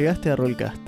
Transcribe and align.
Llegaste 0.00 0.30
a 0.30 0.36
Rollcast. 0.36 0.80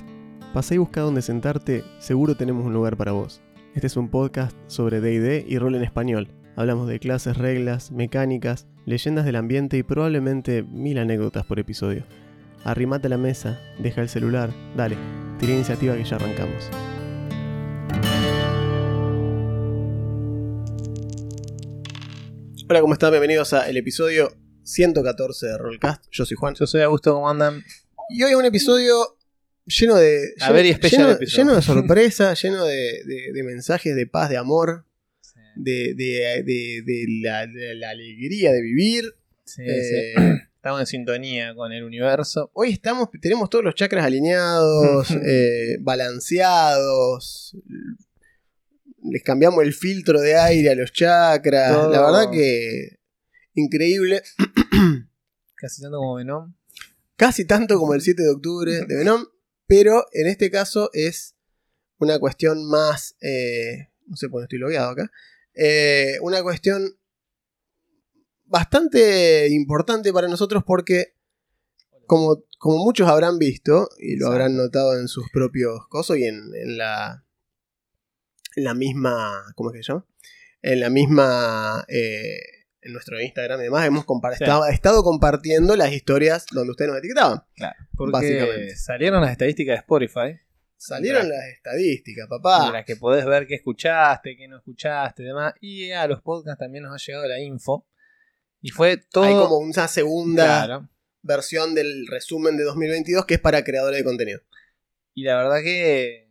Pasá 0.54 0.74
y 0.74 0.78
busca 0.78 1.02
dónde 1.02 1.20
sentarte, 1.20 1.84
seguro 1.98 2.34
tenemos 2.34 2.64
un 2.64 2.72
lugar 2.72 2.96
para 2.96 3.12
vos. 3.12 3.42
Este 3.74 3.86
es 3.86 3.98
un 3.98 4.08
podcast 4.08 4.56
sobre 4.68 5.02
DD 5.02 5.44
y 5.46 5.58
rol 5.58 5.74
en 5.74 5.82
español. 5.82 6.28
Hablamos 6.56 6.88
de 6.88 6.98
clases, 6.98 7.36
reglas, 7.36 7.92
mecánicas, 7.92 8.68
leyendas 8.86 9.26
del 9.26 9.36
ambiente 9.36 9.76
y 9.76 9.82
probablemente 9.82 10.62
mil 10.62 10.96
anécdotas 10.96 11.44
por 11.44 11.58
episodio. 11.58 12.06
Arrimate 12.64 13.08
a 13.08 13.10
la 13.10 13.18
mesa, 13.18 13.60
deja 13.78 14.00
el 14.00 14.08
celular, 14.08 14.48
dale, 14.78 14.96
tira 15.38 15.52
iniciativa 15.52 15.94
que 15.94 16.04
ya 16.04 16.16
arrancamos. 16.16 16.70
Hola, 22.66 22.80
¿cómo 22.80 22.94
están? 22.94 23.10
Bienvenidos 23.10 23.52
a 23.52 23.68
el 23.68 23.76
episodio 23.76 24.32
114 24.62 25.48
de 25.48 25.58
Rollcast. 25.58 26.06
Yo 26.10 26.24
soy 26.24 26.38
Juan. 26.38 26.54
Yo 26.54 26.66
soy 26.66 26.80
Augusto, 26.80 27.12
¿cómo 27.12 27.28
andan? 27.28 27.62
Y 28.12 28.22
hoy 28.22 28.34
un 28.34 28.44
episodio 28.44 29.16
lleno 29.66 29.96
de. 29.96 30.34
A 30.40 30.52
ver, 30.52 30.66
y 30.66 30.70
especial 30.70 31.18
lleno, 31.20 31.54
de 31.54 31.62
sorpresa, 31.62 32.34
lleno 32.34 32.64
de, 32.64 33.02
de- 33.04 33.32
de 33.32 33.42
mensajes 33.42 33.94
de 33.96 34.06
paz, 34.06 34.28
de 34.30 34.36
amor, 34.36 34.84
de, 35.56 35.94
de- 35.94 36.42
de- 36.44 36.82
de 36.84 37.74
la, 37.76 37.90
alegría 37.90 38.52
de 38.52 38.62
vivir. 38.62 39.04
Sí, 39.44 39.62
Eh, 39.66 40.12
sí. 40.16 40.22
Estamos 40.62 40.78
en 40.80 40.86
sintonía 40.86 41.54
con 41.56 41.72
el 41.72 41.82
universo. 41.82 42.52
Hoy 42.54 42.70
estamos, 42.70 43.08
tenemos 43.20 43.50
todos 43.50 43.64
los 43.64 43.74
chakras 43.74 44.04
alineados, 44.04 45.10
eh, 45.26 45.76
balanceados. 45.80 47.56
Les 49.02 49.24
cambiamos 49.24 49.60
el 49.64 49.72
filtro 49.72 50.20
de 50.20 50.36
aire 50.36 50.70
a 50.70 50.74
los 50.76 50.92
chakras. 50.92 51.72
Todo. 51.72 51.90
La 51.90 52.00
verdad 52.02 52.30
que 52.30 53.00
increíble. 53.54 54.22
Casi 55.56 55.82
tanto 55.82 55.96
como 55.98 56.14
Venom. 56.14 56.54
Casi 57.16 57.44
tanto 57.46 57.78
como 57.78 57.94
el 57.94 58.00
7 58.00 58.22
de 58.22 58.30
octubre 58.30 58.84
de 58.86 58.96
Venom. 58.96 59.26
Pero 59.66 60.06
en 60.12 60.26
este 60.26 60.50
caso 60.50 60.90
es 60.92 61.34
una 61.98 62.18
cuestión 62.18 62.64
más. 62.68 63.16
eh, 63.20 63.88
no 64.06 64.16
sé 64.16 64.28
por 64.28 64.40
qué 64.40 64.44
estoy 64.44 64.58
logueado 64.58 64.90
acá. 64.90 65.10
eh, 65.54 66.16
una 66.22 66.42
cuestión 66.42 66.98
bastante 68.44 69.48
importante 69.48 70.12
para 70.12 70.28
nosotros 70.28 70.62
porque, 70.66 71.14
como, 72.06 72.44
como 72.58 72.78
muchos 72.84 73.08
habrán 73.08 73.38
visto, 73.38 73.88
y 73.98 74.16
lo 74.16 74.26
Exacto. 74.26 74.32
habrán 74.32 74.56
notado 74.56 74.98
en 74.98 75.08
sus 75.08 75.30
propios 75.32 75.86
cosas 75.88 76.18
y 76.18 76.24
en, 76.24 76.50
en 76.54 76.76
la, 76.76 77.24
en 78.56 78.64
la 78.64 78.74
misma. 78.74 79.52
¿Cómo 79.54 79.70
es 79.70 79.76
que 79.76 79.82
se 79.82 79.92
llama? 79.92 80.06
En 80.60 80.80
la 80.80 80.90
misma. 80.90 81.84
eh, 81.88 82.40
en 82.82 82.92
nuestro 82.92 83.20
Instagram 83.20 83.60
y 83.60 83.64
demás, 83.64 83.86
hemos 83.86 84.04
compar- 84.04 84.36
Sí. 84.36 84.44
estado, 84.72 85.02
compartiendo 85.02 85.76
las 85.76 85.92
historias 85.92 86.46
donde 86.50 86.72
ustedes 86.72 86.90
nos 86.90 86.98
etiquetaban. 86.98 87.42
Claro. 87.54 87.76
Porque 87.96 88.12
Básicamente. 88.12 88.76
salieron 88.76 89.20
las 89.22 89.30
estadísticas 89.32 89.74
de 89.74 89.78
Spotify. 89.80 90.40
Salieron 90.76 91.28
las 91.28 91.44
estadísticas, 91.54 92.26
papá. 92.28 92.72
las 92.72 92.84
que 92.84 92.96
podés 92.96 93.24
ver 93.24 93.46
qué 93.46 93.54
escuchaste, 93.54 94.36
qué 94.36 94.48
no 94.48 94.56
escuchaste 94.56 95.22
y 95.22 95.26
demás. 95.26 95.54
Y 95.60 95.92
a 95.92 96.06
los 96.08 96.20
podcasts 96.22 96.58
también 96.58 96.82
nos 96.84 96.92
ha 97.00 97.04
llegado 97.06 97.28
la 97.28 97.38
info. 97.40 97.86
Y 98.60 98.70
fue 98.70 98.96
todo. 98.96 99.24
Hay 99.24 99.34
como 99.34 99.58
una 99.58 99.86
segunda 99.86 100.44
Claro. 100.66 100.88
versión 101.22 101.74
del 101.76 102.06
resumen 102.08 102.56
de 102.56 102.64
2022 102.64 103.26
que 103.26 103.34
es 103.34 103.40
para 103.40 103.62
creadores 103.62 103.98
de 103.98 104.04
contenido. 104.04 104.40
Y 105.14 105.22
la 105.22 105.36
verdad 105.36 105.62
que 105.62 106.28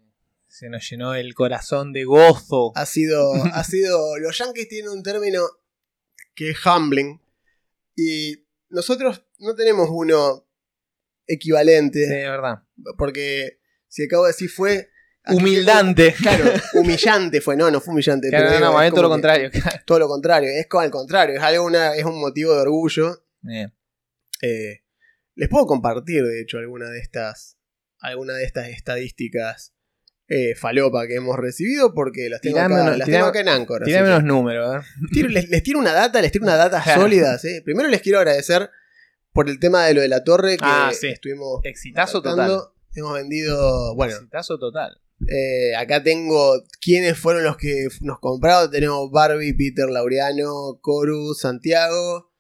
se 0.48 0.68
nos 0.70 0.90
llenó 0.90 1.16
el 1.16 1.34
corazón 1.34 1.94
de 1.94 2.04
gozo. 2.04 2.74
Ha 2.76 2.86
sido, 2.86 3.34
ha 3.54 3.64
sido, 3.64 4.18
los 4.18 4.38
yankees 4.38 4.68
tienen 4.68 4.92
un 4.92 5.02
término 5.04 5.40
que 6.36 6.52
es 6.52 6.66
humbling 6.66 7.22
y 7.96 8.46
nosotros 8.70 9.26
no 9.40 9.56
tenemos 9.56 9.90
uno 9.92 10.48
equivalente 11.28 12.04
Sí, 12.06 12.10
de 12.10 12.30
verdad. 12.30 12.64
porque 12.98 13.60
si 13.88 14.06
acabo 14.06 14.24
de 14.26 14.30
decir 14.30 14.50
fue 14.50 14.90
Humildante. 15.28 16.16
Claro, 16.22 16.52
humillante 16.74 17.42
fue, 17.42 17.56
no, 17.56 17.70
no 17.70 17.80
fue 17.80 17.94
humillante. 17.94 18.30
Claro, 18.30 18.46
pero 18.48 18.54
no, 18.54 18.58
digo, 18.58 18.72
no, 18.72 18.78
más 18.78 18.88
es 18.88 18.92
todo 18.92 19.04
lo 19.04 19.10
contrario. 19.10 19.52
Todo 19.86 20.00
lo 20.00 20.08
contrario, 20.08 20.50
es 20.50 20.68
como 20.68 20.82
al 20.82 20.92
contrario, 20.92 21.36
es 21.36 21.44
algo 21.44 21.66
una, 21.66 21.96
es 21.96 22.06
un 22.06 22.20
motivo 22.20 22.54
de 22.54 22.62
orgullo. 22.62 23.24
Bien. 23.42 23.72
Eh, 24.42 24.84
les 25.36 25.50
puedo 25.50 25.66
compartir, 25.68 26.24
de 26.24 26.42
hecho, 26.42 26.58
alguna 26.58 26.90
de 26.90 27.00
estas, 27.00 27.58
alguna 28.00 28.34
de 28.34 28.46
estas 28.46 28.70
estadísticas 28.70 29.74
eh, 30.34 30.56
falopa 30.56 31.08
que 31.08 31.16
hemos 31.16 31.36
recibido 31.38 31.94
porque 31.94 32.30
las 32.30 32.40
tengo, 32.42 32.56
Tirame 32.56 32.76
acá, 32.76 32.84
unos- 32.84 32.98
las 33.00 33.08
tirame- 33.08 33.18
tengo 33.18 33.28
acá 33.28 33.40
en 33.42 33.50
Anchor. 33.50 33.84
Tirame 33.84 34.08
unos 34.08 34.24
números, 34.24 34.76
¿eh? 34.84 34.88
Tiro- 35.12 35.30
les, 35.30 35.50
les 35.50 35.62
tiro 35.64 35.80
una 35.80 35.92
data, 35.94 36.22
les 36.22 36.32
tiro 36.32 36.44
una 36.46 36.56
data 36.56 36.82
Claro. 36.84 37.02
sólidas. 37.02 37.44
eh. 37.46 37.62
Primero 37.66 37.90
les 37.90 38.02
quiero 38.02 38.20
agradecer 38.20 38.70
por 39.34 39.50
el 39.50 39.60
tema 39.60 39.86
de 39.86 39.94
lo 39.94 40.02
de 40.02 40.08
la 40.08 40.24
torre 40.24 40.58
que 40.58 40.64
Ah, 40.66 40.92
sí. 40.98 41.08
estuvimos 41.08 41.60
Exitazo 41.64 42.22
tratando. 42.22 42.58
total. 42.60 42.74
Hemos 42.96 43.14
vendido, 43.14 43.96
bueno, 43.96 44.14
Exitazo 44.16 44.58
total. 44.58 45.00
eh, 45.28 45.76
acá 45.78 46.02
tengo 46.04 46.64
quiénes 46.82 47.18
fueron 47.18 47.44
los 47.44 47.56
que 47.58 47.88
nos 48.02 48.20
compraron. 48.20 48.72
Tenemos 48.72 49.12
Barbie, 49.12 49.54
Peter 49.54 49.90
Laureano, 49.90 50.80
Coru, 50.82 51.34
Santiago, 51.34 52.31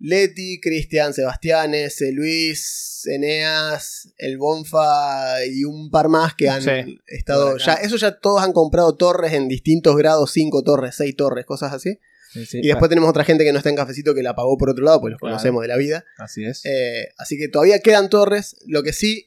Leti, 0.00 0.60
Cristian, 0.60 1.12
Sebastianes, 1.12 2.00
eh, 2.02 2.12
Luis, 2.12 3.02
Eneas, 3.06 4.12
el 4.16 4.38
Bonfa 4.38 5.44
y 5.46 5.64
un 5.64 5.90
par 5.90 6.08
más 6.08 6.34
que 6.34 6.48
han 6.48 6.62
Sí, 6.62 6.98
estado. 7.06 7.56
Ya, 7.58 7.74
eso 7.74 7.96
ya 7.96 8.18
todos 8.18 8.42
han 8.42 8.52
comprado 8.52 8.94
torres 8.96 9.32
en 9.32 9.48
distintos 9.48 9.96
grados, 9.96 10.30
5 10.32 10.62
torres, 10.62 10.94
6 10.96 11.16
torres, 11.16 11.44
cosas 11.46 11.72
así. 11.72 11.98
Sí, 12.32 12.44
sí, 12.46 12.58
Y 12.62 12.68
después 12.68 12.88
tenemos 12.90 13.08
otra 13.10 13.24
gente 13.24 13.42
que 13.42 13.52
no 13.52 13.58
está 13.58 13.70
en 13.70 13.76
cafecito 13.76 14.14
que 14.14 14.22
la 14.22 14.36
pagó 14.36 14.56
por 14.58 14.70
otro 14.70 14.84
lado, 14.84 15.00
pues 15.00 15.12
los 15.12 15.18
Claro. 15.20 15.32
conocemos 15.32 15.62
de 15.62 15.68
la 15.68 15.76
vida. 15.76 16.04
Así 16.18 16.44
es. 16.44 16.64
Eh, 16.64 17.08
así 17.16 17.36
que 17.38 17.48
todavía 17.48 17.80
quedan 17.80 18.08
torres. 18.10 18.56
Lo 18.66 18.82
que 18.82 18.92
sí, 18.92 19.26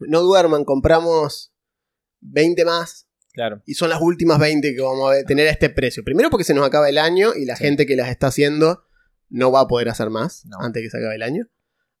no 0.00 0.22
duerman, 0.22 0.64
compramos 0.64 1.52
20 2.20 2.64
más 2.64 3.06
claro. 3.34 3.62
y 3.66 3.74
son 3.74 3.90
las 3.90 4.00
últimas 4.00 4.38
20 4.40 4.74
que 4.74 4.80
vamos 4.80 5.12
a 5.14 5.22
tener 5.24 5.46
a 5.46 5.50
este 5.50 5.68
precio. 5.70 6.02
Primero 6.02 6.30
porque 6.30 6.44
se 6.44 6.54
nos 6.54 6.66
acaba 6.66 6.88
el 6.88 6.98
año 6.98 7.34
y 7.36 7.44
la 7.44 7.56
Sí. 7.56 7.64
gente 7.64 7.84
que 7.86 7.94
las 7.94 8.08
está 8.08 8.28
haciendo 8.28 8.82
no 9.32 9.50
va 9.50 9.60
a 9.60 9.66
poder 9.68 9.88
hacer 9.88 10.10
más 10.10 10.44
No. 10.46 10.58
antes 10.60 10.82
que 10.82 10.90
se 10.90 10.98
acabe 10.98 11.16
el 11.16 11.22
año. 11.22 11.46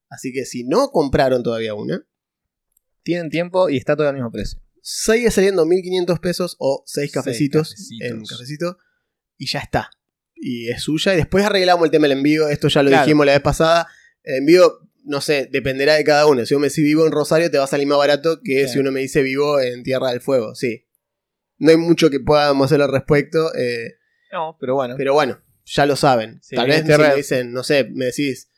Así 0.08 0.32
que 0.32 0.44
si 0.44 0.64
no 0.64 0.88
compraron 0.90 1.42
todavía 1.42 1.74
una, 1.74 2.06
Tienen 3.04 3.30
tiempo 3.30 3.68
y 3.68 3.76
está 3.78 3.96
todo 3.96 4.08
al 4.08 4.14
mismo 4.14 4.30
precio. 4.30 4.60
sigue 4.80 5.30
saliendo 5.30 5.64
1500 5.66 6.20
pesos 6.20 6.56
o 6.58 6.82
6 6.86 7.10
Seis 7.10 7.12
cafecitos, 7.12 7.70
cafecitos. 7.70 8.08
en 8.10 8.24
cafecito 8.24 8.78
y 9.38 9.46
ya 9.46 9.58
está. 9.60 9.90
Y 10.34 10.68
es 10.70 10.82
suya. 10.82 11.14
Y 11.14 11.16
después 11.16 11.44
arreglamos 11.44 11.84
el 11.84 11.90
tema 11.90 12.06
del 12.08 12.18
envío. 12.18 12.48
Esto 12.48 12.68
ya 12.68 12.82
lo 12.82 12.90
Claro. 12.90 13.04
dijimos 13.04 13.26
la 13.26 13.32
vez 13.32 13.40
pasada. 13.42 13.86
El 14.22 14.36
envío, 14.38 14.72
no 15.04 15.20
sé, 15.20 15.48
dependerá 15.50 15.94
de 15.94 16.04
cada 16.04 16.26
uno. 16.26 16.44
Si 16.46 16.54
uno 16.54 16.60
me 16.62 16.66
dice 16.68 16.82
vivo 16.82 17.06
en 17.06 17.12
Rosario, 17.12 17.50
te 17.50 17.58
va 17.58 17.64
a 17.64 17.68
salir 17.68 17.86
más 17.88 17.98
barato 17.98 18.40
que 18.42 18.66
Sí. 18.66 18.74
si 18.74 18.78
uno 18.80 18.92
me 18.92 19.00
dice 19.00 19.22
vivo 19.22 19.58
en 19.60 19.82
Tierra 19.82 20.10
del 20.10 20.20
Fuego. 20.20 20.54
Sí. 20.54 20.86
No 21.58 21.70
hay 21.70 21.76
mucho 21.76 22.10
que 22.10 22.20
podamos 22.20 22.66
hacer 22.66 22.82
al 22.82 22.90
respecto. 22.92 23.52
eh, 23.54 23.94
No, 24.32 24.56
pero 24.60 24.74
bueno. 24.74 24.94
pero 24.96 25.12
bueno, 25.14 25.40
ya 25.64 25.86
lo 25.86 25.96
saben. 25.96 26.40
Sí, 26.42 26.56
Tal 26.56 26.68
vez 26.68 26.84
si 26.86 26.92
me 26.98 27.14
dicen, 27.14 27.52
no 27.52 27.62
sé, 27.62 27.84
me 27.92 28.06
decís. 28.06 28.48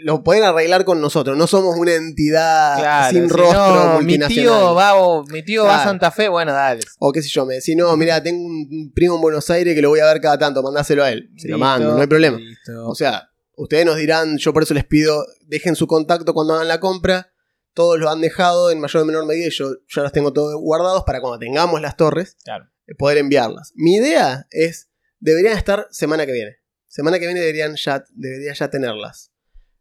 Lo 0.00 0.22
pueden 0.22 0.44
arreglar 0.44 0.84
con 0.84 1.00
nosotros. 1.00 1.36
No 1.36 1.48
somos 1.48 1.76
una 1.76 1.92
entidad 1.94 2.78
Claro, 2.78 3.10
sin 3.16 3.28
si 3.28 3.34
rostro 3.34 3.74
no, 3.74 3.88
mi 3.98 4.04
multinacional. 4.04 4.44
tío 4.60 4.74
va 4.74 4.94
o- 4.94 5.24
mi 5.26 5.42
tío 5.42 5.64
va 5.64 5.80
a. 5.82 5.84
Santa 5.84 6.12
Fe, 6.12 6.28
bueno, 6.28 6.52
dale. 6.52 6.80
O 7.00 7.10
qué 7.12 7.20
sé 7.20 7.28
yo, 7.28 7.44
me 7.44 7.54
decís, 7.54 7.74
no, 7.76 7.96
mira, 7.96 8.22
tengo 8.22 8.44
un 8.46 8.92
primo 8.94 9.16
en 9.16 9.20
Buenos 9.20 9.50
Aires 9.50 9.74
que 9.74 9.82
lo 9.82 9.88
voy 9.88 9.98
a 9.98 10.06
ver 10.06 10.20
cada 10.20 10.38
tanto, 10.38 10.62
mandáselo 10.62 11.02
a 11.02 11.10
él. 11.10 11.30
Se 11.36 11.48
lo 11.48 11.58
mando, 11.58 11.94
no 11.94 12.00
hay 12.00 12.06
problema. 12.06 12.38
listo. 12.38 12.86
O 12.88 12.94
sea, 12.94 13.28
ustedes 13.56 13.84
nos 13.86 13.96
dirán, 13.96 14.38
yo 14.38 14.52
por 14.52 14.62
eso 14.62 14.72
les 14.72 14.84
pido, 14.84 15.26
dejen 15.46 15.74
su 15.74 15.88
contacto 15.88 16.32
cuando 16.32 16.54
hagan 16.54 16.68
la 16.68 16.78
compra. 16.78 17.32
Todos 17.74 17.98
lo 17.98 18.08
han 18.08 18.20
dejado 18.20 18.70
en 18.70 18.78
mayor 18.80 19.02
o 19.02 19.04
menor 19.04 19.26
medida 19.26 19.46
y 19.48 19.50
yo 19.50 19.72
ya 19.88 20.02
los 20.02 20.12
tengo 20.12 20.32
todos 20.32 20.54
guardados 20.60 21.02
para 21.06 21.20
cuando 21.20 21.38
tengamos 21.40 21.80
las 21.80 21.96
torres, 21.96 22.36
Claro. 22.44 22.66
eh, 22.86 22.94
poder 22.94 23.18
enviarlas. 23.18 23.72
Mi 23.74 23.96
idea 23.96 24.46
es, 24.50 24.87
deberían 25.20 25.56
estar 25.56 25.86
semana 25.90 26.26
que 26.26 26.32
viene. 26.32 26.56
Semana 26.86 27.18
que 27.18 27.26
viene 27.26 27.40
deberían 27.40 27.76
ya, 27.76 28.04
debería 28.14 28.52
ya 28.54 28.68
tenerlas. 28.70 29.32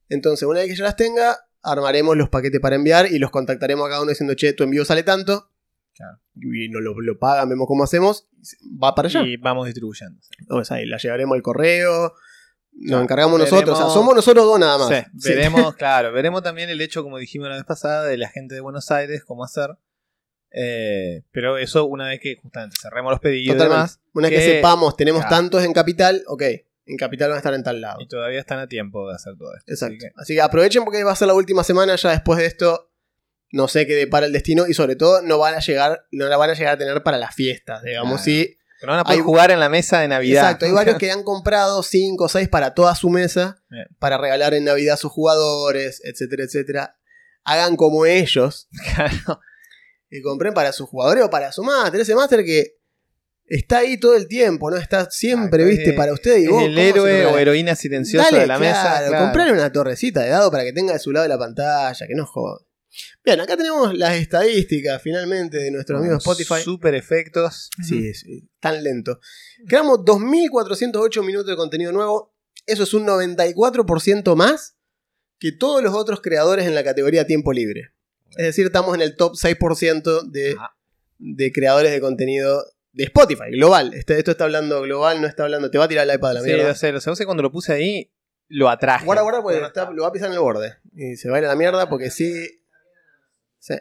Entonces, 0.10 0.48
una 0.48 0.60
vez 0.60 0.69
que 0.69 0.75
ya 0.75 0.84
las 0.84 0.95
tenga, 0.95 1.38
armaremos 1.62 2.16
los 2.18 2.30
paquetes 2.30 2.60
para 2.60 2.75
enviar 2.75 3.12
y 3.12 3.19
los 3.19 3.31
contactaremos 3.31 3.86
a 3.86 3.89
cada 3.89 4.01
uno 4.01 4.10
diciendo, 4.10 4.34
che, 4.36 4.54
tu 4.54 4.63
envío 4.63 4.86
sale 4.86 5.04
tanto. 5.04 5.51
Claro. 5.95 6.19
Y 6.36 6.69
nos 6.69 6.81
lo, 6.81 7.00
lo 7.01 7.18
pagan, 7.18 7.50
vemos 7.50 7.66
cómo 7.68 7.84
hacemos. 7.84 8.28
Va 8.63 8.94
para 8.94 9.07
allá. 9.07 9.22
Y 9.24 9.38
vamos 9.38 9.66
distribuyendo. 9.66 10.19
O 10.50 10.63
sea, 10.63 10.81
y 10.81 10.86
la 10.86 10.98
llevaremos 10.98 11.36
al 11.36 11.42
correo. 11.42 12.13
Nos 12.74 13.01
encargamos 13.01 13.40
veremos- 13.40 13.51
nosotros. 13.51 13.80
O 13.80 13.81
sea, 13.81 13.90
somos 13.94 14.13
nosotros 14.16 14.45
dos 14.45 14.60
nada 14.60 14.78
más. 14.78 14.90
Sí, 14.90 15.12
Sí. 15.18 15.30
veremos, 15.30 15.75
claro, 15.78 16.12
veremos 16.13 16.44
también 16.44 16.69
el 16.69 16.80
hecho, 16.81 17.01
como 17.04 17.18
dijimos 17.18 17.50
la 17.50 17.56
vez 17.56 17.66
pasada, 17.66 18.06
de 18.06 18.18
la 18.18 18.30
gente 18.30 18.54
de 18.54 18.62
Buenos 18.62 18.92
Aires, 18.92 19.24
cómo 19.25 19.44
hacer. 19.44 19.72
Eh, 20.52 21.24
pero 21.32 21.58
eso 21.58 21.86
una 21.86 22.08
vez 22.08 22.20
que 22.22 22.36
justamente 22.42 22.78
cerremos 22.82 23.12
los 23.12 23.20
pedidos 23.20 23.44
y 23.44 23.58
Totalmente. 23.58 23.76
demás, 23.76 24.00
Una 24.14 24.30
vez 24.30 24.40
que 24.40 24.46
que- 24.46 24.52
sepamos, 24.56 24.96
tenemos 24.98 25.28
tantos 25.28 25.64
en 25.64 25.74
capital, 25.74 26.24
ok. 26.28 26.44
En 26.90 26.96
capital 26.98 27.30
van 27.30 27.36
a 27.36 27.40
estar 27.40 27.54
en 27.54 27.64
tal 27.64 27.82
lado. 27.82 27.98
y 28.02 28.08
todavía 28.08 28.40
están 28.40 28.60
a 28.60 28.68
tiempo 28.68 29.08
de 29.10 29.16
hacer 29.16 29.34
todo 29.38 29.54
esto. 29.58 29.72
Exacto. 29.72 29.96
Así 29.96 30.00
que- 30.00 30.12
Así 30.22 30.34
que 30.36 30.42
aprovechen 30.42 30.84
porque 30.86 31.04
va 31.04 31.12
a 31.12 31.16
ser 31.18 31.28
la 31.28 31.34
última 31.34 31.64
semana. 31.64 31.96
Ya 31.98 32.12
después 32.12 32.40
de 32.40 32.46
esto, 32.46 32.92
no 33.52 33.68
sé 33.68 33.86
qué 33.88 33.96
depara 33.96 34.26
el 34.26 34.32
destino. 34.32 34.68
Y 34.68 34.74
sobre 34.74 34.96
todo, 34.96 35.22
no 35.22 35.38
van 35.38 35.54
a 35.56 35.60
llegar, 35.60 36.06
no 36.12 36.28
la 36.28 36.38
van 36.38 36.50
a 36.50 36.54
llegar 36.54 36.76
a 36.76 36.78
tener 36.78 37.04
para 37.04 37.18
las 37.18 37.36
fiestas. 37.36 37.84
Digamos, 37.84 38.22
Claro. 38.22 38.24
sí. 38.24 38.58
pero 38.80 38.92
van 38.94 39.00
a 39.00 39.04
poder 39.04 39.18
hay- 39.20 39.24
jugar 39.26 39.52
en 39.52 39.60
la 39.60 39.70
mesa 39.70 40.00
de 40.02 40.08
Navidad. 40.08 40.44
Exacto, 40.44 40.66
hay 40.68 40.72
varios 40.72 40.98
que 40.98 41.10
han 41.12 41.24
comprado 41.24 41.82
5 41.84 42.26
o 42.26 42.30
6 42.30 42.48
para 42.48 42.74
toda 42.76 42.94
su 42.96 43.10
mesa, 43.10 43.62
Bien. 43.70 43.88
para 44.00 44.18
regalar 44.20 44.54
en 44.54 44.64
Navidad 44.66 44.94
a 44.94 44.98
sus 44.98 45.12
jugadores, 45.12 46.00
etcétera, 46.06 46.44
etcétera. 46.44 46.98
hagan 47.44 47.76
como 47.76 48.06
ellos 48.06 48.68
Claro. 48.96 49.42
Y 50.09 50.21
compren 50.21 50.54
para 50.54 50.71
sus 50.71 50.88
jugadores 50.89 51.24
o 51.24 51.30
para 51.30 51.51
su 51.51 51.63
máster. 51.63 52.00
Ese 52.01 52.15
máster 52.15 52.44
que 52.45 52.77
está 53.45 53.80
ahí 53.80 53.98
todo 54.00 54.15
el 54.15 54.27
tiempo, 54.27 54.69
¿no? 54.69 54.77
Está 54.77 55.09
siempre, 55.09 55.59
Claro, 55.63 55.69
viste, 55.69 55.89
es- 55.92 55.95
para 55.95 56.13
usted 56.13 56.38
y 56.38 56.44
Es 56.45 56.50
vos. 56.50 56.63
el 56.63 56.75
¿cómo 56.75 56.88
se 56.88 56.95
lo 56.98 57.07
héroe 57.07 57.25
o 57.25 57.38
heroína 57.38 57.75
silenciosa 57.75 58.25
Dale, 58.30 58.39
de 58.42 58.48
la 58.48 58.59
mesa. 58.59 58.81
claro, 59.07 59.18
comprarle 59.25 59.54
una 59.54 59.71
torrecita 59.71 60.21
de 60.21 60.30
dado 60.30 60.51
para 60.51 60.63
que 60.63 60.74
tenga 60.74 60.94
de 60.94 61.00
su 61.00 61.12
lado 61.12 61.24
de 61.24 61.30
la 61.30 61.38
pantalla, 61.38 62.07
que 62.07 62.15
no 62.15 62.25
jode. 62.25 62.65
Bien, 63.24 63.39
acá 63.39 63.56
tenemos 63.56 63.95
las 63.95 64.15
estadísticas 64.15 65.01
finalmente 65.01 65.57
de 65.57 65.69
nuestro 65.71 66.00
amigo 66.00 66.15
Spotify. 66.18 66.62
Super 66.63 66.95
efectos. 66.95 67.69
Sí, 67.88 68.13
sí, 68.13 68.50
tan 68.59 68.83
lento. 68.83 69.19
Creamos 69.68 70.00
2.408 70.04 71.24
minutos 71.24 71.48
de 71.48 71.56
contenido 71.56 71.92
nuevo. 71.92 72.33
Eso 72.65 72.83
es 72.83 72.94
un 72.94 73.06
94% 73.06 74.36
más 74.36 74.77
que 75.39 75.51
todos 75.51 75.83
los 75.83 75.94
otros 75.94 76.21
creadores 76.21 76.65
en 76.65 76.74
la 76.75 76.83
categoría 76.83 77.27
tiempo 77.27 77.54
libre. 77.54 77.92
Es 78.38 78.45
decir, 78.45 78.66
estamos 78.66 78.94
en 78.95 79.01
el 79.01 79.16
top 79.16 79.34
6% 79.34 80.30
de, 80.31 80.56
de 81.19 81.51
creadores 81.51 81.92
de 81.92 82.00
contenido 82.01 82.63
de 82.94 83.04
Spotify, 83.06 83.51
global. 83.51 83.94
Este- 83.94 84.18
esto 84.18 84.31
está 84.31 84.45
hablando 84.45 84.81
global, 84.81 85.22
no 85.22 85.28
está 85.28 85.44
hablando. 85.44 85.69
Te 85.72 85.78
va 85.78 85.86
a 85.86 85.88
tirar 85.88 86.07
el 86.10 86.16
iPad 86.16 86.31
a 86.31 86.34
la 86.36 86.42
Sí, 86.42 86.48
mierda. 86.48 86.68
lo 86.69 86.75
sé, 86.75 86.92
lo 86.92 87.00
sé. 87.01 87.10
Vos 87.10 87.18
sé, 87.18 87.25
cuando 87.25 87.44
lo 87.44 87.51
puse 87.51 87.74
ahí, 87.74 88.12
lo 88.48 88.69
atraje. 88.69 89.06
Guarda, 89.06 89.22
guarda, 89.24 89.42
porque 89.42 89.60
no 89.60 89.68
está- 89.68 89.92
lo 89.92 90.04
va 90.04 90.10
a 90.10 90.12
pisar 90.12 90.28
en 90.30 90.34
el 90.34 90.39
borde. 90.39 90.78
Y 90.95 91.16
se 91.18 91.30
va 91.30 91.36
a 91.38 91.39
ir 91.39 91.45
a 91.45 91.50
la 91.50 91.56
mierda 91.56 91.89
porque 91.89 92.10
sí. 92.10 92.62
Sí. 93.60 93.75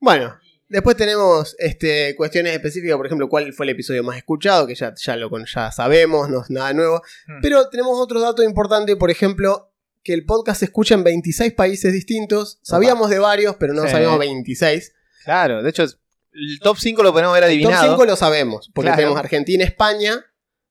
Bueno, 0.00 0.38
después 0.68 0.96
tenemos 0.96 1.56
este, 1.58 2.14
cuestiones 2.16 2.52
específicas, 2.54 2.96
por 2.96 3.06
ejemplo, 3.06 3.28
cuál 3.28 3.52
fue 3.52 3.66
el 3.66 3.70
episodio 3.70 4.04
más 4.04 4.16
escuchado, 4.16 4.66
que 4.66 4.74
ya, 4.74 4.94
ya 4.96 5.16
lo 5.16 5.30
ya 5.44 5.72
sabemos, 5.72 6.28
no 6.30 6.42
es 6.42 6.50
nada 6.50 6.72
nuevo. 6.72 7.02
Hmm. 7.26 7.40
Pero 7.42 7.68
tenemos 7.68 7.98
otro 7.98 8.20
dato 8.20 8.42
importante, 8.42 8.96
por 8.96 9.10
ejemplo, 9.10 9.72
que 10.06 10.14
el 10.14 10.24
podcast 10.24 10.60
se 10.60 10.66
escucha 10.66 10.94
en 10.94 11.02
26 11.02 11.52
países 11.54 11.92
distintos. 11.92 12.60
Sabíamos 12.62 13.10
de 13.10 13.18
varios, 13.18 13.56
pero 13.56 13.74
no 13.74 13.82
Sí. 13.82 13.88
sabíamos 13.88 14.20
26. 14.20 14.92
Claro, 15.24 15.64
de 15.64 15.70
hecho, 15.70 15.82
el 15.82 16.60
top 16.62 16.76
5 16.78 17.02
lo 17.02 17.12
podemos 17.12 17.32
ver 17.34 17.42
El 17.42 17.48
top 17.60 17.66
adivinado. 17.72 17.90
5 17.94 18.04
lo 18.04 18.14
sabemos, 18.14 18.70
porque 18.72 18.86
Claro. 18.90 18.98
tenemos 18.98 19.18
Argentina, 19.18 19.64
España. 19.64 20.24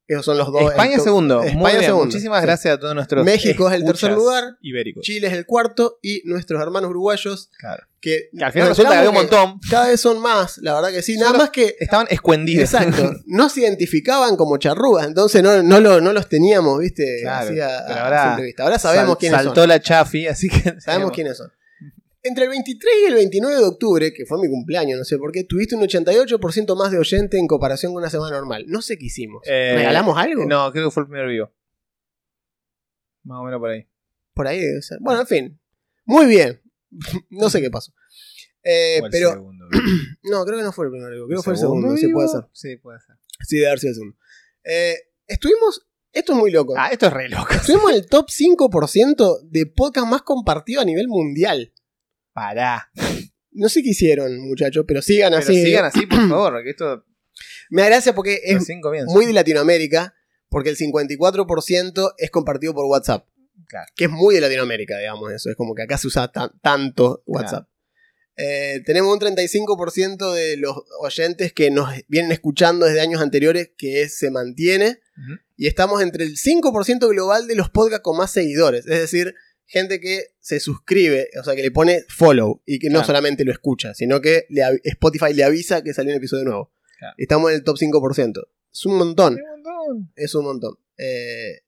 Esos 0.07 0.23
son 0.25 0.37
los 0.37 0.51
dos. 0.51 0.61
España 0.71 0.97
top- 0.97 1.03
segundo. 1.03 1.41
España 1.41 1.59
Muy 1.59 1.71
bien. 1.71 1.83
segundo. 1.83 2.05
Muchísimas 2.05 2.39
Sí. 2.41 2.45
gracias 2.45 2.73
a 2.75 2.79
todos 2.79 2.93
nuestros. 2.93 3.25
México 3.25 3.67
es 3.69 3.73
el 3.75 3.85
tercer 3.85 4.11
lugar. 4.11 4.43
Ibéricos. 4.61 5.01
Chile 5.03 5.27
es 5.27 5.33
el 5.33 5.45
cuarto 5.47 5.97
y 6.01 6.21
nuestros 6.25 6.61
hermanos 6.61 6.91
uruguayos 6.91 7.49
Claro. 7.57 7.83
que, 7.99 8.29
Que 8.37 8.45
al 8.45 8.51
final 8.51 8.67
resulta 8.69 8.91
que 8.91 8.97
había 8.97 9.09
un 9.09 9.15
montón. 9.15 9.59
Cada 9.69 9.87
vez 9.87 9.99
son 9.99 10.19
más, 10.21 10.59
la 10.59 10.75
verdad 10.75 10.89
que 10.91 11.01
sí. 11.01 11.17
Nada 11.17 11.33
más 11.33 11.49
que. 11.49 11.75
Estaban 11.79 12.05
escondidos. 12.11 12.71
Exacto. 12.71 13.13
No 13.25 13.49
se 13.49 13.61
identificaban 13.61 14.37
como 14.37 14.57
charrúas, 14.57 15.07
entonces 15.07 15.41
no, 15.41 15.63
no, 15.63 15.79
lo- 15.79 15.99
no 16.01 16.13
los 16.13 16.29
teníamos, 16.29 16.77
¿viste? 16.79 17.21
Claro, 17.23 17.49
Así 17.49 17.59
a- 17.59 17.83
pero 17.87 17.99
a 17.99 18.05
ahora 18.63 18.77
sabemos 18.79 19.09
Sal- 19.13 19.17
quiénes 19.17 19.37
Saltó 19.41 19.61
son. 19.61 19.69
la 19.69 19.79
chafi, 19.81 20.27
así 20.27 20.47
que. 20.49 20.79
Sabemos 20.81 21.11
quiénes 21.15 21.35
son. 21.37 21.51
Entre 22.27 22.45
el 22.45 22.50
23 22.50 22.94
y 23.04 23.06
el 23.06 23.13
29 23.13 23.56
de 23.57 23.63
octubre, 23.66 24.12
que 24.12 24.25
fue 24.25 24.39
mi 24.42 24.50
cumpleaños, 24.50 24.98
no 24.98 25.06
sé 25.06 25.19
por 25.19 25.31
qué, 25.31 25.44
tuviste 25.44 25.75
un 25.75 25.83
88% 25.83 26.75
más 26.75 26.89
de 26.92 26.98
oyente 26.98 27.38
en 27.38 27.45
comparación 27.45 27.94
con 27.94 28.01
una 28.01 28.10
semana 28.10 28.36
normal. 28.36 28.66
No 28.68 28.81
sé 28.81 28.98
qué 28.98 29.06
hicimos. 29.06 29.44
Eh, 29.45 29.74
¿Regalamos 29.75 30.18
algo? 30.18 30.44
No, 30.48 30.72
creo 30.72 30.88
que 30.88 30.92
fue 30.92 31.04
el 31.04 31.10
primer 31.10 31.27
vivo. 31.27 31.51
Más 33.24 33.42
o 33.42 33.44
menos 33.44 33.60
por 33.60 33.69
ahí. 33.69 33.88
Por 34.33 34.48
ahí 34.48 34.60
debe 34.60 34.81
ser. 34.81 34.98
Bueno, 35.01 35.22
en 35.22 35.27
fin. 35.27 35.62
Muy 36.06 36.25
bien. 36.25 36.62
no 37.30 37.51
sé 37.51 37.62
qué 37.62 37.69
pasó. 37.69 37.94
Eh, 38.63 39.00
O 39.04 39.06
el 39.06 39.12
pero. 39.12 39.30
segundo. 39.31 39.66
No, 40.24 40.44
creo 40.44 40.57
que 40.57 40.63
no 40.63 40.72
fue 40.72 40.86
el 40.86 40.92
primero 40.92 41.12
vivo, 41.13 41.27
creo 41.27 41.38
que 41.39 41.44
fue 41.44 41.54
el 41.54 41.60
segundo, 41.60 41.95
sí 41.95 42.07
puede 42.07 42.27
ser. 42.27 42.48
Sí, 42.51 42.77
puede 42.77 43.00
ser. 43.00 43.16
Sí, 43.42 43.57
debe 43.57 43.68
haber 43.68 43.80
sido 43.80 43.89
el 43.92 43.95
segundo. 43.95 44.18
Eh, 44.63 44.95
estuvimos. 45.27 45.86
Esto 46.12 46.31
es 46.33 46.39
muy 46.39 46.50
loco. 46.50 46.74
Ah, 46.75 46.89
esto 46.92 47.06
es 47.06 47.13
re 47.13 47.30
loco. 47.30 47.54
Estuvimos 47.54 47.92
en 47.92 47.98
el 47.98 48.07
top 48.07 48.27
5% 48.30 49.42
de 49.44 49.66
podcast 49.68 50.07
más 50.07 50.24
compartido 50.24 50.81
a 50.81 50.86
nivel 50.86 51.07
mundial. 51.07 51.74
Pará. 52.35 52.91
No 53.51 53.69
sé 53.69 53.81
qué 53.81 53.91
hicieron, 53.91 54.37
muchachos, 54.41 54.83
pero 54.85 55.01
sigan 55.01 55.31
Pero 55.31 55.41
así. 55.41 55.63
sigan 55.63 55.85
así, 55.85 56.05
por 56.05 56.19
favor, 56.29 56.61
que 56.63 56.71
esto 56.71 57.05
Me 57.69 57.81
da 57.81 57.87
gracia 57.87 58.13
porque 58.13 58.41
es 58.43 58.67
muy 59.07 59.25
de 59.25 59.31
Latinoamérica, 59.33 60.13
porque 60.49 60.69
el 60.69 60.75
54% 60.77 62.13
es 62.17 62.29
compartido 62.31 62.73
por 62.73 62.85
WhatsApp. 62.85 63.25
Claro. 63.67 63.87
Que 63.95 64.05
es 64.05 64.11
muy 64.11 64.35
de 64.35 64.41
Latinoamérica, 64.41 64.97
digamos 64.99 65.31
eso. 65.31 65.49
Es 65.49 65.55
como 65.55 65.73
que 65.73 65.83
acá 65.83 65.97
se 65.97 66.07
usa 66.07 66.29
ta- 66.31 66.51
tanto 66.61 67.23
WhatsApp. 67.25 67.67
Eh, 68.38 68.81
tenemos 68.85 69.13
un 69.13 69.19
35% 69.21 70.33
de 70.33 70.57
los 70.57 70.75
oyentes 70.99 71.53
que 71.53 71.71
nos 71.71 71.89
vienen 72.09 72.33
escuchando 72.33 72.85
desde 72.85 72.99
años 72.99 73.21
anteriores 73.21 73.71
que 73.77 74.09
se 74.09 74.29
mantiene. 74.29 74.99
Y 75.55 75.67
estamos 75.67 76.01
entre 76.01 76.25
el 76.25 76.35
5% 76.38 77.07
global 77.07 77.47
de 77.47 77.55
los 77.55 77.69
podcasts 77.69 78.03
con 78.03 78.17
más 78.17 78.31
seguidores. 78.31 78.81
Es 78.85 78.99
decir, 78.99 79.33
gente 79.65 80.00
que 80.00 80.23
se 80.39 80.59
suscribe, 80.59 81.29
o 81.39 81.44
sea, 81.44 81.56
que 81.56 81.62
le 81.63 81.71
pone 81.71 82.03
follow 82.09 82.62
y 82.65 82.79
que 82.79 82.88
no 82.89 82.94
Claro. 83.00 83.07
solamente 83.07 83.44
lo 83.45 83.51
escucha, 83.51 83.94
sino 83.94 84.21
que 84.21 84.45
le 84.50 84.62
Spotify 84.83 85.33
le 85.33 85.44
avisa 85.44 85.83
que 85.83 85.94
salió 85.94 86.12
un 86.12 86.17
episodio 86.17 86.44
nuevo. 86.45 86.71
Claro. 87.00 87.15
Estamos 87.17 87.50
en 87.51 87.56
el 87.57 87.63
top 87.63 87.77
5%. 87.77 88.47
Es 88.71 88.85
un 88.85 88.97
montón. 88.97 89.35
Qué 89.35 89.41
montón. 89.44 90.12
Es 90.15 90.35
un 90.35 90.45
montón. 90.45 90.77
Eh, 90.97 91.62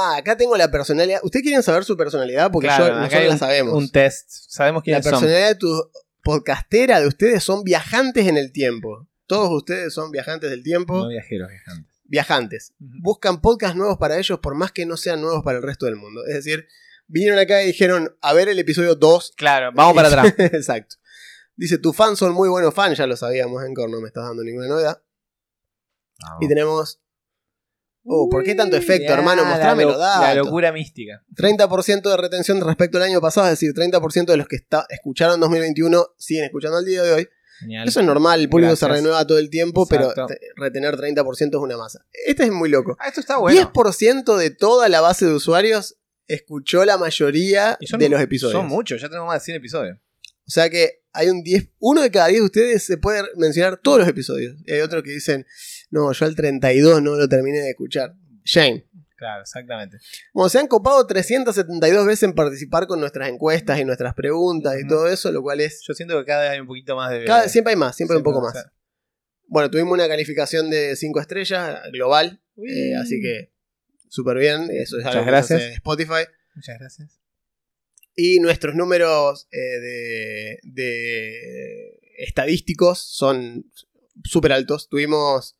Ah, 0.00 0.18
acá 0.18 0.36
tengo 0.36 0.56
la 0.56 0.70
personalidad. 0.70 1.18
¿Ustedes 1.24 1.42
quieren 1.42 1.62
saber 1.64 1.82
su 1.84 1.96
personalidad? 1.96 2.52
Porque 2.52 2.68
Claro, 2.68 2.84
yo, 2.86 2.90
acá 2.92 3.00
nosotros 3.00 3.24
la 3.26 3.32
un- 3.32 3.38
sabemos. 3.38 3.74
Un 3.74 3.90
test. 3.90 4.28
Sabemos 4.30 4.82
la 4.82 4.84
quiénes 4.84 5.02
son. 5.04 5.10
personalidad 5.12 5.48
de 5.48 5.54
tu 5.56 5.90
podcastera 6.22 7.00
de 7.00 7.08
ustedes 7.08 7.42
son 7.42 7.64
viajantes 7.64 8.28
en 8.28 8.36
el 8.36 8.52
tiempo. 8.52 9.08
Todos 9.26 9.50
ustedes 9.50 9.92
son 9.92 10.12
viajantes 10.12 10.50
del 10.50 10.62
tiempo. 10.62 10.98
No 10.98 11.08
viajeros, 11.08 11.48
viajantes. 11.50 11.92
Viajantes. 12.04 12.72
Buscan 12.78 13.40
podcasts 13.40 13.76
nuevos 13.76 13.98
para 13.98 14.18
ellos 14.18 14.38
por 14.38 14.54
más 14.54 14.70
que 14.70 14.86
no 14.86 14.96
sean 14.96 15.20
nuevos 15.20 15.42
para 15.42 15.58
el 15.58 15.64
resto 15.64 15.86
del 15.86 15.96
mundo. 15.96 16.24
Es 16.26 16.34
decir, 16.34 16.68
vinieron 17.08 17.38
acá 17.38 17.62
y 17.62 17.66
dijeron, 17.66 18.16
a 18.20 18.32
ver 18.32 18.48
el 18.48 18.58
episodio 18.58 18.94
2. 18.94 19.32
Claro, 19.36 19.70
vamos 19.74 19.94
para 19.94 20.08
atrás. 20.08 20.34
Exacto. 20.38 20.96
Dice, 21.56 21.78
tus 21.78 21.96
fans 21.96 22.18
son 22.18 22.32
muy 22.32 22.48
buenos 22.48 22.72
fans, 22.72 22.96
ya 22.96 23.06
lo 23.06 23.16
sabíamos, 23.16 23.64
Encore, 23.64 23.90
no 23.90 24.00
me 24.00 24.06
estás 24.06 24.24
dando 24.24 24.44
ninguna 24.44 24.68
novedad. 24.68 25.02
Y 26.40 26.46
tenemos... 26.46 27.00
Oh, 28.10 28.28
¿por 28.30 28.42
qué 28.42 28.54
tanto 28.54 28.76
efecto, 28.76 29.12
hermano? 29.12 29.42
la 29.42 29.48
Mostrame 29.50 29.84
lo-. 29.84 29.98
La 29.98 30.34
locura 30.34 30.72
mística. 30.72 31.24
30% 31.34 32.02
de 32.08 32.16
retención 32.16 32.60
respecto 32.60 32.96
al 32.96 33.04
año 33.04 33.20
pasado, 33.20 33.48
es 33.48 33.52
decir, 33.52 33.74
30% 33.74 34.26
de 34.26 34.36
los 34.36 34.48
que 34.48 34.56
está, 34.56 34.86
escucharon 34.88 35.34
en 35.34 35.40
2021 35.40 36.06
siguen 36.16 36.44
escuchando 36.44 36.78
al 36.78 36.86
día 36.86 37.02
de 37.02 37.12
hoy. 37.12 37.28
Genial. 37.58 37.88
Eso 37.88 38.00
es 38.00 38.06
normal, 38.06 38.40
el 38.40 38.48
público 38.48 38.76
se 38.76 38.86
renueva 38.86 39.26
todo 39.26 39.38
el 39.38 39.50
tiempo, 39.50 39.86
pero 39.86 40.10
Exacto. 40.10 40.32
retener 40.56 40.96
30% 40.96 41.48
es 41.48 41.54
una 41.56 41.76
masa. 41.76 42.06
Este 42.24 42.44
es 42.44 42.52
muy 42.52 42.70
loco. 42.70 42.96
Ah, 43.00 43.08
esto 43.08 43.20
está 43.20 43.36
bueno. 43.36 43.60
10% 43.60 44.36
de 44.36 44.50
toda 44.50 44.88
la 44.88 45.00
base 45.00 45.26
de 45.26 45.32
usuarios 45.32 45.97
escuchó 46.28 46.84
la 46.84 46.96
mayoría 46.98 47.76
son- 47.86 47.98
de 47.98 48.08
los 48.08 48.20
episodios. 48.20 48.52
Son 48.60 48.68
muchos, 48.68 49.00
ya 49.00 49.08
tenemos 49.08 49.26
más 49.26 49.40
de 49.42 49.44
100 49.46 49.56
episodios. 49.56 49.98
O 50.46 50.50
sea 50.50 50.70
que 50.70 51.02
hay 51.12 51.28
un 51.28 51.42
10, 51.42 51.70
uno 51.78 52.00
de 52.02 52.10
cada 52.10 52.28
10 52.28 52.40
de 52.40 52.44
ustedes 52.46 52.84
se 52.84 52.96
puede 52.96 53.22
mencionar 53.36 53.78
todos 53.82 53.98
los 53.98 54.08
episodios. 54.08 54.56
Y 54.66 54.72
hay 54.72 54.80
otros 54.80 55.02
que 55.02 55.10
dicen, 55.10 55.44
no, 55.90 56.12
yo 56.12 56.24
al 56.26 56.36
32 56.36 57.02
no 57.02 57.16
lo 57.16 57.28
terminé 57.28 57.58
de 57.58 57.70
escuchar. 57.70 58.14
Shane. 58.44 58.86
Claro, 59.16 59.42
exactamente. 59.42 59.98
Bueno, 60.32 60.48
se 60.48 60.58
han 60.60 60.68
copado 60.68 61.04
372 61.04 62.06
veces 62.06 62.22
en 62.22 62.34
participar 62.34 62.86
con 62.86 63.00
nuestras 63.00 63.28
encuestas 63.28 63.80
y 63.80 63.84
nuestras 63.84 64.14
preguntas 64.14 64.76
y 64.80 64.86
todo 64.86 65.08
eso, 65.08 65.32
lo 65.32 65.42
cual 65.42 65.60
es... 65.60 65.82
Yo 65.86 65.92
siento 65.92 66.16
que 66.20 66.24
cada 66.24 66.42
vez 66.42 66.50
hay 66.52 66.60
un 66.60 66.68
poquito 66.68 66.94
más 66.94 67.10
de. 67.10 67.24
Cada, 67.24 67.48
siempre 67.48 67.72
hay 67.72 67.76
más, 67.76 67.96
siempre 67.96 68.14
hay 68.14 68.18
un 68.18 68.22
poco 68.24 68.40
más. 68.40 68.64
Bueno, 69.48 69.70
tuvimos 69.70 69.92
una 69.92 70.06
calificación 70.06 70.70
de 70.70 70.94
5 70.94 71.20
estrellas 71.20 71.80
global, 71.90 72.40
eh, 72.58 72.94
así 72.94 73.20
que 73.20 73.50
súper 74.10 74.38
bien. 74.38 74.62
Eso 74.70 74.96
es 74.98 75.04
Muchas 75.04 75.12
algo 75.14 75.24
que 75.24 75.30
gracias. 75.30 75.60
hace 75.60 75.72
Spotify. 75.74 76.24
Muchas 76.54 76.78
gracias. 76.78 77.20
Y 78.14 78.40
nuestros 78.40 78.74
números 78.74 79.46
eh, 79.52 79.58
de, 79.80 80.58
de 80.64 82.00
estadísticos 82.18 82.98
son 82.98 83.70
súper 84.24 84.52
altos. 84.52 84.88
Tuvimos 84.88 85.56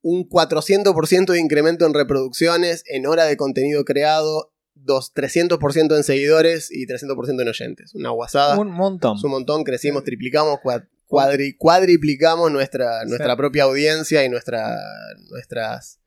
un 0.00 0.28
400% 0.28 1.26
de 1.32 1.38
incremento 1.38 1.86
en 1.86 1.94
reproducciones, 1.94 2.82
en 2.88 3.06
hora 3.06 3.24
de 3.26 3.36
contenido 3.36 3.84
creado, 3.84 4.52
dos, 4.74 5.12
300% 5.14 5.96
en 5.96 6.02
seguidores 6.02 6.68
y 6.72 6.86
300% 6.86 7.40
en 7.40 7.48
oyentes. 7.48 7.94
Una 7.94 8.10
guasada. 8.10 8.58
Un 8.58 8.72
montón. 8.72 9.16
Es 9.16 9.22
un 9.22 9.30
montón, 9.30 9.62
crecimos, 9.62 10.02
triplicamos, 10.02 10.58
cua- 10.64 10.88
cuadri- 11.06 11.54
cuadriplicamos 11.56 12.50
nuestra, 12.50 13.04
nuestra 13.04 13.34
Sí. 13.34 13.36
propia 13.36 13.62
audiencia 13.64 14.24
y 14.24 14.28
nuestra, 14.28 14.76
nuestras, 15.30 16.00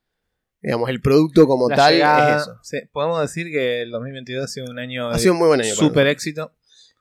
digamos, 0.65 0.89
el 0.89 1.00
producto 1.01 1.48
como 1.48 1.69
La 1.69 1.75
tal 1.75 1.93
llegada- 1.93 2.36
es 2.38 2.41
eso. 2.43 2.60
sí, 2.63 2.77
podemos 2.91 3.22
decir 3.22 3.48
que 3.51 3.84
el 3.84 3.91
2022 3.91 4.43
ha 4.43 4.48
sido 4.48 4.65
un 4.72 4.79
año 4.79 5.10
Ha 5.10 5.19
sido 5.19 5.34
un 5.34 5.39
muy 5.39 5.48
buen 5.48 5.62
año. 5.62 5.69
nosotros. 5.69 6.05
éxito. 6.07 6.53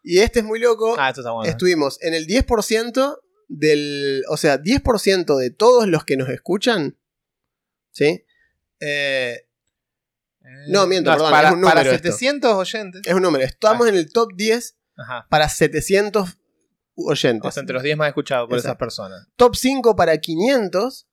Y 0.02 0.18
este 0.18 0.40
es 0.40 0.44
muy 0.44 0.58
loco. 0.60 0.96
Ah, 0.98 1.08
esto 1.08 1.22
está 1.22 1.30
bueno. 1.32 1.50
Estuvimos 1.50 1.98
en 2.02 2.12
el 2.14 2.26
10% 2.26 3.20
del. 3.48 4.22
O 4.28 4.36
sea, 4.36 4.58
10% 4.58 5.38
de 5.38 5.50
todos 5.50 5.88
los 5.88 6.04
que 6.04 6.16
nos 6.18 6.28
escuchan. 6.28 6.98
¿Sí? 7.92 8.24
Eh, 8.80 9.46
Eh, 10.46 10.48
no, 10.68 10.86
miento, 10.86 11.10
perdón, 11.10 11.30
para, 11.30 11.48
es 11.48 11.54
un 11.54 11.60
número 11.62 11.78
para 11.80 11.90
esto. 11.90 12.02
700 12.12 12.52
oyentes. 12.52 13.00
es 13.06 13.14
un 13.14 13.22
número. 13.22 13.42
Estamos 13.44 13.88
en 13.88 13.94
el 13.94 14.12
top 14.12 14.28
10 14.36 14.76
Ajá. 14.94 15.26
para 15.30 15.48
700 15.48 16.36
oyentes. 16.96 17.48
O 17.48 17.50
sea, 17.50 17.60
entre 17.62 17.72
los 17.72 17.82
10 17.82 17.96
más 17.96 18.08
escuchados 18.08 18.46
por 18.46 18.58
Exacto. 18.58 18.72
esas 18.72 18.78
personas. 18.78 19.26
Top 19.36 19.56
5 19.56 19.96
para 19.96 20.18
500 20.18 21.06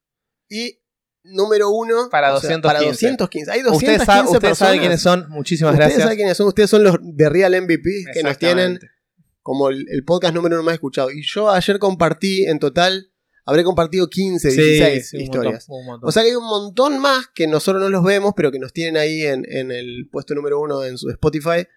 y 0.49 0.80
número 1.23 1.69
uno. 1.69 2.09
Para 2.09 2.33
o 2.33 2.39
sea, 2.39 2.57
215. 2.57 2.61
para 2.67 2.79
215. 2.79 3.51
Hay 3.51 3.61
215 3.61 3.75
Ustedes, 3.91 4.05
saben, 4.05 4.25
ustedes 4.25 4.41
personas. 4.41 4.57
saben 4.57 4.79
quiénes 4.79 5.01
son. 5.01 5.29
Muchísimas 5.29 5.73
Ustedes 5.73 5.87
gracias. 5.89 6.03
saben 6.03 6.17
quiénes 6.17 6.37
son. 6.37 6.47
Ustedes 6.47 6.69
son 6.69 6.83
los 6.83 6.95
de 7.01 7.29
Real 7.29 7.61
MVP 7.61 8.05
que 8.13 8.23
nos 8.23 8.37
tienen 8.37 8.79
como 9.41 9.69
el, 9.69 9.85
el 9.89 10.03
podcast 10.03 10.33
número 10.33 10.55
uno 10.55 10.63
más 10.63 10.75
escuchado. 10.75 11.11
Y 11.11 11.23
yo 11.23 11.49
ayer 11.49 11.79
compartí, 11.79 12.45
en 12.45 12.59
total, 12.59 13.11
habré 13.45 13.63
compartido 13.63 14.07
15, 14.07 14.49
16 14.51 14.93
Sí, 14.93 15.01
sí, 15.09 15.17
un 15.17 15.23
historias. 15.23 15.67
montón, 15.67 15.79
un 15.81 15.85
montón. 15.87 16.09
O 16.09 16.11
sea 16.11 16.23
que 16.23 16.29
hay 16.29 16.35
un 16.35 16.45
montón 16.45 16.99
más 16.99 17.27
que 17.33 17.47
nosotros 17.47 17.81
no 17.81 17.89
los 17.89 18.03
vemos, 18.03 18.33
pero 18.35 18.51
que 18.51 18.59
nos 18.59 18.71
tienen 18.73 18.97
ahí 18.97 19.23
en, 19.23 19.43
en 19.49 19.71
el 19.71 20.07
puesto 20.11 20.35
número 20.35 20.59
uno 20.59 20.83
en 20.83 20.97
su 20.97 21.09
Spotify. 21.09 21.67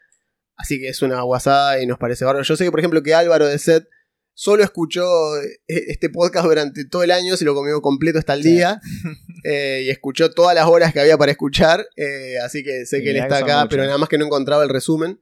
Así 0.56 0.78
que 0.78 0.88
es 0.88 1.02
una 1.02 1.20
guasada 1.22 1.80
y 1.82 1.86
nos 1.86 1.98
parece 1.98 2.24
bárbaro. 2.24 2.44
Yo 2.44 2.56
sé 2.56 2.64
que, 2.64 2.70
por 2.70 2.80
ejemplo, 2.80 3.02
que 3.02 3.14
Álvaro 3.14 3.46
de 3.46 3.58
Set 3.58 3.88
solo 4.34 4.62
escuchó 4.64 5.02
eh, 5.40 5.60
este 5.66 6.10
podcast 6.10 6.46
durante 6.46 6.84
todo 6.84 7.02
el 7.04 7.10
año, 7.12 7.36
se 7.36 7.44
lo 7.44 7.54
comió 7.54 7.80
completo 7.80 8.18
hasta 8.18 8.34
el 8.34 8.42
Sí. 8.42 8.52
día. 8.52 8.80
eh, 9.44 9.82
y 9.86 9.90
escuchó 9.90 10.30
todas 10.30 10.54
las 10.54 10.66
horas 10.66 10.92
que 10.92 11.00
había 11.00 11.16
para 11.16 11.32
escuchar. 11.32 11.86
eh, 11.96 12.38
así 12.44 12.62
que 12.64 12.84
sé 12.86 13.02
que 13.02 13.10
él 13.10 13.16
está 13.16 13.38
acá, 13.38 13.66
pero 13.70 13.84
nada 13.84 13.98
más 13.98 14.08
que 14.08 14.18
no 14.18 14.24
encontraba 14.26 14.62
el 14.64 14.68
resumen. 14.68 15.20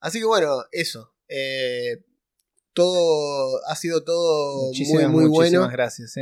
Así 0.00 0.18
que 0.20 0.24
bueno, 0.26 0.64
eso. 0.72 1.12
Eh, 1.28 2.02
todo 2.72 3.60
ha 3.68 3.76
sido 3.76 4.02
todo 4.04 4.66
muchísimas, 4.68 5.04
muy, 5.10 5.22
muy 5.22 5.30
muchísimas 5.30 5.60
bueno. 5.66 5.72
gracias. 5.72 6.14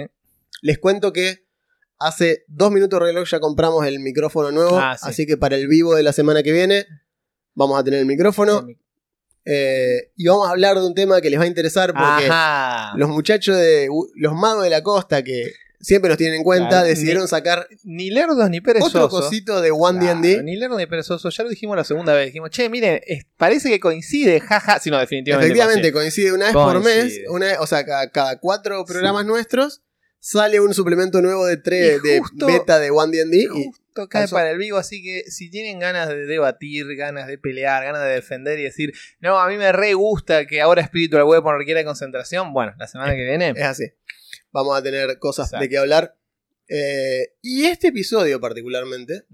Les 0.63 0.79
cuento 0.79 1.13
que 1.13 1.45
hace 1.99 2.45
dos 2.49 2.71
minutos 2.73 2.99
de 2.99 3.07
reloj 3.07 3.29
ya 3.31 3.41
compramos 3.41 3.87
el 3.87 4.01
micrófono 4.01 4.51
nuevo. 4.51 4.79
Ah, 4.79 4.97
sí. 4.99 5.07
Así 5.09 5.27
que 5.27 5.37
para 5.37 5.57
el 5.57 5.69
vivo 5.69 5.95
de 5.95 6.03
la 6.03 6.13
semana 6.13 6.43
que 6.43 6.53
viene 6.53 6.87
vamos 7.55 7.79
a 7.79 7.85
tener 7.85 8.01
el 8.01 8.07
micrófono. 8.07 8.67
Eh, 9.45 10.11
y 10.17 10.27
vamos 10.27 10.47
a 10.49 10.51
hablar 10.51 10.77
de 10.79 10.87
un 10.87 10.95
tema 10.95 11.21
que 11.21 11.31
les 11.31 11.39
va 11.41 11.45
a 11.45 11.49
interesar 11.49 11.93
porque 11.93 12.27
Ajá. 12.29 12.93
los 12.97 13.09
muchachos 13.09 13.57
de 13.57 13.89
los 14.17 14.35
magos 14.35 14.65
de 14.65 14.71
la 14.71 14.83
costa 14.83 15.23
que 15.23 15.53
siempre 15.81 16.11
nos 16.11 16.19
tienen 16.19 16.37
en 16.37 16.45
cuenta 16.45 16.69
Claro, 16.69 16.87
decidieron 16.87 17.23
ni- 17.23 17.29
sacar 17.29 17.67
Ni 17.85 18.11
lerdos 18.11 18.51
ni 18.51 18.61
perezosos. 18.61 18.95
otro 18.97 19.09
cosito 19.09 19.63
de 19.63 19.71
One 19.71 19.99
Claro, 19.99 20.21
D&D. 20.21 20.43
Ni 20.43 20.57
lerdos 20.57 20.77
ni 20.79 20.85
perezosos. 20.87 21.35
Ya 21.35 21.43
lo 21.43 21.49
dijimos 21.49 21.75
la 21.75 21.85
segunda 21.85 22.13
vez. 22.13 22.27
Dijimos, 22.27 22.51
che, 22.51 22.69
miren, 22.69 23.01
es- 23.07 23.25
parece 23.39 23.71
que 23.71 23.81
coincide, 23.81 24.41
jaja. 24.41 24.79
Sí, 24.79 24.91
no, 24.91 24.99
definitivamente. 24.99 25.47
Efectivamente, 25.47 25.91
coincide 25.93 26.33
una 26.35 26.45
vez 26.47 26.53
por 26.55 26.81
mes, 26.85 27.21
una, 27.31 27.59
o 27.61 27.67
sea, 27.67 27.87
cada, 27.87 28.11
cada 28.11 28.39
cuatro 28.39 28.85
programas 28.85 29.25
nuestros 29.25 29.81
sale 30.19 30.61
un 30.61 30.75
suplemento 30.75 31.23
nuevo 31.23 31.47
de, 31.47 31.57
tres, 31.57 32.03
de 32.03 32.21
beta 32.47 32.79
de 32.79 32.91
One 32.91 33.17
D&D. 33.17 33.49
Calzó. 34.09 34.37
para 34.37 34.51
el 34.51 34.59
vivo, 34.59 34.79
así 34.79 35.03
que 35.03 35.31
si 35.31 35.51
tienen 35.51 35.79
ganas 35.79 36.09
de 36.09 36.27
debatir, 36.27 36.87
ganas 36.97 37.27
de 37.27 37.39
pelear, 37.39 37.85
ganas 37.85 38.03
de 38.05 38.11
defender 38.11 38.59
y 38.59 38.65
decir, 38.65 38.93
no, 39.21 39.39
a 39.39 39.49
mí 39.49 39.57
me 39.57 39.73
re 39.73 39.95
gusta 39.95 40.47
que 40.47 40.61
ahora 40.61 40.85
Spiritual 40.85 41.25
Weapon 41.25 41.59
requiere 41.59 41.85
concentración, 41.85 42.53
bueno, 42.53 42.75
la 42.79 42.87
semana 42.87 43.15
que 43.15 43.25
viene. 43.25 43.53
Es 43.57 43.65
así. 43.65 43.85
Vamos 44.53 44.77
a 44.79 44.83
tener 44.83 45.19
cosas 45.19 45.49
Exacto. 45.49 45.63
de 45.63 45.69
qué 45.69 45.79
hablar. 45.79 46.17
Eh, 46.69 47.35
y 47.43 47.65
este 47.65 47.89
episodio 47.89 48.41
particularmente, 48.41 49.25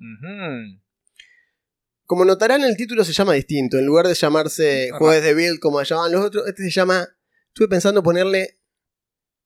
como 2.07 2.25
notarán 2.25 2.63
el 2.63 2.77
título 2.77 3.05
se 3.05 3.13
llama 3.13 3.35
distinto. 3.35 3.79
En 3.79 3.85
lugar 3.85 4.07
de 4.07 4.15
llamarse. 4.15 4.91
Jueves 4.93 5.23
de 5.23 5.35
Build 5.35 5.59
como 5.59 5.83
llamaban 5.83 6.13
los 6.13 6.25
otros, 6.25 6.47
este 6.47 6.63
se 6.63 6.71
llama, 6.71 7.07
estuve 7.49 7.69
pensando 7.69 8.03
ponerle 8.03 8.56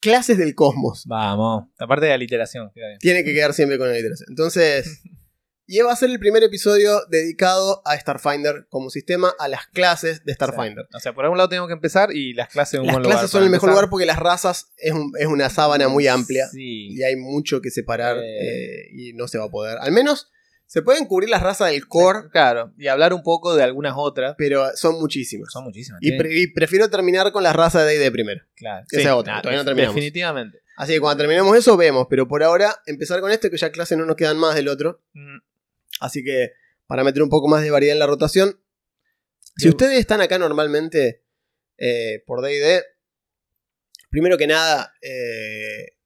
Clases 0.01 0.39
del 0.39 0.55
Cosmos. 0.55 1.05
Vamos, 1.07 1.65
aparte 1.79 2.07
de 2.07 2.11
la 2.13 2.19
literación. 2.19 2.71
Tiene 3.01 3.23
que 3.25 3.35
quedar 3.35 3.53
siempre 3.53 3.79
con 3.79 3.89
la 3.89 3.95
literación. 3.95 4.27
Entonces, 4.31 5.03
y 5.67 5.79
va 5.81 5.93
a 5.93 5.97
ser 5.97 6.11
el 6.11 6.19
primer 6.19 6.43
episodio 6.43 7.03
dedicado 7.11 7.83
a 7.85 7.97
Starfinder 7.99 8.67
como 8.71 8.91
sistema, 8.91 9.33
a 9.39 9.47
las 9.49 9.67
clases 9.69 10.25
de 10.25 10.33
Starfinder. 10.35 10.87
O 10.95 10.99
sea, 11.01 11.13
por 11.13 11.25
algún 11.25 11.37
lado 11.39 11.49
tenemos 11.51 11.69
que 11.69 11.75
empezar 11.75 12.15
y 12.15 12.33
las 12.35 12.49
clases 12.49 12.75
en 12.75 12.81
un 12.81 12.87
Las 12.87 12.95
buen 12.95 13.03
lugar. 13.05 13.19
clases 13.19 13.31
son 13.31 13.43
el 13.45 13.51
mejor 13.51 13.71
lugar 13.71 13.89
porque 13.91 14.07
las 14.07 14.19
razas 14.19 14.73
es, 14.79 14.93
un- 14.93 15.13
es 15.19 15.27
una 15.27 15.49
sábana 15.51 15.89
muy 15.89 16.07
amplia. 16.09 16.49
Sí. 16.49 16.89
y 16.95 17.03
hay 17.03 17.17
mucho 17.17 17.61
que 17.61 17.71
separar 17.71 18.17
Eh. 18.19 18.23
eh, 18.23 18.89
y 18.93 19.13
no 19.13 19.29
se 19.29 19.39
va 19.39 19.45
a 19.45 19.51
poder. 19.51 19.79
Al 19.81 19.93
menos 19.93 20.31
se 20.73 20.83
pueden 20.83 21.07
cubrir 21.07 21.29
las 21.29 21.43
razas 21.43 21.73
del 21.73 21.89
core, 21.89 22.29
Claro, 22.31 22.73
y 22.79 22.87
hablar 22.87 23.13
un 23.13 23.25
poco 23.25 23.57
de 23.57 23.65
algunas 23.65 23.95
otras. 23.97 24.37
pero 24.39 24.71
son 24.77 25.01
muchísimas. 25.01 25.53
Son 25.53 25.65
muchísimas. 25.65 26.01
Y, 26.01 26.11
sí. 26.11 26.17
pre- 26.17 26.33
y 26.41 26.47
prefiero 26.47 26.89
terminar 26.89 27.33
con 27.33 27.43
las 27.43 27.57
razas 27.57 27.85
de 27.85 27.95
D&D 27.99 28.13
primero. 28.13 28.41
Claro. 28.55 28.87
esa 28.89 29.01
es 29.01 29.07
otra, 29.09 29.43
todavía 29.43 29.59
no 29.59 29.65
terminamos. 29.65 29.97
Definitivamente. 29.97 30.61
Así 30.77 30.93
que 30.93 31.01
cuando 31.01 31.19
terminemos 31.23 31.57
eso 31.57 31.77
vemos, 31.77 32.07
pero 32.09 32.29
por 32.29 32.45
ahora 32.45 32.77
empezar 32.87 33.21
con 33.21 33.33
esto 33.33 33.51
que 33.51 33.57
ya 33.57 33.73
clases 33.73 33.99
no 33.99 34.07
nos 34.07 34.15
quedan 34.15 34.39
más 34.39 34.55
del 34.55 34.69
otro. 34.69 35.03
Mm, 35.13 35.39
Así 35.99 36.23
que 36.23 36.53
para 36.87 37.03
meter 37.03 37.21
un 37.23 37.31
poco 37.31 37.49
más 37.49 37.63
de 37.63 37.71
variedad 37.73 37.95
en 37.95 37.99
la 37.99 38.07
rotación. 38.07 38.61
Si 39.57 39.65
Yo- 39.65 39.71
ustedes 39.71 39.99
están 39.99 40.21
acá 40.21 40.39
normalmente 40.39 41.25
eh, 41.79 42.23
por 42.27 42.43
D&D, 42.43 42.85
primero 44.09 44.39
que 44.39 44.47
nada, 44.47 44.95
eh, 45.03 45.97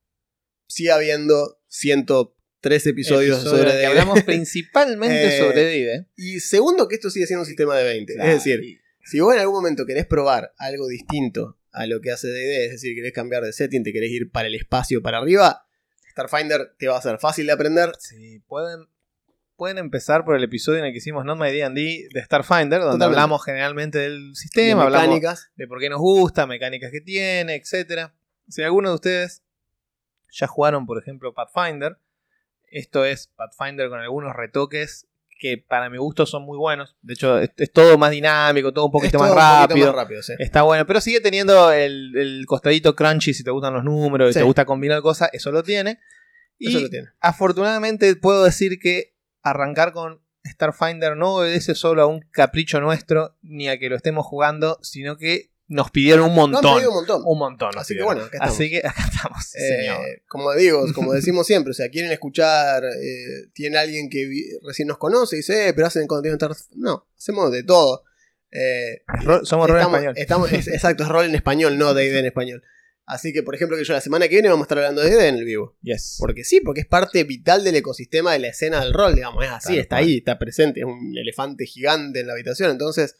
sigue 0.66 0.90
habiendo 0.90 1.60
103 2.64 2.86
episodios 2.86 3.38
episodio 3.38 3.56
sobre 3.58 3.72
D&D. 3.72 3.86
hablamos 3.86 4.22
principalmente 4.24 5.36
Eh, 5.36 5.38
sobre 5.40 5.64
D&D. 5.64 6.06
Y 6.16 6.40
segundo, 6.40 6.88
que 6.88 6.94
esto 6.96 7.10
sigue 7.10 7.26
siendo 7.26 7.42
un 7.42 7.46
sistema 7.46 7.76
de 7.76 7.84
20. 7.84 8.14
Claro, 8.14 8.30
Es 8.30 8.36
decir, 8.44 8.62
y- 8.64 8.78
si 9.04 9.20
vos 9.20 9.34
en 9.34 9.40
algún 9.40 9.56
momento 9.56 9.84
querés 9.86 10.06
probar 10.06 10.52
algo 10.56 10.88
distinto 10.88 11.58
a 11.72 11.86
lo 11.86 12.00
que 12.00 12.10
hace 12.10 12.28
DD, 12.28 12.64
es 12.66 12.70
decir, 12.72 12.94
querés 12.94 13.12
cambiar 13.12 13.42
de 13.42 13.52
setting, 13.52 13.82
te 13.84 13.92
querés 13.92 14.10
ir 14.10 14.30
para 14.30 14.48
el 14.48 14.54
espacio, 14.54 15.02
para 15.02 15.18
arriba, 15.18 15.66
Starfinder 16.12 16.74
te 16.78 16.88
va 16.88 16.96
a 16.96 17.02
ser 17.02 17.18
fácil 17.18 17.46
de 17.46 17.52
aprender. 17.52 17.90
Sí, 17.98 18.38
pueden, 18.46 18.86
pueden 19.56 19.78
empezar 19.78 20.24
por 20.24 20.36
el 20.36 20.44
episodio 20.44 20.78
en 20.78 20.86
el 20.86 20.92
que 20.92 20.98
hicimos 20.98 21.24
Not 21.24 21.38
My 21.38 21.50
D&D 21.52 22.08
de 22.14 22.22
Starfinder, 22.24 22.80
donde 22.80 22.92
Totalmente. 22.94 23.04
hablamos 23.04 23.44
generalmente 23.44 23.98
del 23.98 24.30
de 24.30 24.34
sistema, 24.36 24.84
hablamos 24.84 25.08
mecánicas. 25.08 25.50
de 25.56 25.66
por 25.66 25.80
qué 25.80 25.90
nos 25.90 25.98
gusta, 26.00 26.46
mecánicas 26.46 26.90
que 26.92 27.00
tiene, 27.00 27.56
etc. 27.56 28.10
Si 28.48 28.62
alguno 28.62 28.88
de 28.90 28.94
ustedes 28.94 29.42
ya 30.30 30.46
jugaron, 30.46 30.86
por 30.86 30.98
ejemplo, 31.02 31.34
Pathfinder, 31.34 31.98
esto 32.78 33.04
es 33.04 33.28
Pathfinder 33.36 33.88
con 33.88 34.00
algunos 34.00 34.34
retoques 34.34 35.06
que 35.38 35.58
para 35.58 35.90
mi 35.90 35.98
gusto 35.98 36.26
son 36.26 36.44
muy 36.44 36.56
buenos. 36.56 36.96
De 37.02 37.14
hecho, 37.14 37.38
es, 37.38 37.50
es 37.56 37.72
todo 37.72 37.98
más 37.98 38.10
dinámico, 38.12 38.72
todo 38.72 38.86
un 38.86 38.92
poquito 38.92 39.18
más 39.18 39.28
todo 39.30 39.36
un 39.38 39.42
poquito 39.42 39.68
rápido. 39.68 39.86
más 39.88 39.96
rápido, 39.96 40.22
sí. 40.22 40.32
Está 40.38 40.62
bueno, 40.62 40.86
pero 40.86 41.00
sigue 41.00 41.20
teniendo 41.20 41.70
el, 41.72 42.16
el 42.16 42.44
costadito 42.46 42.94
crunchy 42.94 43.34
si 43.34 43.44
te 43.44 43.50
gustan 43.50 43.74
los 43.74 43.84
números 43.84 44.30
y 44.30 44.32
Sí. 44.32 44.38
te 44.38 44.44
gusta 44.44 44.64
combinar 44.64 45.02
cosas, 45.02 45.28
eso 45.32 45.50
lo 45.52 45.62
tiene. 45.62 45.98
Y 46.58 46.68
Eso 46.68 46.80
lo 46.80 46.88
tiene. 46.88 47.08
afortunadamente 47.20 48.14
puedo 48.16 48.44
decir 48.44 48.78
que 48.78 49.14
arrancar 49.42 49.92
con 49.92 50.20
Starfinder 50.46 51.16
no 51.16 51.34
obedece 51.36 51.74
solo 51.74 52.02
a 52.02 52.06
un 52.06 52.20
capricho 52.30 52.80
nuestro 52.80 53.36
ni 53.42 53.68
a 53.68 53.78
que 53.78 53.88
lo 53.88 53.96
estemos 53.96 54.24
jugando, 54.24 54.78
sino 54.82 55.16
que 55.16 55.50
nos 55.66 55.90
pidieron 55.90 56.26
un 56.30 56.34
No, 56.36 56.46
montón. 56.48 56.74
pedido 56.76 56.90
un 56.90 56.96
montón. 56.96 57.22
un 57.24 57.38
montón. 57.38 57.70
Así 57.78 57.94
que 57.96 58.02
bueno, 58.02 58.22
acá 58.22 58.36
estamos. 58.36 58.54
Así 58.54 58.70
que 58.70 58.78
acá 58.86 59.04
estamos, 59.12 59.54
Eh, 59.54 59.60
señor. 59.80 59.98
como 60.28 60.52
digo, 60.54 60.84
como 60.94 61.12
decimos 61.14 61.46
siempre, 61.46 61.70
o 61.70 61.74
sea, 61.74 61.88
quieren 61.88 62.12
escuchar, 62.12 62.84
eh, 62.84 63.48
tiene 63.54 63.78
alguien 63.78 64.08
que 64.10 64.28
recién 64.66 64.88
nos 64.88 64.98
conoce 64.98 65.36
y 65.36 65.38
dice, 65.38 65.68
eh, 65.68 65.72
pero 65.74 65.86
hacen 65.86 66.06
contenido 66.06 66.38
No, 66.76 67.06
hacemos 67.16 67.50
de 67.50 67.62
todo. 67.62 68.02
Somos 69.44 69.68
rol 69.68 69.78
en 69.80 69.86
español. 69.86 70.14
estamos- 70.16 70.52
es- 70.52 70.68
exacto, 70.68 71.02
es 71.04 71.08
rol 71.08 71.24
en 71.26 71.34
español, 71.34 71.76
no 71.78 71.94
D&D 71.94 72.18
en 72.18 72.26
español. 72.26 72.62
Así 73.06 73.32
que, 73.34 73.42
por 73.42 73.54
ejemplo, 73.54 73.76
que 73.76 73.84
yo 73.84 73.92
la 73.92 74.00
semana 74.00 74.28
que 74.28 74.36
viene 74.36 74.48
vamos 74.48 74.62
a 74.62 74.66
estar 74.66 74.78
hablando 74.78 75.02
de 75.02 75.10
D&D 75.10 75.28
en 75.28 75.34
el 75.36 75.44
vivo. 75.44 75.76
Yes. 75.82 76.16
Porque 76.18 76.42
sí, 76.44 76.60
porque 76.60 76.80
es 76.82 76.86
parte 76.86 77.24
vital 77.24 77.62
del 77.64 77.76
ecosistema 77.76 78.32
de 78.32 78.38
la 78.38 78.48
escena 78.48 78.80
del 78.82 78.94
rol, 78.94 79.14
digamos, 79.14 79.44
es 79.44 79.50
así, 79.50 79.78
está 79.78 79.96
ahí, 79.96 80.18
está 80.18 80.38
presente, 80.38 80.80
es 80.80 80.86
un 80.86 81.12
elefante 81.16 81.66
gigante 81.66 82.20
en 82.20 82.26
la 82.28 82.32
habitación, 82.32 82.70
entonces 82.70 83.16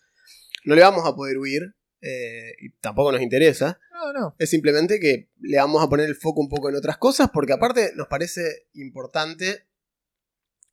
no 0.65 0.75
le 0.75 0.81
vamos 0.83 1.07
a 1.07 1.15
poder 1.15 1.37
huir 1.37 1.75
eh, 2.07 2.55
y 2.61 2.69
tampoco 2.81 3.13
nos 3.13 3.23
interesa. 3.23 3.81
No, 3.91 4.13
no. 4.13 4.37
Es 4.39 4.51
simplemente 4.51 5.01
que 5.01 5.31
le 5.41 5.57
vamos 5.57 5.83
a 5.83 5.89
poner 5.89 6.07
el 6.07 6.15
foco 6.15 6.43
un 6.43 6.51
poco 6.51 6.69
en 6.69 6.77
otras 6.77 6.99
cosas, 6.99 7.31
porque 7.33 7.55
aparte 7.55 7.93
nos 7.95 8.09
parece 8.09 8.67
importante 8.75 9.65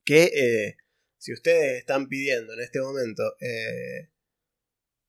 que 0.04 0.24
eh, 0.24 0.78
si 1.18 1.32
ustedes 1.32 1.80
están 1.80 2.10
pidiendo 2.10 2.54
en 2.54 2.60
este 2.60 2.82
momento 2.82 3.24
eh, 3.40 4.10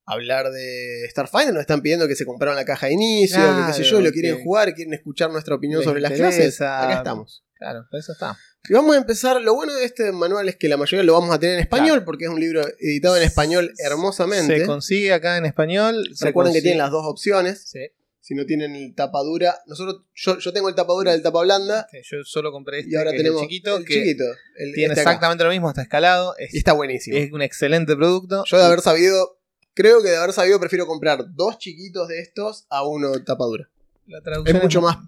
hablar 0.05 0.53
de 0.53 1.09
Starfinder, 1.11 1.55
nos 1.55 1.63
están 1.63 1.83
pidiendo 1.83 2.07
que 2.07 2.15
se 2.15 2.25
compraron 2.25 2.55
la 2.55 2.65
caja 2.65 2.87
de 2.87 2.93
inicio, 2.93 3.39
que 3.39 3.67
qué 3.67 3.73
sé 3.73 3.83
yo, 3.83 4.01
lo 4.01 4.13
quieren 4.13 4.45
jugar, 4.45 4.75
quieren 4.75 4.95
escuchar 4.95 5.31
nuestra 5.31 5.57
opinión 5.57 5.83
sobre 5.83 6.01
las 6.01 6.13
clases, 6.13 6.61
acá 6.61 6.99
estamos. 6.99 7.45
Claro, 7.63 7.87
eso 7.93 8.13
está. 8.13 8.37
Y 8.69 8.73
vamos 8.75 8.95
a 8.95 8.99
empezar, 8.99 9.41
lo 9.41 9.55
bueno 9.55 9.73
de 9.75 9.85
este 9.85 10.13
manual 10.13 10.49
es 10.49 10.57
que 10.57 10.69
la 10.69 10.77
mayoría 10.77 11.03
lo 11.05 11.13
vamos 11.15 11.35
a 11.35 11.39
tener 11.39 11.55
en 11.57 11.61
español, 11.63 12.05
porque 12.05 12.25
es 12.25 12.31
un 12.31 12.39
libro 12.41 12.63
editado 12.79 13.17
en 13.17 13.23
español 13.23 13.73
hermosamente. 13.79 14.61
Se 14.61 14.67
consigue 14.67 15.13
acá 15.13 15.37
en 15.37 15.47
español. 15.47 16.09
Recuerden 16.21 16.53
que 16.55 16.61
tienen 16.63 16.79
las 16.79 16.91
dos 16.91 17.05
opciones. 17.07 17.63
Sí. 17.67 17.81
Si 18.21 18.35
no 18.37 18.47
tienen 18.47 18.77
el 18.77 18.95
tapa 18.95 19.21
dura, 19.23 19.59
nosotros, 19.67 20.03
yo, 20.15 20.39
yo 20.39 20.53
tengo 20.53 20.69
el 20.69 20.77
tapa 20.77 20.93
dura 20.93 21.11
del 21.11 21.23
tapa 21.23 21.41
blanda. 21.43 21.89
que 21.91 22.03
Yo 22.05 22.19
solo 22.25 22.53
compré 22.53 22.79
este 22.81 22.93
Y 22.93 22.95
ahora 22.95 23.11
que 23.11 23.17
es 23.17 23.23
tenemos 23.23 23.43
el 23.43 23.49
chiquito, 23.49 23.77
el 23.79 23.85
que 23.85 23.95
chiquito, 23.95 24.25
el- 24.57 24.73
tiene 24.75 24.93
este 24.93 25.01
acá. 25.01 25.11
exactamente 25.11 25.43
lo 25.45 25.51
mismo, 25.51 25.69
está 25.69 25.83
escalado. 25.83 26.37
Es, 26.39 26.55
Y 26.55 26.59
está 26.59 26.73
buenísimo. 26.73 27.17
es 27.17 27.33
un 27.33 27.43
excelente 27.43 27.97
producto. 27.97 28.45
Yo 28.47 28.59
de 28.59 28.65
haber 28.65 28.81
sabido, 28.81 29.41
creo 29.75 30.03
que 30.03 30.11
de 30.11 30.17
haber 30.19 30.33
sabido 30.33 30.61
prefiero 30.61 30.87
comprar 30.87 31.25
dos 31.35 31.59
chiquitos 31.59 32.07
de 32.07 32.21
estos 32.21 32.65
a 32.71 32.87
uno 32.87 33.11
de 33.11 33.21
tapa 33.25 33.45
dura. 33.45 33.69
La 34.07 34.19
Es 34.19 34.25
traducción 34.25 34.59
mucho 34.63 34.81
más 34.81 34.99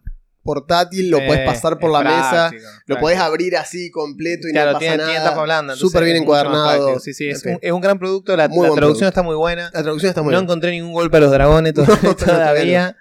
portátil, 0.44 1.10
lo 1.10 1.18
Eh, 1.18 1.26
puedes 1.26 1.46
pasar 1.46 1.78
por 1.78 1.90
la 1.90 2.02
mesa, 2.02 2.52
lo 2.86 2.98
podés 3.00 3.18
abrir 3.18 3.56
así 3.56 3.90
completo 3.90 4.46
y 4.48 4.52
Claro, 4.52 4.72
no 4.72 4.78
pasa 4.78 4.96
tiene, 4.96 5.14
nada. 5.14 5.42
blanda. 5.42 5.74
Súper 5.76 6.04
bien 6.04 6.16
encuadernado. 6.18 7.00
Sí, 7.00 7.12
sí, 7.14 7.28
es, 7.28 7.44
un, 7.44 7.58
es 7.60 7.72
un 7.72 7.80
gran 7.80 7.98
producto. 7.98 8.36
La, 8.36 8.44
la 8.44 8.48
traducción 8.48 8.76
producto. 8.76 9.06
está 9.08 9.22
muy 9.22 9.34
buena. 9.34 9.70
La 9.74 9.82
traducción 9.82 10.10
está 10.10 10.22
muy 10.22 10.32
no 10.32 10.38
bien. 10.38 10.44
encontré 10.44 10.70
ningún 10.70 10.92
golpe 10.92 11.16
a 11.16 11.20
los 11.20 11.30
dragones 11.32 11.72
No, 12.02 12.14
todavía. 12.14 12.96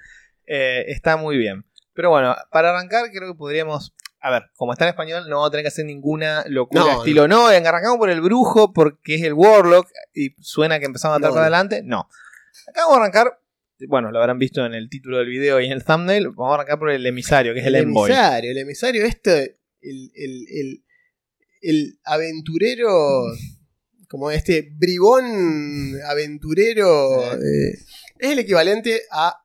Eh, 0.48 0.86
está 0.88 1.18
muy 1.18 1.38
bien. 1.38 1.66
Pero 1.94 2.10
bueno, 2.10 2.36
para 2.52 2.72
arrancar, 2.72 3.12
creo 3.12 3.32
que 3.34 3.38
podríamos 3.38 3.94
a 4.26 4.32
ver, 4.32 4.44
como 4.56 4.72
está 4.72 4.86
en 4.86 4.90
español, 4.92 5.26
no 5.28 5.36
vamos 5.36 5.50
a 5.50 5.52
tener 5.52 5.66
que 5.66 5.68
hacer 5.68 5.84
ninguna 5.86 6.46
locura 6.48 6.82
No, 6.82 6.98
estilo, 7.00 7.28
no, 7.28 7.48
arrancamos 7.48 7.98
por 7.98 8.10
el 8.10 8.22
brujo 8.22 8.72
porque 8.72 9.16
es 9.16 9.24
el 9.24 9.34
Warlock 9.34 9.86
y 10.14 10.34
suena 10.40 10.80
que 10.80 10.86
empezamos 10.86 11.18
a 11.18 11.20
No, 11.20 11.28
para 11.30 11.42
adelante. 11.42 11.82
No. 11.84 12.08
Acá 12.70 12.84
vamos 12.84 12.96
a 12.98 13.02
arrancar, 13.02 13.40
bueno, 13.88 14.12
lo 14.12 14.20
habrán 14.20 14.40
visto 14.40 14.66
en 14.66 14.74
el 14.74 14.90
título 14.90 15.18
del 15.18 15.28
video 15.28 15.60
y 15.60 15.66
en 15.66 15.72
el 15.72 15.84
thumbnail, 15.84 16.30
vamos 16.30 16.52
a 16.52 16.56
arrancar 16.56 16.80
por 16.80 16.92
el 16.92 17.06
emisario, 17.06 17.54
que 17.54 17.60
es 17.60 17.66
el, 17.66 17.76
Envoy. 17.76 18.12
emisario, 18.12 18.52
el 18.52 18.58
emisario 18.58 19.06
este, 19.06 19.60
el, 19.82 20.12
el, 20.16 20.46
el, 20.50 20.84
el 21.62 22.00
aventurero, 22.04 23.24
como 24.08 24.32
este 24.32 24.70
bribón 24.78 25.96
aventurero, 26.06 27.34
eh, 27.34 27.74
es 28.20 28.30
el 28.32 28.40
equivalente 28.40 29.02
a, 29.12 29.36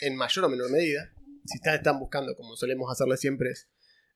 en 0.00 0.16
mayor 0.16 0.44
o 0.44 0.48
menor 0.48 0.70
medida, 0.70 1.10
si 1.44 1.56
están, 1.56 1.74
están 1.74 1.98
buscando, 1.98 2.34
como 2.36 2.56
solemos 2.56 2.90
hacerle 2.90 3.16
siempre, 3.16 3.50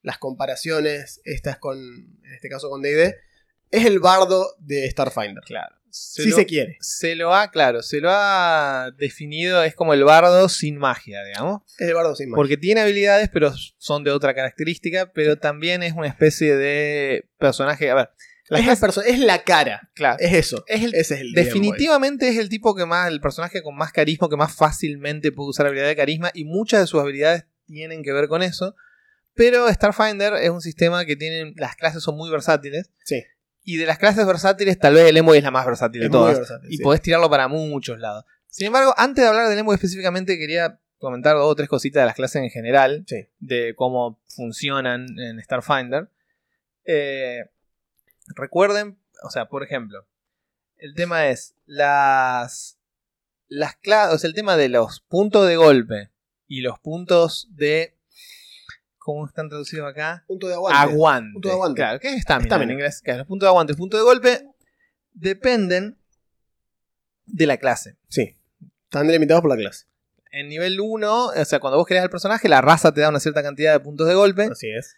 las 0.03 0.19
comparaciones, 0.19 1.21
estas 1.25 1.59
con, 1.59 1.79
en 1.79 2.35
este 2.35 2.49
caso 2.49 2.71
con 2.71 2.81
D&D, 2.83 3.15
es 3.71 3.85
el 3.87 3.99
bardo 4.01 4.55
de 4.59 4.91
Starfinder, 4.91 5.43
Claro. 5.45 5.75
Si 5.91 6.31
se 6.31 6.45
quiere. 6.47 6.77
se 6.81 7.17
lo 7.17 7.35
ha, 7.35 7.51
claro, 7.51 7.83
se 7.83 8.01
lo 8.01 8.11
ha 8.13 8.91
definido, 8.99 9.63
es 9.65 9.75
como 9.75 9.95
el 9.95 10.05
bardo 10.05 10.49
sin 10.49 10.77
magia, 10.77 11.25
digamos. 11.25 11.63
Es 11.79 11.89
el 11.89 11.95
bardo 11.95 12.15
sin 12.15 12.29
más. 12.29 12.37
Porque 12.37 12.57
tiene 12.59 12.83
habilidades, 12.83 13.31
pero 13.33 13.53
son 13.79 14.05
de 14.05 14.11
otra 14.11 14.35
característica, 14.35 15.11
pero 15.13 15.39
también 15.39 15.83
es 15.83 15.95
una 15.95 16.07
especie 16.07 16.57
de 16.57 17.27
personaje. 17.39 17.91
A 17.91 17.95
ver, 17.95 18.11
las 18.49 18.61
Es, 18.61 18.97
la 18.97 19.03
es 19.07 19.19
la 19.19 19.45
cara, 19.45 19.91
claro, 19.95 20.19
es 20.21 20.35
eso. 20.35 20.65
es 20.69 20.85
el, 20.85 20.95
Ese 20.95 21.15
es 21.15 21.21
el 21.21 21.33
Boy. 21.35 21.45
definitivamente 21.45 22.29
es 22.29 22.37
el 22.39 22.49
tipo 22.49 22.75
que 22.75 22.87
más, 22.87 23.09
el 23.09 23.21
personaje 23.21 23.63
con 23.63 23.75
más 23.77 23.93
carisma, 23.93 24.29
que 24.29 24.37
más 24.37 24.55
fácilmente 24.55 25.33
puede 25.33 25.51
usar 25.51 25.67
habilidad 25.67 25.89
de 25.89 25.97
carisma, 25.97 26.31
y 26.35 26.45
muchas 26.45 26.81
de 26.81 26.87
sus 26.87 27.01
habilidades 27.01 27.45
tienen 27.67 28.03
que 28.03 28.13
ver 28.13 28.29
con 28.29 28.43
eso. 28.43 28.75
Pero 29.35 29.73
Starfinder 29.73 30.35
es 30.35 30.51
un 30.51 30.61
sistema 30.61 31.05
que 31.05 31.15
tienen. 31.15 31.55
Las 31.57 31.77
clases 31.77 32.03
son 32.03 32.17
muy 32.17 32.31
versátiles. 32.31 32.91
Sí. 33.05 33.23
Y 33.71 33.77
de 33.77 33.85
las 33.85 33.99
clases 33.99 34.27
versátiles, 34.27 34.79
tal 34.79 34.95
vez 34.95 35.05
el 35.11 35.17
Envoy 35.19 35.37
es 35.39 35.45
la 35.45 35.51
más 35.51 35.67
versátil 35.67 36.01
de 36.01 36.09
todas. 36.09 36.39
versátil, 36.39 36.73
y 36.73 36.79
sí. 36.79 36.83
podés 36.83 37.03
tirarlo 37.03 37.29
para 37.29 37.49
muchos 37.49 37.99
lados. 37.99 38.25
Sin 38.49 38.67
embargo, 38.69 38.95
antes 38.97 39.23
de 39.23 39.29
hablar 39.29 39.47
del 39.49 39.59
Envoy 39.59 39.75
específicamente, 39.75 40.39
quería 40.39 40.81
comentar 40.97 41.37
dos 41.37 41.53
o 41.53 41.55
tres 41.55 41.69
cositas 41.69 42.01
de 42.01 42.07
las 42.07 42.15
clases 42.15 42.43
en 42.43 42.49
general, 42.49 43.05
Sí. 43.07 43.27
de 43.41 43.75
cómo 43.77 44.21
funcionan 44.27 45.07
en 45.19 45.39
Starfinder. 45.43 46.09
Eh, 46.87 47.45
recuerden, 48.35 48.99
o 49.23 49.29
sea, 49.31 49.51
por 49.51 49.63
ejemplo, 49.63 50.07
el 50.79 50.95
tema 50.95 51.29
es 51.29 51.55
las, 51.67 52.79
las 53.49 53.79
cla- 53.83 54.13
o 54.15 54.19
sea, 54.19 54.29
el 54.29 54.35
tema 54.35 54.57
de 54.57 54.71
los 54.71 55.01
puntos 55.01 55.47
de 55.47 55.57
golpe 55.57 56.09
y 56.47 56.63
los 56.63 56.79
puntos 56.79 57.49
de, 57.51 57.98
¿cómo 59.15 59.27
están 59.27 59.49
traducidos 59.49 59.88
acá? 59.88 60.23
Punto 60.27 60.49
de 60.49 60.55
aguante. 60.55 60.79
Aguante. 60.79 61.33
Punto 61.33 61.49
de 61.49 61.55
aguante. 61.55 61.77
Claro, 61.81 61.99
¿qué 62.00 62.09
es 62.09 62.17
estamina 62.17 62.45
en 62.45 62.53
Estamina. 62.53 62.73
inglés? 62.75 63.00
Claro, 63.03 63.19
los 63.21 63.27
puntos 63.27 63.47
de 63.47 63.49
aguante 63.49 63.73
y 63.73 63.77
puntos 63.77 63.99
de 64.00 64.05
golpe 64.05 64.45
dependen 65.15 65.97
de 67.27 67.47
la 67.47 67.57
clase. 67.57 67.97
Sí. 68.09 68.37
Están 68.85 69.07
delimitados 69.07 69.41
por 69.43 69.50
la 69.50 69.57
clase. 69.57 69.87
En 70.31 70.49
nivel 70.49 70.79
1, 70.81 71.27
o 71.29 71.45
sea, 71.47 71.59
cuando 71.59 71.79
vos 71.79 71.87
creas 71.87 72.05
el 72.05 72.11
personaje, 72.11 72.49
la 72.50 72.61
raza 72.61 72.93
te 72.93 73.00
da 73.00 73.09
una 73.09 73.19
cierta 73.21 73.43
cantidad 73.43 73.73
de 73.73 73.81
puntos 73.81 74.07
de 74.09 74.15
golpe, 74.15 74.45
Así 74.53 74.69
es. 74.71 74.95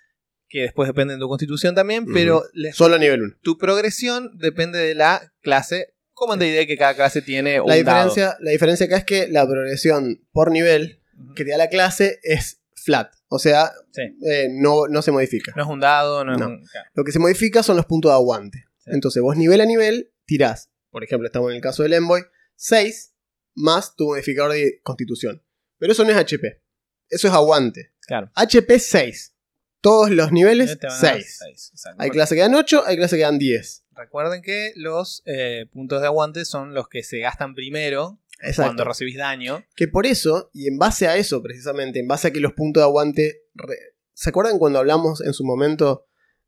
que 0.48 0.62
después 0.62 0.88
dependen 0.88 1.18
de 1.18 1.20
tu 1.22 1.28
constitución 1.28 1.74
también, 1.76 2.04
pero 2.12 2.42
les- 2.52 2.74
Solo 2.74 2.96
a 2.96 2.98
nivel 2.98 3.22
1. 3.22 3.34
tu 3.42 3.56
progresión 3.58 4.36
depende 4.38 4.80
de 4.80 4.94
la 4.96 5.32
clase, 5.40 5.94
como 6.12 6.34
en 6.34 6.42
idea 6.42 6.66
que 6.66 6.76
cada 6.76 6.94
clase 6.94 7.22
tiene 7.22 7.60
un 7.60 7.68
La 7.68 7.76
dado. 7.82 8.08
diferencia, 8.08 8.36
la 8.40 8.50
diferencia 8.50 8.86
acá 8.86 8.96
es 8.96 9.04
que 9.04 9.28
la 9.28 9.46
progresión 9.46 10.20
por 10.32 10.50
nivel 10.50 11.00
que 11.36 11.44
te 11.44 11.52
da 11.52 11.58
la 11.58 11.68
clase 11.68 12.18
es 12.24 12.59
flat. 12.84 13.12
O 13.28 13.38
sea, 13.38 13.70
Sí. 13.92 14.02
eh, 14.26 14.48
no, 14.50 14.86
no 14.88 15.02
se 15.02 15.12
modifica. 15.12 15.52
No 15.56 15.62
es 15.62 15.68
un 15.68 15.80
dado, 15.80 16.24
no 16.24 16.32
es 16.32 16.38
No. 16.38 16.46
un... 16.48 16.64
claro. 16.66 16.88
Lo 16.94 17.04
que 17.04 17.12
se 17.12 17.18
modifica 17.18 17.62
son 17.62 17.76
los 17.76 17.86
puntos 17.86 18.10
de 18.10 18.14
aguante. 18.14 18.64
Sí. 18.78 18.90
Entonces 18.92 19.22
vos 19.22 19.36
nivel 19.36 19.60
a 19.60 19.66
nivel 19.66 20.12
tirás. 20.24 20.70
Por 20.90 21.04
ejemplo, 21.04 21.26
estamos 21.26 21.50
en 21.50 21.56
el 21.56 21.62
caso 21.62 21.82
del 21.82 21.92
Envoy. 21.94 22.22
6 22.56 23.14
más 23.54 23.94
tu 23.96 24.06
modificador 24.06 24.52
de 24.52 24.80
constitución. 24.82 25.42
Pero 25.78 25.92
eso 25.92 26.04
no 26.04 26.10
es 26.10 26.16
HP. 26.16 26.60
Eso 27.08 27.28
es 27.28 27.34
aguante. 27.34 27.92
Claro. 28.06 28.30
HP 28.34 28.78
6. 28.78 29.34
Todos 29.82 30.10
los 30.10 30.30
niveles 30.30 30.78
Te 30.78 30.86
van 30.88 30.96
a 30.96 31.00
dar 31.00 31.14
6. 31.14 31.36
seis, 31.38 31.70
exacto. 31.72 32.02
Hay 32.02 32.10
clases 32.10 32.36
que 32.36 32.42
dan 32.42 32.54
8, 32.54 32.84
hay 32.86 32.96
clases 32.96 33.16
que 33.16 33.22
dan 33.22 33.38
10. 33.38 33.84
Recuerden 33.92 34.42
que 34.42 34.72
los 34.76 35.22
eh, 35.24 35.66
puntos 35.72 36.00
de 36.02 36.06
aguante 36.06 36.44
son 36.44 36.74
los 36.74 36.88
que 36.88 37.02
se 37.02 37.18
gastan 37.20 37.54
primero 37.54 38.19
Exacto. 38.42 38.68
cuando 38.70 38.84
recibís 38.84 39.16
daño. 39.16 39.64
Que 39.76 39.88
por 39.88 40.06
eso, 40.06 40.50
y 40.52 40.68
en 40.68 40.78
base 40.78 41.06
a 41.08 41.16
eso 41.16 41.42
precisamente, 41.42 41.98
en 42.00 42.08
base 42.08 42.28
a 42.28 42.30
que 42.32 42.40
los 42.40 42.52
puntos 42.52 42.80
de 42.82 42.84
aguante... 42.86 43.42
re- 43.54 43.78
¿Se 44.14 44.28
acuerdan 44.30 44.58
cuando 44.58 44.78
hablamos 44.78 45.22
en 45.22 45.32
su 45.32 45.44
momento, 45.44 46.06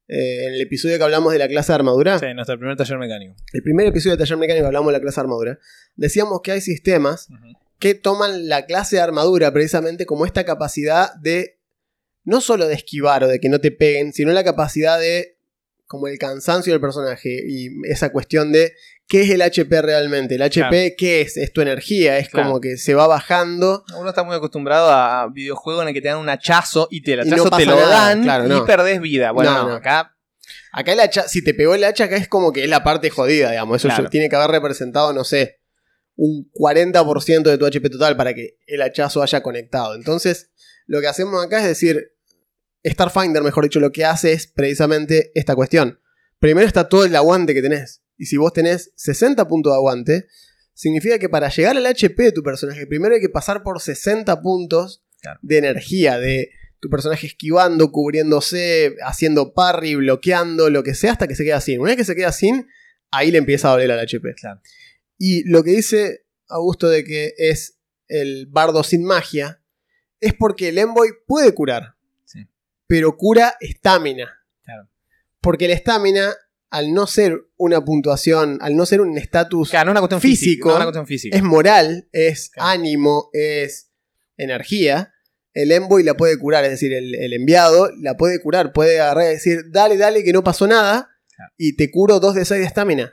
eh, 0.08 0.46
en 0.46 0.54
el 0.54 0.60
episodio 0.60 0.98
que 0.98 1.04
hablamos 1.04 1.32
de 1.32 1.38
la 1.38 1.48
clase 1.48 1.72
de 1.72 1.76
armadura? 1.76 2.18
Sí, 2.18 2.26
nuestro 2.34 2.58
primer 2.58 2.76
taller 2.76 2.98
mecánico. 2.98 3.34
El 3.52 3.62
primer 3.62 3.86
episodio 3.86 4.16
de 4.16 4.18
Taller 4.22 4.36
Mecánico 4.36 4.66
hablamos 4.66 4.88
de 4.88 4.98
la 4.98 5.00
clase 5.00 5.16
de 5.16 5.20
armadura. 5.22 5.58
Decíamos 5.96 6.40
que 6.42 6.52
hay 6.52 6.60
sistemas 6.60 7.28
que 7.78 7.94
toman 7.94 8.48
la 8.48 8.66
clase 8.66 8.96
de 8.96 9.02
armadura 9.02 9.52
precisamente 9.52 10.04
como 10.04 10.26
esta 10.26 10.44
capacidad 10.44 11.14
de 11.14 11.58
no 12.24 12.40
solo 12.40 12.66
de 12.68 12.74
esquivar 12.74 13.24
o 13.24 13.28
de 13.28 13.40
que 13.40 13.48
no 13.48 13.58
te 13.60 13.70
peguen, 13.70 14.12
sino 14.12 14.32
la 14.32 14.44
capacidad 14.44 15.00
de 15.00 15.38
como 15.92 16.08
el 16.08 16.18
cansancio 16.18 16.72
del 16.72 16.80
personaje 16.80 17.28
y 17.46 17.68
esa 17.86 18.10
cuestión 18.10 18.50
de 18.50 18.72
qué 19.06 19.20
es 19.22 19.30
el 19.30 19.42
HP 19.42 19.82
realmente. 19.82 20.36
El 20.36 20.42
HP, 20.42 20.96
¿qué 20.96 21.20
es? 21.20 21.36
Es 21.36 21.52
tu 21.52 21.60
energía, 21.60 22.16
es 22.16 22.30
Claro. 22.30 22.48
como 22.48 22.60
que 22.62 22.78
se 22.78 22.94
va 22.94 23.06
bajando. 23.06 23.84
Uno 23.98 24.08
está 24.08 24.22
muy 24.22 24.34
acostumbrado 24.34 24.90
a 24.90 25.28
videojuegos 25.30 25.82
en 25.82 25.88
el 25.88 25.94
que 25.94 26.00
te 26.00 26.08
dan 26.08 26.16
un 26.16 26.30
hachazo 26.30 26.88
y 26.90 27.02
te 27.02 27.12
el 27.12 27.26
Y 27.26 27.30
no 27.30 27.42
hachazo 27.42 27.56
te 27.58 27.66
lo 27.66 27.76
nada, 27.76 27.88
dan 28.06 28.22
claro, 28.22 28.46
y 28.46 28.48
no. 28.48 28.64
perdés 28.64 29.00
vida. 29.02 29.32
Bueno, 29.32 29.50
No, 29.52 29.62
no, 29.64 29.68
no. 29.68 29.74
acá 29.74 30.16
Acá 30.72 30.92
el 30.94 31.00
hacha, 31.00 31.28
si 31.28 31.44
te 31.44 31.52
pegó 31.52 31.74
el 31.74 31.84
hacha, 31.84 32.04
acá 32.04 32.16
es 32.16 32.26
como 32.28 32.50
que 32.52 32.64
es 32.64 32.70
la 32.70 32.82
parte 32.82 33.10
jodida, 33.10 33.50
digamos. 33.50 33.76
Eso 33.76 33.88
Claro. 33.88 34.08
tiene 34.08 34.30
que 34.30 34.36
haber 34.36 34.50
representado, 34.50 35.12
no 35.12 35.22
sé, 35.24 35.60
un 36.16 36.50
40% 36.54 37.50
de 37.50 37.58
tu 37.58 37.66
HP 37.66 37.90
total 37.90 38.16
para 38.16 38.32
que 38.32 38.56
el 38.66 38.80
hachazo 38.80 39.22
haya 39.22 39.42
conectado. 39.42 39.94
Entonces, 39.94 40.50
lo 40.86 41.00
que 41.02 41.08
hacemos 41.08 41.44
acá 41.44 41.58
es 41.58 41.64
decir, 41.66 42.11
Starfinder, 42.84 43.42
mejor 43.42 43.64
dicho, 43.64 43.80
lo 43.80 43.92
que 43.92 44.04
hace 44.04 44.32
es 44.32 44.46
precisamente 44.46 45.30
esta 45.34 45.54
cuestión. 45.54 46.00
Primero 46.38 46.66
está 46.66 46.88
todo 46.88 47.04
el 47.04 47.14
aguante 47.14 47.54
que 47.54 47.62
tenés. 47.62 48.02
Y 48.16 48.26
si 48.26 48.36
vos 48.36 48.52
tenés 48.52 48.92
60 48.96 49.46
puntos 49.48 49.72
de 49.72 49.76
aguante, 49.76 50.26
significa 50.74 51.18
que 51.18 51.28
para 51.28 51.48
llegar 51.48 51.76
al 51.76 51.86
HP 51.86 52.22
de 52.22 52.32
tu 52.32 52.42
personaje, 52.42 52.86
primero 52.86 53.14
hay 53.14 53.20
que 53.20 53.28
pasar 53.28 53.62
por 53.62 53.80
60 53.80 54.40
puntos 54.42 55.04
Claro. 55.20 55.38
de 55.42 55.58
energía, 55.58 56.18
de 56.18 56.50
tu 56.80 56.88
personaje 56.90 57.28
esquivando, 57.28 57.92
cubriéndose, 57.92 58.96
haciendo 59.04 59.54
parry, 59.54 59.94
bloqueando, 59.94 60.68
lo 60.68 60.82
que 60.82 60.94
sea, 60.94 61.12
hasta 61.12 61.28
que 61.28 61.36
se 61.36 61.44
queda 61.44 61.60
sin. 61.60 61.80
Una 61.80 61.90
vez 61.90 61.96
que 61.96 62.04
se 62.04 62.16
queda 62.16 62.32
sin, 62.32 62.66
ahí 63.12 63.30
le 63.30 63.38
empieza 63.38 63.68
a 63.68 63.72
doler 63.72 63.92
al 63.92 64.00
HP. 64.00 64.34
Claro. 64.34 64.60
Y 65.18 65.48
lo 65.48 65.62
que 65.62 65.70
dice 65.70 66.26
Augusto 66.48 66.88
de 66.88 67.04
que 67.04 67.34
es 67.38 67.78
el 68.08 68.46
bardo 68.46 68.82
sin 68.82 69.04
magia, 69.04 69.62
es 70.20 70.34
porque 70.34 70.70
el 70.70 70.78
Envoy 70.78 71.10
puede 71.26 71.54
curar. 71.54 71.94
Pero 72.92 73.16
cura 73.16 73.54
estamina. 73.58 74.30
Claro. 74.64 74.86
Porque 75.40 75.66
la 75.66 75.72
estamina, 75.72 76.34
al 76.68 76.92
no 76.92 77.06
ser 77.06 77.38
una 77.56 77.82
puntuación, 77.82 78.58
al 78.60 78.76
no 78.76 78.84
ser 78.84 79.00
un 79.00 79.16
estatus, 79.16 79.70
Claro, 79.70 79.86
no 79.86 79.90
es 79.92 79.92
una 79.94 80.00
cuestión 80.00 80.20
Físico. 80.20 80.44
física. 80.44 80.66
no 80.68 80.72
es 80.72 80.76
una 80.76 80.84
cuestión 80.84 81.06
física. 81.06 81.34
es 81.38 81.42
moral, 81.42 82.06
es 82.12 82.50
Claro. 82.50 82.68
ánimo, 82.68 83.30
es 83.32 83.90
energía. 84.36 85.14
El 85.54 85.72
envoy 85.72 86.02
la 86.02 86.12
puede 86.18 86.38
curar, 86.38 86.64
es 86.64 86.70
decir, 86.72 86.92
el, 86.92 87.14
el 87.14 87.32
enviado 87.32 87.90
la 87.98 88.18
puede 88.18 88.42
curar, 88.42 88.74
puede 88.74 89.00
agarrar 89.00 89.24
y 89.24 89.34
decir, 89.36 89.64
dale, 89.70 89.96
dale, 89.96 90.22
que 90.22 90.34
no 90.34 90.44
pasó 90.44 90.66
nada, 90.66 91.08
y 91.56 91.76
te 91.76 91.90
curo 91.90 92.20
2 92.20 92.34
de 92.34 92.44
6 92.44 92.60
de 92.60 92.66
estamina. 92.66 93.12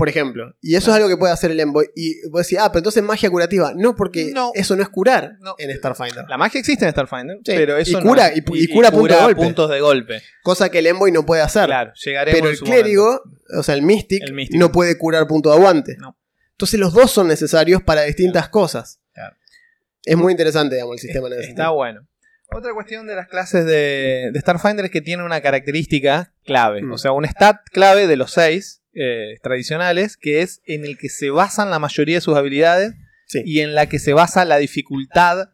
Por 0.00 0.08
ejemplo. 0.08 0.56
Y 0.60 0.74
eso 0.74 0.90
es 0.90 0.96
algo 0.96 1.08
que 1.08 1.16
puede 1.16 1.32
hacer 1.32 1.52
el 1.52 1.60
envoy. 1.60 1.86
Y 1.94 2.26
vos 2.30 2.42
decís, 2.42 2.58
ah, 2.60 2.72
pero 2.72 2.80
entonces 2.80 3.02
magia 3.02 3.30
curativa. 3.30 3.72
No, 3.76 3.94
porque 3.94 4.32
No. 4.34 4.50
eso 4.54 4.74
no 4.74 4.82
es 4.82 4.88
curar 4.88 5.36
No. 5.40 5.54
en 5.58 5.70
Starfinder. 5.76 6.24
La 6.28 6.36
magia 6.38 6.58
existe 6.58 6.84
en 6.84 6.90
Starfinder, 6.90 7.36
Sí, 7.44 7.52
pero 7.54 7.76
eso 7.76 7.92
y 7.92 7.94
no 8.02 8.08
cura- 8.08 8.28
es- 8.28 8.38
y- 8.38 8.64
y 8.64 8.68
cura 8.68 8.90
puntos 8.90 9.16
de 9.18 9.22
golpe. 9.24 9.42
puntos 9.42 9.70
de 9.70 9.80
golpe. 9.80 10.22
Cosa 10.42 10.68
que 10.70 10.78
el 10.80 10.86
envoy 10.88 11.12
no 11.12 11.24
puede 11.24 11.42
hacer. 11.42 11.66
Claro, 11.66 11.92
llegaremos 11.94 12.40
pero 12.40 12.50
el 12.50 12.56
su 12.56 12.64
clérigo, 12.64 13.22
o 13.56 13.62
sea, 13.62 13.74
el 13.76 13.82
mystic, 13.82 14.22
El 14.24 14.32
Mystic. 14.32 14.58
no 14.58 14.72
puede 14.72 14.98
curar 14.98 15.26
punto 15.28 15.50
de 15.50 15.56
aguante. 15.56 15.96
No. 15.98 16.16
Entonces 16.52 16.80
los 16.80 16.92
dos 16.92 17.10
son 17.10 17.28
necesarios 17.28 17.82
para 17.82 18.02
distintas 18.02 18.48
cosas. 18.48 19.00
Claro. 19.14 19.36
Es 20.04 20.16
muy 20.16 20.32
interesante, 20.32 20.74
digamos, 20.76 20.94
el 20.94 20.98
sistema 21.00 21.26
en 21.28 21.34
ese 21.34 21.50
Está 21.50 21.70
bueno. 21.70 22.06
Otra 22.52 22.74
cuestión 22.74 23.06
de 23.06 23.14
las 23.14 23.28
clases 23.28 23.64
de, 23.64 24.30
de 24.32 24.40
Starfinder 24.40 24.84
es 24.86 24.90
que 24.90 25.00
tiene 25.00 25.22
una 25.22 25.40
característica 25.40 26.32
clave. 26.44 26.82
Mm. 26.82 26.92
O 26.92 26.98
sea, 26.98 27.12
un 27.12 27.24
stat 27.24 27.58
clave 27.70 28.06
de 28.08 28.16
los 28.16 28.32
seis 28.32 28.79
eh, 28.94 29.36
tradicionales, 29.42 30.16
que 30.16 30.42
es 30.42 30.60
en 30.66 30.84
el 30.84 30.98
que 30.98 31.08
se 31.08 31.30
basan 31.30 31.70
la 31.70 31.78
mayoría 31.78 32.16
de 32.16 32.20
sus 32.20 32.36
habilidades 32.36 32.94
Sí. 33.26 33.42
y 33.44 33.60
en 33.60 33.74
la 33.74 33.88
que 33.88 33.98
se 34.00 34.12
basa 34.12 34.44
la 34.44 34.58
dificultad 34.58 35.50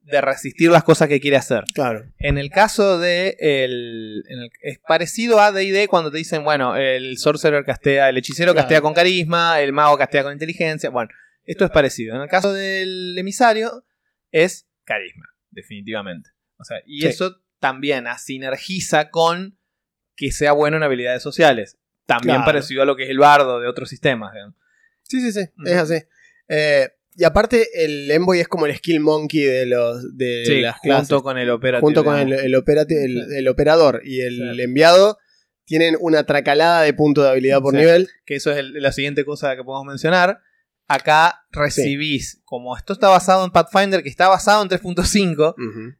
de 0.00 0.20
resistir 0.22 0.70
las 0.70 0.84
cosas 0.84 1.08
que 1.08 1.20
quiere 1.20 1.36
hacer. 1.36 1.64
Claro. 1.74 2.10
En 2.18 2.38
el 2.38 2.48
caso 2.48 2.98
de 2.98 3.36
el, 3.40 4.22
en 4.28 4.38
el- 4.40 4.50
es 4.62 4.78
parecido 4.78 5.38
a 5.38 5.52
D&D 5.52 5.86
cuando 5.88 6.10
te 6.10 6.16
dicen, 6.16 6.44
bueno, 6.44 6.76
el 6.76 7.18
sorcerer 7.18 7.64
castea, 7.66 8.08
el 8.08 8.16
hechicero 8.16 8.52
Claro. 8.52 8.64
castea 8.64 8.80
con 8.80 8.94
carisma, 8.94 9.60
el 9.60 9.74
mago 9.74 9.98
castea 9.98 10.22
con 10.22 10.32
inteligencia. 10.32 10.88
Bueno, 10.88 11.10
esto 11.44 11.66
es 11.66 11.70
parecido. 11.70 12.16
En 12.16 12.22
el 12.22 12.28
caso 12.28 12.54
del 12.54 13.14
emisario 13.18 13.84
es 14.32 14.66
carisma, 14.84 15.26
definitivamente. 15.50 16.30
O 16.58 16.64
sea, 16.64 16.78
y 16.86 17.02
Sí. 17.02 17.08
eso 17.08 17.42
también 17.60 18.06
sinergiza 18.18 19.10
con 19.10 19.58
que 20.16 20.32
sea 20.32 20.52
bueno 20.52 20.78
en 20.78 20.82
habilidades 20.82 21.22
sociales. 21.22 21.77
También 22.08 22.36
Claro. 22.36 22.46
parecido 22.46 22.80
a 22.82 22.86
lo 22.86 22.96
que 22.96 23.02
es 23.04 23.10
el 23.10 23.18
bardo 23.18 23.60
de 23.60 23.68
otros 23.68 23.88
sistemas. 23.90 24.32
Sí, 25.02 25.20
sí, 25.20 25.30
sí, 25.30 25.46
es 25.66 25.76
así. 25.76 26.02
Eh, 26.48 26.88
y 27.16 27.24
aparte, 27.24 27.68
el 27.84 28.10
Envoy 28.10 28.40
es 28.40 28.48
como 28.48 28.64
el 28.64 28.74
skill 28.76 29.00
monkey 29.00 29.42
de, 29.42 29.66
los, 29.66 30.16
de 30.16 30.44
Sí, 30.46 30.60
las 30.62 30.80
clases. 30.80 31.08
junto 31.08 31.22
con 31.22 31.36
el 31.36 31.50
operativo. 31.50 31.86
junto 31.86 32.04
con 32.04 32.16
el, 32.18 32.32
el 32.32 32.54
el- 32.54 33.32
el 33.34 33.48
operador 33.48 34.00
y 34.04 34.20
el 34.22 34.58
enviado, 34.58 35.18
tienen 35.66 35.96
una 36.00 36.24
tracalada 36.24 36.80
de 36.80 36.94
puntos 36.94 37.24
de 37.24 37.30
habilidad 37.30 37.60
por 37.60 37.74
Sí. 37.74 37.80
nivel. 37.80 38.08
que 38.24 38.36
eso 38.36 38.52
es 38.52 38.64
la 38.64 38.90
siguiente 38.92 39.26
cosa 39.26 39.54
que 39.54 39.62
podemos 39.62 39.84
mencionar. 39.86 40.40
Acá 40.90 41.42
recibís, 41.50 42.40
como 42.46 42.74
esto 42.74 42.94
está 42.94 43.08
basado 43.08 43.44
en 43.44 43.50
Pathfinder, 43.50 44.02
que 44.02 44.08
está 44.08 44.28
basado 44.28 44.62
en 44.62 44.70
3.5, 44.70 45.54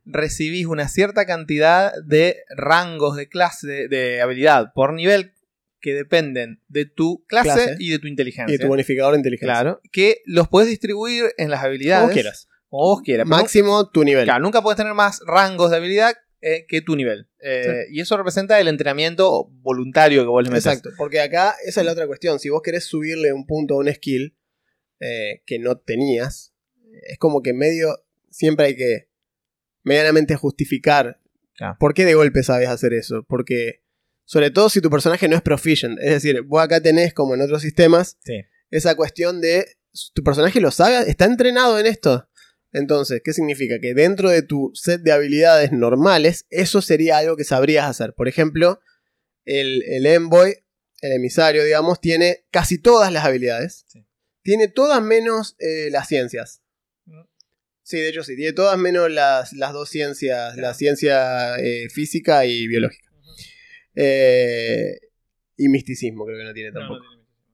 recibís 0.07 0.65
una 0.65 0.89
cierta 0.89 1.27
cantidad 1.27 1.93
de 2.07 2.37
rangos 2.57 3.15
de 3.17 3.29
clase, 3.29 3.67
de, 3.67 3.89
de 3.89 4.23
habilidad 4.23 4.73
por 4.75 4.95
nivel 4.95 5.35
que 5.81 5.95
dependen 5.95 6.63
de 6.69 6.87
tu 6.87 7.25
clase, 7.27 7.49
Clase. 7.51 7.77
y 7.79 7.91
de 7.91 7.99
tu 7.99 8.07
inteligencia. 8.09 8.55
Y 8.55 8.59
tu 8.59 8.67
bonificador 8.69 9.13
de 9.13 9.19
inteligencia. 9.19 9.55
Claro, 9.55 9.81
que 9.93 10.23
los 10.27 10.49
puedes 10.49 10.69
distribuir 10.69 11.27
en 11.39 11.51
las 11.51 11.63
habilidades. 11.63 12.03
Como 12.03 12.13
quieras. 12.15 12.49
Como 12.69 12.83
vos 12.85 13.03
quieras. 13.03 13.27
pero 13.29 13.37
Máximo 13.41 13.91
tu 13.91 14.05
nivel. 14.05 14.25
Claro, 14.25 14.43
nunca 14.43 14.63
puedes 14.63 14.77
tener 14.77 14.95
más 14.95 15.21
rangos 15.27 15.71
de 15.71 15.77
habilidad 15.79 16.15
eh, 16.41 16.67
que 16.69 16.81
tu 16.83 16.95
nivel. 16.97 17.29
Eh, 17.41 17.87
Y 17.91 18.01
eso 18.01 18.17
representa 18.17 18.61
el 18.61 18.69
entrenamiento 18.69 19.49
voluntario 19.63 20.23
que 20.23 20.29
vos 20.29 20.43
le 20.45 20.51
metes. 20.51 20.67
Exacto, 20.67 20.91
porque 20.97 21.21
acá 21.21 21.55
esa 21.65 21.81
es 21.81 21.87
la 21.87 21.93
otra 21.93 22.07
cuestión. 22.07 22.39
Si 22.39 22.49
vos 22.49 22.63
querés 22.63 22.85
subirle 22.85 23.33
un 23.33 23.47
punto 23.47 23.75
a 23.75 23.79
un 23.79 23.93
skill 23.93 24.37
eh, 25.01 25.43
que 25.47 25.59
no 25.59 25.79
tenías, 25.79 26.53
es 27.03 27.19
como 27.19 27.43
que 27.43 27.55
medio 27.55 27.89
siempre 28.31 28.67
hay 28.67 28.77
que 28.77 29.09
medianamente 29.85 30.35
justificar 30.37 31.21
Claro. 31.57 31.77
por 31.81 31.93
qué 31.95 32.05
de 32.05 32.15
golpe 32.15 32.43
sabes 32.45 32.69
hacer 32.69 32.93
eso. 32.93 33.25
Porque, 33.29 33.83
sobre 34.29 34.51
todo 34.51 34.69
si 34.69 34.83
tu 34.83 34.91
personaje 34.91 35.27
no 35.27 35.37
es 35.37 35.41
proficient, 35.41 35.99
es 36.01 36.11
decir, 36.11 36.43
vos 36.43 36.63
acá 36.63 36.83
tenés, 36.83 37.15
como 37.15 37.35
en 37.35 37.41
otros 37.41 37.63
sistemas, 37.63 38.19
Sí. 38.25 38.43
esa 38.71 38.95
cuestión 38.95 39.41
de 39.41 39.65
tu 40.13 40.23
personaje 40.23 40.61
lo 40.61 40.71
sabe, 40.71 41.11
está 41.11 41.25
entrenado 41.25 41.79
en 41.79 41.87
esto. 41.87 42.29
Entonces, 42.71 43.23
¿qué 43.25 43.33
significa? 43.33 43.77
Que 43.81 43.95
dentro 43.95 44.29
de 44.29 44.43
tu 44.43 44.71
set 44.75 45.01
de 45.01 45.13
habilidades 45.13 45.73
normales, 45.73 46.45
eso 46.51 46.83
sería 46.83 47.17
algo 47.17 47.37
que 47.39 47.45
sabrías 47.45 47.89
hacer. 47.89 48.13
Por 48.13 48.29
ejemplo, 48.29 48.81
el, 49.47 49.83
el 49.85 50.05
Envoy, 50.05 50.57
el 51.01 51.13
emisario, 51.13 51.65
digamos, 51.65 51.99
tiene 51.99 52.45
casi 52.51 52.77
todas 52.77 53.11
las 53.11 53.25
habilidades. 53.25 53.87
Sí. 53.89 54.05
Tiene 54.43 54.69
todas 54.69 55.01
menos 55.03 55.57
eh, 55.59 55.89
las 55.91 56.07
ciencias. 56.07 56.61
Mm. 57.07 57.23
Sí, 57.83 57.97
de 57.97 58.11
hecho 58.11 58.23
sí, 58.25 58.37
tiene 58.37 58.53
todas 58.53 58.77
menos 58.77 59.11
las, 59.11 59.55
las 59.55 59.73
dos 59.73 59.89
ciencias, 59.89 60.55
la 60.59 60.75
ciencia 60.75 61.57
eh, 61.57 61.89
física 61.89 62.45
y 62.45 62.67
biológica. 62.67 63.08
Eh, 64.01 64.99
y 65.57 65.69
misticismo 65.69 66.25
creo 66.25 66.39
que 66.39 66.45
no 66.45 66.55
tiene 66.55 66.71
tampoco. 66.73 67.05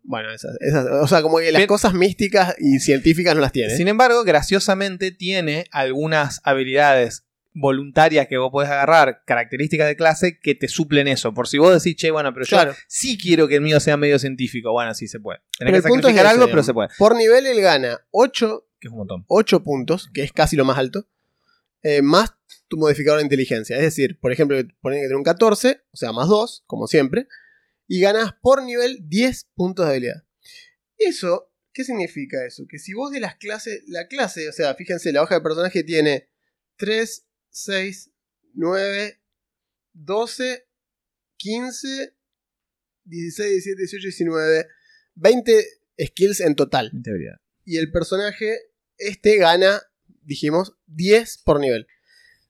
Bueno, 0.02 0.30
esas, 0.30 0.54
esas- 0.61 0.87
o 1.02 1.07
sea, 1.09 1.22
como 1.22 1.38
que 1.38 1.50
las 1.50 1.66
cosas 1.66 1.94
místicas 1.94 2.54
y 2.59 2.78
científicas 2.80 3.35
no 3.35 3.40
las 3.40 3.52
tiene. 3.52 3.74
Sin 3.74 3.88
embargo, 3.88 4.22
graciosamente 4.24 5.11
tiene 5.11 5.64
algunas 5.70 6.42
habilidades 6.44 7.24
voluntarias 7.54 8.26
que 8.28 8.37
vos 8.37 8.50
podés 8.50 8.68
agarrar, 8.68 9.22
características 9.24 9.87
de 9.87 9.96
clase, 9.96 10.38
que 10.42 10.54
te 10.54 10.68
suplen 10.68 11.09
eso. 11.09 11.33
Por 11.33 11.48
si 11.48 11.57
vos 11.57 11.72
decís, 11.72 11.96
che, 11.96 12.11
bueno, 12.11 12.35
pero 12.35 12.44
yo 12.44 12.57
Claro. 12.57 12.74
sí 12.88 13.16
quiero 13.16 13.48
que 13.48 13.54
el 13.54 13.61
mío 13.62 13.80
sea 13.80 13.96
medio 13.96 14.18
científico. 14.18 14.72
Bueno, 14.72 14.92
sí 14.92 15.07
se 15.09 15.20
puede. 15.20 15.38
Tenés 15.57 15.72
Pero 15.72 15.83
que 15.83 15.87
el 15.88 15.90
punto 15.92 16.09
es 16.09 16.14
ese, 16.16 16.26
algo, 16.26 16.46
pero 16.48 16.62
se 16.62 16.74
puede. 16.74 16.88
Por 16.98 17.16
nivel 17.16 17.46
él 17.46 17.61
gana 17.62 18.00
8, 18.11 18.66
Que 18.80 18.88
es 18.88 18.92
un 18.92 18.98
montón. 18.98 19.24
8 19.28 19.62
puntos, 19.62 20.11
que 20.12 20.22
es 20.24 20.33
casi 20.33 20.57
lo 20.57 20.64
más 20.66 20.76
alto, 20.76 21.09
eh, 21.85 22.01
más 22.01 22.35
tu 22.66 22.79
modificador 22.79 23.18
de 23.18 23.25
inteligencia. 23.25 23.77
Es 23.77 23.83
decir, 23.83 24.18
por 24.18 24.33
ejemplo, 24.33 24.57
ponen 24.81 25.01
que 25.01 25.05
tener 25.05 25.16
un 25.16 25.23
14, 25.23 25.83
o 25.92 25.97
sea, 25.97 26.12
más 26.12 26.29
2, 26.29 26.64
como 26.66 26.87
siempre, 26.87 27.29
y 27.87 28.01
ganas 28.01 28.33
por 28.40 28.62
nivel 28.62 28.99
10 29.07 29.51
puntos 29.55 29.85
de 29.85 29.92
habilidad. 29.92 30.25
Eso, 30.97 31.53
¿qué 31.75 31.85
significa 31.85 32.44
eso? 32.47 32.64
Que 32.66 32.79
si 32.79 32.94
vos 32.94 33.12
de 33.12 33.20
las 33.20 33.37
clases, 33.37 33.83
la 33.87 34.09
clase, 34.09 34.49
o 34.49 34.53
sea, 34.53 34.75
fíjense, 34.75 35.12
la 35.12 35.23
hoja 35.23 35.35
de 35.35 35.40
personaje 35.42 35.85
tiene 35.85 36.31
3, 36.77 37.27
6, 37.51 38.11
9, 38.55 39.20
12, 39.92 40.66
15, 41.37 42.16
16, 43.05 43.51
17, 43.51 43.79
18, 43.79 44.03
19, 44.03 44.66
20 45.16 45.66
skills 46.07 46.40
en 46.40 46.55
total. 46.55 46.90
Integridad. 46.94 47.37
Y 47.66 47.77
el 47.77 47.90
personaje, 47.90 48.59
este 48.97 49.37
gana, 49.37 49.83
dijimos, 50.24 50.74
10 50.87 51.38
por 51.44 51.60
nivel. 51.60 51.87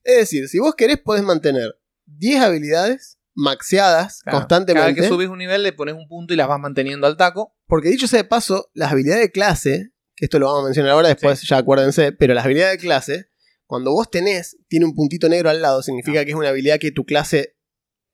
Es 0.02 0.16
decir, 0.18 0.48
si 0.48 0.58
vos 0.58 0.74
querés, 0.74 0.98
podés 0.98 1.22
mantener 1.22 1.78
10 2.06 2.40
habilidades 2.42 3.18
maxeadas 3.34 4.20
Claro. 4.22 4.38
constantemente. 4.38 4.80
Cada 4.80 4.92
vez 4.94 5.02
que 5.02 5.08
subís 5.08 5.28
un 5.28 5.38
nivel 5.38 5.62
le 5.62 5.72
pones 5.72 5.94
un 5.94 6.06
punto 6.08 6.34
y 6.34 6.36
las 6.36 6.46
vas 6.48 6.60
manteniendo 6.60 7.06
al 7.06 7.16
taco. 7.16 7.56
Porque 7.66 7.88
dicho 7.88 8.06
sea 8.06 8.22
de 8.22 8.28
paso, 8.28 8.70
las 8.74 8.92
habilidades 8.92 9.22
de 9.22 9.30
clase, 9.32 9.92
que 10.14 10.26
esto 10.26 10.38
lo 10.38 10.46
vamos 10.46 10.62
a 10.62 10.64
mencionar 10.66 10.92
ahora, 10.92 11.08
después 11.08 11.42
ya 11.42 11.56
acuérdense, 11.58 12.12
pero 12.12 12.34
las 12.34 12.44
habilidades 12.44 12.74
de 12.78 12.82
clase, 12.82 13.30
cuando 13.66 13.90
vos 13.92 14.10
tenés, 14.10 14.58
tiene 14.68 14.84
un 14.86 14.94
puntito 14.94 15.28
negro 15.28 15.50
al 15.50 15.62
lado, 15.62 15.82
significa 15.82 16.20
Ah. 16.20 16.24
que 16.24 16.30
es 16.30 16.36
una 16.36 16.50
habilidad 16.50 16.78
que 16.78 16.92
tu 16.92 17.04
clase 17.04 17.56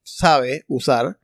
sabe 0.03 0.65
usar, 0.67 1.19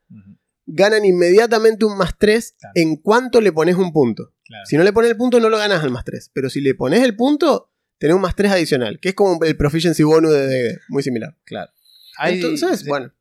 ganan 0.65 1.05
inmediatamente 1.05 1.85
un 1.85 1.97
más 1.97 2.17
3 2.19 2.55
Claro. 2.59 2.73
en 2.75 2.97
cuanto 2.97 3.39
le 3.41 3.51
pones 3.53 3.75
un 3.77 3.91
punto. 3.93 4.33
Claro. 4.43 4.65
Si 4.65 4.75
no 4.77 4.83
le 4.83 4.93
pones 4.93 5.09
el 5.11 5.17
punto, 5.17 5.39
no 5.39 5.49
lo 5.49 5.57
ganas 5.57 5.81
al 5.83 5.91
más 5.91 6.03
3. 6.03 6.29
Pero 6.33 6.49
si 6.49 6.61
le 6.61 6.75
pones 6.75 7.01
el 7.03 7.15
punto, 7.15 7.71
tenés 7.97 8.15
un 8.15 8.21
más 8.21 8.35
3 8.35 8.51
adicional, 8.51 8.99
que 8.99 9.09
es 9.09 9.15
como 9.15 9.43
el 9.43 9.57
proficiency 9.57 10.03
bonus 10.03 10.31
de 10.33 10.47
DD, 10.47 10.79
muy 10.89 11.03
similar. 11.03 11.35
Claro. 11.45 11.71
Hay- 12.17 12.35
Entonces, 12.35 12.81
sí. 12.81 12.87
bueno, 12.87 13.13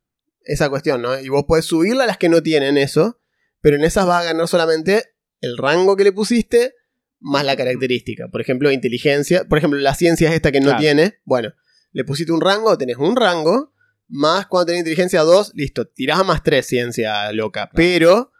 esa 0.43 0.69
cuestión, 0.69 1.01
¿no? 1.01 1.19
Y 1.19 1.29
vos 1.29 1.45
podés 1.47 1.65
subirla 1.65 2.03
a 2.03 2.07
las 2.07 2.17
que 2.17 2.29
no 2.29 2.41
tienen 2.43 2.77
eso, 2.77 3.19
pero 3.61 3.75
en 3.75 3.83
esas 3.83 4.05
vas 4.05 4.21
a 4.21 4.25
ganar 4.25 4.47
solamente 4.47 5.05
el 5.41 5.57
rango 5.57 5.95
que 5.95 6.03
le 6.03 6.11
pusiste 6.11 6.73
más 7.19 7.43
la 7.45 7.55
característica. 7.55 8.27
Por 8.29 8.41
ejemplo, 8.41 8.71
inteligencia. 8.71 9.43
Por 9.45 9.57
ejemplo, 9.57 9.79
la 9.79 9.95
ciencia 9.95 10.29
es 10.29 10.35
esta 10.35 10.51
que 10.51 10.59
no 10.59 10.67
Claro. 10.67 10.79
tiene. 10.79 11.19
Bueno, 11.25 11.53
le 11.91 12.03
pusiste 12.05 12.31
un 12.31 12.41
rango, 12.41 12.77
tenés 12.77 12.97
un 12.97 13.15
rango, 13.15 13.73
más 14.07 14.45
cuando 14.47 14.67
tenés 14.67 14.79
inteligencia 14.79 15.21
2, 15.21 15.51
listo, 15.55 15.87
tirás 15.87 16.19
a 16.19 16.23
más 16.23 16.43
3 16.43 16.65
ciencia 16.65 17.31
loca. 17.33 17.69
Pero 17.73 18.31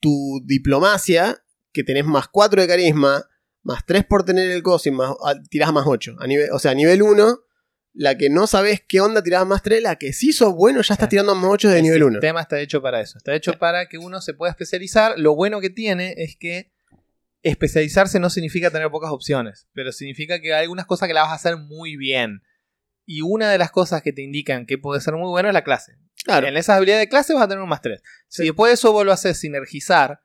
tu 0.00 0.40
diplomacia, 0.44 1.42
que 1.72 1.82
tenés 1.84 2.04
más 2.04 2.28
4 2.28 2.60
de 2.62 2.68
carisma, 2.68 3.26
más 3.62 3.84
3 3.86 4.04
por 4.04 4.24
tener 4.24 4.50
el 4.50 4.62
coso 4.62 4.88
y 4.88 4.92
más, 4.92 5.14
ah, 5.24 5.34
tirás 5.48 5.72
más 5.72 5.84
8. 5.86 6.16
A 6.18 6.26
nivel, 6.26 6.50
o 6.52 6.58
sea, 6.58 6.70
a 6.70 6.74
nivel 6.74 7.02
1, 7.02 7.40
la 7.92 8.16
que 8.16 8.30
no 8.30 8.46
sabes 8.46 8.82
qué 8.86 9.00
onda 9.00 9.22
tirás 9.22 9.46
más 9.46 9.62
3, 9.62 9.82
la 9.82 9.96
que 9.96 10.12
sí 10.12 10.32
sos 10.32 10.54
bueno 10.54 10.80
ya 10.82 10.94
estás 10.94 11.08
tirando 11.08 11.34
más 11.34 11.50
8 11.50 11.68
de 11.70 11.76
el 11.78 11.82
nivel 11.82 12.04
1. 12.04 12.12
sistema 12.14 12.40
está 12.40 12.58
hecho 12.60 12.80
para 12.80 13.00
eso. 13.00 13.18
Está 13.18 13.34
hecho 13.34 13.58
para 13.58 13.86
que 13.88 13.98
uno 13.98 14.20
se 14.20 14.32
pueda 14.34 14.50
especializar. 14.50 15.18
Lo 15.18 15.34
bueno 15.34 15.60
que 15.60 15.70
tiene 15.70 16.14
es 16.16 16.36
que 16.36 16.70
especializarse 17.42 18.20
no 18.20 18.30
significa 18.30 18.70
tener 18.70 18.90
pocas 18.90 19.10
opciones, 19.10 19.66
pero 19.72 19.92
significa 19.92 20.40
que 20.40 20.54
hay 20.54 20.62
algunas 20.62 20.86
cosas 20.86 21.08
que 21.08 21.14
las 21.14 21.24
vas 21.24 21.32
a 21.32 21.36
hacer 21.36 21.56
muy 21.56 21.96
bien. 21.96 22.42
Y 23.06 23.22
una 23.22 23.50
de 23.50 23.58
las 23.58 23.70
cosas 23.70 24.02
que 24.02 24.12
te 24.12 24.22
indican 24.22 24.66
que 24.66 24.78
puede 24.78 25.00
ser 25.00 25.14
muy 25.14 25.28
bueno 25.28 25.48
es 25.48 25.54
la 25.54 25.64
clase. 25.64 25.94
Claro. 26.24 26.46
En 26.46 26.56
esas 26.56 26.76
habilidades 26.76 27.04
de 27.06 27.08
clase 27.08 27.34
vas 27.34 27.42
a 27.44 27.48
tener 27.48 27.62
un 27.62 27.68
más 27.68 27.80
3. 27.80 28.00
Si 28.28 28.42
Sí. 28.42 28.48
después 28.48 28.70
de 28.70 28.74
eso 28.74 28.92
vos 28.92 29.04
lo 29.04 29.12
haces 29.12 29.38
sinergizar, 29.38 30.20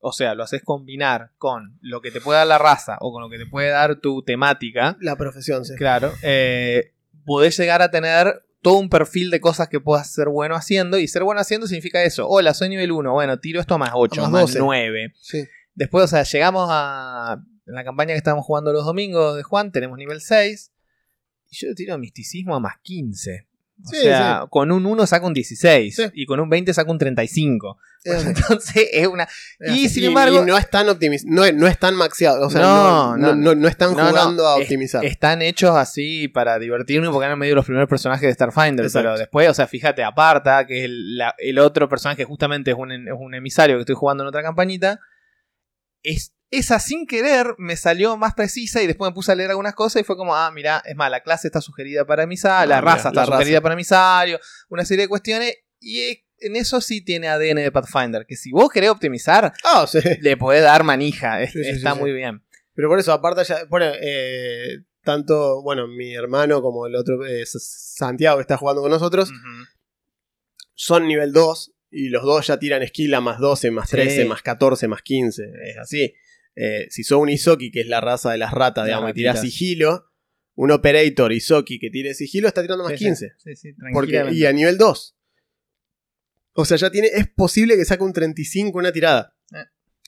o 0.00 0.12
sea, 0.12 0.34
lo 0.34 0.42
haces 0.42 0.62
combinar 0.62 1.32
con 1.38 1.78
lo 1.80 2.00
que 2.00 2.10
te 2.10 2.20
puede 2.20 2.38
dar 2.38 2.46
la 2.46 2.58
raza 2.58 2.96
o 3.00 3.12
con 3.12 3.22
lo 3.22 3.28
que 3.28 3.38
te 3.38 3.46
puede 3.46 3.68
dar 3.68 3.96
tu 3.96 4.22
temática, 4.22 4.96
La 5.00 5.16
profesión, 5.16 5.64
sí. 5.64 5.74
Claro. 5.76 6.12
eh, 6.22 6.92
podés 7.24 7.56
llegar 7.56 7.82
a 7.82 7.90
tener 7.90 8.42
todo 8.62 8.78
un 8.78 8.88
perfil 8.88 9.30
de 9.30 9.40
cosas 9.40 9.68
que 9.68 9.80
puedas 9.80 10.12
ser 10.12 10.28
bueno 10.28 10.54
haciendo. 10.54 10.98
Y 10.98 11.08
ser 11.08 11.24
bueno 11.24 11.40
haciendo 11.40 11.66
significa 11.66 12.02
eso. 12.02 12.28
Hola, 12.28 12.54
soy 12.54 12.68
nivel 12.68 12.92
1. 12.92 13.12
Bueno, 13.12 13.38
tiro 13.38 13.60
esto 13.60 13.74
a 13.74 13.78
más 13.78 13.92
8, 13.94 14.20
A 14.20 14.24
más 14.24 14.32
más, 14.32 14.40
12. 14.42 14.58
9. 14.58 15.12
Sí. 15.20 15.44
Después, 15.74 16.04
o 16.04 16.08
sea, 16.08 16.22
llegamos 16.24 16.68
a. 16.70 17.42
En 17.66 17.74
la 17.74 17.84
campaña 17.84 18.14
que 18.14 18.18
estábamos 18.18 18.44
jugando 18.44 18.72
los 18.72 18.84
domingos 18.84 19.36
de 19.36 19.42
Juan, 19.44 19.70
tenemos 19.70 19.96
nivel 19.96 20.20
6. 20.20 20.72
Y 21.50 21.56
yo 21.56 21.74
tiro 21.74 21.96
misticismo 21.98 22.54
a 22.56 22.60
más 22.60 22.74
15. 22.82 23.48
O 23.82 23.88
Sí, 23.88 23.96
sea, 24.02 24.46
con 24.50 24.72
un 24.72 24.84
1 24.84 25.06
saco 25.06 25.26
un 25.26 25.32
16. 25.32 25.96
Sí. 25.96 26.02
Y 26.14 26.26
con 26.26 26.38
un 26.38 26.50
20 26.50 26.74
saco 26.74 26.90
un 26.92 26.98
35. 26.98 27.78
Es- 28.04 28.24
Entonces 28.26 28.88
es 28.92 29.06
una. 29.06 29.26
Y 29.58 29.88
sin 29.88 30.04
embargo- 30.04 30.44
no 30.44 30.56
están 30.58 30.88
optimiz 30.88 31.24
no, 31.24 31.50
no 31.52 31.66
están 31.66 31.94
maxeados. 31.94 32.46
O 32.46 32.50
sea, 32.50 32.60
No, 32.60 33.16
no, 33.16 33.54
no, 33.54 33.68
están 33.68 33.94
jugando 33.94 34.46
a 34.46 34.56
es- 34.58 34.62
optimizar. 34.62 35.04
Están 35.04 35.40
hechos 35.42 35.74
así 35.76 36.28
para 36.28 36.58
divertirme 36.58 37.08
porque 37.10 37.26
eran 37.26 37.38
medio 37.38 37.54
los 37.54 37.64
primeros 37.64 37.88
personajes 37.88 38.26
de 38.26 38.34
Starfinder. 38.34 38.84
Exacto. 38.84 39.08
Pero 39.08 39.18
después, 39.18 39.48
o 39.48 39.54
sea, 39.54 39.66
fíjate, 39.66 40.04
Aparta, 40.04 40.66
que 40.66 40.78
es 40.80 40.84
el, 40.84 41.16
la- 41.16 41.34
el 41.38 41.58
otro 41.58 41.88
personaje, 41.88 42.24
justamente 42.24 42.70
es 42.72 42.76
un, 42.78 42.92
es 42.92 43.14
un 43.18 43.34
emisario 43.34 43.76
que 43.76 43.80
estoy 43.80 43.96
jugando 43.96 44.24
en 44.24 44.28
otra 44.28 44.42
campañita. 44.42 45.00
Es, 46.02 46.32
esa 46.50 46.80
sin 46.80 47.06
querer 47.06 47.54
me 47.58 47.76
salió 47.76 48.16
más 48.16 48.34
precisa 48.34 48.82
y 48.82 48.86
después 48.86 49.10
me 49.10 49.14
puse 49.14 49.30
a 49.32 49.34
leer 49.34 49.50
algunas 49.50 49.74
cosas 49.74 50.02
y 50.02 50.04
fue 50.04 50.16
como, 50.16 50.34
ah, 50.34 50.50
mira, 50.50 50.82
es 50.84 50.96
más, 50.96 51.10
la 51.10 51.22
clase 51.22 51.48
está 51.48 51.60
sugerida 51.60 52.04
para 52.04 52.24
emisario, 52.24 52.68
la 52.68 52.78
Ah, 52.78 52.80
mira, 52.80 52.94
raza 52.94 53.08
está 53.10 53.20
la 53.20 53.26
raza. 53.26 53.38
sugerida 53.38 53.60
para 53.60 53.74
emisario, 53.74 54.40
una 54.68 54.84
serie 54.84 55.04
de 55.04 55.08
cuestiones. 55.08 55.54
Y 55.78 56.24
en 56.38 56.56
eso 56.56 56.80
sí 56.80 57.02
tiene 57.02 57.28
ADN 57.28 57.56
de 57.56 57.70
Pathfinder, 57.72 58.26
que 58.26 58.36
si 58.36 58.50
vos 58.50 58.68
querés 58.70 58.90
optimizar, 58.90 59.52
sí. 59.86 59.98
le 60.20 60.36
podés 60.36 60.62
dar 60.62 60.82
manija. 60.84 61.46
Sí, 61.46 61.60
está 61.64 61.92
sí. 61.94 61.98
muy 62.00 62.12
bien. 62.12 62.42
Pero 62.74 62.88
por 62.88 62.98
eso, 62.98 63.12
aparte 63.12 63.44
ya. 63.44 63.64
Bueno, 63.68 63.86
eh, 64.00 64.78
tanto, 65.02 65.62
bueno, 65.62 65.86
mi 65.86 66.14
hermano 66.14 66.60
como 66.62 66.86
el 66.86 66.96
otro, 66.96 67.24
eh, 67.26 67.44
Santiago, 67.46 68.38
que 68.38 68.42
está 68.42 68.56
jugando 68.56 68.82
con 68.82 68.90
nosotros, 68.90 69.30
son 70.74 71.06
nivel 71.06 71.32
2 71.32 71.72
y 71.90 72.08
los 72.08 72.22
dos 72.24 72.46
ya 72.46 72.58
tiran 72.58 72.86
skill 72.86 73.14
a 73.14 73.20
más 73.20 73.38
12, 73.38 73.70
más 73.70 73.88
Sí. 73.88 73.96
13, 73.96 74.24
más 74.24 74.42
14, 74.42 74.88
más 74.88 75.02
15. 75.02 75.42
Es 75.64 75.78
así. 75.78 76.14
Eh, 76.56 76.86
si 76.90 77.04
sos 77.04 77.20
un 77.20 77.28
Isoki, 77.28 77.70
que 77.70 77.80
es 77.80 77.86
la 77.86 78.00
raza 78.00 78.32
de 78.32 78.38
las 78.38 78.52
ratas, 78.52 78.86
digamos, 78.86 79.10
y 79.10 79.14
tirás 79.14 79.40
sigilo, 79.40 80.10
un 80.54 80.70
Operator 80.70 81.32
Isoki 81.32 81.78
que 81.78 81.90
tire 81.90 82.12
sigilo 82.14 82.48
está 82.48 82.62
tirando 82.62 82.84
más 82.84 82.92
Sí, 82.92 82.98
sí. 82.98 83.04
15. 83.04 83.32
Sí, 83.38 83.56
sí, 83.56 83.68
Porque, 83.92 84.26
y 84.32 84.44
a 84.44 84.52
nivel 84.52 84.76
2. 84.76 85.16
O 86.52 86.64
sea, 86.64 86.76
ya 86.76 86.90
tiene. 86.90 87.08
Es 87.08 87.28
posible 87.28 87.76
que 87.76 87.84
saque 87.84 88.02
un 88.02 88.12
35 88.12 88.78
una 88.78 88.92
tirada. 88.92 89.34
Eh. 89.54 89.64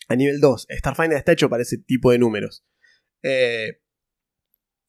A 0.09 0.17
nivel 0.17 0.41
2. 0.41 0.67
Starfinder 0.71 1.17
está 1.17 1.33
hecho 1.33 1.49
para 1.49 1.63
ese 1.63 1.79
tipo 1.79 2.11
de 2.11 2.19
números. 2.19 2.65
Eh, 3.23 3.81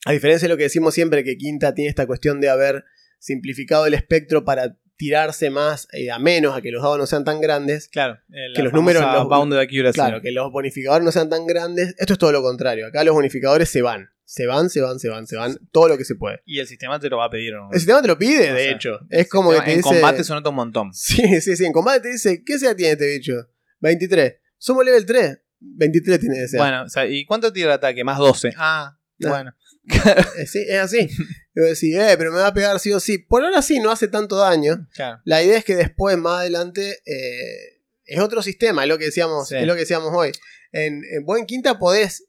a 0.06 0.12
diferencia 0.12 0.48
de 0.48 0.54
lo 0.54 0.58
que 0.58 0.64
decimos 0.64 0.94
siempre, 0.94 1.24
que 1.24 1.38
Quinta 1.38 1.74
tiene 1.74 1.90
esta 1.90 2.08
cuestión 2.08 2.42
de 2.42 2.50
haber 2.50 2.84
simplificado 3.20 3.86
el 3.86 3.94
espectro 3.94 4.44
para 4.44 4.78
tirarse 4.96 5.50
más 5.50 5.88
eh, 5.94 6.12
a 6.12 6.20
menos, 6.20 6.56
a 6.56 6.62
que 6.62 6.72
los 6.72 6.82
dados 6.84 6.98
no 6.98 7.06
sean 7.06 7.24
tan 7.24 7.42
grandes. 7.42 7.88
Claro, 7.90 8.20
eh, 8.30 8.54
que 8.56 8.64
los 8.64 8.74
números 8.74 9.02
los- 9.04 9.28
bounded 9.28 9.58
accuracy. 9.58 9.96
Claro, 9.96 10.22
que 10.22 10.32
los 10.32 10.52
bonificadores 10.52 11.04
no 11.06 11.12
sean 11.12 11.30
tan 11.30 11.46
grandes. 11.48 11.96
Esto 11.98 12.14
es 12.14 12.20
todo 12.20 12.32
lo 12.32 12.42
contrario. 12.42 12.88
Acá 12.88 13.04
los 13.04 13.14
bonificadores 13.14 13.70
se 13.70 13.82
van. 13.82 14.10
Se 14.26 14.48
van, 14.48 14.70
se 14.70 14.82
van, 14.82 15.00
se 15.00 15.10
van, 15.10 15.28
se 15.28 15.36
van. 15.36 15.58
Todo 15.72 15.90
lo 15.90 15.98
que 15.98 16.06
se 16.06 16.16
puede. 16.16 16.42
Y 16.46 16.60
el 16.60 16.66
sistema 16.68 17.00
te 17.00 17.10
lo 17.10 17.18
va 17.18 17.26
a 17.26 17.30
pedir. 17.30 17.54
¿o 17.56 17.66
no? 17.66 17.70
El 17.72 17.80
sistema 17.80 18.02
te 18.02 18.08
lo 18.08 18.18
pide, 18.18 18.52
O 18.52 18.56
de 18.56 18.72
hecho. 18.72 19.00
Es 19.10 19.30
como 19.30 19.52
que 19.52 19.60
te 19.62 19.72
en 19.72 19.78
dice. 19.78 19.90
combate 19.90 20.24
se 20.24 20.34
nota 20.34 20.50
un 20.50 20.56
montón. 20.56 20.90
Sí, 20.94 21.42
sí, 21.42 21.56
sí. 21.56 21.66
En 21.66 21.74
combate 21.74 22.00
te 22.02 22.10
dice, 22.14 22.42
¿qué 22.46 22.58
sea 22.58 22.76
tiene 22.76 22.94
este 22.94 23.08
bicho? 23.18 23.34
23. 23.82 24.36
Somos 24.58 24.86
level 24.86 25.06
3. 25.06 25.40
23 25.60 26.20
tiene 26.20 26.36
que 26.38 26.48
ser. 26.48 26.60
Bueno, 26.60 26.84
o 26.84 26.90
sea, 26.90 27.06
¿y 27.06 27.26
cuánto 27.26 27.52
tira 27.54 27.68
el 27.68 27.72
ataque? 27.74 28.04
Más 28.04 28.18
12. 28.18 28.54
Ah, 28.58 28.98
Ah. 29.26 29.30
bueno. 29.30 29.54
Eh, 30.38 30.48
sí, 30.48 30.66
es 30.68 30.80
así. 30.80 31.08
Y 31.56 31.60
vos 31.60 31.70
decís, 31.70 31.96
eh, 31.96 32.16
pero 32.18 32.32
me 32.32 32.40
va 32.40 32.48
a 32.48 32.54
pegar 32.54 32.80
sí 32.80 32.92
o 32.92 33.00
sí. 33.00 33.18
Por 33.20 33.44
ahora 33.44 33.62
sí, 33.62 33.80
no 33.80 33.92
hace 33.92 34.08
tanto 34.08 34.38
daño. 34.38 34.88
Claro. 34.94 35.22
La 35.24 35.44
idea 35.44 35.58
es 35.58 35.64
que 35.66 35.76
después, 35.76 36.18
más 36.18 36.40
adelante, 36.42 37.00
eh, 37.06 37.82
es 38.06 38.20
otro 38.20 38.42
sistema, 38.42 38.84
es 38.84 38.90
lo 38.90 38.98
que 38.98 39.06
decíamos, 39.06 39.50
Sí. 39.50 39.56
es 39.58 39.68
lo 39.68 39.74
que 39.74 39.82
decíamos 39.82 40.12
hoy. 40.14 40.32
En, 40.72 41.04
en 41.12 41.24
Buen 41.26 41.46
Quinta 41.46 41.78
podés 41.78 42.26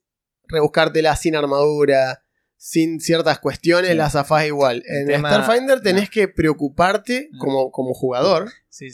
rebuscártela 0.47 1.17
sin 1.17 1.37
armadura, 1.37 2.23
sin 2.57 3.01
ciertas 3.01 3.39
cuestiones, 3.41 3.91
Sí. 3.93 3.97
las 3.97 4.13
zafás 4.13 4.47
igual. 4.47 4.83
El 4.87 4.99
En 5.03 5.07
tema- 5.07 5.31
Starfinder 5.31 5.81
tenés 5.81 6.11
que 6.11 6.29
preocuparte 6.29 7.29
Mm. 7.33 7.39
como, 7.39 7.71
como 7.71 7.95
jugador 7.95 8.51
Sí, 8.69 8.89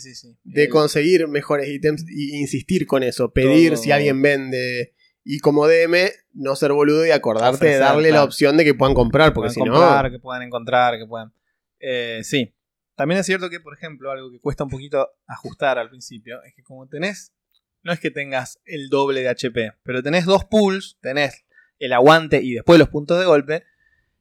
de 0.45 0.65
El- 0.65 0.71
conseguir 0.71 1.27
mejores 1.29 1.69
ítems 1.69 2.05
y 2.09 2.37
insistir 2.39 2.87
con 2.87 3.03
eso, 3.03 3.33
pedir 3.33 3.73
Todo. 3.75 3.83
si 3.83 3.91
alguien 3.93 4.21
vende. 4.23 4.95
Y 5.25 5.41
como 5.41 5.67
DM, 5.67 6.11
no 6.33 6.57
ser 6.57 6.73
boludo 6.73 7.07
y 7.07 7.11
acordarte 7.11 7.67
de 7.67 7.79
darle 7.79 8.11
la 8.11 8.25
opción 8.25 8.57
de 8.57 8.65
que 8.65 8.75
puedan 8.75 8.95
comprar, 8.95 9.33
porque 9.33 9.51
si 9.51 9.61
comprar, 9.61 10.07
no. 10.07 10.11
que 10.11 10.19
puedan 10.19 10.43
encontrar, 10.43 10.99
que 10.99 11.07
puedan. 11.07 11.33
Eh, 11.79 12.21
sí. 12.23 12.55
También 12.95 13.21
es 13.21 13.27
cierto 13.27 13.49
que, 13.49 13.61
por 13.61 13.75
ejemplo, 13.75 14.11
algo 14.11 14.31
que 14.31 14.41
cuesta 14.41 14.65
un 14.65 14.71
poquito 14.71 15.11
ajustar 15.27 15.79
al 15.79 15.89
principio 15.89 16.43
es 16.43 16.55
que 16.55 16.63
como 16.63 16.87
tenés, 16.87 17.33
no 17.83 17.93
es 17.93 18.01
que 18.01 18.11
tengas 18.11 18.61
el 18.65 18.89
doble 18.89 19.23
de 19.23 19.29
HP, 19.29 19.73
pero 19.83 20.03
tenés 20.03 20.27
dos 20.27 20.45
pools, 20.45 20.99
tenés 21.01 21.45
el 21.79 21.93
aguante 21.93 22.43
y 22.43 22.53
después 22.53 22.79
los 22.79 22.89
puntos 22.89 23.19
de 23.19 23.25
golpe. 23.25 23.65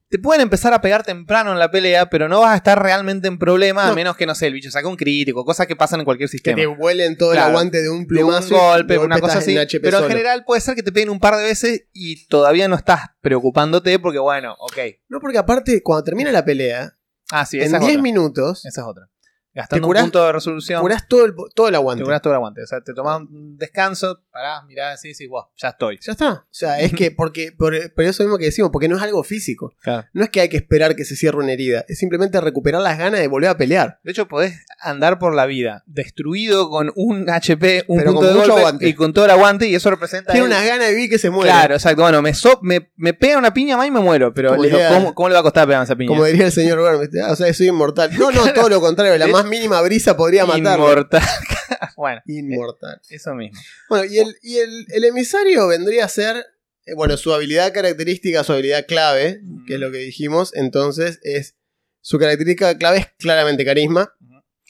Te 0.10 0.18
pueden 0.18 0.42
empezar 0.42 0.74
a 0.74 0.82
pegar 0.82 1.04
temprano 1.04 1.52
en 1.52 1.60
la 1.60 1.70
pelea, 1.70 2.10
pero 2.10 2.28
no 2.28 2.40
vas 2.40 2.54
a 2.54 2.56
estar 2.56 2.82
realmente 2.82 3.28
en 3.28 3.38
problema 3.38 3.86
a 3.86 3.90
No. 3.90 3.96
menos 3.96 4.18
que, 4.18 4.26
no 4.26 4.34
sé, 4.34 4.48
el 4.48 4.54
bicho 4.54 4.72
saque 4.72 4.88
un 4.88 4.96
crítico, 4.96 5.46
cosas 5.46 5.68
que 5.68 5.76
pasan 5.76 6.00
en 6.00 6.06
cualquier 6.06 6.28
Que 6.28 6.32
sistema. 6.32 6.56
te 6.56 6.66
vuelen 6.66 7.16
todo 7.16 7.32
Claro. 7.34 7.50
el 7.50 7.52
aguante 7.52 7.82
de 7.84 7.90
un 7.90 7.98
de 7.98 8.02
un 8.02 8.08
plumazo. 8.08 8.58
golpe, 8.58 8.94
de 8.94 9.00
una 9.00 9.16
golpe 9.18 9.22
cosa 9.22 9.38
así. 9.38 9.56
en 9.56 9.68
Pero 9.84 10.00
en 10.00 10.08
general 10.08 10.44
puede 10.46 10.62
ser 10.62 10.74
que 10.74 10.82
te 10.82 10.92
peguen 10.92 11.12
un 11.12 11.20
par 11.20 11.36
de 11.38 11.44
veces 11.44 11.84
y 11.94 12.26
todavía 12.26 12.68
no 12.68 12.76
estás 12.76 13.02
preocupándote 13.22 14.00
porque, 14.00 14.18
bueno, 14.18 14.56
ok. 14.60 14.78
No, 15.10 15.20
porque 15.20 15.38
aparte, 15.38 15.84
cuando 15.84 16.04
termina 16.04 16.32
la 16.32 16.44
pelea, 16.44 16.96
Ah, 17.32 17.46
sí, 17.46 17.58
en 17.58 17.66
esa 17.66 17.78
10 17.78 17.84
es 17.92 17.98
otra. 17.98 18.02
minutos, 18.02 18.66
Esa 18.66 18.82
es 18.82 18.88
otra. 18.88 19.10
Gastando 19.54 19.88
curás- 19.88 20.04
un 20.04 20.10
punto 20.12 20.26
de 20.26 20.32
resolución, 20.32 20.82
curás 20.82 21.08
todo 21.08 21.26
el, 21.26 21.34
todo 21.56 21.68
el 21.68 21.76
aguante. 21.76 22.02
te 22.02 22.06
curás 22.06 22.22
todo 22.22 22.34
el 22.34 22.36
aguante. 22.38 22.64
O 22.64 22.68
sea, 22.68 22.82
te 22.82 22.94
tomás 22.94 23.20
un 23.22 23.58
descanso, 23.58 24.22
parás, 24.32 24.64
mirás 24.66 24.94
así, 24.96 25.14
sí, 25.14 25.28
wow, 25.28 25.46
ya 25.58 25.70
estoy. 25.70 25.98
Ya 26.02 26.12
está. 26.14 26.32
O 26.32 26.48
sea, 26.52 26.80
es 26.80 26.94
que, 26.94 27.12
porque, 27.18 27.52
por, 27.52 27.74
por 27.94 28.04
eso 28.06 28.24
mismo 28.24 28.38
que 28.38 28.46
decimos, 28.46 28.70
porque 28.72 28.88
no 28.88 28.96
es 28.98 29.02
algo 29.04 29.24
físico. 29.24 29.74
Claro. 29.82 30.08
No 30.14 30.24
es 30.24 30.30
que 30.30 30.42
hay 30.42 30.50
que 30.50 30.58
esperar 30.58 30.96
que 30.96 31.04
se 31.04 31.16
cierre 31.16 31.38
una 31.38 31.52
herida, 31.52 31.84
es 31.88 31.98
simplemente 31.98 32.40
recuperar 32.42 32.82
las 32.82 32.98
ganas 32.98 33.20
de 33.20 33.28
volver 33.28 33.50
a 33.50 33.58
pelear. 33.58 34.00
De 34.04 34.12
hecho, 34.12 34.28
podés 34.28 34.54
andar 34.82 35.18
por 35.20 35.34
la 35.34 35.46
vida 35.46 35.84
destruido 35.88 36.70
con 36.70 36.92
un 36.96 37.30
HP, 37.30 37.86
un 37.88 37.98
Pero 37.98 38.12
punto 38.14 38.28
con 38.28 38.34
de 38.34 38.40
mucho 38.40 38.52
golpe 38.52 38.62
aguante. 38.66 38.88
y 38.88 38.94
con 38.94 39.14
todo 39.14 39.26
el 39.26 39.32
aguante 39.32 39.68
y 39.68 39.76
eso 39.76 39.90
representa... 39.90 40.32
Tiene 40.32 40.46
el- 40.48 40.52
unas 40.54 40.66
ganas 40.66 40.88
de 40.88 40.94
vivir 40.96 41.10
que 41.10 41.18
se 41.20 41.30
muere. 41.30 41.50
Claro, 41.52 41.74
exacto. 41.76 42.02
Bueno, 42.02 42.22
me, 42.22 42.34
so- 42.34 42.60
me, 42.62 42.92
me 42.96 43.14
pega 43.14 43.38
una 43.38 43.54
piña 43.54 43.78
más 43.78 43.88
y 43.88 43.92
me 43.92 44.00
muero, 44.00 44.34
pero 44.34 44.56
le- 44.56 44.70
¿cómo, 44.90 45.14
cómo 45.16 45.30
le 45.30 45.34
va 45.34 45.40
a 45.40 45.44
costar 45.44 45.68
pegar 45.68 45.84
esa 45.84 45.96
piña? 45.96 46.08
Como 46.10 46.24
diría 46.26 46.46
el 46.46 46.52
señor 46.52 46.80
Burns, 46.80 47.10
o 47.32 47.36
sea, 47.36 47.54
soy 47.54 47.68
inmortal. 47.68 48.12
No, 48.18 48.32
no, 48.32 48.44
todo 48.54 48.70
lo 48.70 48.80
contrario, 48.82 49.18
la 49.18 49.26
Es- 49.26 49.32
más 49.42 49.50
mínima 49.50 49.82
brisa 49.82 50.16
podría 50.18 50.46
matarlo. 50.46 50.86
Inmortal. 50.90 51.22
bueno, 51.98 52.22
Inmortal. 52.26 53.02
eso 53.10 53.34
mismo. 53.36 53.60
Bueno, 53.90 54.06
y 54.06 54.20
el, 54.20 54.36
y 54.42 54.58
el, 54.58 54.86
el 54.90 55.04
emisario 55.06 55.68
vendría 55.68 56.06
a 56.06 56.10
ser, 56.10 56.38
eh, 56.86 56.94
bueno, 56.96 57.18
su 57.18 57.34
habilidad 57.34 57.74
característica, 57.74 58.44
su 58.44 58.54
habilidad 58.54 58.86
clave, 58.88 59.42
que 59.68 59.76
es 59.76 59.80
lo 59.80 59.92
que 59.92 59.98
dijimos, 60.00 60.54
entonces 60.56 61.20
es, 61.24 61.56
su 62.02 62.18
característica 62.20 62.78
clave 62.78 63.00
es 63.00 63.08
claramente 63.18 63.66
carisma. 63.66 64.14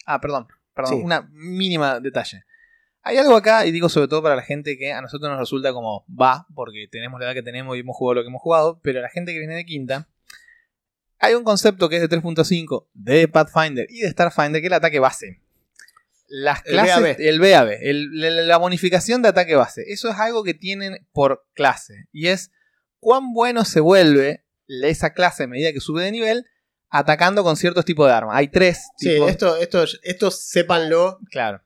Ah, 0.06 0.20
perdón, 0.20 0.48
perdón, 0.74 0.98
Sí. 0.98 1.04
una 1.04 1.30
mínima 1.32 2.00
detalle. 2.00 2.44
Hay 3.02 3.18
algo 3.18 3.36
acá, 3.36 3.66
y 3.66 3.72
digo 3.72 3.88
sobre 3.90 4.08
todo 4.08 4.22
para 4.22 4.36
la 4.36 4.42
gente 4.42 4.78
que 4.78 4.92
a 4.92 5.02
nosotros 5.02 5.30
nos 5.30 5.40
resulta 5.40 5.72
como 5.72 6.06
va, 6.10 6.46
porque 6.54 6.88
tenemos 6.92 7.20
la 7.20 7.28
edad 7.28 7.34
que 7.34 7.44
tenemos 7.44 7.78
y 7.78 7.80
hemos 7.80 7.96
jugado 7.96 8.16
lo 8.16 8.22
que 8.24 8.28
hemos 8.28 8.42
jugado, 8.42 8.80
pero 8.84 9.02
la 9.02 9.10
gente 9.10 9.32
que 9.32 9.40
viene 9.40 9.56
de 9.56 9.66
quinta, 9.66 10.10
hay 11.20 11.34
un 11.36 11.44
concepto 11.44 11.90
que 11.90 11.98
es 11.98 12.02
de 12.02 12.10
3.5 12.10 12.88
de 12.94 13.28
Pathfinder 13.28 13.86
y 13.90 14.00
de 14.02 14.10
Starfinder, 14.12 14.62
que 14.62 14.68
es 14.68 14.72
el 14.72 14.74
ataque 14.74 15.00
base. 15.00 15.42
Las 16.28 16.60
El 16.66 16.74
clases, 16.74 16.96
BAB. 17.02 17.16
el 17.20 17.40
BAB, 17.40 17.70
el- 17.82 18.20
la, 18.20 18.30
la 18.30 18.58
bonificación 18.58 19.22
de 19.22 19.30
ataque 19.30 19.56
base. 19.56 19.84
Eso 19.88 20.10
es 20.10 20.16
algo 20.18 20.44
que 20.44 20.54
tienen 20.54 21.08
por 21.12 21.46
clase. 21.54 22.08
Y 22.12 22.28
es 22.28 22.52
cuán 23.00 23.34
bueno 23.34 23.66
se 23.66 23.80
vuelve 23.80 24.46
esa 24.68 25.14
clase 25.14 25.44
a 25.44 25.48
medida 25.48 25.74
que 25.74 25.80
sube 25.80 26.04
de 26.04 26.12
nivel 26.12 26.46
atacando 26.92 27.44
con 27.44 27.58
ciertos 27.58 27.84
tipos 27.86 28.08
de 28.08 28.14
armas. 28.14 28.36
Hay 28.36 28.48
tres 28.50 28.80
Sí, 28.98 29.10
tipos. 29.14 29.30
esto, 29.32 29.58
esto, 29.58 29.84
esto 30.04 30.30
sépanlo, 30.32 31.20
Claro. 31.32 31.64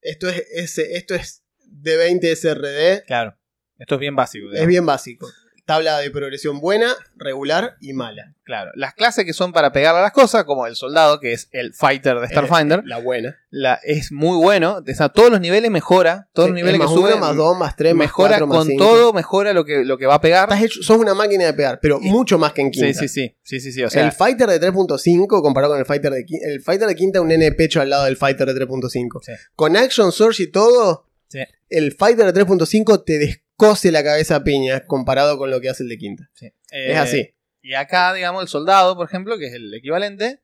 esto 0.00 0.28
es, 0.28 0.44
ese- 0.52 0.96
esto 0.96 1.14
es 1.14 1.42
de 1.64 1.96
20 1.96 2.30
SRD, 2.32 3.04
Claro. 3.06 3.36
Esto 3.78 3.94
es 3.94 4.00
bien 4.00 4.14
básico. 4.16 4.52
es 4.52 4.66
bien 4.66 4.84
básico. 4.86 5.28
Tabla 5.72 5.98
de 6.00 6.10
progresión 6.10 6.60
buena, 6.60 6.94
regular 7.16 7.76
y 7.80 7.94
mala. 7.94 8.34
Claro. 8.44 8.70
Las 8.74 8.92
clases 8.92 9.24
que 9.24 9.32
son 9.32 9.52
para 9.52 9.72
pegarle 9.72 10.00
a 10.00 10.02
las 10.02 10.12
cosas, 10.12 10.44
como 10.44 10.66
el 10.66 10.76
soldado, 10.76 11.18
que 11.18 11.32
es 11.32 11.48
el 11.52 11.72
fighter 11.72 12.20
de 12.20 12.26
Starfinder, 12.28 12.80
Eh, 12.80 12.82
la 12.84 12.98
buena. 12.98 13.38
la, 13.48 13.80
es 13.82 14.12
muy 14.12 14.36
bueno. 14.36 14.82
O 14.86 14.94
sea, 14.94 15.08
todos 15.08 15.30
los 15.30 15.40
niveles 15.40 15.70
mejora. 15.70 16.28
Todos 16.34 16.50
los 16.50 16.56
niveles 16.56 16.74
es 16.74 16.80
que 16.80 16.84
más 16.84 16.94
sube. 16.94 17.12
uno, 17.14 17.20
más 17.26 17.36
2, 17.36 17.56
más 17.56 17.76
3, 17.76 17.94
más 17.94 18.04
mejora 18.06 18.28
4, 18.38 18.46
más 18.48 18.58
con 18.58 18.66
5. 18.66 18.84
todo, 18.84 19.12
mejora 19.14 19.52
lo 19.54 19.64
que, 19.64 19.82
lo 19.84 19.96
que 19.96 20.04
va 20.06 20.16
a 20.16 20.20
pegar. 20.20 20.44
Estás 20.50 20.62
hecho, 20.62 20.82
sos 20.82 20.98
una 20.98 21.14
máquina 21.14 21.46
de 21.46 21.54
pegar, 21.54 21.78
pero 21.80 21.98
mucho 22.00 22.36
más 22.38 22.52
que 22.52 22.60
en 22.60 22.70
quinta. 22.70 22.92
Sí, 23.00 23.08
sí, 23.08 23.08
sí. 23.08 23.36
Sí, 23.42 23.60
sí, 23.60 23.72
sí. 23.72 23.82
O 23.82 23.88
sea, 23.88 24.04
el 24.04 24.12
fighter 24.12 24.48
de 24.50 24.60
3.5 24.60 25.40
comparado 25.40 25.72
con 25.72 25.80
el 25.80 25.86
fighter 25.86 26.12
de 26.12 26.24
quinta. 26.26 26.46
El 26.48 26.60
fighter 26.60 26.86
de 26.88 26.94
quinta 26.94 27.18
es 27.18 27.22
un 27.22 27.28
nene 27.28 27.50
pecho 27.52 27.80
al 27.80 27.88
lado 27.88 28.04
del 28.04 28.18
fighter 28.18 28.46
de 28.52 28.66
3.5. 28.66 29.20
Sí. 29.22 29.32
Con 29.56 29.76
action 29.76 30.12
surge 30.12 30.42
y 30.42 30.46
todo, 30.48 31.06
Sí. 31.28 31.38
el 31.70 31.92
fighter 31.92 32.26
de 32.26 32.32
3.5 32.44 33.04
te 33.06 33.42
descose 33.62 33.92
la 33.92 34.02
cabeza 34.02 34.36
a 34.36 34.44
piña 34.44 34.80
comparado 34.86 35.38
con 35.38 35.50
lo 35.50 35.60
que 35.60 35.68
hace 35.70 35.82
el 35.82 35.88
de 35.88 35.98
quinta. 35.98 36.28
sí. 36.34 36.46
es 36.46 36.54
Eh, 36.70 36.96
así. 36.96 37.34
Y 37.62 37.74
acá, 37.74 38.12
digamos, 38.12 38.42
el 38.42 38.48
soldado, 38.48 38.96
por 38.96 39.06
ejemplo, 39.06 39.38
que 39.38 39.46
es 39.46 39.54
el 39.54 39.72
equivalente, 39.72 40.40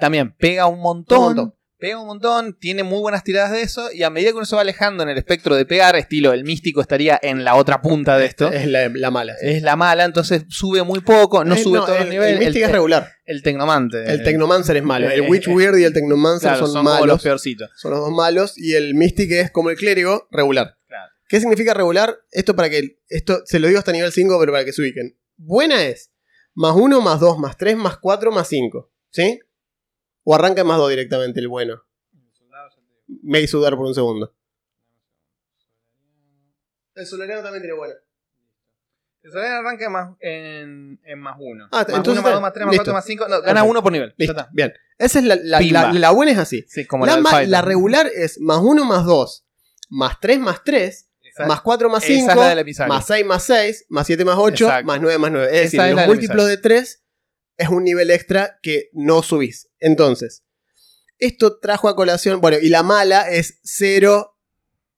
también 0.00 0.32
pega 0.36 0.66
un 0.66 0.80
montón. 0.80 1.18
Un 1.18 1.24
montón. 1.24 1.54
Pega 1.78 1.98
un 2.00 2.06
montón, 2.06 2.56
tiene 2.60 2.84
muy 2.84 3.00
buenas 3.00 3.24
tiradas 3.24 3.50
de 3.50 3.60
eso, 3.62 3.90
y 3.92 4.04
a 4.04 4.08
medida 4.10 4.30
que 4.30 4.36
uno 4.36 4.46
se 4.46 4.54
va 4.54 4.62
alejando 4.62 5.02
en 5.02 5.08
el 5.08 5.18
espectro 5.18 5.56
de 5.56 5.66
pegar, 5.66 5.96
estilo 5.96 6.32
el 6.32 6.44
místico 6.44 6.80
estaría 6.80 7.18
en 7.20 7.42
la 7.42 7.56
otra 7.56 7.82
punta 7.82 8.16
de 8.18 8.26
esto, 8.26 8.52
Es 8.52 8.68
la, 8.68 8.88
la 8.88 9.10
mala. 9.10 9.34
sí. 9.40 9.48
es 9.48 9.62
la 9.62 9.74
mala, 9.74 10.04
entonces 10.04 10.44
sube 10.48 10.84
muy 10.84 11.00
poco, 11.00 11.44
no 11.44 11.56
Eh, 11.56 11.58
sube 11.62 11.78
todos 11.80 11.90
el, 11.96 11.98
los 12.04 12.08
niveles. 12.08 12.34
El 12.38 12.44
Mystic 12.46 12.62
es 12.62 12.70
regular. 12.70 13.08
el 13.24 13.42
Tecnomante. 13.42 14.04
El 14.12 14.22
Tecnomancer 14.22 14.76
es 14.76 14.84
malo. 14.84 15.10
El 15.10 15.24
eh, 15.24 15.28
Witch 15.28 15.48
eh, 15.48 15.50
Weird 15.50 15.76
y 15.78 15.82
el 15.82 15.92
Tecnomancer 15.92 16.50
claro, 16.52 16.66
son, 16.66 16.72
son, 16.72 16.84
como 16.84 16.90
los 16.92 17.00
malos. 17.00 17.22
peorcitos. 17.24 17.70
Son 17.76 17.90
los 17.90 17.98
dos 18.00 18.12
malos. 18.12 18.56
Y 18.56 18.74
el 18.76 18.94
Mystic 18.94 19.32
es 19.32 19.50
como 19.50 19.70
el 19.70 19.76
clérigo, 19.76 20.28
regular. 20.30 20.76
Claro. 20.86 21.11
¿Qué 21.32 21.40
significa 21.40 21.72
regular? 21.72 22.14
Esto 22.30 22.54
para 22.54 22.68
que. 22.68 22.98
Esto 23.08 23.40
se 23.46 23.58
lo 23.58 23.66
digo 23.66 23.78
hasta 23.78 23.90
nivel 23.90 24.12
5, 24.12 24.36
pero 24.38 24.52
para 24.52 24.66
que 24.66 24.72
se 24.74 24.82
ubiquen. 24.82 25.18
Buena 25.38 25.82
es 25.82 26.12
más 26.52 26.76
1, 26.76 27.00
más 27.00 27.20
2, 27.20 27.38
más 27.38 27.56
3, 27.56 27.74
más 27.74 27.96
4, 27.96 28.30
más 28.30 28.46
5. 28.48 28.92
¿Sí? 29.08 29.40
O 30.24 30.34
arranca 30.34 30.60
en 30.60 30.66
más 30.66 30.76
2 30.76 30.90
directamente 30.90 31.40
el 31.40 31.48
bueno. 31.48 31.82
Me 33.22 33.40
hizo 33.40 33.56
dudar 33.56 33.76
por 33.76 33.86
un 33.86 33.94
segundo. 33.94 34.34
El 36.94 37.06
solariano 37.06 37.42
también 37.42 37.62
tiene 37.62 37.78
buena. 37.78 37.94
El 39.22 39.30
solar 39.32 39.52
arranca 39.52 39.88
más 39.88 40.14
en, 40.20 41.00
en 41.02 41.18
más 41.18 41.36
uno. 41.40 41.66
Ah, 41.72 41.78
más 41.88 41.96
entonces 41.96 42.12
uno, 42.12 42.14
más 42.14 42.24
está- 42.26 42.32
dos, 42.32 42.42
más 42.42 42.52
tres, 42.52 42.66
más 42.66 42.72
listo. 42.72 42.80
cuatro, 42.84 42.92
más 42.94 43.04
cinco. 43.06 43.24
No, 43.24 43.30
gana 43.36 43.44
Perfecto. 43.46 43.70
uno 43.70 43.82
por 43.82 43.92
nivel. 43.92 44.08
Ya 44.10 44.14
Listo. 44.18 44.32
está. 44.38 44.50
Bien. 44.52 44.72
Esa 44.98 45.18
es 45.20 45.24
la, 45.24 45.36
la, 45.36 45.60
la- 45.62 45.92
la 45.94 46.10
buena 46.10 46.32
es 46.32 46.38
así. 46.38 46.66
Sí, 46.68 46.86
como 46.86 47.06
la, 47.06 47.16
la, 47.18 47.42
la 47.46 47.62
regular 47.62 48.06
es 48.14 48.38
más 48.38 48.58
1, 48.62 48.84
más 48.84 49.06
2, 49.06 49.46
más 49.88 50.20
3, 50.20 50.38
más 50.40 50.62
3, 50.62 51.08
Esa- 51.32 51.46
más 51.46 51.60
4 51.62 51.88
más 51.90 52.04
esa 52.04 52.12
es 52.12 52.18
5, 52.20 52.34
la 52.34 52.48
del 52.50 52.58
emisario. 52.60 52.92
más 52.92 53.06
6 53.06 53.24
más 53.26 53.42
6, 53.44 53.86
más 53.88 54.06
7 54.06 54.24
más 54.24 54.36
8, 54.38 54.64
Exacto. 54.66 54.86
más 54.86 55.00
9 55.00 55.18
más 55.18 55.30
9. 55.32 55.46
Es 55.46 55.52
Esa 55.52 55.62
decir, 55.62 55.80
es 55.80 55.86
los 55.88 55.96
la 55.96 56.06
múltiplos 56.06 56.46
de 56.48 56.56
3 56.58 57.02
es 57.56 57.68
un 57.68 57.84
nivel 57.84 58.10
extra 58.10 58.58
que 58.62 58.90
no 58.92 59.22
subís. 59.22 59.70
Entonces, 59.78 60.44
esto 61.18 61.58
trajo 61.58 61.88
a 61.88 61.96
colación, 61.96 62.40
bueno, 62.40 62.58
y 62.60 62.68
la 62.68 62.82
mala 62.82 63.30
es 63.30 63.60
0, 63.62 64.36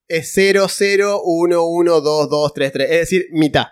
es 0.08 0.30
0, 0.32 0.66
0, 0.68 1.20
1, 1.24 1.62
1, 1.64 2.00
2, 2.00 2.28
2, 2.30 2.54
3, 2.54 2.72
3. 2.72 2.90
Es 2.90 2.98
decir, 3.00 3.26
mitad. 3.32 3.66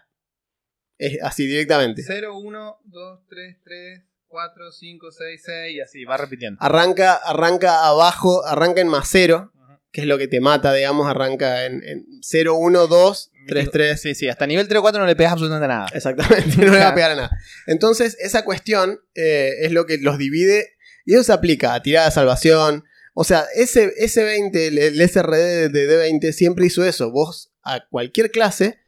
Es 0.98 1.20
así 1.22 1.46
directamente. 1.46 2.02
0, 2.06 2.36
1, 2.38 2.78
2, 2.84 3.20
3, 3.28 3.56
3, 3.64 4.02
4, 4.28 4.70
5, 4.72 5.10
6, 5.10 5.42
6 5.44 5.76
y 5.76 5.80
así, 5.80 6.04
va 6.04 6.16
repitiendo. 6.16 6.58
Arranca, 6.62 7.14
arranca 7.16 7.86
abajo, 7.86 8.44
arranca 8.46 8.80
en 8.80 8.88
más 8.88 9.08
0, 9.10 9.50
Ujú. 9.54 9.61
Que 9.92 10.00
es 10.00 10.06
lo 10.06 10.16
que 10.16 10.26
te 10.26 10.40
mata, 10.40 10.72
digamos, 10.72 11.08
arranca 11.08 11.66
en, 11.66 11.84
en 11.84 12.06
0, 12.22 12.54
1, 12.56 12.86
2, 12.86 13.32
3, 13.46 13.70
3. 13.70 14.00
Sí, 14.00 14.14
sí, 14.14 14.28
hasta 14.28 14.46
nivel 14.46 14.66
3 14.66 14.78
o 14.78 14.82
4 14.82 15.00
no 15.00 15.06
le 15.06 15.14
pegas 15.14 15.32
absolutamente 15.32 15.68
nada. 15.68 15.86
Exactamente, 15.92 16.56
no 16.64 16.72
le 16.72 16.78
va 16.78 16.88
a 16.88 16.94
pegar 16.94 17.10
a 17.10 17.16
nada. 17.16 17.30
Entonces, 17.66 18.16
esa 18.20 18.44
cuestión 18.44 19.00
eh, 19.14 19.52
es 19.60 19.72
lo 19.72 19.84
que 19.84 19.98
los 19.98 20.16
divide 20.16 20.76
y 21.04 21.14
eso 21.14 21.24
se 21.24 21.32
aplica 21.32 21.74
a 21.74 21.82
tirada 21.82 22.06
de 22.06 22.12
salvación. 22.12 22.84
O 23.14 23.24
sea, 23.24 23.44
ese, 23.54 23.92
ese 23.98 24.24
20, 24.24 24.66
el, 24.68 24.78
el 24.78 25.08
SRD 25.08 25.68
de 25.68 26.10
D20 26.10 26.32
siempre 26.32 26.66
hizo 26.66 26.84
eso. 26.84 27.10
Vos, 27.10 27.52
a 27.62 27.86
cualquier 27.90 28.30
clase, 28.30 28.78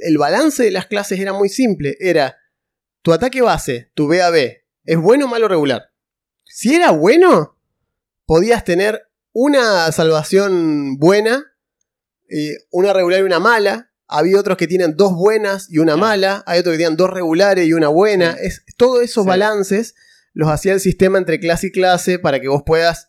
el 0.00 0.18
balance 0.18 0.62
de 0.62 0.70
las 0.70 0.86
clases 0.86 1.18
era 1.18 1.32
muy 1.32 1.48
simple. 1.48 1.96
Era 1.98 2.36
tu 3.00 3.12
ataque 3.14 3.40
base, 3.40 3.90
tu 3.94 4.06
BAB, 4.06 4.58
¿es 4.84 4.98
bueno, 4.98 5.28
malo, 5.28 5.48
regular? 5.48 5.90
Si 6.44 6.74
era 6.74 6.90
bueno, 6.90 7.58
podías 8.26 8.64
tener 8.64 9.08
una 9.32 9.90
salvación 9.92 10.96
buena, 10.98 11.44
y 12.28 12.50
una 12.70 12.92
regular 12.92 13.20
y 13.20 13.24
una 13.24 13.40
mala. 13.40 13.90
Había 14.08 14.38
otros 14.38 14.56
que 14.58 14.66
tienen 14.66 14.96
dos 14.96 15.12
buenas 15.14 15.68
y 15.70 15.78
una 15.78 15.96
mala. 15.96 16.42
Hay 16.46 16.60
otros 16.60 16.72
que 16.74 16.78
tienen 16.78 16.96
dos 16.96 17.10
regulares 17.10 17.66
y 17.66 17.72
una 17.72 17.88
buena. 17.88 18.32
Es, 18.40 18.62
todos 18.76 19.02
esos 19.02 19.24
balances 19.26 19.94
los 20.34 20.48
hacía 20.50 20.72
el 20.74 20.80
sistema 20.80 21.18
entre 21.18 21.40
clase 21.40 21.68
y 21.68 21.72
clase 21.72 22.18
para 22.18 22.40
que 22.40 22.48
vos 22.48 22.62
puedas. 22.64 23.08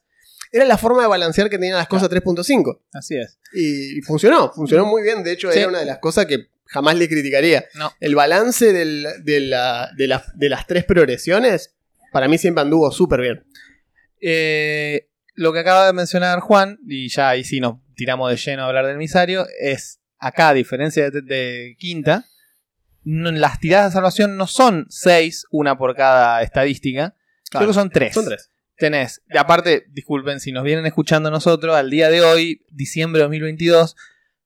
Era 0.51 0.65
la 0.65 0.77
forma 0.77 1.01
de 1.01 1.07
balancear 1.07 1.49
que 1.49 1.57
tenían 1.57 1.77
las 1.77 1.88
cosas 1.88 2.09
3.5. 2.09 2.79
Así 2.93 3.15
es. 3.17 3.38
Y 3.53 4.01
funcionó, 4.01 4.51
funcionó 4.53 4.86
muy 4.86 5.01
bien. 5.03 5.23
De 5.23 5.31
hecho, 5.31 5.51
Sí. 5.51 5.59
era 5.59 5.67
una 5.69 5.79
de 5.79 5.86
las 5.86 5.99
cosas 5.99 6.25
que 6.25 6.47
jamás 6.65 6.95
le 6.95 7.09
criticaría. 7.09 7.65
No. 7.75 7.91
El 7.99 8.15
balance 8.15 8.71
del- 8.71 9.07
de, 9.23 9.39
la- 9.41 9.89
de 9.97 10.07
las- 10.07 10.38
de 10.38 10.49
las 10.49 10.67
tres 10.67 10.83
progresiones, 10.86 11.73
para 12.12 12.27
mí 12.27 12.38
siempre 12.38 12.62
anduvo 12.62 12.91
súper 12.91 13.21
bien. 13.21 13.45
Eh, 14.21 15.09
lo 15.36 15.54
que 15.54 15.60
acaba 15.60 15.86
de 15.88 15.93
mencionar 15.93 16.39
Juan, 16.39 16.80
y 16.88 17.10
ya 17.10 17.30
ahí 17.30 17.43
sí 17.43 17.60
nos 17.60 17.78
tiramos 17.96 18.30
de 18.30 18.38
lleno 18.38 18.63
a 18.63 18.67
hablar 18.67 18.86
del 18.86 18.96
emisario, 18.96 19.46
es 19.60 20.00
acá, 20.17 20.50
a 20.50 20.54
diferencia 20.54 21.10
de, 21.10 21.22
de 21.22 21.76
Quinta, 21.80 22.26
no- 23.04 23.32
las 23.32 23.60
tiradas 23.60 23.91
de 23.91 23.93
salvación 23.96 24.38
no 24.38 24.48
son 24.48 24.86
6, 24.89 25.46
una 25.52 25.78
por 25.78 25.96
cada 25.96 26.41
estadística, 26.43 27.15
creo 27.52 27.67
que 27.67 27.74
son 27.74 27.89
3. 27.89 28.13
Son 28.13 28.26
tres. 28.26 28.50
Tenés, 28.78 29.22
y 29.30 29.38
aparte, 29.38 29.86
disculpen 29.91 30.39
si 30.39 30.52
nos 30.52 30.63
vienen 30.63 30.86
escuchando 30.86 31.30
nosotros, 31.30 31.76
al 31.76 31.89
día 31.89 32.10
de 32.10 32.22
hoy, 32.22 32.65
diciembre 32.72 33.19
de 33.19 33.24
2022, 33.26 33.96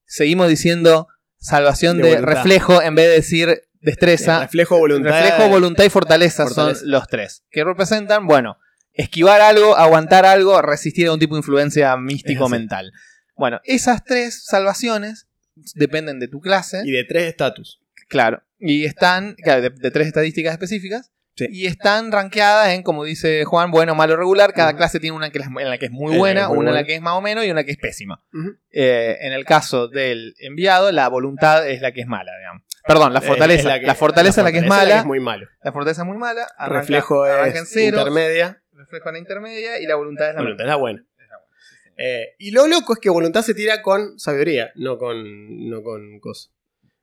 seguimos 0.06 0.50
diciendo 0.50 1.08
salvación 1.38 1.98
De 2.00 2.20
reflejo 2.20 2.82
en 2.82 2.96
vez 2.96 3.06
de 3.08 3.14
decir 3.14 3.62
destreza. 3.80 4.42
Reflejo, 4.42 4.78
voluntad. 4.78 5.12
Reflejo, 5.12 5.50
voluntad 5.50 5.84
y 5.86 5.90
fortaleza, 5.90 6.46
Fortaleza. 6.46 6.80
son 6.82 6.90
los 6.92 7.08
tres. 7.08 7.44
Que 7.50 7.64
representan, 7.64 8.28
bueno, 8.28 8.58
esquivar 8.98 9.42
algo, 9.42 9.78
aguantar 9.78 10.26
algo, 10.26 10.62
resistir 10.62 11.08
a 11.08 11.14
un 11.14 11.20
tipo 11.20 11.36
de 11.36 11.40
influencia 11.40 11.88
Es 11.88 11.94
así. 11.94 12.02
místico-mental. 12.04 12.92
Bueno, 13.36 13.62
esas 13.64 14.04
tres 14.04 14.44
salvaciones 14.46 15.28
dependen 15.76 16.20
de 16.20 16.28
tu 16.28 16.40
clase, 16.42 16.82
Y 16.86 16.92
de 16.92 17.04
tres 17.04 17.24
estatus. 17.30 17.80
claro, 18.10 18.44
y 18.60 18.86
están, 18.86 19.36
claro, 19.36 19.62
de, 19.62 19.70
de 19.70 19.92
tres 19.92 20.08
estadísticas 20.08 20.54
específicas, 20.54 21.12
Sí. 21.36 21.46
y 21.52 21.68
están 21.68 22.12
rankeadas 22.12 22.70
en, 22.70 22.82
como 22.82 23.04
dice 23.04 23.46
Juan, 23.46 23.70
bueno, 23.70 23.94
malo, 23.94 24.16
regular. 24.16 24.54
Cada 24.56 24.76
clase 24.76 25.00
tiene 25.00 25.16
una 25.16 25.30
que 25.30 25.38
en 25.38 25.70
la 25.70 25.78
que 25.78 25.86
es 25.86 25.92
muy 25.92 26.08
En 26.08 26.12
que 26.14 26.18
buena, 26.18 26.42
es 26.42 26.48
muy 26.48 26.58
una 26.58 26.70
en 26.72 26.76
la 26.78 26.84
que 26.84 26.96
es 26.96 27.02
más 27.02 27.14
o 27.14 27.22
menos 27.22 27.46
y 27.46 27.52
una 27.52 27.64
que 27.64 27.70
es 27.74 27.78
pésima. 27.78 28.24
Eh, 28.72 29.18
en 29.22 29.34
el 29.34 29.46
caso 29.46 29.88
del 29.88 30.34
enviado, 30.40 30.92
la 30.92 31.08
voluntad 31.10 31.68
es 31.70 31.80
la 31.82 31.92
que 31.92 32.02
es 32.02 32.08
mala, 32.08 32.32
digamos. 32.40 32.64
Perdón, 32.88 33.14
la 33.14 33.22
fortaleza. 33.22 33.60
Es 33.60 33.66
la, 33.66 33.80
que- 33.80 33.94
fortaleza 33.94 34.42
es 34.42 34.46
la 34.46 34.52
que 34.52 34.58
es 34.58 34.64
fortaleza 34.64 34.88
mala. 34.90 35.00
es 35.02 35.06
muy 35.06 35.20
malo. 35.20 35.48
La 35.64 35.72
fortaleza 35.72 36.02
es 36.02 36.08
muy 36.08 36.18
mala. 36.18 36.48
Arranca, 36.58 36.80
reflejo 36.80 37.28
en 37.28 37.56
es 37.56 37.70
cero. 37.72 37.98
intermedia. 38.00 38.64
Reflejo 38.78 39.10
en 39.10 39.14
la 39.14 39.20
intermedia 39.20 39.80
y 39.82 39.86
la 39.86 39.96
voluntad 39.96 40.30
es 40.30 40.36
la 40.36 40.42
Voluntad 40.42 40.64
mala. 40.66 40.72
es 40.72 40.76
la 40.76 40.76
buena. 40.78 41.06
Es 41.18 41.28
la 41.30 41.38
buena, 41.38 41.56
sí. 41.60 41.90
Eh, 41.98 42.36
y 42.38 42.52
lo 42.52 42.68
loco 42.68 42.94
es 42.94 43.00
que 43.00 43.10
voluntad 43.10 43.42
se 43.42 43.54
tira 43.54 43.82
con 43.82 44.20
sabiduría, 44.20 44.72
no 44.76 44.98
con. 44.98 45.68
no 45.70 45.82
con 45.84 46.20
cosa. 46.20 46.50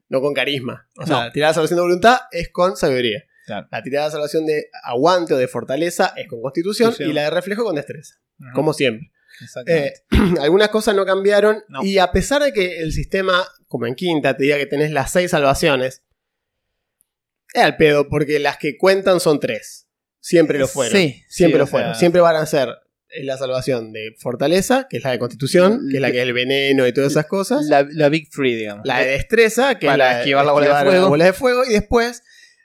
No 0.09 0.21
con 0.21 0.35
carisma. 0.35 0.89
O 0.97 1.07
sea, 1.07 1.17
No. 1.17 1.25
la 1.25 1.33
tirada 1.33 1.51
de 1.51 1.55
salvación 1.55 1.77
de 1.79 1.83
voluntad 1.83 2.19
es 2.31 2.49
con 2.51 2.77
sabiduría. 2.77 3.25
Claro. 3.47 3.67
La 3.71 3.83
tirada 3.83 4.07
de 4.07 4.13
salvación 4.13 4.47
de 4.47 4.69
aguante 4.85 5.35
o 5.35 5.37
de 5.37 5.49
fortaleza 5.49 6.15
es 6.17 6.29
con 6.29 6.41
constitución. 6.41 6.95
Y 6.99 7.13
la 7.13 7.25
de 7.25 7.31
reflejo 7.31 7.65
con 7.65 7.75
destreza. 7.75 8.15
Como 8.55 8.73
siempre. 8.73 9.11
Eh, 9.67 9.93
algunas 10.41 10.69
cosas 10.69 10.95
no 10.95 11.05
cambiaron. 11.05 11.65
No. 11.69 11.83
Y 11.83 11.99
a 11.99 12.13
pesar 12.13 12.43
de 12.43 12.53
que 12.53 12.79
el 12.79 12.93
sistema, 12.93 13.45
como 13.67 13.87
en 13.87 13.95
quinta, 13.97 14.37
te 14.37 14.45
diga 14.45 14.57
que 14.59 14.67
tenés 14.67 14.93
las 14.93 15.11
seis 15.11 15.33
salvaciones, 15.33 16.03
es 17.53 17.63
al 17.63 17.77
pedo, 17.77 18.09
porque 18.09 18.39
las 18.39 18.59
que 18.59 18.77
cuentan 18.79 19.21
son 19.21 19.41
tres. 19.41 19.84
Siempre 20.25 20.59
lo 20.59 20.67
fueron. 20.69 20.97
Sí, 20.99 21.23
Siempre 21.29 21.57
sí, 21.57 21.59
lo 21.59 21.67
fueron. 21.67 21.91
sea- 21.91 21.99
Siempre 22.01 22.21
van 22.23 22.37
a 22.37 22.47
ser 22.47 22.71
eh, 23.11 23.25
la 23.25 23.37
salvación 23.37 23.93
de 23.93 24.15
fortaleza, 24.19 24.87
que 24.89 24.97
es 24.97 25.05
la 25.05 25.11
de 25.11 25.19
constitución, 25.19 25.87
que 25.91 25.99
es 25.99 26.01
la 26.01 26.11
que 26.11 26.17
es 26.19 26.23
el 26.23 26.33
veneno 26.33 26.87
y 26.87 26.93
todas 26.95 27.13
esas 27.13 27.27
cosas. 27.27 27.67
La, 27.67 27.87
la 27.91 28.09
Big 28.09 28.29
Free, 28.33 28.55
digamos. 28.55 28.87
La 28.87 29.01
de 29.01 29.07
destreza, 29.11 29.79
que 29.79 29.87
Para 29.87 30.09
es 30.09 30.15
la 30.15 30.19
esquivar 30.21 30.47
la 30.47 30.53
bola 30.53 30.67
de 30.67 30.85
fuego. 30.85 31.01
las 31.01 31.09
bolas 31.11 31.27
de 31.27 31.33
fuego. 31.35 31.65
Y 31.67 31.73
después, 31.75 32.23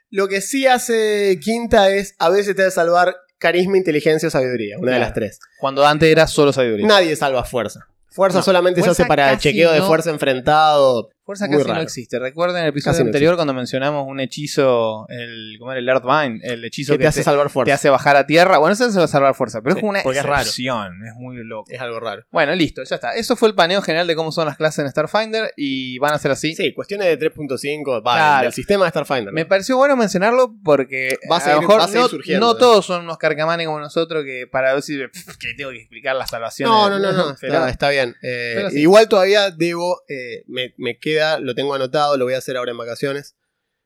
lo 0.08 0.26
que 0.28 0.40
sí 0.40 0.66
hace 0.66 1.38
quinta 1.42 1.90
es, 1.90 2.14
a 2.18 2.30
veces 2.30 2.56
te 2.56 2.62
de 2.62 2.70
salvar 2.70 3.14
carisma, 3.38 3.76
inteligencia 3.76 4.28
o 4.28 4.30
sabiduría. 4.30 4.76
Una 4.78 4.92
de 4.94 4.98
las 4.98 5.12
tres. 5.12 5.38
Cuando 5.60 5.86
antes 5.86 6.08
era 6.10 6.26
solo 6.26 6.52
sabiduría. 6.54 6.86
Nadie 6.86 7.14
salva 7.14 7.44
fuerza. 7.44 7.86
Fuerza 8.08 8.38
No, 8.38 8.42
solamente 8.42 8.80
fuerza 8.80 8.94
se 8.94 9.02
hace 9.02 9.08
para 9.08 9.32
el 9.32 9.38
chequeo 9.38 9.70
de 9.70 9.82
fuerza 9.82 10.10
enfrentado. 10.10 11.10
Fuerza 11.30 11.46
Muy 11.46 11.58
casi 11.58 11.70
no 11.70 11.80
existe. 11.80 12.18
Recuerden 12.18 12.62
el 12.64 12.70
episodio 12.70 12.92
Casi 12.94 13.02
no 13.04 13.08
anterior 13.08 13.36
cuando 13.36 13.54
mencionamos 13.54 14.04
un 14.08 14.18
hechizo, 14.18 15.06
el, 15.08 15.56
¿cómo 15.60 15.70
era? 15.70 15.78
El 15.80 15.88
Earthbind, 15.88 16.40
el 16.44 16.64
hechizo 16.64 16.92
Que 16.94 16.98
que, 16.98 17.02
te 17.04 17.08
hace 17.08 17.22
salvar 17.22 17.50
fuerza. 17.50 17.66
te 17.68 17.72
hace 17.72 17.88
bajar 17.88 18.16
a 18.16 18.26
tierra. 18.26 18.58
Bueno, 18.58 18.72
eso 18.74 18.90
se 18.90 18.98
va 18.98 19.04
a 19.04 19.08
salvar 19.08 19.34
fuerza, 19.36 19.62
pero 19.62 19.74
Sí, 19.74 19.78
es 19.78 19.80
como 19.82 19.90
una 19.90 20.02
porque 20.02 20.18
es 20.18 20.24
excepción, 20.24 21.06
es 21.06 21.14
muy 21.14 21.36
loco. 21.44 21.70
Es 21.70 21.80
algo 21.80 22.00
raro. 22.00 22.24
Bueno, 22.32 22.52
listo, 22.56 22.82
ya 22.82 22.96
está. 22.96 23.14
Eso 23.14 23.36
fue 23.36 23.48
el 23.48 23.54
paneo 23.54 23.80
general 23.80 24.08
de 24.08 24.16
cómo 24.16 24.32
son 24.32 24.46
las 24.46 24.56
clases 24.56 24.80
en 24.84 24.90
Starfinder 24.90 25.52
y 25.56 25.98
van 26.00 26.14
a 26.14 26.18
ser 26.18 26.32
así. 26.32 26.54
Sí, 26.56 26.72
cuestiones 26.74 27.06
de 27.06 27.16
3.5, 27.16 28.02
va, 28.04 28.14
Claro. 28.16 28.42
del 28.44 28.52
sistema 28.52 28.84
de 28.86 28.90
Starfinder. 28.90 29.32
Me 29.32 29.46
pareció 29.46 29.76
bueno 29.76 29.94
mencionarlo 29.96 30.52
porque 30.64 31.16
Va 31.30 31.36
a 31.36 31.38
a, 31.38 31.42
seguir- 31.42 31.54
lo 31.54 31.60
mejor 31.62 31.80
va 31.80 31.84
a 31.84 31.88
no, 31.88 32.08
surgiendo, 32.08 32.46
no 32.46 32.56
todos 32.56 32.86
son 32.86 33.04
unos 33.04 33.18
carcamanes 33.18 33.66
como 33.66 33.78
nosotros 33.78 34.24
que 34.24 34.48
para 34.50 34.74
decir 34.74 35.10
"Pff, 35.12 35.36
que 35.36 35.54
tengo 35.56 35.70
que 35.70 35.78
explicar 35.78 36.16
las 36.16 36.30
salvaciones. 36.30 36.74
No, 36.74 36.90
no, 36.90 36.98
no, 36.98 37.12
no. 37.12 37.36
Pero- 37.40 37.66
está, 37.68 37.88
bien. 37.90 38.16
Eh, 38.22 38.64
sí. 38.70 38.80
Igual 38.80 39.08
todavía 39.08 39.50
debo, 39.52 40.02
eh, 40.08 40.42
me, 40.48 40.74
me 40.76 40.98
queda, 40.98 41.19
lo 41.40 41.54
tengo 41.54 41.74
anotado, 41.74 42.16
lo 42.16 42.24
voy 42.24 42.34
a 42.34 42.38
hacer 42.38 42.56
ahora 42.56 42.70
en 42.72 42.78
vacaciones. 42.78 43.36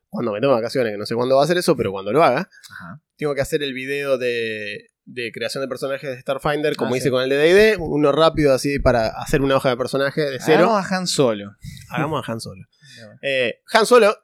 Cuando 0.09 0.33
me 0.33 0.41
tome 0.41 0.55
vacaciones, 0.55 0.93
que 0.93 0.99
no 0.99 1.07
sé 1.07 1.15
cuándo 1.15 1.35
va 1.37 1.43
a 1.43 1.45
hacer 1.45 1.59
eso, 1.59 1.77
pero 1.77 1.91
cuando 1.91 2.13
lo 2.13 2.23
haga, 2.23 2.49
Ajá. 2.71 3.03
tengo 3.17 3.35
que 3.35 3.41
hacer 3.41 3.63
el 3.65 3.75
video 3.75 4.17
de, 4.17 4.91
de 5.05 5.33
creación 5.33 5.63
de 5.63 5.69
personajes 5.69 6.09
de 6.09 6.21
Starfinder, 6.21 6.77
como 6.77 6.95
Ah, 6.95 6.97
hice 6.97 7.05
sí. 7.07 7.11
con 7.11 7.23
el 7.23 7.29
de 7.29 7.37
DD, 7.37 7.81
uno 7.81 8.13
rápido 8.13 8.55
así 8.55 8.79
para 8.79 9.09
hacer 9.09 9.43
una 9.43 9.57
hoja 9.57 9.71
de 9.71 9.77
personaje 9.77 10.21
de 10.21 10.39
cero. 10.41 10.67
Hagamos 10.71 10.93
a 10.93 10.97
Han 10.97 11.07
Solo. 11.09 11.57
Hagamos 11.91 12.29
a 12.29 12.33
Han 12.33 12.41
Solo. 12.41 12.63
Eh, 13.23 13.61
Han 13.73 13.87
Solo, 13.87 14.17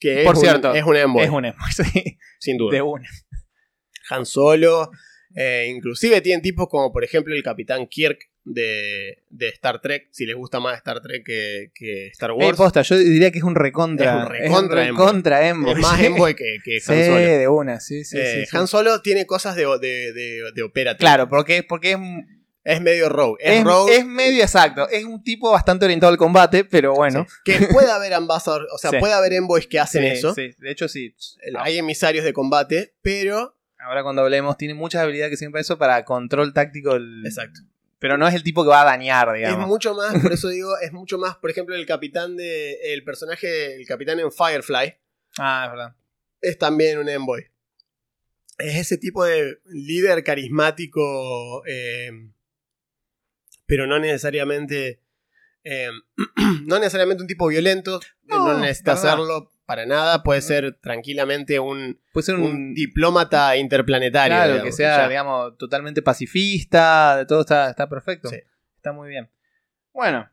que 0.00 0.22
Por 0.24 0.34
es, 0.36 0.40
cierto, 0.40 0.70
un, 0.70 0.76
es 0.76 0.84
un 0.84 0.96
Envoy, 0.96 1.24
Es 1.24 1.30
un 1.30 1.44
sí, 1.92 2.18
sin 2.38 2.56
duda. 2.56 2.72
de 2.76 2.80
una. 2.82 3.06
Han 4.10 4.24
Solo. 4.24 4.90
eh, 5.34 5.66
inclusive 5.68 6.22
tienen 6.22 6.40
tipos 6.40 6.68
como 6.70 6.90
por 6.90 7.04
ejemplo 7.04 7.34
el 7.34 7.42
Capitán 7.42 7.86
Kirk 7.86 8.18
de, 8.50 9.18
de 9.30 9.48
Star 9.48 9.80
Trek, 9.80 10.08
si 10.10 10.26
les 10.26 10.34
gusta 10.36 10.60
más 10.60 10.76
Star 10.78 11.00
Trek 11.00 11.24
que, 11.24 11.70
que 11.74 12.06
Star 12.08 12.30
Eh, 12.30 12.34
Wars. 12.34 12.56
posta, 12.56 12.82
yo 12.82 12.96
diría 12.96 13.30
que 13.30 13.38
es 13.38 13.44
un 13.44 13.54
recontra. 13.54 14.20
Es 14.40 14.50
un 14.50 14.68
recontra 14.68 14.84
es 14.84 14.90
un 14.90 14.96
recontra 14.96 15.42
es 15.46 15.50
Envoy. 15.52 15.74
más. 15.76 16.00
Envoy 16.00 16.34
que, 16.34 16.56
que 16.64 16.80
Sí, 16.80 16.92
Han 16.92 17.04
Solo. 17.06 17.18
de 17.38 17.48
una, 17.48 17.80
sí, 17.80 18.04
sí, 18.04 18.18
Eh, 18.18 18.40
sí, 18.44 18.46
sí. 18.50 18.56
Han 18.56 18.66
Solo 18.66 19.02
tiene 19.02 19.26
cosas 19.26 19.54
de, 19.56 19.64
de, 19.80 20.12
de, 20.12 20.40
de 20.54 20.62
operative. 20.62 20.98
Claro, 20.98 21.28
porque, 21.28 21.62
porque 21.62 21.92
es, 21.92 21.98
Es 22.64 22.80
medio 22.82 23.08
rogue. 23.08 23.38
Es, 23.42 23.60
es, 23.60 23.64
rogue. 23.64 23.96
es 23.96 24.04
medio 24.04 24.42
exacto. 24.42 24.88
Es 24.90 25.04
un 25.04 25.22
tipo 25.22 25.50
bastante 25.50 25.84
orientado 25.86 26.10
al 26.12 26.18
combate, 26.18 26.64
pero 26.64 26.94
bueno. 26.94 27.26
sí. 27.28 27.34
Que 27.44 27.66
puede 27.66 27.90
haber 27.90 28.12
ambassador, 28.14 28.66
o 28.74 28.78
sea, 28.78 28.90
Sí. 28.90 28.96
puede 28.98 29.14
haber 29.14 29.32
envoys 29.32 29.66
que 29.66 29.78
hacen 29.80 30.02
Sí, 30.02 30.08
eso. 30.08 30.34
sí. 30.34 30.50
De 30.58 30.70
hecho, 30.70 30.86
sí. 30.88 31.14
Hay 31.58 31.78
emisarios 31.78 32.24
de 32.24 32.32
combate, 32.32 32.94
pero. 33.02 33.54
Ahora 33.80 34.02
cuando 34.02 34.22
hablemos, 34.22 34.58
tiene 34.58 34.74
muchas 34.74 35.02
habilidades 35.02 35.30
que 35.30 35.36
siempre 35.36 35.60
eso 35.60 35.78
para 35.78 36.04
control 36.04 36.52
táctico. 36.52 36.94
el- 36.96 37.22
Exacto. 37.24 37.60
Pero 38.00 38.16
no 38.16 38.28
es 38.28 38.34
el 38.34 38.42
tipo 38.44 38.62
que 38.62 38.70
va 38.70 38.82
a 38.82 38.84
dañar, 38.84 39.32
digamos. 39.32 39.60
Es 39.62 39.66
mucho 39.66 39.94
más, 39.94 40.20
por 40.22 40.32
eso 40.32 40.48
digo, 40.50 40.78
es 40.78 40.92
mucho 40.92 41.18
más, 41.18 41.36
por 41.36 41.50
ejemplo, 41.50 41.74
el 41.74 41.84
capitán 41.86 42.36
de. 42.36 42.92
El 42.92 43.02
personaje, 43.04 43.74
el 43.74 43.86
capitán 43.86 44.20
en 44.20 44.30
Firefly, 44.30 44.94
Ah, 45.38 45.64
es 45.66 45.70
verdad. 45.70 45.96
es 46.40 46.58
también 46.58 46.98
un 46.98 47.08
envoy. 47.08 47.46
Es 48.58 48.76
ese 48.76 48.98
tipo 48.98 49.24
de 49.24 49.58
líder 49.66 50.22
carismático, 50.24 51.64
eh, 51.66 52.10
pero 53.66 53.86
no 53.86 53.98
necesariamente 53.98 55.00
Eh, 55.64 55.90
no 56.64 56.78
necesariamente 56.78 57.22
un 57.22 57.28
tipo 57.28 57.46
violento, 57.48 58.00
No, 58.24 58.46
no, 58.46 58.58
necesita 58.60 58.92
hacerlo 58.92 59.52
para 59.68 59.84
nada, 59.84 60.22
puede 60.22 60.40
ser 60.40 60.78
tranquilamente 60.80 61.60
un, 61.60 62.00
Puede 62.14 62.24
ser 62.24 62.36
un, 62.36 62.42
un 62.42 62.74
diplomata 62.74 63.54
interplanetario. 63.58 64.34
claro, 64.34 64.52
digamos, 64.54 64.64
que 64.64 64.72
sea, 64.72 64.96
ya. 65.02 65.08
digamos, 65.08 65.58
totalmente 65.58 66.00
pacifista, 66.00 67.18
de 67.18 67.26
todo 67.26 67.42
está, 67.42 67.68
está 67.68 67.86
perfecto. 67.86 68.30
Sí. 68.30 68.36
Está 68.76 68.92
muy 68.94 69.10
bien. 69.10 69.28
Bueno, 69.92 70.26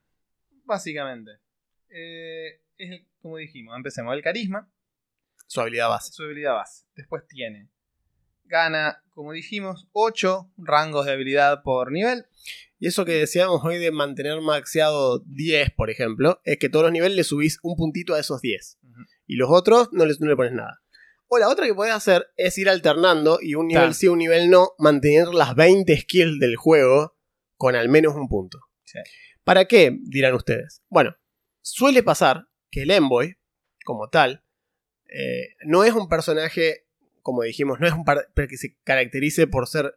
básicamente. 0.64 1.32
eh, 1.90 2.62
es 2.78 3.02
como 3.22 3.36
dijimos, 3.38 3.76
empecemos. 3.76 4.16
El 4.16 4.22
carisma, 4.24 4.70
Su 5.48 5.60
habilidad 5.60 5.90
base. 5.90 6.14
su 6.14 6.24
habilidad 6.24 6.54
base. 6.54 6.86
Después 6.96 7.28
tiene. 7.28 7.68
Gana, 8.46 9.04
como 9.10 9.34
dijimos, 9.34 9.88
8 9.92 10.50
rangos 10.58 11.06
de 11.08 11.12
habilidad 11.12 11.62
por 11.62 11.92
nivel. 11.92 12.26
Y 12.80 12.88
eso 12.88 13.04
que 13.04 13.14
decíamos 13.14 13.62
hoy 13.66 13.80
de 13.80 13.92
mantener 13.92 14.40
maxeado 14.40 15.20
10, 15.26 15.72
por 15.72 15.90
ejemplo, 15.90 16.40
es 16.46 16.58
que 16.58 16.70
todos 16.70 16.84
los 16.84 16.92
niveles 16.94 17.16
le 17.18 17.24
subís 17.26 17.60
un 17.64 17.76
puntito 17.76 18.14
a 18.14 18.20
esos 18.20 18.40
10. 18.42 18.78
Ujú. 18.84 19.02
Y 19.26 19.36
los 19.36 19.50
otros 19.52 19.90
no, 19.92 20.06
les, 20.06 20.20
no 20.20 20.28
le 20.28 20.36
pones 20.36 20.54
nada. 20.54 20.82
O 21.28 21.40
la 21.40 21.50
otra 21.50 21.66
que 21.66 21.74
podés 21.74 21.94
hacer 21.94 22.28
es 22.38 22.58
ir 22.58 22.70
alternando 22.70 23.40
y 23.42 23.56
un 23.56 23.68
nivel 23.68 23.94
sí, 23.94 24.08
un 24.08 24.20
nivel 24.20 24.50
no, 24.50 24.72
mantener 24.78 25.30
las 25.30 25.56
20 25.56 25.98
skills 26.02 26.40
del 26.40 26.56
juego 26.56 27.18
con 27.58 27.76
al 27.76 27.90
menos 27.90 28.16
un 28.16 28.28
punto. 28.28 28.60
Sí. 28.84 29.00
¿Para 29.44 29.66
qué? 29.66 29.98
Dirán 30.04 30.36
ustedes. 30.36 30.84
Bueno, 30.90 31.16
suele 31.62 32.04
pasar 32.04 32.48
que 32.70 32.84
el 32.84 32.92
Envoy, 32.92 33.38
como 33.84 34.10
tal, 34.10 34.44
eh, 35.08 35.56
no 35.66 35.84
es 35.84 35.94
un 35.94 36.08
personaje, 36.10 36.88
como 37.22 37.44
dijimos, 37.44 37.80
no 37.80 37.88
es 37.88 37.94
un 37.94 38.06
par 38.06 38.32
que 38.36 38.58
se 38.58 38.78
caracterice 38.84 39.48
por 39.48 39.68
ser 39.68 39.96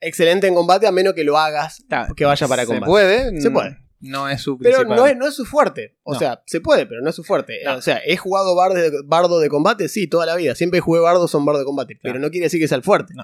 excelente 0.00 0.46
en 0.46 0.54
combate 0.54 0.86
a 0.86 0.92
menos 0.92 1.14
que 1.14 1.24
lo 1.24 1.38
hagas 1.38 1.84
que 2.16 2.24
vaya 2.24 2.48
para 2.48 2.62
se 2.62 2.68
combate. 2.68 2.90
puede. 2.90 3.40
Se 3.40 3.50
puede. 3.50 3.78
No 4.00 4.28
es 4.28 4.42
su 4.42 4.58
Pero 4.58 4.78
principal. 4.78 4.96
no 4.98 5.06
es, 5.06 5.16
no 5.16 5.26
es 5.26 5.34
su 5.34 5.44
fuerte. 5.46 5.96
O 6.02 6.12
No. 6.12 6.18
sea, 6.18 6.42
se 6.46 6.60
puede, 6.60 6.86
pero 6.86 7.00
no 7.00 7.08
es 7.10 7.16
su 7.16 7.24
fuerte. 7.24 7.60
No. 7.64 7.76
O 7.76 7.80
sea, 7.82 8.00
¿he 8.04 8.16
jugado 8.16 8.54
bardo 8.54 8.74
de, 8.74 8.92
bardo 9.04 9.38
de 9.40 9.48
combate? 9.48 9.88
Sí, 9.88 10.06
toda 10.06 10.26
la 10.26 10.36
vida. 10.36 10.54
Siempre 10.54 10.80
jugué 10.80 11.00
bardo, 11.00 11.26
son 11.28 11.44
bardo 11.44 11.60
de 11.60 11.64
combate. 11.64 11.98
Pero 12.02 12.18
no 12.18 12.30
quiere 12.30 12.44
decir 12.46 12.60
que 12.60 12.68
sea 12.68 12.76
el 12.76 12.82
fuerte. 12.84 13.14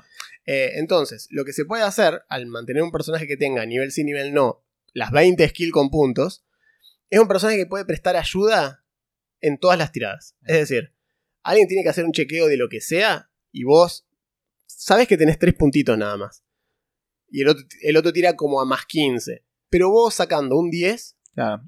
Eh, 0.46 0.72
entonces, 0.76 1.28
lo 1.30 1.44
que 1.44 1.52
se 1.52 1.64
puede 1.64 1.82
hacer 1.82 2.22
al 2.28 2.46
mantener 2.46 2.82
un 2.82 2.90
personaje 2.90 3.26
que 3.26 3.36
tenga 3.36 3.64
nivel 3.66 3.92
sí, 3.92 4.02
nivel 4.02 4.32
no, 4.32 4.64
las 4.94 5.10
20 5.10 5.46
skill 5.50 5.72
con 5.72 5.90
puntos, 5.90 6.44
es 7.10 7.20
un 7.20 7.28
personaje 7.28 7.58
que 7.58 7.66
puede 7.66 7.84
prestar 7.84 8.16
ayuda 8.16 8.84
en 9.40 9.58
todas 9.58 9.78
las 9.78 9.92
tiradas. 9.92 10.36
Es 10.46 10.56
decir, 10.56 10.94
alguien 11.42 11.68
tiene 11.68 11.82
que 11.82 11.90
hacer 11.90 12.04
un 12.06 12.12
chequeo 12.12 12.48
de 12.48 12.56
lo 12.56 12.68
que 12.68 12.80
sea 12.80 13.30
y 13.52 13.64
vos 13.64 14.06
sabes 14.66 15.06
que 15.06 15.16
tenés 15.18 15.38
3 15.38 15.54
puntitos 15.54 15.98
nada 15.98 16.16
más. 16.16 16.42
Y 17.28 17.42
el 17.42 17.48
otro, 17.48 17.64
el 17.82 17.96
otro 17.96 18.12
tira 18.12 18.34
como 18.36 18.60
a 18.60 18.64
más 18.64 18.84
15. 18.86 19.44
Pero 19.72 19.88
vos 19.90 20.12
sacando 20.14 20.56
un 20.58 20.68
10, 20.70 21.16
Claro. 21.34 21.62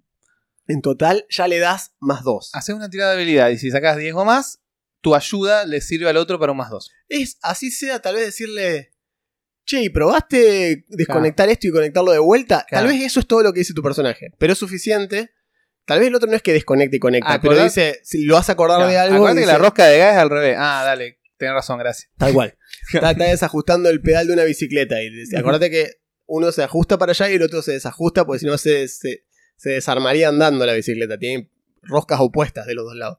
en 0.68 0.82
total 0.82 1.24
ya 1.30 1.48
le 1.48 1.59
das 1.59 1.94
más 2.00 2.22
2. 2.22 2.50
Haces 2.52 2.74
una 2.74 2.90
tirada 2.90 3.12
de 3.12 3.16
habilidad 3.16 3.48
y 3.48 3.57
si 3.57 3.70
sacas 3.70 3.96
10 3.96 4.14
o 4.14 4.26
más, 4.26 4.61
tu 5.00 5.14
ayuda 5.14 5.64
le 5.64 5.80
sirve 5.80 6.07
al 6.11 6.18
otro 6.18 6.38
para 6.38 6.52
un 6.52 6.59
más 6.59 6.68
2. 6.68 6.90
Es 7.09 7.38
así 7.40 7.70
sea, 7.70 8.00
tal 8.02 8.16
vez 8.16 8.26
decirle, 8.26 8.92
che, 9.64 9.80
¿y 9.84 9.88
probaste 9.88 10.84
desconectar 10.88 11.48
esto 11.48 11.66
y 11.66 11.70
conectarlo 11.70 12.12
de 12.12 12.18
vuelta? 12.18 12.66
Claro. 12.68 12.86
Tal 12.86 12.94
vez 12.94 13.07
eso 13.07 13.20
es 13.20 13.26
todo 13.26 13.42
lo 13.42 13.55
que 13.55 13.61
dice 13.61 13.72
tu 13.72 13.82
personaje, 13.82 14.30
pero 14.38 14.52
es 14.52 14.59
suficiente. 14.59 15.30
Tal 15.86 16.00
vez 16.00 16.09
el 16.09 16.14
otro 16.14 16.28
no 16.28 16.36
es 16.36 16.42
que 16.42 16.52
desconecte 16.52 16.96
y 16.96 17.00
conecta, 17.00 17.32
Ah, 17.34 17.40
pero 17.40 17.62
dice, 17.62 18.00
si 18.05 18.24
lo 18.24 18.34
vas 18.34 18.50
a 18.50 18.52
acordar 18.52 18.86
de 18.86 18.98
algo. 18.98 19.16
Acuérdate 19.16 19.40
que 19.40 19.46
la 19.46 19.59
rosca 19.59 19.86
de 19.86 19.98
gas 19.98 20.12
es 20.14 20.18
al 20.20 20.28
revés. 20.30 20.57
Ah, 20.59 20.82
dale. 20.84 21.20
Tenés 21.38 21.55
razón, 21.55 21.78
gracias. 21.78 22.11
Tal 22.18 22.32
cual. 22.34 22.57
está, 22.92 23.11
está 23.12 23.24
desajustando 23.24 23.88
el 23.88 24.00
pedal 24.02 24.26
de 24.26 24.32
una 24.34 24.44
bicicleta. 24.44 25.02
Y 25.02 25.11
dice, 25.11 25.36
acordate 25.38 25.70
que 25.70 26.03
uno 26.27 26.53
se 26.53 26.62
ajusta 26.62 26.99
para 26.99 27.12
allá 27.12 27.31
y 27.31 27.35
el 27.35 27.43
otro 27.43 27.62
se 27.62 27.72
desajusta, 27.72 28.25
porque 28.25 28.41
si 28.41 28.47
no 28.47 28.57
se, 28.59 28.89
se, 28.89 29.25
se 29.57 29.70
desarmaría 29.70 30.29
andando 30.29 30.64
la 30.66 30.72
bicicleta. 30.72 31.18
Tienen 31.18 31.51
roscas 31.83 32.20
opuestas 32.20 32.66
de 32.66 32.75
los 32.75 32.85
dos 32.85 32.97
lados. 32.97 33.18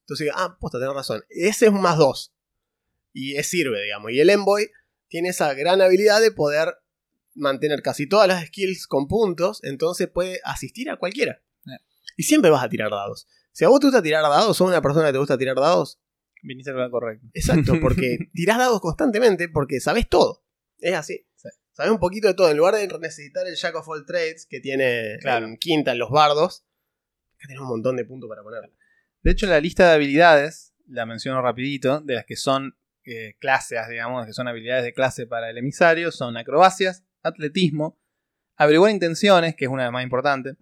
Entonces, 0.00 0.30
ah, 0.34 0.58
posta, 0.60 0.78
tenés 0.78 0.94
razón. 0.94 1.24
Ese 1.30 1.66
es 1.66 1.72
un 1.72 1.80
más 1.80 1.96
dos. 1.96 2.34
Y 3.12 3.36
es 3.36 3.46
sirve, 3.46 3.82
digamos. 3.82 4.12
Y 4.12 4.20
el 4.20 4.30
Envoy 4.30 4.70
tiene 5.08 5.30
esa 5.30 5.54
gran 5.54 5.80
habilidad 5.80 6.20
de 6.20 6.30
poder 6.30 6.74
mantener 7.34 7.82
casi 7.82 8.06
todas 8.06 8.28
las 8.28 8.46
skills 8.46 8.86
con 8.86 9.08
puntos. 9.08 9.60
Entonces 9.62 10.08
puede 10.08 10.40
asistir 10.44 10.90
a 10.90 10.96
cualquiera. 10.96 11.40
Eh. 11.66 11.78
Y 12.16 12.24
siempre 12.24 12.50
vas 12.50 12.62
a 12.62 12.68
tirar 12.68 12.90
dados. 12.90 13.26
Si 13.52 13.64
a 13.64 13.68
vos 13.68 13.80
te 13.80 13.86
gusta 13.86 14.02
tirar 14.02 14.22
dados, 14.22 14.56
sos 14.56 14.68
una 14.68 14.82
persona 14.82 15.06
que 15.06 15.12
te 15.12 15.18
gusta 15.18 15.38
tirar 15.38 15.56
dados, 15.56 16.00
Viniste 16.44 16.70
al 16.70 16.76
lugar 16.76 16.90
correcto. 16.90 17.26
Exacto, 17.32 17.72
porque 17.80 18.18
tirás 18.34 18.58
dados 18.58 18.80
constantemente 18.80 19.48
porque 19.48 19.80
sabes 19.80 20.08
todo. 20.08 20.44
Es 20.78 20.94
así. 20.94 21.26
Sí. 21.36 21.48
Sabes 21.74 21.90
un 21.90 21.98
poquito 21.98 22.28
de 22.28 22.34
todo. 22.34 22.50
En 22.50 22.56
lugar 22.56 22.74
de 22.76 22.86
necesitar 22.98 23.46
el 23.46 23.56
Jack 23.56 23.74
of 23.74 23.88
all 23.88 24.06
Trades 24.06 24.46
que 24.46 24.60
tiene 24.60 25.18
Claro. 25.20 25.46
en 25.46 25.56
quinta 25.56 25.92
en 25.92 25.98
los 25.98 26.10
bardos, 26.10 26.64
que 27.36 27.48
tenés 27.48 27.60
un 27.60 27.68
montón 27.68 27.96
de 27.96 28.04
puntos 28.04 28.28
para 28.28 28.42
poner. 28.42 28.70
De 29.22 29.30
hecho, 29.32 29.46
la 29.46 29.58
lista 29.60 29.88
de 29.88 29.94
habilidades, 29.94 30.72
la 30.86 31.04
menciono 31.04 31.42
rapidito, 31.42 32.00
de 32.00 32.14
las 32.14 32.24
que 32.26 32.36
son 32.36 32.76
eh, 33.04 33.34
clases, 33.40 33.86
digamos, 33.88 34.24
que 34.24 34.32
son 34.32 34.48
habilidades 34.48 34.84
de 34.84 34.94
clase 34.94 35.26
para 35.26 35.50
el 35.50 35.58
emisario, 35.58 36.10
son 36.12 36.36
acrobacias, 36.36 37.04
atletismo, 37.22 37.98
averiguar 38.56 38.92
intenciones, 38.92 39.56
que 39.56 39.64
es 39.64 39.70
una 39.70 39.82
de 39.82 39.86
las 39.88 39.92
más 39.92 40.04
importantes, 40.04 40.56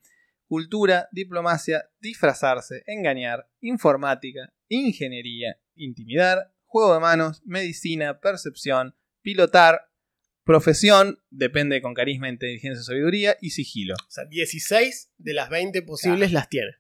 cultura, 0.47 1.09
diplomacia, 1.13 1.91
disfrazarse, 2.01 2.83
engañar, 2.87 3.49
informática, 3.61 4.53
ingeniería, 4.69 5.59
intimidar, 5.75 6.53
juego 6.67 6.95
de 6.95 7.01
manos, 7.01 7.43
medicina, 7.45 8.19
percepción, 8.19 8.97
pilotar, 9.21 9.92
profesión, 10.45 11.21
depende 11.31 11.81
con 11.83 11.95
carisma, 11.95 12.29
inteligencia, 12.29 12.83
sabiduría 12.83 13.37
y 13.41 13.51
sigilo. 13.51 13.95
O 13.95 14.11
sea, 14.11 14.25
16 14.25 15.11
de 15.19 15.35
las 15.35 15.51
20 15.51 15.83
posibles 15.83 16.33
las 16.33 16.49
tiene. 16.49 16.73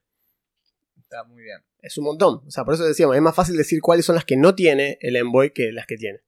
Está 0.98 1.24
muy 1.24 1.42
bien. 1.42 1.58
Es 1.80 1.98
un 1.98 2.04
montón. 2.04 2.42
O 2.46 2.50
sea, 2.50 2.64
por 2.64 2.74
eso 2.74 2.84
decíamos, 2.84 3.16
es 3.16 3.22
más 3.22 3.34
fácil 3.34 3.56
decir 3.56 3.80
cuáles 3.80 4.04
son 4.06 4.14
las 4.14 4.24
que 4.24 4.36
no 4.36 4.54
tiene 4.54 4.98
el 5.00 5.16
Envoy 5.16 5.50
que 5.52 5.72
las 5.72 5.86
que 5.86 5.96
tiene. 5.96 6.20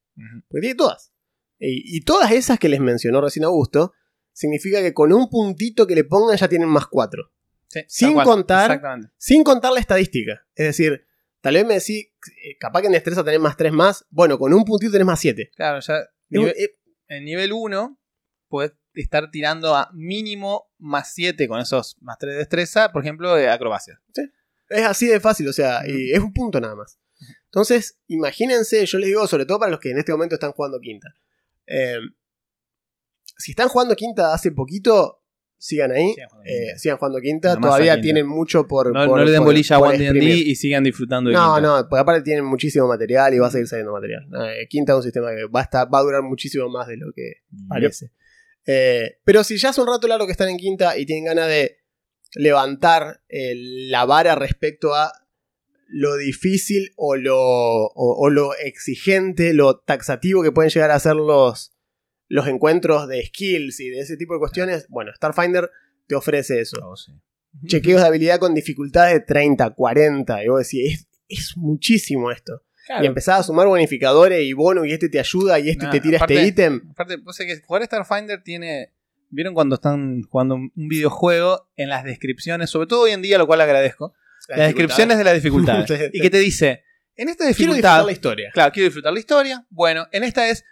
Porque 0.49 0.61
tiene 0.61 0.75
todas. 0.77 1.13
Y, 1.59 1.97
y 1.97 2.01
todas 2.03 2.31
esas 2.33 2.59
que 2.59 2.69
les 2.69 2.81
mencionó 2.81 3.21
recién 3.21 3.45
Augusto, 3.45 3.93
significa 4.33 4.83
que 4.83 4.93
con 4.93 5.13
un 5.13 5.29
puntito 5.31 5.87
que 5.87 5.95
le 5.95 6.05
pongan 6.05 6.37
ya 6.37 6.49
tienen 6.49 6.69
más 6.69 6.87
4. 6.89 7.31
Sí, 7.69 7.81
Sin 7.89 8.15
contar- 8.25 8.67
Exactamente. 8.71 9.09
Sin 9.17 9.43
contar 9.45 9.73
la 9.73 9.81
estadística. 9.81 10.47
Es 10.55 10.67
decir, 10.67 11.07
tal 11.41 11.55
vez 11.55 11.67
me 11.67 11.75
decís, 11.75 12.07
eh, 12.45 12.57
capaz 12.59 12.81
que 12.83 12.87
en 12.89 12.93
destreza 12.93 13.25
tenés 13.25 13.41
más 13.41 13.57
3 13.57 13.73
más. 13.73 14.05
Bueno, 14.11 14.39
con 14.39 14.53
un 14.53 14.65
puntito 14.65 14.93
tenés 14.93 15.07
más 15.07 15.21
7. 15.21 15.51
Claro, 15.57 15.81
ya 15.81 16.01
en 17.09 17.25
nivel 17.25 17.53
1 17.53 17.99
puedes 18.49 18.73
estar 18.95 19.31
tirando 19.31 19.75
a 19.75 19.91
mínimo 19.93 20.71
más 20.79 21.13
7 21.15 21.49
con 21.49 21.61
esos 21.61 21.97
más 22.01 22.19
3 22.19 22.33
de 22.33 22.39
destreza, 22.39 22.93
por 22.93 23.03
ejemplo, 23.03 23.35
de 23.35 23.49
acrobacia. 23.49 24.01
Es 24.69 24.85
así 24.85 25.07
de 25.07 25.21
fácil, 25.21 25.49
o 25.49 25.53
sea, 25.53 25.83
y 25.87 26.13
es 26.13 26.21
un 26.21 26.33
punto 26.33 26.61
nada 26.61 26.75
más. 26.75 26.99
Entonces, 27.47 27.99
imagínense, 28.07 28.85
yo 28.87 28.99
les 28.99 29.09
digo, 29.09 29.27
sobre 29.27 29.47
todo 29.47 29.59
para 29.59 29.71
los 29.71 29.81
que 29.81 29.91
en 29.91 29.99
este 29.99 30.13
momento 30.13 30.35
están 30.35 30.53
jugando 30.53 30.81
quinta. 30.81 31.15
eh, 31.67 31.99
si 33.37 33.53
están 33.53 33.69
jugando 33.69 33.97
quinta 33.97 34.33
hace 34.33 34.53
poquito, 34.53 35.24
sigan 35.59 35.93
ahí. 35.93 36.13
Sigan 36.15 36.29
jugando 36.29 36.49
eh, 36.51 36.55
quinta. 36.67 36.79
sigan 36.79 36.97
jugando 36.99 37.21
quinta. 37.21 37.55
Nomás 37.55 37.69
Todavía 37.71 37.93
a 37.93 37.95
quinta. 37.97 38.03
tienen 38.05 38.27
mucho 38.27 38.67
por. 38.69 38.93
No, 38.93 39.07
por- 39.07 39.19
no 39.19 39.25
le 39.25 39.31
den 39.31 39.39
por- 39.41 39.47
bolilla 39.49 39.77
a 39.77 39.79
por 39.79 39.89
One 39.89 39.99
D&D 39.99 40.11
exprimir. 40.19 40.47
y 40.49 40.55
sigan 40.57 40.85
disfrutando 40.85 41.31
de 41.31 41.37
No, 41.37 41.55
Quinta. 41.55 41.61
no, 41.83 41.89
porque 41.89 42.01
aparte 42.01 42.23
tienen 42.23 42.45
muchísimo 42.45 42.87
material 42.89 43.33
y 43.35 43.39
va 43.39 43.47
a 43.47 43.51
seguir 43.51 43.67
saliendo 43.69 43.93
material. 43.93 44.25
Eh, 44.49 44.67
Quinta 44.69 44.93
es 44.93 44.97
un 44.97 45.03
sistema 45.03 45.31
que 45.31 45.47
va 45.47 45.61
a, 45.61 45.63
estar, 45.65 45.93
va 45.93 45.99
a 45.99 46.03
durar 46.03 46.23
muchísimo 46.23 46.69
más 46.69 46.87
de 46.89 46.97
lo 46.97 47.13
que 47.15 47.33
parece. 47.69 48.11
Eh, 48.67 49.19
pero 49.25 49.45
si 49.45 49.57
ya 49.59 49.71
hace 49.71 49.81
un 49.81 49.87
rato 49.89 50.07
largo 50.09 50.27
que 50.27 50.33
están 50.33 50.49
en 50.49 50.57
quinta 50.57 50.97
y 50.97 51.05
tienen 51.07 51.25
ganas 51.27 51.49
de 51.49 51.77
levantar 52.35 53.21
eh, 53.29 53.53
la 53.89 54.05
vara 54.07 54.35
respecto 54.35 54.95
a 54.95 55.13
lo 55.87 56.17
difícil 56.17 56.93
o 56.97 57.15
lo, 57.17 57.37
o, 57.39 57.93
o 57.95 58.31
lo 58.31 58.55
exigente, 58.57 59.53
lo 59.53 59.77
taxativo 59.81 60.43
que 60.43 60.51
pueden 60.51 60.71
llegar 60.71 60.91
a 60.91 60.99
ser 60.99 61.15
los, 61.15 61.73
los 62.35 62.49
encuentros 62.49 63.07
de 63.07 63.25
skills 63.27 63.79
y 63.79 63.91
de 63.91 64.01
ese 64.01 64.17
tipo 64.17 64.35
de 64.35 64.41
cuestiones, 64.41 64.87
bueno, 64.89 65.13
Starfinder 65.15 65.71
te 66.09 66.17
ofrece 66.17 66.61
eso. 66.61 66.77
Oh, 66.83 66.97
sí. 66.97 67.13
Chequeos 67.67 68.01
de 68.01 68.09
habilidad 68.09 68.41
con 68.41 68.55
dificultades 68.55 69.15
de 69.15 69.21
30, 69.21 69.71
40, 69.71 70.43
y 70.43 70.49
vos 70.49 70.59
decís, 70.69 70.93
es, 70.93 71.07
es 71.29 71.57
muchísimo 71.57 72.33
esto. 72.33 72.63
Claro. 72.87 73.05
Y 73.05 73.07
empezás 73.07 73.39
a 73.39 73.43
sumar 73.45 73.69
bonificadores 73.69 74.43
y 74.43 74.53
bonos 74.53 74.85
y 74.87 74.91
este 74.93 75.09
te 75.09 75.21
ayuda 75.21 75.61
y 75.61 75.71
este 75.71 75.85
Nah, 75.85 75.93
te 75.93 76.01
tira 76.01 76.17
aparte- 76.19 76.35
este 76.35 76.47
ítem. 76.49 76.89
Aparte, 76.91 77.17
vos 77.19 77.37
sabés 77.37 77.61
que 77.61 77.65
jugar 77.67 77.85
Starfinder 77.85 78.43
tiene. 78.43 78.93
¿Vieron 79.31 79.55
cuando 79.55 79.77
están 79.77 80.23
jugando 80.25 80.57
un 80.57 80.73
videojuego? 80.75 81.69
En 81.77 81.89
las 81.89 82.03
descripciones, 82.03 82.69
sobre 82.69 82.89
todo 82.89 83.03
hoy 83.03 83.13
en 83.13 83.23
día, 83.23 83.39
lo 83.39 83.47
cual 83.47 83.61
agradezco. 83.61 84.13
Las 84.49 84.59
descripciones 84.67 85.19
de 85.19 85.25
las 85.25 85.35
dificultades. 85.35 86.11
Y 86.13 86.21
que 86.21 86.31
te 86.31 86.39
dice: 86.39 86.83
En 87.17 87.29
esta 87.29 87.45
Quiero 87.45 87.49
dificultad. 87.57 87.77
disfrutar 87.77 88.05
la 88.07 88.13
historia. 88.13 88.51
Claro, 88.53 88.73
quiero 88.73 88.85
disfrutar 88.87 89.13
la 89.13 89.19
historia. 89.21 89.67
Bueno, 89.71 90.07
en 90.11 90.25
esta 90.25 90.49
es. 90.51 90.65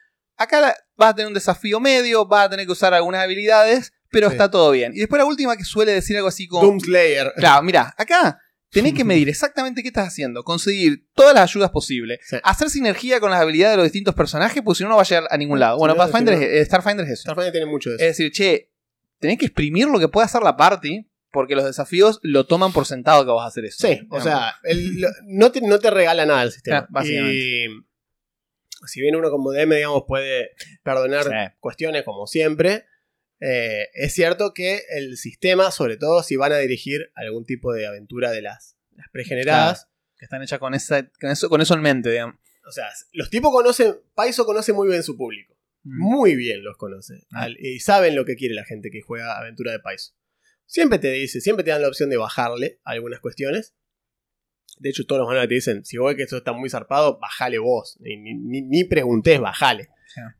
Acá 0.42 0.74
vas 0.96 1.10
a 1.10 1.14
tener 1.14 1.28
un 1.28 1.34
desafío 1.34 1.80
medio, 1.80 2.26
vas 2.26 2.46
a 2.46 2.50
tener 2.50 2.66
que 2.66 2.72
usar 2.72 2.92
algunas 2.94 3.22
habilidades, 3.22 3.92
pero 4.10 4.28
Sí. 4.28 4.34
está 4.34 4.50
todo 4.50 4.70
bien. 4.72 4.92
Y 4.94 4.98
después 5.00 5.18
la 5.18 5.24
última 5.24 5.56
que 5.56 5.64
suele 5.64 5.92
decir 5.92 6.16
algo 6.16 6.28
así 6.28 6.46
como. 6.46 6.62
Doomslayer. 6.64 7.32
Claro, 7.36 7.62
mira, 7.62 7.94
acá 7.96 8.38
tenés 8.70 8.94
que 8.94 9.04
medir 9.04 9.28
exactamente 9.28 9.82
qué 9.82 9.88
estás 9.88 10.08
haciendo, 10.08 10.44
conseguir 10.44 11.06
todas 11.14 11.34
las 11.34 11.50
ayudas 11.50 11.70
posibles, 11.70 12.20
Sí. 12.26 12.36
hacer 12.42 12.70
sinergia 12.70 13.20
con 13.20 13.30
las 13.30 13.40
habilidades 13.40 13.72
de 13.74 13.76
los 13.78 13.84
distintos 13.84 14.14
personajes, 14.14 14.62
porque 14.62 14.78
si 14.78 14.82
no, 14.84 14.90
no 14.90 14.96
va 14.96 15.02
a 15.02 15.04
llegar 15.06 15.24
a 15.30 15.36
ningún 15.36 15.60
lado. 15.60 15.78
Bueno, 15.78 15.94
Pathfinder 15.96 16.34
si 16.34 16.40
no- 16.40 16.46
es- 16.46 16.52
eh, 16.62 16.64
Starfinder 16.64 17.06
es 17.06 17.12
eso. 17.12 17.22
Starfinder 17.22 17.52
tiene 17.52 17.66
mucho 17.66 17.90
de 17.90 17.96
eso. 17.96 18.04
Es 18.04 18.16
decir, 18.18 18.32
che, 18.32 18.70
tenés 19.18 19.38
que 19.38 19.46
exprimir 19.46 19.86
lo 19.88 19.98
que 19.98 20.08
puede 20.08 20.24
hacer 20.26 20.42
la 20.42 20.56
party 20.56 21.08
porque 21.30 21.54
los 21.54 21.64
desafíos 21.64 22.18
lo 22.22 22.44
toman 22.46 22.72
por 22.72 22.84
sentado 22.84 23.24
que 23.24 23.30
vas 23.30 23.44
a 23.44 23.48
hacer 23.48 23.64
eso. 23.64 23.86
Sí, 23.86 24.00
o 24.10 24.20
sea, 24.20 24.54
el- 24.64 25.06
no, 25.26 25.50
te, 25.52 25.60
no 25.62 25.78
te 25.78 25.90
regala 25.90 26.26
nada 26.26 26.42
el 26.42 26.52
sistema. 26.52 26.86
Básicamente. 26.90 27.34
Y 27.34 27.66
si 28.86 29.00
bien 29.00 29.16
uno 29.16 29.30
como 29.30 29.52
DM, 29.52 29.74
digamos, 29.76 30.04
puede 30.06 30.50
perdonar 30.82 31.24
Sí. 31.24 31.56
cuestiones 31.60 32.02
como 32.04 32.26
siempre, 32.26 32.84
eh, 33.40 33.88
es 33.94 34.12
cierto 34.14 34.52
que 34.54 34.82
el 34.90 35.16
sistema, 35.16 35.70
sobre 35.70 35.96
todo 35.96 36.22
si 36.22 36.36
van 36.36 36.52
a 36.52 36.58
dirigir 36.58 37.10
algún 37.14 37.44
tipo 37.44 37.72
de 37.72 37.86
aventura 37.86 38.30
de 38.30 38.42
las, 38.42 38.76
las 38.96 39.08
pregeneradas, 39.10 39.88
que 40.16 40.24
están 40.26 40.42
hechas 40.42 40.58
con, 40.60 40.74
esa, 40.74 41.08
con, 41.20 41.30
eso, 41.30 41.48
con 41.48 41.60
eso 41.60 41.74
en 41.74 41.80
mente, 41.80 42.10
digamos. 42.10 42.36
o 42.66 42.70
sea, 42.70 42.88
los 43.12 43.28
tipos 43.30 43.50
conocen, 43.50 43.96
Paizo 44.14 44.44
conoce 44.46 44.72
muy 44.72 44.88
bien 44.88 45.02
su 45.02 45.16
público. 45.16 45.56
Muy 45.84 46.36
bien 46.36 46.62
los 46.62 46.76
conoce. 46.76 47.26
Ah. 47.32 47.42
Al- 47.42 47.56
y 47.58 47.80
saben 47.80 48.14
lo 48.14 48.24
que 48.24 48.36
quiere 48.36 48.54
la 48.54 48.64
gente 48.64 48.90
que 48.90 49.00
juega 49.00 49.36
aventura 49.36 49.72
de 49.72 49.80
Paizo. 49.80 50.12
Siempre 50.66 51.00
te 51.00 51.10
dice, 51.10 51.40
siempre 51.40 51.64
te 51.64 51.70
dan 51.70 51.82
la 51.82 51.88
opción 51.88 52.08
de 52.08 52.16
bajarle 52.16 52.78
algunas 52.84 53.18
cuestiones. 53.18 53.74
De 54.82 54.90
hecho, 54.90 55.04
todos 55.06 55.20
los 55.20 55.28
manuales 55.28 55.48
te 55.48 55.54
dicen, 55.54 55.84
si 55.84 55.96
vos 55.96 56.08
ves 56.08 56.16
que 56.16 56.22
esto 56.24 56.36
está 56.36 56.52
muy 56.52 56.68
zarpado, 56.68 57.18
bajale 57.20 57.58
vos. 57.58 57.96
Ni, 58.00 58.16
ni, 58.16 58.62
ni- 58.62 58.84
preguntés, 58.84 59.40
bajale. 59.40 59.88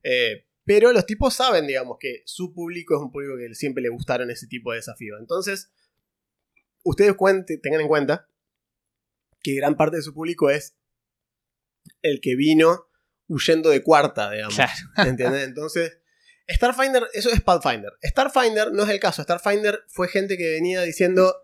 Eh, 0.02 0.46
pero 0.64 0.92
los 0.92 1.06
tipos 1.06 1.34
saben, 1.34 1.66
digamos, 1.66 1.96
que 2.00 2.22
su 2.26 2.52
público 2.52 2.94
es 2.96 3.00
un 3.02 3.10
público 3.10 3.34
que 3.36 3.54
siempre 3.54 3.82
le 3.82 3.88
gustaron 3.88 4.30
ese 4.30 4.46
tipo 4.46 4.70
de 4.72 4.76
desafíos. 4.78 5.18
Entonces, 5.20 5.70
ustedes 6.84 7.14
cuente- 7.14 7.58
tengan 7.58 7.80
en 7.80 7.88
cuenta 7.88 8.28
que 9.42 9.54
gran 9.54 9.76
parte 9.76 9.96
de 9.96 10.02
su 10.02 10.12
público 10.14 10.50
es 10.50 10.76
el 12.02 12.20
que 12.20 12.36
vino 12.36 12.86
huyendo 13.28 13.70
de 13.70 13.82
cuarta, 13.82 14.30
digamos. 14.30 14.54
Claro. 14.54 14.72
¿Entendés? 15.08 15.44
Entonces, 15.48 15.98
Starfinder, 16.48 17.04
eso 17.12 17.30
es 17.30 17.40
Pathfinder. 17.40 17.92
Starfinder 18.04 18.72
no 18.72 18.82
es 18.82 18.88
el 18.90 19.00
caso. 19.00 19.22
Starfinder 19.22 19.84
fue 19.88 20.08
gente 20.08 20.36
que 20.36 20.50
venía 20.50 20.82
diciendo. 20.82 21.34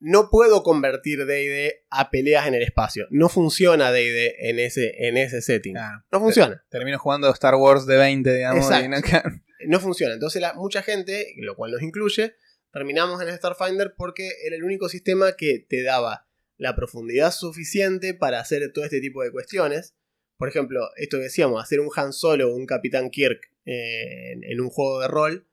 No 0.00 0.30
puedo 0.30 0.62
convertir 0.62 1.26
DD 1.26 1.84
a 1.90 2.10
peleas 2.10 2.46
en 2.48 2.54
el 2.54 2.62
espacio. 2.62 3.06
No 3.10 3.28
funciona 3.28 3.90
DD 3.92 4.34
en 4.48 4.58
ese, 4.58 5.06
en 5.06 5.16
ese 5.18 5.42
setting. 5.42 5.74
Claro. 5.74 6.02
No 6.10 6.20
funciona. 6.20 6.64
Termino 6.70 6.98
jugando 6.98 7.30
Star 7.32 7.54
Wars 7.56 7.84
de 7.86 7.96
20, 7.98 8.34
digamos. 8.34 8.64
Y 8.66 8.88
no- 9.68 9.78
funciona. 9.80 10.14
Entonces, 10.14 10.40
la- 10.40 10.54
mucha 10.54 10.82
gente, 10.82 11.34
lo 11.36 11.54
cual 11.54 11.72
nos 11.72 11.82
incluye, 11.82 12.34
terminamos 12.72 13.20
en 13.22 13.36
Starfinder 13.36 13.92
porque 13.96 14.30
era 14.46 14.56
el 14.56 14.64
único 14.64 14.88
sistema 14.88 15.32
que 15.36 15.66
te 15.68 15.82
daba 15.82 16.26
la 16.56 16.74
profundidad 16.74 17.30
suficiente 17.32 18.14
para 18.14 18.40
hacer 18.40 18.72
todo 18.72 18.84
este 18.84 19.00
tipo 19.00 19.22
de 19.22 19.30
cuestiones. 19.30 19.94
Por 20.38 20.48
ejemplo, 20.48 20.88
esto 20.96 21.18
que 21.18 21.24
decíamos, 21.24 21.62
hacer 21.62 21.80
un 21.80 21.90
Han 21.94 22.14
Solo 22.14 22.50
o 22.50 22.56
un 22.56 22.64
Capitán 22.64 23.10
Kirk 23.10 23.40
eh, 23.66 24.32
en, 24.32 24.44
en 24.44 24.60
un 24.62 24.70
juego 24.70 25.00
de 25.00 25.08
rol 25.08 25.46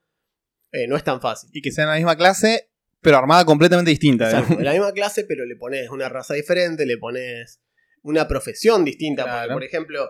eh, 0.72 0.88
no 0.88 0.96
es 0.96 1.04
tan 1.04 1.20
fácil. 1.20 1.50
y 1.54 1.62
que 1.62 1.72
sea 1.72 1.84
en 1.84 1.90
la 1.90 1.96
misma 1.98 2.16
clase, 2.16 2.70
pero 3.02 3.18
armada 3.18 3.46
completamente 3.46 3.92
distinta. 3.92 4.26
Exacto, 4.30 4.56
de 4.56 4.64
la 4.64 4.72
misma 4.72 4.92
clase, 4.92 5.24
pero 5.26 5.46
le 5.46 5.56
pones 5.56 5.90
una 5.90 6.10
raza 6.10 6.34
diferente, 6.34 6.86
le 6.86 6.98
pones 6.98 7.62
una 8.04 8.28
profesión 8.28 8.84
distinta. 8.86 9.24
Porque, 9.24 9.36
Claro. 9.38 9.54
por 9.54 9.64
ejemplo, 9.64 10.10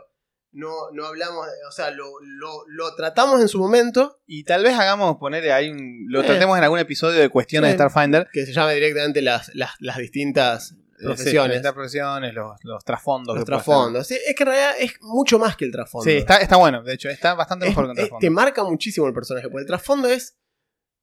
no, 0.52 0.72
no 0.94 1.06
hablamos, 1.06 1.46
de- 1.46 1.52
o 1.68 1.72
sea, 1.72 1.92
lo, 1.92 2.06
lo- 2.22 2.64
lo 2.68 2.96
tratamos 2.96 3.42
en 3.42 3.48
su 3.48 3.60
momento, 3.60 4.20
Y 4.26 4.44
tal 4.44 4.64
vez 4.64 4.74
hagamos 4.74 5.18
poner 5.18 5.50
ahí 5.52 5.70
un. 5.70 6.06
Lo 6.10 6.22
Eh. 6.22 6.26
tratemos 6.26 6.58
en 6.58 6.64
algún 6.64 6.80
episodio 6.80 7.20
de 7.20 7.30
cuestiones 7.30 7.70
Sí. 7.72 7.78
de 7.78 7.78
Starfinder. 7.78 8.28
que 8.32 8.46
se 8.46 8.54
llame 8.54 8.74
directamente 8.76 9.22
las, 9.22 9.54
las, 9.56 9.72
las 9.80 9.98
distintas 9.98 10.72
Eh, 11.00 11.04
profesiones. 11.06 11.58
sí, 11.58 11.64
las 11.64 11.74
profesiones, 11.74 12.34
los, 12.34 12.52
los 12.64 12.84
trasfondos. 12.84 13.36
los 13.36 13.46
trasfondos. 13.46 14.08
Sí, 14.08 14.16
es 14.16 14.36
que 14.36 14.44
en 14.44 14.48
realidad 14.50 14.72
es 14.80 14.94
mucho 15.02 15.38
más 15.40 15.56
que 15.56 15.66
el 15.66 15.72
trasfondo. 15.72 16.04
Sí, 16.10 16.18
está, 16.18 16.38
está 16.38 16.56
bueno. 16.58 16.82
De 16.84 16.94
hecho, 16.94 17.10
está 17.10 17.36
bastante 17.36 17.66
Es- 17.66 17.72
mejor 17.72 17.86
que 17.88 17.92
es- 17.92 17.96
trasfondo. 17.98 18.20
te 18.22 18.30
marca 18.30 18.64
muchísimo 18.64 19.06
el 19.08 19.14
personaje. 19.14 19.48
Porque 19.50 19.62
el 19.62 19.68
trasfondo 19.68 20.08
es. 20.08 20.38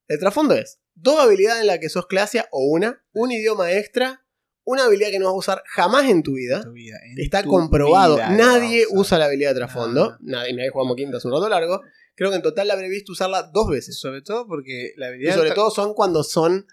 El 0.07 0.19
trasfondo 0.19 0.53
es 0.55 0.79
dos 0.93 1.19
habilidades 1.19 1.61
en 1.61 1.67
las 1.67 1.79
que 1.79 1.89
sos 1.89 2.07
clase 2.07 2.43
o 2.51 2.65
una, 2.65 3.03
un 3.13 3.31
idioma 3.31 3.71
extra, 3.73 4.25
una 4.63 4.85
habilidad 4.85 5.09
que 5.09 5.19
no 5.19 5.25
vas 5.25 5.33
a 5.33 5.37
usar 5.37 5.63
jamás 5.67 6.09
en 6.09 6.23
tu 6.23 6.33
vida. 6.35 6.61
Tu 6.63 6.71
vida, 6.71 6.97
en 7.11 7.19
Está 7.23 7.43
tu 7.43 7.49
comprobado. 7.49 8.15
vida 8.15 8.29
Nadie 8.29 8.85
usa 8.89 9.17
la 9.17 9.25
habilidad 9.25 9.51
de 9.51 9.55
trasfondo. 9.57 10.11
No. 10.11 10.17
Nadie. 10.21 10.53
Me 10.53 10.69
jugamos 10.69 10.95
quinta 10.95 11.17
hace 11.17 11.27
un 11.27 11.33
rato 11.33 11.49
largo. 11.49 11.81
Creo 12.15 12.29
que 12.29 12.37
en 12.37 12.41
total 12.41 12.67
la 12.67 12.73
habré 12.75 12.87
visto 12.89 13.11
usarla 13.11 13.43
dos 13.53 13.67
veces. 13.69 13.99
Sobre 13.99 14.21
todo 14.21 14.47
porque 14.47 14.93
la 14.95 15.07
Y 15.07 15.09
habilidad. 15.09 15.33
sobre 15.35 15.49
del 15.49 15.53
tra- 15.53 15.55
todo 15.61 15.71
son 15.71 15.93
cuando 15.93 16.23
son. 16.23 16.65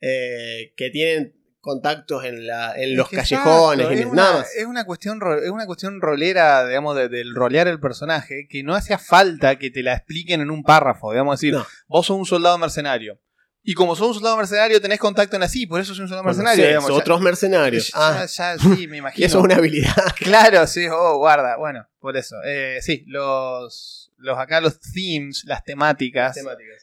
eh, 0.00 0.72
que 0.76 0.90
tienen 0.90 1.35
contactos 1.66 2.24
en, 2.24 2.46
la, 2.46 2.74
en 2.76 2.96
los 2.96 3.08
callejones. 3.10 3.88
y 3.90 3.94
es, 3.94 4.00
nada 4.12 4.30
una, 4.30 4.38
más. 4.38 4.54
es 4.56 4.64
una 4.64 4.84
cuestión 4.84 5.20
es 5.42 5.50
una 5.50 5.66
cuestión 5.66 6.00
rolera, 6.00 6.64
digamos, 6.66 6.96
de- 6.96 7.08
del 7.08 7.34
rolear 7.34 7.66
el 7.68 7.80
personaje, 7.80 8.46
que 8.48 8.62
no 8.62 8.74
hacía 8.74 8.98
falta 8.98 9.58
que 9.58 9.70
te 9.70 9.82
la 9.82 9.94
expliquen 9.94 10.40
en 10.40 10.50
un 10.50 10.62
párrafo, 10.62 11.10
digamos, 11.10 11.38
decir, 11.40 11.54
No. 11.54 11.66
vos 11.88 12.06
sos 12.06 12.16
un 12.16 12.24
soldado 12.24 12.56
mercenario. 12.56 13.20
Y 13.68 13.74
como 13.74 13.96
sos 13.96 14.08
un 14.08 14.14
soldado 14.14 14.36
mercenario, 14.36 14.80
tenés 14.80 15.00
contacto 15.00 15.34
en 15.36 15.42
así, 15.42 15.66
por 15.66 15.80
eso 15.80 15.88
sos 15.88 15.98
un 15.98 16.06
soldado 16.08 16.22
Bueno, 16.22 16.36
mercenario. 16.38 16.62
sí, 16.64 16.68
digamos, 16.68 16.88
ya- 16.90 16.94
otros 16.96 17.20
mercenarios. 17.20 17.88
ya, 17.88 17.92
Ah, 18.22 18.26
ya, 18.26 18.58
sí, 18.58 18.86
me 18.86 18.96
y 18.96 18.98
imagino. 19.00 19.26
eso 19.26 19.38
es 19.38 19.44
una 19.44 19.56
habilidad. 19.56 19.94
Claro, 20.16 20.66
sí, 20.68 20.86
oh, 20.90 21.18
guarda. 21.18 21.56
Bueno, 21.56 21.86
por 21.98 22.16
eso. 22.16 22.36
Eh, 22.44 22.78
sí, 22.80 23.04
los, 23.08 24.12
los 24.18 24.38
acá 24.38 24.60
los 24.60 24.78
themes, 24.80 25.42
las 25.46 25.64
temáticas, 25.64 26.38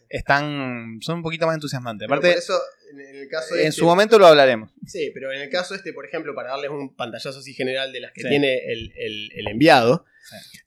están 0.10 1.00
son 1.02 1.18
un 1.18 1.24
poquito 1.24 1.46
más 1.48 1.56
entusiasmantes. 1.56 2.06
Aparte, 2.08 2.30
por 2.30 2.38
eso, 2.38 2.60
en 2.92 3.00
el 3.16 3.28
caso 3.28 3.56
en 3.56 3.62
este- 3.68 3.72
su 3.72 3.86
momento 3.86 4.20
lo 4.20 4.28
hablaremos. 4.28 4.70
Sí, 4.86 5.12
pero 5.14 5.32
en 5.32 5.42
el 5.42 5.50
caso 5.50 5.76
este, 5.76 5.94
por 5.94 6.06
ejemplo, 6.06 6.36
para 6.36 6.50
darles 6.52 6.70
un 6.70 6.96
pantallazo 6.96 7.40
así 7.40 7.54
general 7.54 7.92
de 7.94 8.02
las 8.02 8.12
que 8.14 8.22
Sí. 8.22 8.30
tiene 8.30 8.58
el, 8.72 8.92
el- 8.98 9.32
el 9.36 9.48
enviado, 9.48 10.06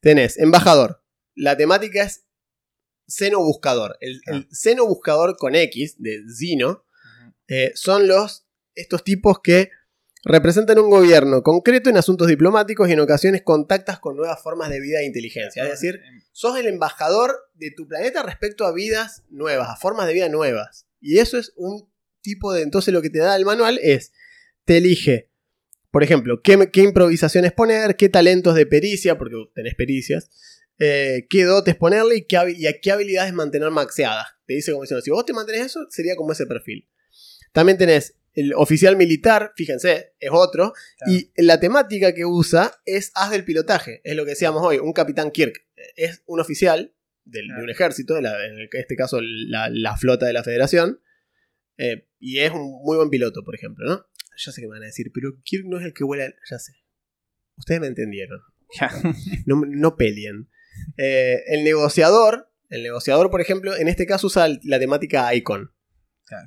tenés 0.01 0.39
embajador. 0.39 1.03
La 1.35 1.57
temática 1.57 2.03
es 2.03 2.25
seno 3.07 3.41
buscador. 3.41 3.97
El, 4.01 4.21
Ah. 4.27 4.45
el 4.65 4.81
buscador 4.81 5.37
con 5.37 5.55
X, 5.55 5.97
de 5.99 6.23
Zino, 6.37 6.85
eh, 7.49 7.73
son 7.75 8.09
los 8.09 8.47
estos 8.75 9.05
tipos 9.05 9.41
que 9.43 9.71
representan 10.25 10.79
un 10.81 10.91
gobierno 10.91 11.43
concreto 11.43 11.89
en 11.89 11.97
asuntos 11.97 12.27
diplomáticos 12.27 12.89
y 12.89 12.93
en 12.93 13.01
ocasiones 13.01 13.43
contactas 13.43 14.01
con 14.01 14.17
nuevas 14.17 14.43
formas 14.43 14.71
de 14.71 14.81
vida 14.81 15.01
e 15.01 15.07
inteligencia. 15.07 15.63
Es 15.63 15.71
decir, 15.71 16.01
sos 16.33 16.59
el 16.59 16.67
embajador 16.67 17.49
de 17.55 17.71
tu 17.71 17.87
planeta 17.87 18.25
respecto 18.25 18.67
a 18.67 18.73
vidas 18.73 19.23
nuevas, 19.31 19.69
a 19.71 19.77
formas 19.77 20.09
de 20.09 20.15
vida 20.15 20.29
nuevas. 20.29 20.87
Y 21.01 21.19
eso 21.19 21.39
es 21.39 21.53
un 21.57 21.89
tipo 22.23 22.53
de... 22.53 22.63
Entonces 22.63 22.93
lo 22.93 23.03
que 23.03 23.11
te 23.11 23.21
da 23.21 23.37
el 23.37 23.45
manual 23.45 23.79
es, 23.81 24.13
te 24.65 24.79
elige, 24.79 25.31
por 25.93 26.03
ejemplo, 26.03 26.43
qué, 26.43 26.71
qué 26.73 26.83
improvisaciones 26.83 27.53
poner, 27.53 27.95
qué 27.95 28.09
talentos 28.09 28.57
de 28.57 28.67
pericia, 28.67 29.17
porque 29.17 29.37
tenés 29.55 29.77
pericias, 29.77 30.29
eh, 30.79 31.27
qué 31.31 31.45
dotes 31.45 31.75
ponerle 31.77 32.17
y, 32.17 32.25
qué, 32.27 32.37
habi- 32.37 32.57
y 32.57 32.67
a 32.67 32.81
qué 32.81 32.91
habilidades 32.93 33.33
mantener 33.33 33.71
maxeadas. 33.71 34.27
Te 34.47 34.55
dice 34.55 34.73
como 34.73 34.83
diciendo, 34.83 35.03
si 35.03 35.11
vos 35.11 35.25
te 35.25 35.33
mantenés 35.33 35.67
eso, 35.67 35.87
sería 35.91 36.17
como 36.17 36.33
ese 36.33 36.47
perfil. 36.47 36.89
También 37.53 37.79
tenés 37.79 38.17
el 38.35 38.53
oficial 38.55 38.97
militar, 38.97 39.53
fíjense, 39.57 40.15
es 40.21 40.31
otro. 40.33 40.73
Claro. 40.99 41.13
Y 41.13 41.33
la 41.43 41.59
temática 41.59 42.15
que 42.15 42.27
usa 42.27 42.73
es 42.85 43.11
haz 43.15 43.31
del 43.31 43.45
pilotaje. 43.45 44.03
Es 44.05 44.15
lo 44.15 44.25
que 44.25 44.31
decíamos 44.33 44.63
hoy, 44.63 44.79
un 44.79 44.93
capitán 44.93 45.31
Kirk. 45.31 45.67
Es 45.97 46.23
un 46.27 46.41
oficial 46.41 46.95
del- 47.25 47.47
Claro. 47.47 47.61
de 47.61 47.65
un 47.65 47.71
ejército, 47.71 48.15
de 48.15 48.23
la- 48.23 48.45
en 48.47 48.69
este 48.73 48.95
caso 48.97 49.21
la, 49.23 49.69
la 49.71 49.97
flota 49.97 50.27
de 50.27 50.33
la 50.35 50.45
federación. 50.45 51.01
eh, 51.79 52.09
y 52.19 52.39
es 52.41 52.51
un 52.53 52.71
muy 52.83 52.97
buen 52.97 53.11
piloto, 53.11 53.43
por 53.45 53.55
ejemplo, 53.55 53.85
¿no? 53.87 54.07
Ya 54.39 54.51
sé 54.53 54.61
que 54.63 54.67
me 54.67 54.75
van 54.75 54.83
a 54.83 54.87
decir, 54.87 55.11
pero 55.15 55.39
Kirk 55.43 55.65
no 55.67 55.79
es 55.79 55.85
el 55.85 55.93
que 55.95 56.05
vuela. 56.05 56.27
Ya 56.51 56.59
sé. 56.59 56.73
Ustedes 57.57 57.81
me 57.81 57.87
entendieron. 57.87 58.41
Ya. 58.81 58.91
No, 59.47 59.63
no 59.67 59.97
peleen. 59.97 60.49
Eh, 60.97 61.43
el 61.49 61.65
negociador, 61.65 62.51
el 62.69 62.83
negociador, 62.83 63.31
por 63.31 63.41
ejemplo, 63.41 63.77
en 63.77 63.89
este 63.89 64.07
caso 64.07 64.27
usa 64.27 64.49
la 64.65 64.79
temática 64.79 65.35
Icon. 65.35 65.73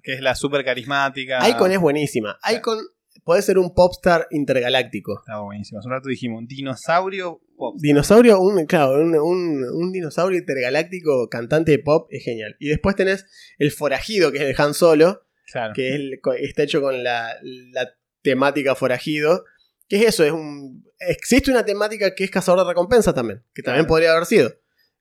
Que 0.03 0.13
es 0.13 0.21
la 0.21 0.35
super 0.35 0.65
carismática. 0.65 1.47
Icon 1.49 1.71
es 1.71 1.79
buenísima. 1.79 2.37
Icon 2.53 2.79
puede 3.23 3.41
ser 3.41 3.57
un 3.57 3.73
popstar 3.73 4.27
intergaláctico. 4.31 5.19
Está 5.19 5.39
buenísimo. 5.39 5.79
Hace 5.79 5.87
un 5.87 5.93
rato 5.93 6.09
dijimos, 6.09 6.39
un 6.39 6.47
dinosaurio 6.47 7.41
pop. 7.55 7.75
Dinosaurio, 7.79 8.39
un, 8.41 8.65
claro, 8.65 8.93
un, 9.01 9.15
un- 9.15 9.63
un 9.63 9.91
dinosaurio 9.93 10.37
intergaláctico 10.39 11.29
cantante 11.29 11.71
de 11.71 11.79
pop 11.79 12.07
es 12.11 12.23
genial. 12.25 12.55
Y 12.59 12.67
después 12.69 12.95
tenés 12.95 13.25
el 13.57 13.71
forajido, 13.71 14.31
que 14.31 14.39
es 14.39 14.43
el 14.43 14.55
Han 14.65 14.73
Solo, 14.73 15.21
Claro. 15.51 15.73
que 15.73 15.89
es 15.89 15.95
el- 15.95 16.19
co- 16.21 16.33
está 16.33 16.63
hecho 16.63 16.81
con 16.81 17.01
la, 17.03 17.35
la 17.41 17.89
temática 18.21 18.75
forajido. 18.75 19.45
¿Qué 19.87 19.97
es 19.97 20.07
eso? 20.09 20.23
Es 20.25 20.31
un, 20.33 20.83
existe 20.99 21.51
una 21.51 21.63
temática 21.65 22.13
que 22.15 22.23
es 22.23 22.31
cazador 22.31 22.59
de 22.65 22.69
recompensas 22.71 23.13
también, 23.13 23.43
que 23.53 23.61
también 23.63 23.85
Claro. 23.85 23.87
podría 23.89 24.11
haber 24.11 24.25
sido. 24.25 24.49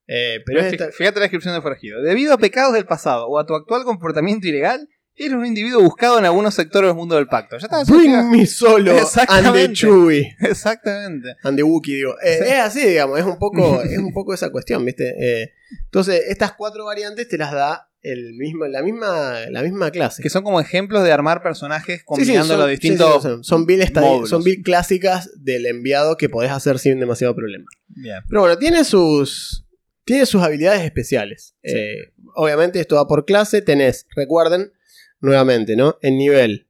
Eh, 0.07 0.41
pero 0.47 0.59
Pero 0.59 0.61
es 0.61 0.67
fí- 0.73 0.81
esta- 0.81 0.93
fíjate 0.97 1.19
la 1.21 1.25
descripción 1.25 1.55
de 1.55 1.61
forajido. 1.61 2.01
Debido 2.03 2.33
a 2.33 2.39
pecados 2.39 2.73
del 2.75 2.87
pasado 2.87 3.27
o 3.29 3.39
a 3.39 3.45
tu 3.47 3.55
actual 3.55 3.85
comportamiento 3.85 4.47
ilegal, 4.49 4.89
eres 5.15 5.33
un 5.35 5.45
individuo 5.45 5.83
buscado 5.83 6.19
en 6.19 6.25
algunos 6.25 6.55
sectores 6.55 6.89
del 6.89 6.97
mundo 6.97 7.17
del 7.17 7.27
pacto. 7.27 7.59
Ya 7.59 7.67
está. 7.67 7.83
Bring 7.93 8.31
me 8.31 8.47
solo 8.47 8.93
and 8.93 9.01
the 9.01 9.03
Exactamente. 9.05 10.37
Exactamente. 10.41 11.35
And 11.43 11.57
the 11.57 11.63
Wookiee, 11.65 11.97
digo. 11.97 12.15
Eh, 12.23 12.39
Sí. 12.41 12.45
Es 12.49 12.59
así, 12.61 12.87
digamos, 12.87 13.19
es 13.19 13.25
un 13.27 13.39
poco, 13.39 13.83
es 13.83 13.99
un 13.99 14.13
poco 14.13 14.33
esa 14.33 14.51
cuestión, 14.51 14.85
¿viste? 14.85 15.15
Eh, 15.19 15.53
entonces, 15.85 16.23
estas 16.29 16.53
cuatro 16.53 16.85
variantes 16.85 17.29
te 17.29 17.37
las 17.37 17.53
da 17.53 17.91
el 18.13 18.35
mismo, 18.35 18.67
la 18.67 18.83
misma, 18.83 19.41
la 19.51 19.63
misma 19.63 19.91
clase. 19.91 20.23
Que 20.23 20.31
son 20.31 20.43
como 20.43 20.61
ejemplos 20.61 21.05
de 21.05 21.13
armar 21.13 21.43
personajes 21.43 21.97
Sí, 21.97 22.01
sí, 22.01 22.05
combinando 22.07 22.45
son- 22.55 22.59
los 22.59 22.67
sí, 22.67 22.71
distintos. 22.73 23.15
sí, 23.15 23.21
son, 23.23 23.45
son 23.45 23.67
build 23.67 24.27
son 24.27 24.43
build 24.45 24.65
clásicas 24.65 25.31
del 25.43 25.67
enviado 25.67 26.17
que 26.17 26.29
podés 26.29 26.51
hacer 26.51 26.79
sin 26.79 27.01
demasiado 27.01 27.35
problema. 27.35 27.67
Bien. 27.89 28.21
Pero 28.29 28.41
bueno, 28.43 28.59
tiene 28.59 28.85
sus. 28.85 29.65
Tiene 30.05 30.25
sus 30.25 30.43
habilidades 30.43 30.81
especiales. 30.83 31.55
Sí. 31.63 31.77
Eh, 31.77 32.13
obviamente, 32.35 32.81
esto 32.81 32.97
va 32.97 33.07
por 33.07 33.27
clase. 33.27 33.61
Tenés, 33.61 34.07
recuerden, 34.17 34.73
nuevamente, 35.21 35.77
¿no? 35.77 35.99
En 36.01 36.17
nivel, 36.17 36.67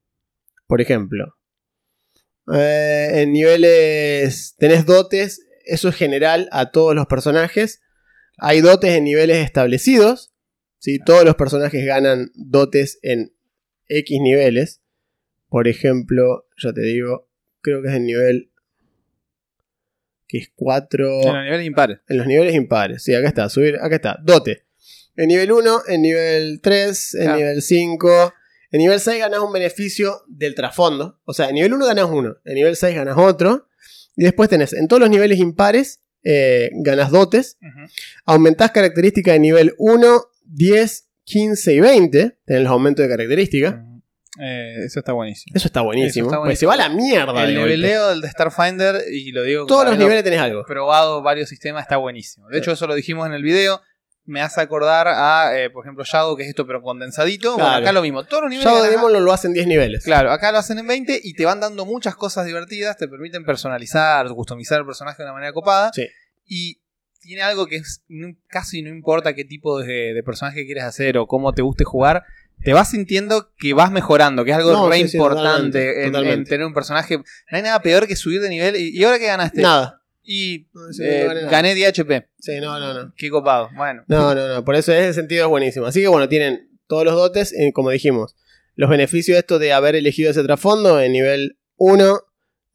por 0.66 0.80
ejemplo. 0.80 1.36
eh, 2.53 3.11
en 3.22 3.32
niveles 3.32 4.55
tenés 4.59 4.86
dotes, 4.86 5.47
eso 5.66 5.89
es 5.91 5.95
general 5.97 6.49
a 6.51 6.70
todos 6.70 6.95
los 6.95 7.07
personajes. 7.07 7.80
Hay 8.39 8.61
dotes 8.61 8.93
en 8.93 9.05
niveles 9.05 9.36
establecidos. 9.45 10.32
¿Sí? 10.79 10.99
Todos 11.05 11.24
los 11.24 11.35
personajes 11.37 11.85
ganan 11.85 12.31
dotes 12.35 12.99
en 13.03 13.33
X 13.89 14.18
niveles. 14.20 14.81
Por 15.49 15.66
ejemplo, 15.68 16.47
ya 16.57 16.72
te 16.72 16.83
digo, 16.83 17.29
creo 17.61 17.83
que 17.83 17.89
es 17.89 17.95
el 17.95 18.05
nivel 18.05 18.51
que 20.26 20.39
es 20.39 20.51
4 20.55 21.20
En 21.22 21.33
los 21.35 21.43
niveles 21.45 21.66
impares. 21.66 21.99
en 22.09 22.16
los 22.18 22.26
niveles 22.26 22.55
impares. 22.55 23.03
Sí, 23.03 23.14
acá 23.14 23.29
está, 23.29 23.49
subir, 23.49 23.76
acá 23.81 23.97
está, 23.97 24.18
dote. 24.22 24.64
En 25.16 25.29
nivel 25.29 25.51
1, 25.53 25.83
en 25.89 26.03
nivel 26.03 26.61
3, 26.62 27.14
en 27.14 27.22
Claro. 27.22 27.39
nivel 27.39 27.62
5. 27.62 28.35
En 28.70 28.79
nivel 28.81 29.01
6 29.01 29.18
ganás 29.20 29.41
un 29.41 29.53
beneficio 29.53 30.22
del 30.29 30.55
trasfondo. 30.55 31.18
O 31.24 31.33
sea, 31.33 31.49
en 31.49 31.55
nivel 31.55 31.72
1 31.72 31.87
ganás 31.87 32.09
uno, 32.11 32.37
en 32.45 32.55
nivel 32.55 32.76
6 32.76 32.95
ganás 32.95 33.16
otro. 33.16 33.68
Y 34.16 34.24
después 34.24 34.51
tenés, 34.51 34.74
en 34.74 34.87
todos 34.87 35.01
los 35.01 35.09
niveles 35.11 35.39
impares, 35.39 36.01
eh, 36.24 36.70
ganás 36.85 37.11
dotes. 37.11 37.57
Ujú. 37.62 37.91
Aumentás 38.26 38.70
características 38.72 39.33
de 39.35 39.41
nivel 39.41 39.74
1, 39.79 40.24
10, 40.49 41.09
15 41.25 41.75
y 41.75 41.81
20. 41.81 42.39
Tenés 42.45 42.63
los 42.63 42.73
aumentos 42.73 43.03
de 43.03 43.09
características. 43.09 43.77
Eh, 44.41 44.85
eso 44.85 45.01
está 45.01 45.13
buenísimo. 45.13 45.53
Eso 45.57 45.67
está 45.67 45.81
buenísimo. 45.81 46.29
Eso 46.29 46.37
está 46.37 46.45
Pues 46.45 46.59
se 46.59 46.67
va 46.67 46.75
a 46.75 46.77
la 46.77 46.89
mierda. 46.89 47.45
El 47.45 47.55
de 47.83 47.99
del 47.99 48.21
de 48.21 48.31
Starfinder, 48.31 49.03
y 49.11 49.33
lo 49.33 49.43
digo 49.43 49.67
Todos 49.67 49.85
los 49.87 49.99
niveles 49.99 50.23
tenés 50.23 50.41
algo. 50.41 50.65
probado 50.65 51.23
varios 51.23 51.49
sistemas, 51.49 51.83
está 51.83 51.97
buenísimo. 51.97 52.49
De 52.49 52.59
hecho, 52.59 52.73
eso 52.73 52.87
lo 52.87 52.95
dijimos 52.95 53.27
en 53.27 53.35
el 53.35 53.43
video. 53.43 53.81
Me 54.25 54.43
hace 54.43 54.61
acordar 54.61 55.09
a, 55.09 55.59
eh, 55.59 55.71
por 55.71 55.85
ejemplo, 55.87 56.05
Shadow, 56.05 56.37
que 56.37 56.43
es 56.43 56.51
esto, 56.51 56.67
pero 56.67 56.83
condensadito. 56.83 57.55
Bueno, 57.55 57.71
acá 57.71 57.93
lo 57.93 58.03
mismo. 58.03 58.25
Todos 58.25 58.43
los 58.43 58.51
niveles. 58.51 58.71
Shadow 58.71 58.91
Demon 58.91 59.11
lo, 59.11 59.21
lo 59.21 59.33
hacen 59.33 59.55
10 59.55 59.67
niveles. 59.67 60.05
Claro, 60.05 60.31
acá 60.31 60.53
lo 60.53 60.59
hacen 60.59 60.79
en 60.79 60.87
20 60.87 61.19
y 61.25 61.33
te 61.33 61.47
van 61.47 61.61
dando 61.61 61.87
muchas 61.87 62.15
cosas 62.15 62.45
divertidas, 62.45 62.99
te 62.99 63.09
permiten 63.09 63.47
personalizar, 63.47 64.29
customizar 64.29 64.81
el 64.81 64.87
personaje 64.87 65.23
de 65.23 65.25
una 65.25 65.33
manera 65.33 65.53
copada. 65.55 65.91
Sí. 65.95 66.07
Y 66.45 66.79
tiene 67.21 67.43
algo 67.43 67.66
que 67.66 67.77
es 67.77 68.03
casi 68.49 68.83
no 68.83 68.91
importa 68.91 69.35
qué 69.35 69.45
tipo 69.45 69.81
de, 69.81 70.14
de 70.14 70.23
personaje 70.23 70.64
quieres 70.64 70.85
hacer 70.85 71.19
o 71.19 71.27
cómo 71.27 71.53
te 71.53 71.62
guste 71.62 71.85
jugar, 71.85 72.25
te 72.62 72.73
vas 72.73 72.91
sintiendo 72.91 73.53
que 73.59 73.73
vas 73.75 73.91
mejorando, 73.93 74.45
que 74.45 74.51
es 74.51 74.57
algo 74.57 74.73
No, 74.73 74.89
re 74.89 74.99
sí, 75.03 75.09
sí, 75.09 75.16
importante 75.16 75.45
totalmente, 75.45 76.05
en, 76.05 76.07
totalmente. 76.12 76.35
en 76.39 76.45
tener 76.45 76.66
un 76.66 76.75
personaje. 76.75 77.16
No 77.19 77.25
hay 77.57 77.62
nada 77.62 77.81
peor 77.83 78.07
que 78.07 78.16
subir 78.16 78.41
de 78.41 78.49
nivel. 78.49 78.77
¿Y, 78.77 78.99
y 78.99 79.05
ahora 79.05 79.19
qué 79.19 79.27
ganaste? 79.27 79.62
Nada. 79.62 80.03
Y 80.23 80.69
No, 80.75 80.93
sí, 80.93 81.03
eh, 81.05 81.23
no 81.23 81.29
gané 81.29 81.41
nada. 81.43 81.51
gané 81.53 81.75
DHP. 81.75 82.27
Sí, 82.39 82.61
no, 82.61 82.79
no, 82.81 82.93
no. 82.95 83.14
Qué 83.16 83.31
copado. 83.31 83.71
Bueno. 83.77 84.03
No, 84.09 84.35
no, 84.35 84.49
no. 84.49 84.64
Por 84.64 84.75
eso 84.75 84.93
ese 84.93 85.14
sentido 85.14 85.45
es 85.45 85.49
buenísimo. 85.49 85.87
Así 85.87 86.01
que 86.01 86.09
bueno, 86.09 86.29
tienen 86.29 86.69
todos 86.87 87.05
los 87.05 87.14
dotes, 87.14 87.53
eh, 87.53 87.73
como 87.73 87.91
dijimos. 87.91 88.35
Los 88.75 88.91
beneficios 88.91 89.37
de 89.37 89.41
esto 89.41 89.59
de 89.59 89.73
haber 89.73 89.95
elegido 89.97 90.31
ese 90.31 90.43
trasfondo 90.43 91.01
en 91.01 91.12
nivel 91.12 91.59
1, 91.77 92.21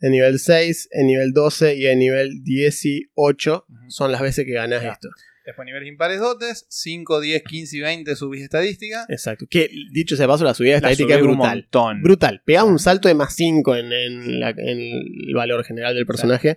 en 0.03 0.11
nivel 0.11 0.37
6, 0.39 0.89
en 0.91 1.07
nivel 1.07 1.31
12 1.33 1.75
y 1.75 1.87
en 1.87 1.97
nivel 1.99 2.43
18 2.43 3.65
Ujú. 3.67 3.91
son 3.91 4.11
las 4.11 4.21
veces 4.21 4.45
que 4.45 4.51
ganás 4.53 4.81
Claro. 4.81 4.93
esto. 4.93 5.09
Después 5.45 5.65
niveles 5.65 5.89
impares 5.89 6.19
dotes, 6.19 6.65
5, 6.69 7.19
10, 7.19 7.43
15 7.43 7.75
y 7.77 7.79
20 7.81 8.15
subís 8.15 8.43
estadística. 8.43 9.05
Exacto. 9.09 9.45
Que 9.49 9.69
dicho 9.91 10.15
sea 10.15 10.27
paso, 10.27 10.45
la 10.45 10.53
subida 10.53 10.71
La 10.71 10.77
estadística 10.77 11.15
es 11.15 11.19
subí 11.19 11.27
un 11.31 11.37
brutal. 11.37 11.57
montón. 11.57 12.01
Brutal. 12.01 12.41
Pegás 12.45 12.63
un 12.63 12.79
salto 12.79 13.07
de 13.09 13.13
más 13.15 13.35
5 13.35 13.75
en, 13.75 13.91
en 13.91 14.39
la- 14.39 14.51
en 14.51 14.67
el 14.79 15.33
valor 15.35 15.63
general 15.65 15.95
del 15.95 16.05
personaje. 16.05 16.55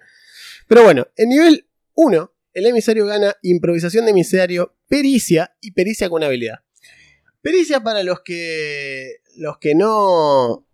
Pero 0.69 0.85
bueno, 0.85 1.09
en 1.17 1.29
nivel 1.31 1.67
1, 1.95 2.33
el 2.55 2.67
emisario 2.67 3.07
gana 3.07 3.35
improvisación 3.43 4.05
de 4.05 4.13
emisario, 4.13 4.77
pericia 4.89 5.57
y 5.61 5.73
pericia 5.73 6.09
con 6.09 6.23
habilidad. 6.23 6.61
Pericia 7.43 7.81
para 7.83 8.03
los 8.03 8.21
que. 8.25 9.17
Los 9.37 9.59
que 9.59 9.75
no. 9.75 10.66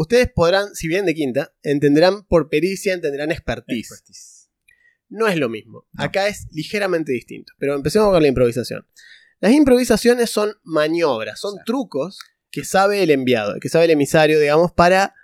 Ustedes 0.00 0.30
podrán, 0.32 0.76
si 0.76 0.86
bien 0.86 1.06
de 1.06 1.14
quinta, 1.14 1.52
entenderán 1.62 2.22
por 2.28 2.48
pericia, 2.48 2.94
entenderán 2.94 3.32
expertise. 3.32 3.90
Expertise. 3.90 4.48
No 5.08 5.26
es 5.26 5.36
lo 5.36 5.48
mismo. 5.48 5.88
No. 5.92 6.04
Acá 6.04 6.28
es 6.28 6.46
ligeramente 6.52 7.10
distinto. 7.10 7.52
Pero 7.58 7.74
empecemos 7.74 8.10
con 8.12 8.22
la 8.22 8.28
improvisación. 8.28 8.86
Las 9.40 9.52
improvisaciones 9.52 10.30
son 10.30 10.52
maniobras, 10.62 11.40
son 11.40 11.54
Sí. 11.54 11.60
trucos 11.66 12.20
que 12.52 12.64
sabe 12.64 13.02
el 13.02 13.10
enviado, 13.10 13.58
que 13.60 13.68
sabe 13.68 13.86
el 13.86 13.90
emisario, 13.90 14.38
digamos, 14.38 14.70
para 14.70 15.14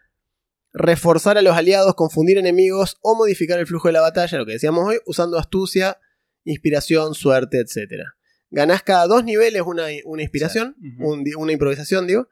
reforzar 0.72 1.38
a 1.38 1.42
los 1.42 1.56
aliados, 1.56 1.94
confundir 1.94 2.36
enemigos 2.38 2.98
o 3.00 3.14
modificar 3.14 3.60
el 3.60 3.68
flujo 3.68 3.86
de 3.88 3.92
la 3.92 4.00
batalla, 4.00 4.38
lo 4.38 4.44
que 4.46 4.54
decíamos 4.54 4.88
hoy, 4.88 4.98
usando 5.06 5.38
astucia, 5.38 5.98
inspiración, 6.42 7.14
suerte, 7.14 7.60
etc. 7.60 8.02
Ganás 8.50 8.82
cada 8.82 9.06
dos 9.06 9.22
niveles 9.22 9.62
una, 9.64 9.86
una 10.04 10.22
inspiración, 10.22 10.74
Sí. 10.80 10.96
Un 10.98 11.24
una 11.36 11.52
improvisación, 11.52 12.08
digo, 12.08 12.28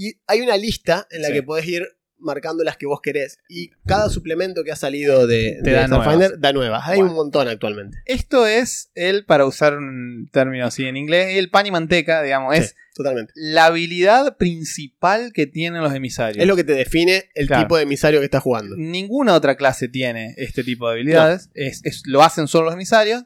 y 0.00 0.20
hay 0.26 0.40
una 0.40 0.56
lista 0.56 1.06
en 1.10 1.22
la 1.22 1.28
Sí. 1.28 1.34
que 1.34 1.42
podés 1.42 1.66
ir 1.66 1.82
marcando 2.20 2.64
las 2.64 2.76
que 2.76 2.86
vos 2.86 3.00
querés. 3.00 3.38
Y 3.48 3.70
cada 3.86 4.08
suplemento 4.08 4.64
que 4.64 4.72
ha 4.72 4.76
salido 4.76 5.26
de, 5.28 5.58
de 5.62 5.70
da 5.72 5.86
Starfinder 5.86 6.38
da 6.40 6.52
nuevas. 6.52 6.82
Hay 6.86 7.00
un 7.00 7.14
montón 7.14 7.46
actualmente. 7.46 7.96
Esto 8.06 8.46
es 8.46 8.90
el, 8.94 9.24
para 9.24 9.44
usar 9.46 9.76
un 9.76 10.28
término 10.32 10.66
así 10.66 10.84
en 10.86 10.96
inglés, 10.96 11.36
el 11.36 11.48
pan 11.48 11.66
y 11.66 11.70
manteca, 11.70 12.22
digamos, 12.22 12.56
es 12.56 12.74
totalmente. 12.94 13.32
la 13.36 13.66
habilidad 13.66 14.36
principal 14.36 15.32
que 15.32 15.46
tienen 15.46 15.80
los 15.80 15.94
emisarios. 15.94 16.42
Es 16.42 16.48
lo 16.48 16.56
que 16.56 16.64
te 16.64 16.72
define 16.74 17.30
el 17.34 17.46
Claro. 17.46 17.62
tipo 17.62 17.76
de 17.76 17.84
emisario 17.84 18.18
que 18.18 18.24
estás 18.24 18.42
jugando. 18.42 18.74
Ninguna 18.76 19.34
otra 19.34 19.56
clase 19.56 19.86
tiene 19.88 20.34
este 20.38 20.64
tipo 20.64 20.88
de 20.88 20.94
habilidades. 20.94 21.50
Es, 21.54 21.80
es- 21.84 22.02
lo 22.06 22.22
hacen 22.24 22.48
solo 22.48 22.64
los 22.66 22.74
emisarios. 22.74 23.24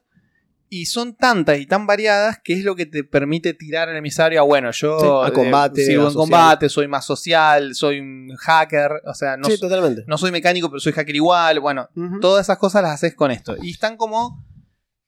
Y 0.75 0.87
son 0.87 1.15
tantas 1.15 1.59
y 1.59 1.67
tan 1.67 1.87
variadas 1.87 2.39
que 2.43 2.55
es 2.55 2.65
lo 2.65 2.75
que 2.75 2.87
te 2.87 3.05
permite 3.05 3.53
tirar 3.53 3.91
al 3.91 3.97
emisario 3.97 4.41
a, 4.41 4.43
bueno, 4.43 4.71
yo 4.71 4.99
Sí, 4.99 5.07
a 5.07 5.29
eh, 5.29 5.33
combate, 5.35 5.85
sirvo 5.85 6.07
a 6.07 6.09
en 6.09 6.15
combate, 6.15 6.69
soy 6.71 6.89
más 6.89 7.05
social, 7.05 7.75
soy 7.75 8.01
un 8.01 8.35
hacker, 8.39 8.91
o 9.05 9.13
sea, 9.13 9.37
no, 9.37 9.51
sí, 9.51 9.61
totalmente. 9.61 10.05
no 10.07 10.17
soy 10.17 10.33
mecánico, 10.33 10.71
pero 10.71 10.81
soy 10.81 10.93
hacker 10.93 11.15
igual. 11.15 11.61
Bueno, 11.61 11.91
todas 12.23 12.47
esas 12.47 12.57
cosas 12.57 12.83
las 12.83 12.93
haces 12.93 13.15
con 13.15 13.31
esto. 13.31 13.55
Y 13.61 13.73
están 13.73 13.99
como. 13.99 14.47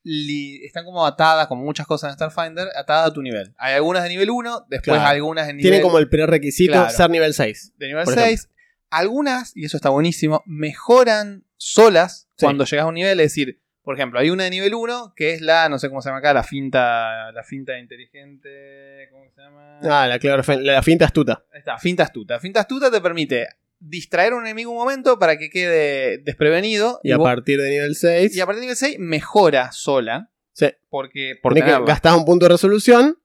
están 0.05 0.85
como 0.85 1.07
atadas, 1.07 1.47
como 1.47 1.65
muchas 1.65 1.87
cosas 1.87 2.11
en 2.11 2.15
Starfinder, 2.17 2.69
atadas 2.77 3.09
a 3.09 3.13
tu 3.15 3.23
nivel. 3.23 3.55
Hay 3.57 3.73
algunas 3.73 4.03
de 4.03 4.11
nivel 4.11 4.29
1, 4.29 4.67
después 4.69 4.99
Claro. 4.99 5.09
algunas 5.09 5.47
de 5.47 5.55
nivel, 5.55 5.71
Tiene 5.71 5.81
como 5.83 5.97
el 5.97 6.11
prerequisito 6.11 6.73
Claro. 6.73 6.91
ser 6.91 7.09
nivel 7.09 7.33
6. 7.33 7.73
de 7.79 7.87
nivel 7.87 8.05
por 8.05 8.13
6. 8.13 8.51
Algunas, 8.91 9.57
y 9.57 9.65
eso 9.65 9.79
está 9.79 9.89
buenísimo, 9.89 10.43
mejoran 10.45 11.47
solas 11.57 12.29
Sí. 12.37 12.45
cuando 12.45 12.67
llegas 12.67 12.85
a 12.85 12.89
un 12.89 12.95
nivel. 12.97 13.19
Es 13.21 13.31
decir, 13.33 13.64
por 13.85 13.95
ejemplo, 13.97 14.19
hay 14.19 14.31
una 14.31 14.45
de 14.45 14.51
nivel 14.51 14.75
1 14.75 15.13
que 15.15 15.33
es 15.35 15.41
la, 15.41 15.69
no 15.69 15.79
sé 15.79 15.89
cómo 15.89 16.01
se 16.03 16.09
llama 16.09 16.19
acá, 16.19 16.33
la 16.33 16.43
finta, 16.43 17.31
la 17.33 17.43
finta 17.45 17.79
inteligente. 17.79 19.09
¿Cómo 19.13 19.25
se 19.35 19.41
llama? 19.43 19.79
Ah, 19.83 20.07
la, 20.09 20.19
claro, 20.19 20.43
la 20.61 20.83
finta 20.83 21.05
astuta. 21.05 21.45
Ahí 21.53 21.59
está, 21.61 21.79
finta 21.79 22.03
astuta. 22.03 22.41
Finta 22.41 22.61
astuta 22.61 22.91
te 22.91 23.01
permite 23.01 23.47
distraer 23.79 24.33
a 24.33 24.37
un 24.37 24.43
enemigo 24.47 24.71
un 24.71 24.79
momento 24.79 25.19
para 25.19 25.37
que 25.37 25.51
quede 25.51 26.19
desprevenido. 26.19 27.01
Y 27.03 27.13
a 27.13 27.17
vos- 27.19 27.25
partir 27.27 27.61
de 27.61 27.71
nivel 27.71 27.95
6, 27.95 28.35
y 28.35 28.41
a 28.41 28.47
partir 28.47 28.61
de 28.61 28.67
nivel 28.67 28.77
6 28.77 28.97
mejora 28.99 29.71
sola. 29.73 30.31
sí, 30.53 30.67
Porque 30.89 31.35
por 31.43 31.53
tenés 31.53 31.65
que 31.67 31.73
tenerla. 31.73 31.87
gastar 31.93 32.15
un 32.17 32.25
punto 32.25 32.47
de 32.47 32.53
resolución. 32.53 33.19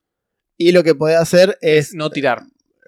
Y 0.57 0.73
lo 0.73 0.83
que 0.83 0.93
podés 0.93 1.17
hacer 1.17 1.57
es. 1.61 1.93
no 1.93 2.09
tirar. 2.09 2.41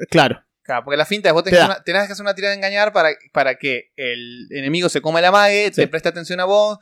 Claro, 0.10 0.44
Claro, 0.64 0.84
porque 0.84 0.98
la 0.98 1.06
finta 1.06 1.30
es 1.30 1.34
vos 1.34 1.44
Te 1.44 1.52
tenés, 1.52 1.66
una- 1.66 1.84
tenés 1.84 2.06
que 2.08 2.14
hacer 2.14 2.24
una 2.24 2.36
tirada 2.36 2.52
de 2.52 2.58
engañar 2.58 2.92
para, 2.94 3.10
para 3.32 3.56
que 3.56 3.92
el 3.96 4.48
enemigo 4.52 4.90
se 4.90 5.02
coma 5.02 5.22
la 5.22 5.32
mague, 5.32 5.66
Sí. 5.74 5.82
te 5.82 5.88
preste 5.88 6.10
atención 6.10 6.40
a 6.42 6.46
vos, 6.46 6.78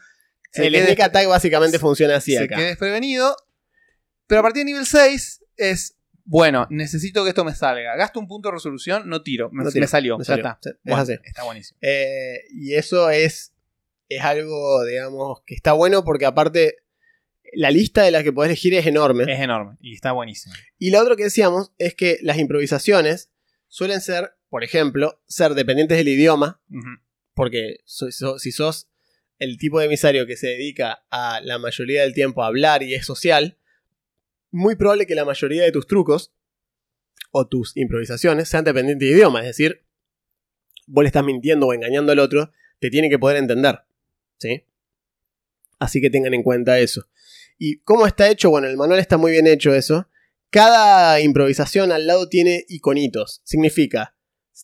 se, 0.52 0.68
el 0.68 0.76
sneak 0.76 1.00
attack 1.00 1.28
básicamente 1.28 1.80
funciona 1.80 2.16
así 2.18 2.34
se 2.36 2.44
acá. 2.44 2.60
desprevenido. 2.60 3.36
Pero 4.28 4.40
a 4.40 4.44
partir 4.44 4.62
de 4.62 4.66
nivel 4.66 4.86
6 4.86 5.44
es, 5.58 5.96
bueno, 6.26 6.68
necesito 6.70 7.24
que 7.24 7.30
esto 7.30 7.44
me 7.44 7.56
salga. 7.56 7.96
Gasto 7.96 8.20
un 8.20 8.28
punto 8.28 8.50
de 8.50 8.54
resolución, 8.56 9.10
no 9.10 9.24
tiro. 9.24 9.50
Me, 9.52 9.64
No 9.64 9.72
tiro, 9.72 9.82
me 9.82 9.88
salió, 9.88 10.18
me 10.18 10.24
ya 10.24 10.36
está. 10.36 10.60
Es 10.64 10.76
Bueno, 10.84 11.02
así. 11.02 11.14
está 11.24 11.44
buenísimo. 11.44 11.78
Eh, 11.82 12.42
y 12.54 12.76
eso 12.76 13.10
es, 13.10 13.54
es 14.10 14.22
algo, 14.22 14.84
digamos, 14.86 15.42
que 15.46 15.56
está 15.56 15.74
bueno 15.74 16.04
porque 16.04 16.26
aparte 16.26 16.78
la 17.54 17.72
lista 17.72 18.04
de 18.04 18.12
las 18.12 18.24
que 18.24 18.32
podés 18.32 18.50
elegir 18.50 18.76
es 18.76 18.86
enorme. 18.86 19.24
Es 19.32 19.40
enorme 19.40 19.78
y 19.82 19.96
está 19.96 20.12
buenísimo. 20.12 20.54
Y 20.78 20.92
lo 20.92 21.00
otro 21.00 21.16
que 21.16 21.24
decíamos 21.24 21.72
es 21.80 21.96
que 21.96 22.20
las 22.22 22.38
improvisaciones 22.38 23.32
suelen 23.68 24.02
ser, 24.02 24.34
por 24.50 24.64
ejemplo, 24.64 25.20
ser 25.28 25.56
dependientes 25.56 25.98
del 25.98 26.08
idioma, 26.10 26.62
porque 27.34 27.78
so- 27.86 28.12
so- 28.12 28.38
si 28.38 28.52
sos 28.52 28.88
el 29.40 29.58
tipo 29.58 29.80
de 29.80 29.86
emisario 29.86 30.28
que 30.28 30.38
se 30.38 30.48
dedica 30.48 31.06
a 31.10 31.42
la 31.42 31.58
mayoría 31.58 32.02
del 32.02 32.14
tiempo 32.14 32.44
a 32.44 32.48
hablar 32.48 32.84
y 32.84 32.94
es 32.94 33.06
social, 33.06 33.58
muy 34.52 34.76
probable 34.76 35.08
que 35.08 35.16
la 35.16 35.26
mayoría 35.26 35.64
de 35.64 35.72
tus 35.72 35.88
trucos 35.88 36.34
o 37.32 37.48
tus 37.48 37.76
improvisaciones 37.78 38.50
sean 38.50 38.66
dependientes 38.66 39.08
de 39.08 39.16
idioma, 39.16 39.40
es 39.40 39.48
decir, 39.48 39.86
vos 40.88 41.04
le 41.04 41.08
estás 41.08 41.24
mintiendo 41.24 41.68
o 41.68 41.74
engañando 41.74 42.12
al 42.12 42.20
otro, 42.20 42.52
te 42.80 42.90
tiene 42.90 43.10
que 43.10 43.20
poder 43.20 43.38
entender, 43.38 43.80
¿sí? 44.38 44.66
Así 45.78 46.02
que 46.02 46.10
tengan 46.10 46.34
en 46.34 46.44
cuenta 46.44 46.80
eso. 46.80 47.08
¿Y 47.58 47.80
cómo 47.80 48.08
está 48.08 48.30
hecho? 48.30 48.50
Bueno, 48.50 48.68
el 48.68 48.78
manual 48.78 49.00
está 49.00 49.18
muy 49.18 49.32
bien 49.32 49.48
hecho 49.48 49.74
eso. 49.74 50.10
Cada 50.50 51.20
improvisación 51.22 51.92
al 51.92 52.08
lado 52.08 52.28
tiene 52.28 52.66
iconitos. 52.68 53.42
Significa, 53.44 54.16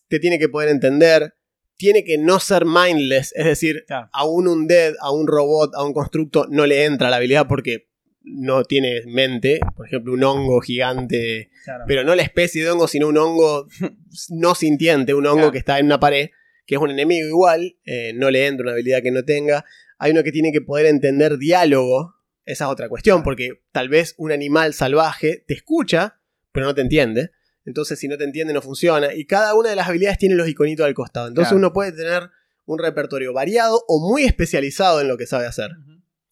te 0.08 0.20
tiene 0.20 0.40
que 0.40 0.50
poder 0.50 0.70
entender, 0.70 1.36
tiene 1.78 2.04
que 2.04 2.18
no 2.18 2.40
ser 2.40 2.66
mindless, 2.66 3.34
es 3.36 3.46
decir, 3.46 3.84
Claro. 3.88 4.10
a 4.14 4.26
un 4.26 4.48
undead, 4.48 4.94
a 5.02 5.12
un 5.12 5.28
robot, 5.28 5.74
a 5.76 5.84
un 5.84 5.94
constructo 5.94 6.48
no 6.50 6.66
le 6.66 6.86
entra 6.86 7.10
la 7.10 7.18
habilidad 7.18 7.48
porque 7.48 7.90
no 8.22 8.64
tiene 8.64 9.02
mente, 9.06 9.60
por 9.76 9.86
ejemplo, 9.86 10.14
un 10.14 10.24
hongo 10.24 10.60
gigante, 10.62 11.50
Claro. 11.64 11.84
pero 11.88 12.04
no 12.04 12.16
la 12.16 12.24
especie 12.24 12.64
de 12.64 12.72
hongo, 12.72 12.88
sino 12.88 13.08
un 13.08 13.18
hongo 13.18 13.68
no 14.30 14.56
sintiente, 14.56 15.14
un 15.14 15.26
hongo 15.28 15.38
Claro. 15.38 15.52
que 15.52 15.58
está 15.60 15.80
en 15.80 15.86
una 15.88 16.00
pared, 16.00 16.30
que 16.66 16.76
es 16.76 16.82
un 16.82 16.90
enemigo 16.90 17.28
igual, 17.28 17.78
eh, 17.86 18.14
no 18.16 18.32
le 18.32 18.48
entra 18.48 18.64
una 18.64 18.72
habilidad 18.74 19.04
que 19.04 19.12
no 19.12 19.24
tenga. 19.24 19.66
Hay 20.00 20.12
uno 20.12 20.24
que 20.24 20.32
tiene 20.32 20.52
que 20.52 20.62
poder 20.62 20.88
entender 20.88 21.38
diálogo, 21.38 22.16
esa 22.46 22.66
es 22.66 22.72
otra 22.72 22.90
cuestión, 22.90 23.22
porque 23.24 23.62
tal 23.72 23.90
vez 23.90 24.16
un 24.18 24.32
animal 24.32 24.74
salvaje 24.74 25.44
te 25.48 25.54
escucha, 25.54 26.20
pero 26.52 26.66
no 26.66 26.74
te 26.76 26.82
entiende. 26.82 27.32
Entonces, 27.66 28.00
si 28.00 28.08
no 28.08 28.18
te 28.18 28.24
entiende, 28.24 28.54
no 28.54 28.62
funciona. 28.62 29.14
Y 29.14 29.26
cada 29.26 29.54
una 29.56 29.70
de 29.70 29.76
las 29.76 29.88
habilidades 29.88 30.18
tiene 30.20 30.36
los 30.36 30.48
iconitos 30.48 30.86
al 30.86 30.94
costado. 30.94 31.28
Entonces, 31.28 31.50
Claro. 31.50 31.58
uno 31.60 31.74
puede 31.74 31.92
tener 31.92 32.30
un 32.66 32.80
repertorio 32.80 33.34
variado 33.34 33.84
o 33.88 34.08
muy 34.08 34.24
especializado 34.24 35.02
en 35.02 35.08
lo 35.08 35.18
que 35.18 35.26
sabe 35.28 35.46
hacer 35.48 35.72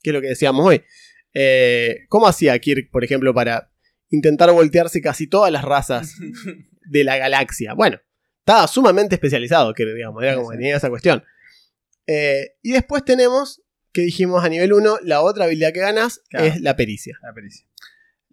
que 0.01 0.09
es 0.09 0.13
lo 0.13 0.19
que 0.21 0.27
decíamos 0.27 0.65
hoy. 0.65 0.83
Eh, 1.33 1.99
¿Cómo 2.09 2.27
hacía 2.27 2.59
Kirk, 2.59 2.91
por 2.91 3.03
ejemplo, 3.05 3.33
para 3.33 3.71
intentar 4.09 4.51
voltearse 4.51 5.01
casi 5.01 5.27
todas 5.27 5.49
las 5.51 5.63
razas 5.63 6.15
de 6.85 7.03
la 7.05 7.17
galaxia? 7.17 7.73
Bueno, 7.73 7.99
estaba 8.39 8.67
sumamente 8.67 9.15
especializado, 9.15 9.73
que 9.73 9.85
digamos, 9.85 10.21
era 10.21 10.35
como 10.35 10.49
que 10.49 10.57
tenía 10.57 10.75
esa 10.75 10.89
cuestión. 10.89 11.23
Eh, 12.05 12.55
y 12.61 12.73
después 12.73 13.05
tenemos, 13.05 13.61
que 13.93 14.01
dijimos 14.01 14.43
a 14.43 14.49
nivel 14.49 14.73
1, 14.73 14.99
la 15.03 15.21
otra 15.21 15.45
habilidad 15.45 15.71
que 15.71 15.79
ganas 15.79 16.21
Claro. 16.29 16.47
es 16.47 16.59
la 16.61 16.75
pericia. 16.75 17.17
La 17.23 17.33
pericia. 17.33 17.65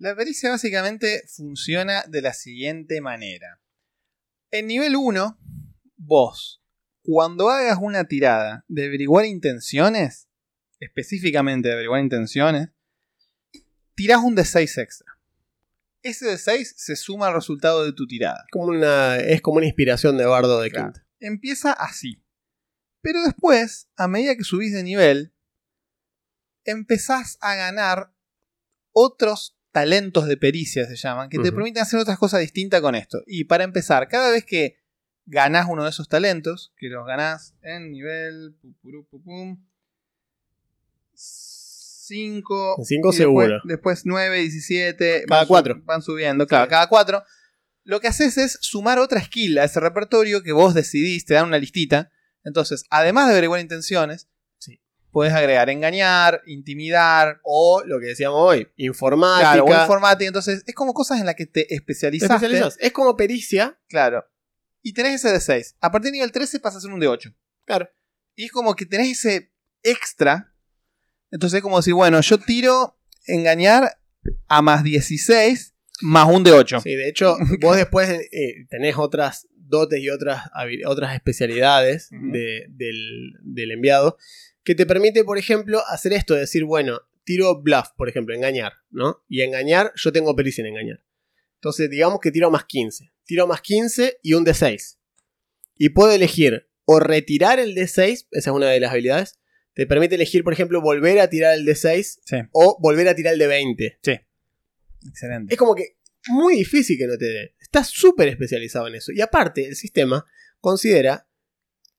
La 0.00 0.16
pericia 0.16 0.48
básicamente 0.48 1.24
funciona 1.28 2.04
de 2.08 2.22
la 2.22 2.32
siguiente 2.32 3.02
manera. 3.02 3.60
En 4.50 4.66
nivel 4.66 4.96
1, 4.96 5.38
vos, 5.98 6.62
cuando 7.02 7.50
hagas 7.50 7.76
una 7.78 8.04
tirada 8.08 8.64
de 8.66 8.86
averiguar 8.86 9.26
intenciones, 9.26 10.26
específicamente 10.78 11.68
de 11.68 11.74
averiguar 11.74 12.00
intenciones, 12.00 12.70
tirás 13.94 14.20
un 14.22 14.34
D6 14.34 14.80
extra. 14.82 15.18
Ese 16.02 16.32
D6 16.32 16.72
se 16.76 16.96
suma 16.96 17.26
al 17.26 17.34
resultado 17.34 17.84
de 17.84 17.92
tu 17.92 18.06
tirada. 18.06 18.46
Como 18.52 18.68
una, 18.68 19.18
es 19.18 19.42
como 19.42 19.58
una 19.58 19.66
inspiración 19.66 20.16
de 20.16 20.24
Bardo 20.24 20.62
de 20.62 20.70
Claro. 20.70 20.94
Quinta. 20.94 21.06
Empieza 21.18 21.72
así. 21.74 22.24
Pero 23.02 23.22
después, 23.22 23.90
a 23.96 24.08
medida 24.08 24.34
que 24.34 24.44
subís 24.44 24.72
de 24.72 24.82
nivel, 24.82 25.34
empezás 26.64 27.36
a 27.42 27.54
ganar 27.54 28.14
otros 28.92 29.59
talentos 29.72 30.26
de 30.26 30.36
pericia, 30.36 30.86
se 30.86 30.96
llaman, 30.96 31.28
que 31.28 31.38
te 31.38 31.50
permiten 31.56 31.82
hacer 31.82 32.00
otras 32.00 32.18
cosas 32.18 32.40
distintas 32.40 32.80
con 32.80 32.94
esto. 32.94 33.22
Y 33.26 33.44
para 33.44 33.64
empezar, 33.64 34.08
cada 34.08 34.30
vez 34.30 34.44
que 34.44 34.76
ganás 35.26 35.66
uno 35.68 35.84
de 35.84 35.90
esos 35.90 36.08
talentos, 36.08 36.72
que 36.76 36.88
los 36.88 37.06
ganás 37.06 37.54
en 37.62 37.92
nivel 37.92 38.56
5, 41.14 42.76
En 42.78 42.84
cinco 42.84 43.12
seguro. 43.12 43.60
Después 43.64 44.02
9, 44.04 44.38
17, 44.40 45.24
Cada 45.26 45.40
van 45.40 45.44
su- 45.46 45.48
cuatro. 45.48 45.82
Van 45.84 46.02
subiendo, 46.02 46.46
claro, 46.46 46.68
cada 46.68 46.88
4. 46.88 47.22
Lo 47.84 48.00
que 48.00 48.08
haces 48.08 48.36
es 48.38 48.58
sumar 48.60 48.98
otra 48.98 49.22
skill 49.22 49.58
a 49.58 49.64
ese 49.64 49.80
repertorio 49.80 50.42
que 50.42 50.52
vos 50.52 50.74
decidís, 50.74 51.24
te 51.24 51.34
dan 51.34 51.46
una 51.46 51.58
listita. 51.58 52.10
Entonces, 52.44 52.84
además 52.90 53.26
de 53.26 53.32
averiguar 53.32 53.60
intenciones. 53.60 54.28
Puedes 55.12 55.32
agregar 55.34 55.68
engañar, 55.70 56.40
intimidar, 56.46 57.40
O 57.42 57.82
lo 57.84 57.98
que 58.00 58.06
decíamos 58.06 58.38
hoy, 58.40 58.68
informática. 58.76 59.52
claro, 59.52 59.64
o 59.64 59.82
informática. 59.82 60.26
Entonces, 60.28 60.62
es 60.66 60.74
como 60.74 60.92
cosas 60.94 61.20
en 61.20 61.26
las 61.26 61.34
que 61.34 61.46
te 61.46 61.64
Te 61.64 61.74
especializaste. 61.74 62.34
especializas. 62.34 62.76
Es 62.80 62.92
como 62.92 63.16
pericia. 63.16 63.78
Claro. 63.88 64.24
Y 64.82 64.92
tenés 64.94 65.16
ese 65.16 65.32
de 65.32 65.40
6. 65.40 65.76
A 65.80 65.90
partir 65.92 66.06
del 66.06 66.12
nivel 66.14 66.32
13 66.32 66.60
pasa 66.60 66.78
a 66.78 66.80
ser 66.80 66.90
un 66.90 67.00
de 67.00 67.08
8. 67.08 67.34
Claro. 67.66 67.88
Y 68.34 68.44
es 68.46 68.52
como 68.52 68.74
que 68.74 68.86
tenés 68.86 69.10
ese 69.24 69.52
extra. 69.82 70.54
Entonces 71.30 71.58
es 71.58 71.62
como 71.62 71.76
decir, 71.76 71.94
bueno, 71.94 72.20
yo 72.20 72.38
tiro 72.38 72.98
engañar 73.26 73.98
a 74.48 74.62
más 74.62 74.82
16 74.82 75.74
más 76.02 76.26
un 76.28 76.42
de 76.44 76.52
8. 76.52 76.80
Sí, 76.80 76.94
de 76.94 77.08
hecho, 77.08 77.36
vos 77.60 77.76
después 77.76 78.08
eh, 78.08 78.66
tenés 78.70 78.96
otras 78.96 79.46
dotes 79.54 80.00
y 80.00 80.08
otras, 80.10 80.44
otras 80.86 81.14
especialidades 81.14 82.08
de- 82.10 82.66
del, 82.70 83.34
del 83.42 83.70
enviado 83.72 84.16
que 84.70 84.76
te 84.76 84.86
permite, 84.86 85.24
por 85.24 85.36
ejemplo, 85.36 85.82
hacer 85.88 86.12
esto, 86.12 86.36
decir, 86.36 86.62
bueno, 86.62 87.00
tiro 87.24 87.60
bluff, 87.60 87.88
por 87.96 88.08
ejemplo, 88.08 88.36
engañar, 88.36 88.74
¿no? 88.88 89.24
Y 89.28 89.40
engañar, 89.40 89.90
yo 89.96 90.12
tengo 90.12 90.36
pericia 90.36 90.62
en 90.62 90.68
engañar. 90.68 91.02
Entonces, 91.56 91.90
digamos 91.90 92.20
que 92.20 92.30
tiro 92.30 92.52
más 92.52 92.66
15. 92.66 93.10
Tiro 93.24 93.48
más 93.48 93.62
15 93.62 94.18
y 94.22 94.34
un 94.34 94.46
D6. 94.46 94.96
Y 95.74 95.88
puedo 95.88 96.12
elegir 96.12 96.70
o 96.84 97.00
retirar 97.00 97.58
el 97.58 97.74
D6, 97.74 98.28
esa 98.30 98.30
es 98.30 98.46
una 98.46 98.68
de 98.70 98.78
las 98.78 98.92
habilidades. 98.92 99.40
Te 99.74 99.88
permite 99.88 100.14
elegir, 100.14 100.44
por 100.44 100.52
ejemplo, 100.52 100.80
volver 100.80 101.18
a 101.18 101.28
tirar 101.28 101.58
el 101.58 101.66
D6 101.66 102.20
Sí, 102.24 102.36
o 102.52 102.78
volver 102.80 103.08
a 103.08 103.16
tirar 103.16 103.34
el 103.34 103.40
D20. 103.40 103.98
excelente. 105.04 105.52
Es 105.52 105.58
como 105.58 105.74
que 105.74 105.96
muy 106.28 106.54
difícil 106.54 106.96
que 106.96 107.08
no 107.08 107.18
te 107.18 107.24
dé. 107.24 107.56
Estás 107.58 107.88
súper 107.88 108.28
especializado 108.28 108.86
en 108.86 108.94
eso. 108.94 109.10
Y 109.10 109.20
aparte, 109.20 109.66
el 109.66 109.74
sistema 109.74 110.24
considera 110.60 111.26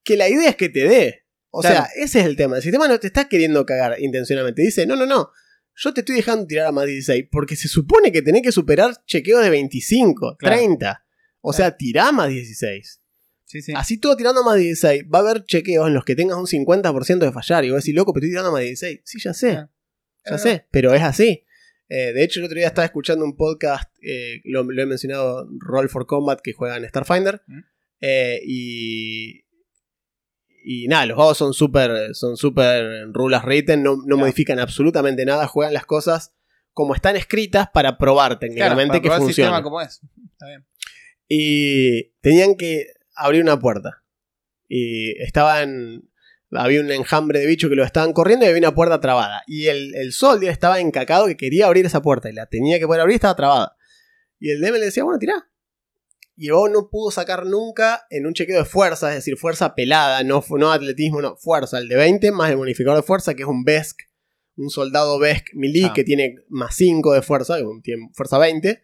que 0.02 0.16
la 0.16 0.30
idea 0.30 0.48
es 0.48 0.56
que 0.56 0.70
te 0.70 0.88
dé. 0.88 1.21
O 1.54 1.60
Claro. 1.60 1.76
sea, 1.76 1.88
ese 2.02 2.20
es 2.20 2.26
el 2.26 2.34
tema. 2.36 2.56
El 2.56 2.62
sistema 2.62 2.88
no 2.88 2.98
te 2.98 3.06
está 3.08 3.28
queriendo 3.28 3.64
cagar 3.66 4.00
intencionalmente. 4.00 4.62
Dice, 4.62 4.86
no, 4.86 4.96
no, 4.96 5.06
no. 5.06 5.30
Yo 5.76 5.92
te 5.94 6.00
estoy 6.00 6.16
dejando 6.16 6.46
tirar 6.46 6.66
a 6.66 6.72
más 6.72 6.86
16 6.86 7.26
porque 7.30 7.56
se 7.56 7.68
supone 7.68 8.10
que 8.10 8.22
tenés 8.22 8.42
que 8.42 8.52
superar 8.52 9.04
chequeos 9.06 9.42
de 9.42 9.50
25, 9.50 10.36
Claro. 10.38 10.56
30. 10.56 11.04
O 11.40 11.52
sea, 11.52 11.76
tirá 11.76 12.10
más 12.12 12.28
16. 12.30 13.00
Sí, 13.44 13.60
sí. 13.62 13.72
Así 13.76 13.98
todo 13.98 14.16
tirando 14.16 14.40
a 14.40 14.44
más 14.44 14.56
16, 14.58 15.04
va 15.12 15.18
a 15.18 15.22
haber 15.22 15.44
chequeos 15.44 15.86
en 15.88 15.94
los 15.94 16.04
que 16.04 16.14
tengas 16.14 16.38
un 16.38 16.46
50% 16.46 17.18
de 17.26 17.32
fallar. 17.32 17.64
Y 17.64 17.70
vos 17.70 17.82
decís, 17.82 17.94
loco, 17.94 18.12
pero 18.14 18.24
estoy 18.24 18.30
tirando 18.32 18.48
a 18.48 18.52
más 18.52 18.62
16. 18.62 19.00
Sí, 19.04 19.18
ya 19.20 19.34
sé. 19.34 19.50
Ah. 19.52 19.70
Ya 20.24 20.38
sé, 20.38 20.66
pero 20.70 20.94
es 20.94 21.02
así. 21.02 21.44
Eh, 21.88 22.12
de 22.14 22.22
hecho, 22.24 22.40
el 22.40 22.46
otro 22.46 22.56
día 22.56 22.68
estaba 22.68 22.86
escuchando 22.86 23.24
un 23.24 23.36
podcast, 23.36 23.90
eh, 24.00 24.40
lo, 24.44 24.62
lo 24.62 24.82
he 24.82 24.86
mencionado, 24.86 25.46
Roll 25.58 25.90
for 25.90 26.06
Combat, 26.06 26.40
que 26.42 26.52
juega 26.54 26.76
en 26.78 26.88
Starfinder. 26.88 27.42
Mm. 27.46 27.58
eh, 28.00 28.40
y. 28.46 29.44
Y 30.64 30.86
nada, 30.88 31.06
los 31.06 31.16
juegos 31.16 31.38
son 31.38 31.54
súper 31.54 32.14
son 32.14 32.36
super 32.36 33.06
rulas 33.12 33.44
written, 33.44 33.82
no, 33.82 33.96
no 33.96 34.02
Claro. 34.04 34.16
modifican 34.18 34.58
absolutamente 34.60 35.24
nada, 35.24 35.46
juegan 35.48 35.74
las 35.74 35.86
cosas 35.86 36.34
como 36.72 36.94
están 36.94 37.16
escritas 37.16 37.68
para 37.74 37.98
probar 37.98 38.38
Claro, 38.38 38.40
técnicamente 38.40 38.88
para 38.88 39.00
que 39.00 39.08
probar 39.08 39.20
el 39.20 39.24
funciona. 39.26 39.48
sistema 39.50 39.62
como 39.62 39.80
es. 39.80 40.00
Está 40.32 40.46
bien. 40.46 40.64
Y 41.28 42.04
tenían 42.20 42.56
que 42.56 42.86
abrir 43.14 43.42
una 43.42 43.58
puerta. 43.58 44.02
Y 44.68 45.12
estaban. 45.22 46.08
Había 46.54 46.80
un 46.82 46.90
enjambre 46.90 47.38
de 47.40 47.46
bichos 47.46 47.70
que 47.70 47.76
lo 47.76 47.82
estaban 47.84 48.12
corriendo 48.12 48.44
y 48.44 48.48
había 48.48 48.58
una 48.60 48.74
puerta 48.74 49.00
trabada. 49.00 49.42
Y 49.46 49.68
el, 49.68 49.94
el 49.94 50.12
soldier 50.12 50.52
estaba 50.52 50.80
encacado 50.80 51.26
que 51.26 51.36
quería 51.38 51.66
abrir 51.66 51.86
esa 51.86 52.02
puerta 52.02 52.28
y 52.28 52.34
la 52.34 52.44
tenía 52.46 52.78
que 52.78 52.86
poder 52.86 53.00
abrir 53.00 53.14
y 53.14 53.16
estaba 53.16 53.34
trabada. 53.36 53.76
Y 54.38 54.50
el 54.50 54.60
DM 54.60 54.74
le 54.74 54.84
decía, 54.86 55.02
bueno, 55.04 55.18
tirá. 55.18 55.48
Y 56.34 56.48
el 56.48 56.54
no 56.72 56.88
pudo 56.90 57.10
sacar 57.10 57.46
nunca 57.46 58.06
en 58.10 58.26
un 58.26 58.32
chequeo 58.32 58.58
de 58.58 58.64
fuerza, 58.64 59.10
es 59.10 59.16
decir, 59.16 59.36
fuerza 59.36 59.74
pelada, 59.74 60.22
no, 60.22 60.42
no 60.58 60.72
atletismo, 60.72 61.20
no, 61.20 61.36
fuerza. 61.36 61.78
El 61.78 61.88
de 61.88 61.96
20 61.96 62.32
más 62.32 62.50
el 62.50 62.56
bonificador 62.56 62.96
de 62.98 63.06
fuerza, 63.06 63.34
que 63.34 63.42
es 63.42 63.48
un 63.48 63.64
Besk, 63.64 64.00
un 64.56 64.70
soldado 64.70 65.18
Besk 65.18 65.48
melee 65.54 65.86
Ah. 65.86 65.92
que 65.94 66.04
tiene 66.04 66.36
más 66.48 66.74
5 66.74 67.12
de 67.12 67.22
fuerza, 67.22 67.58
que 67.58 67.64
tiene 67.82 68.08
fuerza 68.14 68.38
20. 68.38 68.82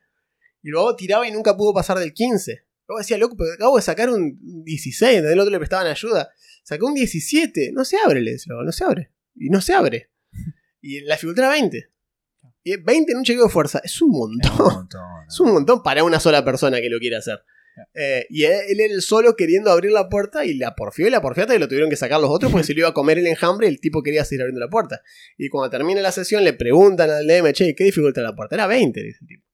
Y 0.63 0.69
luego 0.71 0.95
tiraba 0.97 1.27
y 1.27 1.33
nunca 1.33 1.57
pudo 1.57 1.73
pasar 1.73 1.99
del 1.99 2.13
15. 2.13 2.65
Luego 2.87 2.99
decía, 2.99 3.19
loco, 3.19 3.37
pero 3.37 3.53
acabo 3.53 3.77
de 3.77 3.83
sacar 3.83 4.11
un 4.11 4.39
16, 4.65 5.11
¿entendés? 5.11 5.33
El 5.33 5.41
otro 5.41 5.51
le 5.53 5.59
prestaban 5.59 5.87
ayuda. 5.87 6.31
Sacó 6.65 6.87
un 6.87 6.95
17. 6.95 7.71
No 7.73 7.85
se 7.85 7.97
abre, 7.99 8.21
le 8.21 8.33
decía, 8.33 8.55
no 8.63 8.73
se 8.73 8.85
abre. 8.85 9.13
Y 9.35 9.51
no 9.51 9.61
se 9.61 9.73
abre. 9.75 10.11
Y 10.81 11.01
la 11.01 11.17
dificultad 11.17 11.47
era 11.47 11.53
20. 11.55 11.91
Y 12.73 12.77
20 12.77 13.13
en 13.13 13.19
un 13.19 13.25
chequeo 13.25 13.45
de 13.45 13.51
fuerza. 13.51 13.81
Es 13.85 14.01
un 14.03 14.11
montón. 14.11 14.89
Es 15.29 15.39
un 15.41 15.53
montón 15.53 15.83
para 15.83 16.05
una 16.05 16.19
sola 16.21 16.45
persona 16.45 16.81
que 16.81 16.89
lo 16.89 16.99
quiere 16.99 17.17
hacer. 17.17 17.39
Eh, 17.95 18.27
y 18.31 18.43
él, 18.45 18.55
él 18.71 18.81
era 18.81 18.93
el 18.95 19.03
solo 19.03 19.37
queriendo 19.37 19.71
abrir 19.71 19.93
la 19.93 20.09
puerta 20.09 20.45
y 20.45 20.55
la 20.55 20.75
porfió 20.75 21.07
y 21.07 21.11
la 21.11 21.21
porfiata 21.21 21.55
y 21.55 21.59
lo 21.61 21.69
tuvieron 21.69 21.89
que 21.91 21.97
sacar 21.97 22.21
los 22.21 22.29
otros 22.31 22.51
porque 22.51 22.67
se 22.67 22.73
lo 22.75 22.81
iba 22.81 22.89
a 22.89 22.95
comer 22.95 23.19
el 23.19 23.27
enjambre 23.29 23.67
y 23.69 23.71
el 23.71 23.81
tipo 23.81 24.03
quería 24.03 24.25
seguir 24.25 24.43
abriendo 24.43 24.61
la 24.61 24.69
puerta. 24.71 25.01
Y 25.37 25.49
cuando 25.49 25.71
termina 25.71 26.01
la 26.01 26.11
sesión 26.11 26.43
le 26.45 26.55
preguntan 26.55 27.09
al 27.11 27.27
DM, 27.27 27.53
che, 27.53 27.75
¿qué 27.77 27.85
dificultad 27.85 28.23
la 28.23 28.35
puerta? 28.35 28.57
Era 28.57 28.67
20, 28.67 29.01
dice 29.03 29.19
el 29.21 29.27
tipo. 29.29 29.45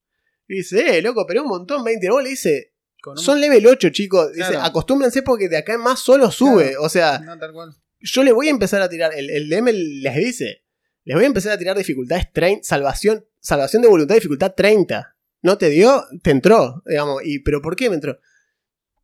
Y 0.49 0.55
dice, 0.59 0.99
eh, 0.99 1.03
loco, 1.03 1.27
pero 1.27 1.43
un 1.43 1.49
montón, 1.49 1.85
20. 1.85 2.07
Luego 2.07 2.23
le 2.23 2.31
dice, 2.31 2.73
un- 3.07 3.19
son 3.19 3.41
level 3.41 3.67
8, 3.67 3.91
chicos. 3.91 4.33
Dice, 4.33 4.57
acostúmbrense 4.57 5.21
porque 5.23 5.49
de 5.51 5.59
acá 5.59 5.75
en 5.75 5.81
más 5.81 6.01
solo 6.01 6.31
sube. 6.31 6.69
Claro. 6.71 6.83
O 6.83 6.89
sea, 6.89 7.19
No, 7.19 7.39
tal 7.39 7.53
cual. 7.53 7.75
yo 8.01 8.23
le 8.25 8.33
voy 8.33 8.47
a 8.47 8.51
empezar 8.51 8.81
a 8.81 8.89
tirar. 8.89 9.13
El, 9.15 9.29
el 9.29 9.51
DM 9.51 9.71
les 9.73 10.15
dice: 10.17 10.64
Les 11.05 11.15
voy 11.15 11.25
a 11.25 11.29
empezar 11.29 11.53
a 11.53 11.59
tirar 11.59 11.77
dificultades 11.77 12.33
30. 12.33 12.65
Salvación, 12.65 13.25
salvación 13.41 13.83
de 13.83 13.89
voluntad, 13.89 14.15
dificultad 14.15 14.55
30. 14.55 15.17
¿No 15.43 15.59
te 15.59 15.69
dio? 15.69 16.05
Te 16.23 16.31
entró. 16.31 16.83
Digamos. 16.87 17.23
Y, 17.25 17.41
¿Pero 17.41 17.61
por 17.61 17.77
qué 17.77 17.89
me 17.91 17.97
entró? 17.97 18.19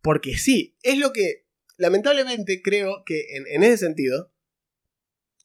Porque 0.02 0.38
sí, 0.38 0.76
es 0.82 0.98
lo 0.98 1.12
que. 1.12 1.46
Lamentablemente 1.76 2.60
creo 2.62 3.04
que 3.04 3.36
en, 3.36 3.44
en 3.46 3.62
ese 3.62 3.78
sentido. 3.78 4.32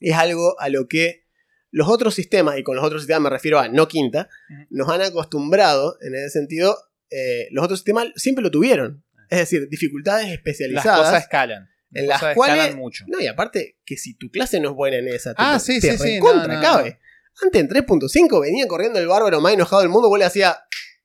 Es 0.01 0.15
algo 0.15 0.59
a 0.59 0.67
lo 0.69 0.87
que 0.87 1.25
los 1.71 1.89
otros 1.89 2.15
sistemas, 2.15 2.57
y 2.57 2.63
con 2.63 2.77
los 2.77 2.85
otros 2.85 3.01
sistemas 3.01 3.23
me 3.23 3.29
refiero 3.29 3.59
a 3.59 3.67
no 3.67 3.87
quinta, 3.89 4.29
nos 4.69 4.87
han 4.87 5.01
acostumbrado, 5.01 5.97
en 6.01 6.15
ese 6.15 6.29
sentido, 6.29 6.77
eh, 7.09 7.47
los 7.51 7.65
otros 7.65 7.79
sistemas 7.79 8.07
siempre 8.15 8.41
lo 8.41 8.49
tuvieron. 8.49 9.03
Es 9.29 9.39
decir, 9.39 9.67
dificultades 9.67 10.27
Las 10.27 10.35
especializadas. 10.35 10.99
cosas 10.99 11.23
escalan. 11.23 11.69
En 11.95 12.07
Las 12.07 12.19
cosas 12.19 12.35
cuales- 12.35 12.75
mucho. 12.75 13.05
No, 13.07 13.19
y 13.19 13.27
aparte, 13.27 13.77
que 13.85 13.97
si 13.97 14.13
tu 14.15 14.29
clase 14.29 14.59
no 14.59 14.69
es 14.69 14.75
buena 14.75 14.97
en 14.97 15.07
esa, 15.07 15.31
te, 15.33 15.41
Ah, 15.41 15.53
te 15.53 15.59
sí, 15.59 15.81
sí, 15.81 15.97
sí, 15.97 16.15
recontra 16.15 16.47
no, 16.47 16.53
no, 16.55 16.61
cabe. 16.61 16.99
Antes 17.43 17.61
en 17.61 17.67
3.5 17.67 18.39
venía 18.41 18.67
corriendo 18.67 18.99
el 18.99 19.07
bárbaro 19.07 19.41
más 19.41 19.53
enojado 19.53 19.81
del 19.81 19.89
mundo, 19.89 20.07
vos 20.09 20.19
le 20.19 20.25
hacía 20.25 20.57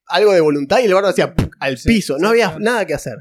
algo 0.06 0.32
de 0.32 0.40
voluntad 0.40 0.78
y 0.80 0.84
el 0.84 0.94
bárbaro 0.94 1.08
hacía 1.12 1.34
al 1.58 1.78
Sí, 1.78 1.88
piso. 1.88 2.14
No 2.18 2.28
sí, 2.28 2.40
había 2.42 2.50
sí. 2.50 2.56
nada 2.60 2.84
que 2.86 2.94
hacer. 2.94 3.16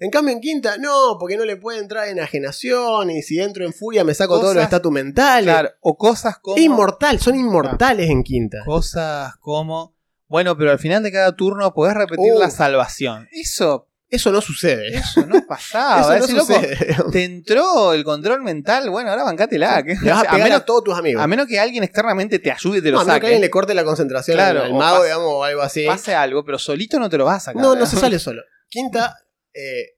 En 0.00 0.10
cambio 0.10 0.32
en 0.34 0.40
quinta, 0.40 0.78
no, 0.78 1.16
porque 1.20 1.36
no 1.36 1.44
le 1.44 1.56
puede 1.56 1.78
entrar 1.78 2.08
enajenación 2.08 3.10
y 3.10 3.20
si 3.22 3.38
entro 3.40 3.66
en 3.66 3.72
furia 3.74 4.02
me 4.02 4.14
saco 4.14 4.34
todos 4.34 4.54
los 4.54 4.64
Cosas- 4.64 4.64
estatus 4.64 4.92
mentales. 4.92 5.44
Claro, 5.52 5.70
o 5.80 5.96
cosas 5.98 6.38
como. 6.38 6.56
Inmortal, 6.58 7.20
son 7.20 7.34
inmortales 7.36 8.08
en 8.08 8.22
quinta. 8.22 8.58
Cosas 8.64 9.36
como. 9.40 9.94
Bueno, 10.26 10.56
pero 10.56 10.70
al 10.70 10.78
final 10.78 11.02
de 11.02 11.12
cada 11.12 11.34
turno 11.36 11.72
podés 11.74 11.94
repetir 11.94 12.32
Uh. 12.34 12.38
la 12.38 12.50
salvación. 12.50 13.28
Eso, 13.32 13.87
Eso 14.10 14.32
no 14.32 14.40
sucede. 14.40 14.96
eso 14.96 15.26
no 15.26 15.44
pasaba. 15.46 16.16
Eso 16.16 16.24
Ese 16.24 16.32
no 16.32 16.38
loco. 16.38 17.10
Te 17.12 17.24
entró 17.24 17.92
el 17.92 18.04
control 18.04 18.42
mental, 18.42 18.88
bueno, 18.90 19.10
ahora 19.10 19.24
bancátela. 19.24 19.82
que- 19.82 19.94
vas 20.02 20.24
a 20.26 20.30
a, 20.34 20.38
menos, 20.38 20.64
todos 20.64 20.84
tus 20.84 20.96
amigos. 20.98 21.22
a 21.22 21.26
menos 21.26 21.46
que 21.46 21.58
alguien 21.60 21.84
externamente 21.84 22.38
te 22.38 22.50
ayude 22.50 22.78
y 22.78 22.82
te 22.82 22.88
No, 22.90 22.96
lo 22.96 23.00
a 23.00 23.04
menos 23.04 23.20
que 23.20 23.26
alguien 23.26 23.42
le 23.42 23.50
corte 23.50 23.74
la 23.74 23.84
concentración 23.84 24.36
Claro, 24.36 24.62
al 24.64 24.72
mago, 24.74 25.04
digamos, 25.04 25.26
o 25.28 25.44
algo 25.44 25.60
así. 25.62 25.84
Pase 25.86 26.14
algo, 26.14 26.44
pero 26.44 26.58
solito 26.58 26.98
no 26.98 27.10
te 27.10 27.18
lo 27.18 27.24
vas 27.26 27.36
a 27.36 27.40
sacar. 27.46 27.62
No, 27.62 27.74
no 27.74 27.84
¿eh? 27.84 27.86
se 27.86 27.96
sale 27.96 28.18
solo. 28.18 28.42
Quinta, 28.68 29.14
eh, 29.52 29.96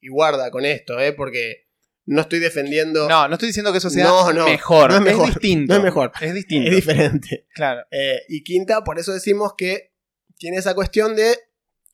y 0.00 0.08
guarda 0.08 0.50
con 0.50 0.64
esto, 0.64 1.00
eh, 1.00 1.12
porque 1.12 1.64
no 2.06 2.20
estoy 2.20 2.38
defendiendo. 2.38 3.08
No, 3.08 3.26
no 3.26 3.34
estoy 3.34 3.48
diciendo 3.48 3.72
que 3.72 3.78
eso 3.78 3.90
sea 3.90 4.04
No, 4.04 4.32
no, 4.32 4.44
mejor. 4.46 4.90
no 4.90 4.96
es 4.98 5.02
mejor, 5.02 5.26
distinto. 5.28 5.72
no 5.72 5.78
es 5.78 5.84
mejor. 5.84 6.12
Es 6.20 6.34
distinto. 6.34 6.68
es 6.70 6.76
diferente. 6.76 7.46
Claro. 7.54 7.80
Eh, 7.90 8.20
y 8.28 8.44
quinta, 8.44 8.84
por 8.84 8.98
eso 8.98 9.12
decimos 9.12 9.54
que 9.56 9.92
tiene 10.36 10.58
esa 10.58 10.74
cuestión 10.74 11.16
de. 11.16 11.36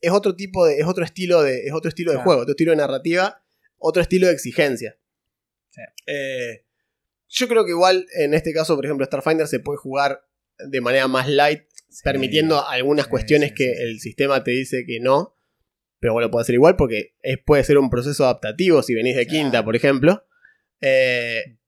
Es 0.01 0.13
otro 0.13 0.35
tipo 0.37 0.65
de. 0.67 0.79
Es 0.79 0.87
otro 0.87 1.05
estilo 1.05 1.43
de. 1.43 1.67
Es 1.67 1.73
otro 1.73 1.89
estilo 1.89 2.13
de 2.13 2.19
juego, 2.19 2.43
otro 2.43 2.53
estilo 2.53 2.71
de 2.73 2.77
narrativa, 2.77 3.43
otro 3.79 4.01
estilo 4.03 4.27
de 4.29 4.33
exigencia. 4.33 4.97
Sí. 5.71 5.83
Eh, 6.07 6.65
yo 7.29 7.47
creo 7.49 7.65
que 7.65 7.71
igual, 7.71 8.07
en 8.17 8.35
este 8.35 8.53
caso, 8.53 8.75
por 8.77 8.85
ejemplo, 8.85 9.07
Starfinder 9.07 9.47
se 9.47 9.61
puede 9.61 9.77
jugar 9.79 10.27
de 10.59 10.81
manera 10.81 11.07
más 11.09 11.29
light, 11.29 11.63
permitiendo 12.03 12.67
algunas 12.67 13.05
sí, 13.07 13.11
cuestiones 13.11 13.53
que 13.53 13.73
el 13.73 14.01
sistema 14.01 14.43
te 14.43 14.51
dice 14.53 14.85
que 14.87 14.99
no. 15.01 15.37
Pero 16.01 16.19
lo 16.19 16.31
podés 16.31 16.47
hacer 16.47 16.55
igual 16.55 16.77
porque 16.77 17.15
es- 17.23 17.39
puede 17.45 17.63
ser 17.63 17.77
un 17.79 17.91
proceso 17.91 18.25
adaptativo 18.25 18.83
si 18.83 18.95
venís 18.95 19.17
de 19.17 19.27
Claro. 19.27 19.43
quinta, 19.45 19.65
por 19.65 19.77
ejemplo. 19.77 20.25
Eh, 20.81 21.59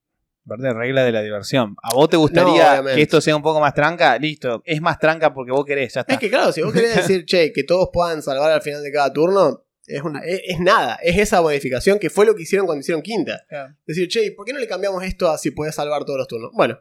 Aparte, 0.44 0.72
regla 0.72 1.04
de 1.04 1.12
la 1.12 1.22
diversión. 1.22 1.76
¿A 1.82 1.94
vos 1.94 2.08
te 2.08 2.16
gustaría 2.16 2.82
que 2.82 3.02
esto 3.02 3.20
sea 3.20 3.36
un 3.36 3.42
poco 3.42 3.60
más 3.60 3.74
tranca? 3.74 4.18
Listo. 4.18 4.60
Es 4.64 4.80
más 4.80 4.98
tranca 4.98 5.32
porque 5.32 5.52
vos 5.52 5.64
querés, 5.64 5.94
ya 5.94 6.00
está. 6.00 6.14
Es 6.14 6.18
que 6.18 6.28
claro, 6.28 6.52
si 6.52 6.62
vos 6.62 6.72
querés 6.72 6.96
decir, 6.96 7.24
che, 7.24 7.52
que 7.52 7.62
todos 7.62 7.90
puedan 7.92 8.22
salvar 8.22 8.50
al 8.50 8.60
final 8.60 8.82
de 8.82 8.90
cada 8.90 9.12
turno, 9.12 9.64
es, 9.86 10.02
una, 10.02 10.20
es, 10.20 10.40
es 10.44 10.60
nada, 10.60 10.98
es 11.02 11.18
esa 11.18 11.40
modificación 11.42 11.98
que 11.98 12.10
fue 12.10 12.26
lo 12.26 12.34
que 12.34 12.42
hicieron 12.42 12.66
cuando 12.66 12.80
hicieron 12.80 13.02
quinta. 13.02 13.44
Decir, 13.86 14.08
che, 14.08 14.24
¿y 14.24 14.30
¿por 14.30 14.44
qué 14.44 14.52
no 14.52 14.58
le 14.58 14.66
cambiamos 14.66 15.04
esto 15.04 15.30
a 15.30 15.38
si 15.38 15.52
podés 15.52 15.76
salvar 15.76 16.04
todos 16.04 16.18
los 16.18 16.26
turnos? 16.26 16.50
Bueno, 16.54 16.80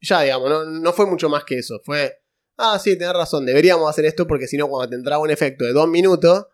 ya 0.00 0.22
digamos, 0.22 0.48
no, 0.48 0.64
no 0.64 0.92
fue 0.94 1.06
mucho 1.06 1.28
más 1.28 1.44
que 1.44 1.58
eso. 1.58 1.80
Fue, 1.84 2.22
ah, 2.56 2.78
sí, 2.82 2.96
tenés 2.96 3.14
razón, 3.14 3.44
deberíamos 3.44 3.90
hacer 3.90 4.06
esto 4.06 4.26
porque 4.26 4.46
si 4.46 4.56
no, 4.56 4.68
cuando 4.68 4.88
te 4.88 4.96
entraba 4.96 5.22
un 5.22 5.30
efecto 5.30 5.66
de 5.66 5.72
dos 5.72 5.86
minutos 5.86 6.46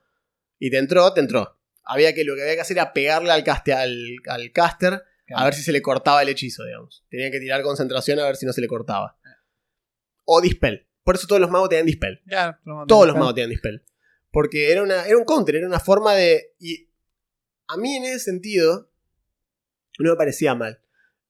y 0.58 0.70
te 0.70 0.78
entró, 0.78 1.12
te 1.12 1.20
entró. 1.20 1.56
Había 1.84 2.14
que, 2.14 2.24
lo 2.24 2.34
que 2.34 2.42
había 2.42 2.54
que 2.54 2.60
hacer 2.62 2.78
era 2.78 2.92
pegarle 2.92 3.30
al, 3.30 3.44
caste, 3.44 3.72
al, 3.72 4.16
al 4.26 4.50
caster 4.52 5.04
a 5.34 5.44
ver 5.44 5.54
si 5.54 5.62
se 5.62 5.72
le 5.72 5.82
cortaba 5.82 6.22
el 6.22 6.28
hechizo, 6.28 6.64
digamos. 6.64 7.04
Tenía 7.10 7.30
que 7.30 7.40
tirar 7.40 7.62
concentración 7.62 8.18
a 8.18 8.24
ver 8.24 8.36
si 8.36 8.46
no 8.46 8.52
se 8.52 8.60
le 8.60 8.68
cortaba. 8.68 9.18
O 10.24 10.40
dispel. 10.40 10.86
Por 11.04 11.16
eso 11.16 11.26
todos 11.26 11.40
los 11.40 11.50
magos 11.50 11.68
tenían 11.68 11.86
dispel. 11.86 12.20
Claro, 12.26 12.58
no, 12.64 12.86
Todos 12.86 13.06
los 13.06 13.16
magos 13.16 13.34
tenían 13.34 13.50
dispel. 13.50 13.82
Porque 14.30 14.70
era, 14.72 14.82
una, 14.82 15.04
era 15.06 15.18
un 15.18 15.24
counter, 15.24 15.56
era 15.56 15.66
una 15.66 15.80
forma 15.80 16.14
de. 16.14 16.54
Y 16.58 16.88
a 17.68 17.76
mí 17.76 17.96
en 17.96 18.04
ese 18.04 18.20
sentido. 18.20 18.88
No 19.98 20.10
me 20.10 20.16
parecía 20.16 20.54
mal. 20.54 20.80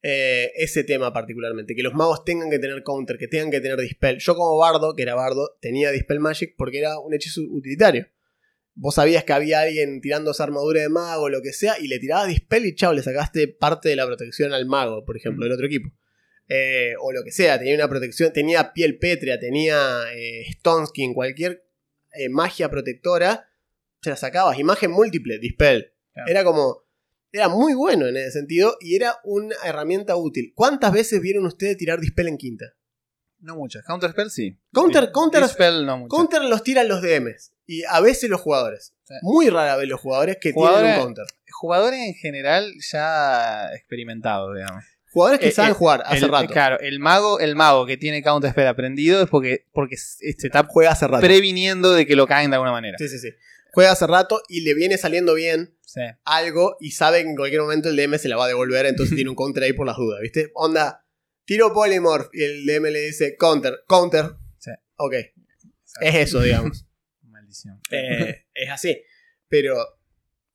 eh, 0.03 0.51
ese 0.57 0.85
tema 0.85 1.13
particularmente. 1.13 1.75
Que 1.75 1.83
los 1.83 1.95
magos 1.95 2.25
tengan 2.25 2.51
que 2.51 2.59
tener 2.59 2.83
counter, 2.83 3.19
que 3.19 3.29
tengan 3.29 3.51
que 3.51 3.61
tener 3.61 3.79
dispel. 3.81 4.19
Yo, 4.19 4.35
como 4.35 4.57
bardo, 4.59 4.95
que 4.95 5.03
era 5.03 5.15
bardo, 5.15 5.57
tenía 5.61 5.91
dispel 5.91 6.21
magic 6.21 6.55
porque 6.57 6.79
era 6.79 6.99
un 6.99 7.15
hechizo 7.15 7.41
utilitario. 7.43 8.07
Vos 8.75 8.95
sabías 8.95 9.25
que 9.25 9.33
había 9.35 9.61
alguien 9.61 10.01
tirando 10.01 10.31
esa 10.31 10.45
armadura 10.45 10.81
de 10.81 10.89
mago 10.89 11.25
o 11.25 11.29
lo 11.29 11.43
que 11.43 11.53
sea, 11.53 11.79
y 11.79 11.89
le 11.89 11.99
tirabas 11.99 12.29
dispel 12.29 12.65
y 12.67 12.75
chao, 12.75 12.93
le 12.93 13.03
sacaste 13.03 13.49
parte 13.49 13.89
de 13.91 13.97
la 13.97 14.07
protección 14.07 14.53
al 14.55 14.67
mago, 14.67 15.05
por 15.05 15.17
ejemplo, 15.17 15.45
del 15.45 15.53
otro 15.53 15.67
equipo. 15.67 15.91
Eh, 16.49 16.95
o 17.01 17.13
lo 17.13 17.23
que 17.23 17.31
sea, 17.33 17.59
tenía 17.59 17.75
una 17.75 17.89
protección, 17.89 18.33
tenía 18.33 18.73
piel 18.73 18.99
pétrea, 18.99 19.39
tenía 19.39 19.77
eh, 20.15 20.43
Stone 20.51 20.87
Skin, 20.87 21.15
cualquier 21.15 21.65
eh, 22.15 22.29
magia 22.29 22.71
protectora, 22.71 23.49
se 24.01 24.11
la 24.11 24.17
sacabas. 24.17 24.59
Imagen 24.59 24.91
múltiple, 24.91 25.39
dispel. 25.39 25.93
Claro. 26.13 26.31
Era 26.31 26.45
como. 26.45 26.83
Era 27.35 27.49
muy 27.49 27.73
bueno 27.73 28.07
en 28.09 28.17
ese 28.19 28.33
sentido 28.33 28.77
y 28.81 28.95
era 28.97 29.15
una 29.25 29.55
herramienta 29.65 30.17
útil. 30.17 30.53
¿Cuántas 30.55 30.93
veces 30.93 31.21
vieron 31.23 31.47
ustedes 31.47 31.79
tirar 31.79 31.99
dispel 32.01 32.29
en 32.29 32.37
quinta? 32.37 32.75
No 33.41 33.57
muchas. 33.57 33.85
Counterspell 33.87 34.29
sí. 34.31 34.59
Counter- 34.73 35.07
Sí. 35.07 35.11
counter- 35.13 35.43
Dispel 35.43 35.87
no 35.87 35.97
muchas. 35.99 36.11
Counter 36.17 36.43
los 36.45 36.63
tiran 36.63 36.89
los 36.89 37.01
DMs 37.01 37.53
y 37.79 37.85
a 37.89 38.01
veces 38.01 38.29
los 38.31 38.41
jugadores. 38.41 38.93
Sí. 39.05 39.15
Muy 39.23 39.49
rara 39.51 39.77
vez 39.77 39.89
los 39.89 40.01
jugadores 40.01 40.39
que 40.41 40.53
Jugadores- 40.53 40.83
tienen 40.83 40.99
un 41.01 41.05
counter. 41.15 41.25
Jugadores 41.51 42.01
en 42.01 42.15
general 42.15 42.73
ya 42.91 43.73
experimentados, 43.75 44.55
digamos. 44.57 44.85
Jugadores 45.13 45.41
que 45.41 45.49
Eh, 45.49 45.53
saben 45.53 45.73
eh, 45.73 45.75
jugar 45.75 46.03
hace 46.07 46.25
El- 46.25 46.31
rato. 46.31 46.53
Claro, 46.53 46.81
el 46.81 46.99
mago, 46.99 47.39
el 47.39 47.55
mago 47.55 47.85
que 47.87 47.97
tiene 47.99 48.23
Counterspell 48.23 48.67
aprendido 48.67 49.23
es 49.23 49.29
porque, 49.29 49.67
porque 49.73 49.97
se 49.97 50.31
está 50.31 50.65
Juega 50.69 50.93
hace 50.93 51.07
rato. 51.07 51.21
previniendo 51.25 51.93
de 51.93 52.07
que 52.07 52.17
lo 52.17 52.27
caen 52.27 52.51
de 52.51 52.57
alguna 52.57 52.73
manera. 52.73 52.97
Sí, 52.99 53.09
sí, 53.09 53.19
sí. 53.19 53.29
Juega 53.75 53.93
hace 53.93 54.07
rato 54.07 54.43
y 54.49 54.63
le 54.63 54.75
viene 54.75 54.97
saliendo 54.99 55.35
bien 55.35 55.77
Sí. 55.85 56.01
algo 56.25 56.77
y 56.81 56.93
sabe 56.93 57.23
que 57.23 57.29
en 57.31 57.37
cualquier 57.37 57.61
momento 57.63 57.91
el 57.91 57.97
DM 57.97 58.19
se 58.19 58.29
la 58.29 58.37
va 58.37 58.47
a 58.47 58.49
devolver, 58.49 58.87
entonces 58.87 59.15
tiene 59.25 59.31
un 59.31 59.37
counter 59.37 59.63
ahí 59.63 59.73
por 59.75 59.87
las 59.87 59.97
dudas, 59.97 60.21
¿viste? 60.23 60.51
Onda, 60.55 61.05
tiro 61.45 61.73
polymorph 61.75 62.29
y 62.33 62.43
el 62.45 62.65
DM 62.67 62.91
le 62.91 63.01
dice 63.01 63.37
counter, 63.37 63.81
counter. 63.87 64.31
Sí. 64.59 64.71
Ok, 64.97 65.15
es 66.01 66.15
eso, 66.15 66.41
digamos. 66.41 66.87
Maldición. 67.53 67.81
Eh, 67.91 68.47
es 68.55 68.71
así. 68.71 69.03
Pero 69.49 69.77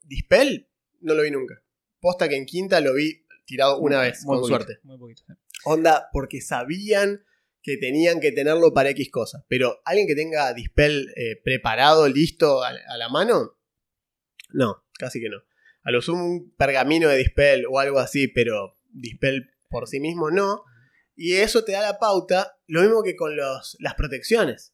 Dispel 0.04 0.70
no 1.02 1.14
lo 1.14 1.24
vi 1.24 1.32
nunca. 1.32 1.62
Posta 2.00 2.28
que 2.28 2.36
en 2.36 2.46
quinta 2.46 2.82
lo 2.82 2.94
vi 2.94 3.26
tirado 3.46 3.80
una 3.80 4.02
vez, 4.02 4.24
Muy 4.26 4.36
con 4.36 4.42
poquito, 4.42 4.58
suerte. 4.58 4.80
Muy 4.84 4.98
poquito. 4.98 5.24
Onda, 5.66 6.10
porque 6.12 6.42
sabían 6.42 7.24
que 7.62 7.78
tenían 7.78 8.20
que 8.20 8.32
tenerlo 8.32 8.74
para 8.74 8.90
X 8.92 9.10
cosas. 9.12 9.44
Pero 9.48 9.82
alguien 9.86 10.08
que 10.08 10.16
tenga 10.16 10.54
Dispel 10.54 11.14
eh, 11.16 11.40
preparado, 11.44 12.08
listo 12.08 12.64
a, 12.64 12.70
a 12.70 12.98
la 12.98 13.10
mano, 13.10 13.58
no, 14.52 14.86
casi 14.98 15.20
que 15.20 15.30
no. 15.30 15.38
A 15.84 15.92
lo 15.92 16.02
sumo 16.02 16.26
un 16.26 16.52
pergamino 16.56 17.10
de 17.10 17.18
Dispel 17.18 17.66
o 17.70 17.80
algo 17.80 18.00
así, 18.00 18.28
pero 18.28 18.78
Dispel 18.90 19.50
por 19.70 19.88
sí 19.88 20.00
mismo 20.00 20.32
no. 20.32 20.64
Y 21.16 21.34
eso 21.34 21.64
te 21.64 21.72
da 21.72 21.82
la 21.82 22.00
pauta, 22.00 22.58
lo 22.68 22.82
mismo 22.82 23.04
que 23.04 23.16
con 23.16 23.36
los, 23.36 23.76
las 23.80 23.96
protecciones. 23.96 24.74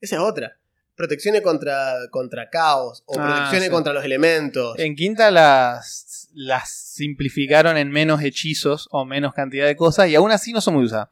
Esa 0.00 0.16
es 0.16 0.22
otra. 0.22 0.59
Protecciones 0.94 1.40
contra, 1.42 1.94
contra 2.10 2.50
caos 2.50 3.02
o 3.06 3.18
Ah, 3.18 3.26
protecciones 3.26 3.64
sí. 3.64 3.70
contra 3.70 3.92
los 3.92 4.04
elementos. 4.04 4.78
En 4.78 4.94
quinta 4.96 5.30
las, 5.30 6.28
las 6.34 6.70
simplificaron 6.70 7.76
en 7.78 7.90
menos 7.90 8.22
hechizos 8.22 8.86
o 8.90 9.04
menos 9.04 9.32
cantidad 9.32 9.66
de 9.66 9.76
cosas 9.76 10.08
y 10.08 10.14
aún 10.14 10.30
así 10.30 10.52
no 10.52 10.60
son 10.60 10.74
muy 10.74 10.84
usadas. 10.84 11.08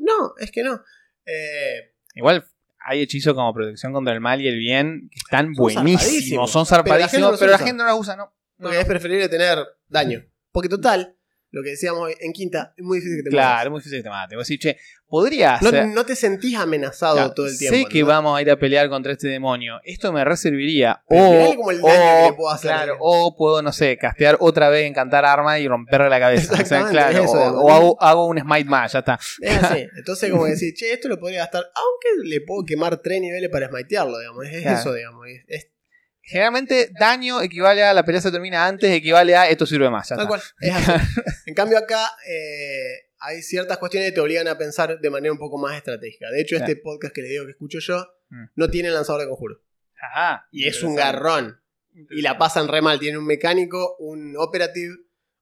No, 0.00 0.34
es 0.38 0.50
que 0.52 0.62
no. 0.62 0.80
Eh, 1.26 1.94
Igual 2.14 2.46
hay 2.86 3.00
hechizos 3.02 3.34
como 3.34 3.52
protección 3.52 3.92
contra 3.92 4.12
el 4.14 4.20
mal 4.20 4.40
y 4.40 4.46
el 4.46 4.58
bien 4.58 5.08
que 5.10 5.18
están 5.18 5.46
Son 5.46 5.54
buenísimos, 5.54 6.52
zarpadísimos. 6.52 6.52
son 6.52 6.66
Pero 6.66 6.98
la 7.00 7.08
gente 7.08 7.18
no 7.18 7.26
zarpadísimos, 7.26 7.30
los 7.32 7.40
pero 7.40 7.50
la 7.50 7.56
usa. 7.56 7.66
gente 7.66 7.78
no 7.82 7.88
las 7.88 7.98
usa, 7.98 8.16
¿no? 8.16 8.24
No, 8.24 8.32
Porque 8.64 8.76
no. 8.76 8.80
es 8.82 8.86
preferible 8.86 9.28
tener 9.28 9.58
daño. 9.88 10.24
Porque 10.52 10.68
total, 10.68 11.16
lo 11.54 11.62
que 11.62 11.70
decíamos 11.70 12.10
en 12.20 12.32
quinta, 12.32 12.74
es 12.76 12.84
muy 12.84 12.98
difícil 12.98 13.18
que 13.18 13.22
te 13.24 13.30
Claro, 13.30 13.46
mueras. 13.48 13.64
es 13.64 13.70
muy 13.70 13.78
difícil 13.80 13.98
que 13.98 14.02
te 14.02 14.08
mate. 14.10 14.36
Vos 14.36 14.48
decís, 14.48 14.60
che, 14.62 14.76
podría 15.06 15.58
No, 15.62 15.70
ser. 15.70 15.86
no 15.86 16.04
te 16.04 16.16
sentís 16.16 16.56
amenazado 16.56 17.14
Claro, 17.16 17.34
todo 17.34 17.46
el 17.46 17.56
tiempo. 17.56 17.76
Sé 17.76 17.84
que 17.86 18.00
¿no? 18.00 18.06
vamos 18.06 18.36
a 18.38 18.42
ir 18.42 18.50
a 18.50 18.56
pelear 18.58 18.88
contra 18.88 19.12
este 19.12 19.28
demonio. 19.28 19.80
Esto 19.84 20.12
me 20.12 20.24
reserviría. 20.24 21.02
Pero 21.08 21.50
O, 21.50 21.54
como 21.56 21.70
el 21.70 21.80
daño 21.80 22.26
o- 22.26 22.30
que 22.30 22.36
puedo 22.36 22.50
hacer. 22.50 22.70
claro, 22.72 22.96
o 23.00 23.36
puedo, 23.36 23.62
no 23.62 23.72
sé, 23.72 23.96
castear 23.96 24.36
otra 24.40 24.68
vez, 24.68 24.86
encantar 24.88 25.24
arma 25.24 25.58
y 25.60 25.68
romperle 25.68 26.08
la 26.10 26.18
cabeza. 26.20 26.52
O 26.52 26.56
sea, 26.56 26.60
Exactamente, 26.62 26.98
claro, 27.12 27.24
eso, 27.24 27.32
o, 27.32 27.38
digamos. 27.38 27.62
o 27.64 27.70
hago, 27.72 28.02
hago 28.02 28.26
un 28.26 28.38
smite 28.40 28.64
más, 28.68 28.92
ya 28.92 28.98
está. 28.98 29.18
Es 29.40 29.62
así. 29.62 29.86
Entonces, 29.96 30.30
como 30.30 30.46
decir, 30.46 30.74
che, 30.74 30.92
esto 30.92 31.08
lo 31.08 31.18
podría 31.20 31.40
gastar. 31.40 31.62
Aunque 31.74 32.28
le 32.28 32.40
puedo 32.40 32.64
quemar 32.64 32.96
tres 33.00 33.20
niveles 33.20 33.50
para 33.50 33.68
smitearlo, 33.68 34.18
digamos. 34.18 34.44
Es 34.46 34.62
Claro. 34.62 34.78
eso, 34.80 34.92
digamos. 34.94 35.26
Es, 35.28 35.44
es 35.46 35.70
Generalmente, 36.26 36.90
daño 36.98 37.40
equivale 37.42 37.82
a 37.82 37.92
la 37.94 38.04
pelea 38.04 38.20
se 38.20 38.30
termina 38.32 38.66
antes, 38.66 38.90
equivale 38.90 39.36
a 39.36 39.48
esto 39.48 39.66
sirve 39.66 39.90
más. 39.90 40.08
Tal 40.08 40.26
cual. 40.26 40.40
Es 40.60 40.72
así. 40.74 41.06
en 41.46 41.54
cambio, 41.54 41.76
acá 41.78 42.10
eh, 42.28 43.10
hay 43.18 43.42
ciertas 43.42 43.78
cuestiones 43.78 44.08
que 44.10 44.14
te 44.14 44.20
obligan 44.20 44.48
a 44.48 44.56
pensar 44.58 44.98
de 45.00 45.10
manera 45.10 45.32
un 45.32 45.38
poco 45.38 45.58
más 45.58 45.76
estratégica. 45.76 46.30
De 46.30 46.40
hecho, 46.40 46.56
Claro. 46.56 46.70
este 46.72 46.82
podcast 46.82 47.14
que 47.14 47.20
les 47.22 47.30
digo 47.30 47.44
que 47.44 47.50
escucho 47.52 47.78
yo 47.80 48.06
Mm. 48.30 48.46
no 48.56 48.70
tiene 48.70 48.90
lanzador 48.90 49.20
de 49.20 49.28
conjuro. 49.28 49.62
Ajá. 50.00 50.48
Y 50.50 50.66
es 50.66 50.82
un 50.82 50.96
garrón. 50.96 51.60
Y 52.10 52.22
la 52.22 52.36
pasan 52.38 52.68
re 52.68 52.80
mal. 52.82 52.98
Tienen 52.98 53.18
un 53.18 53.26
mecánico, 53.26 53.96
un 53.98 54.34
operative, 54.38 54.94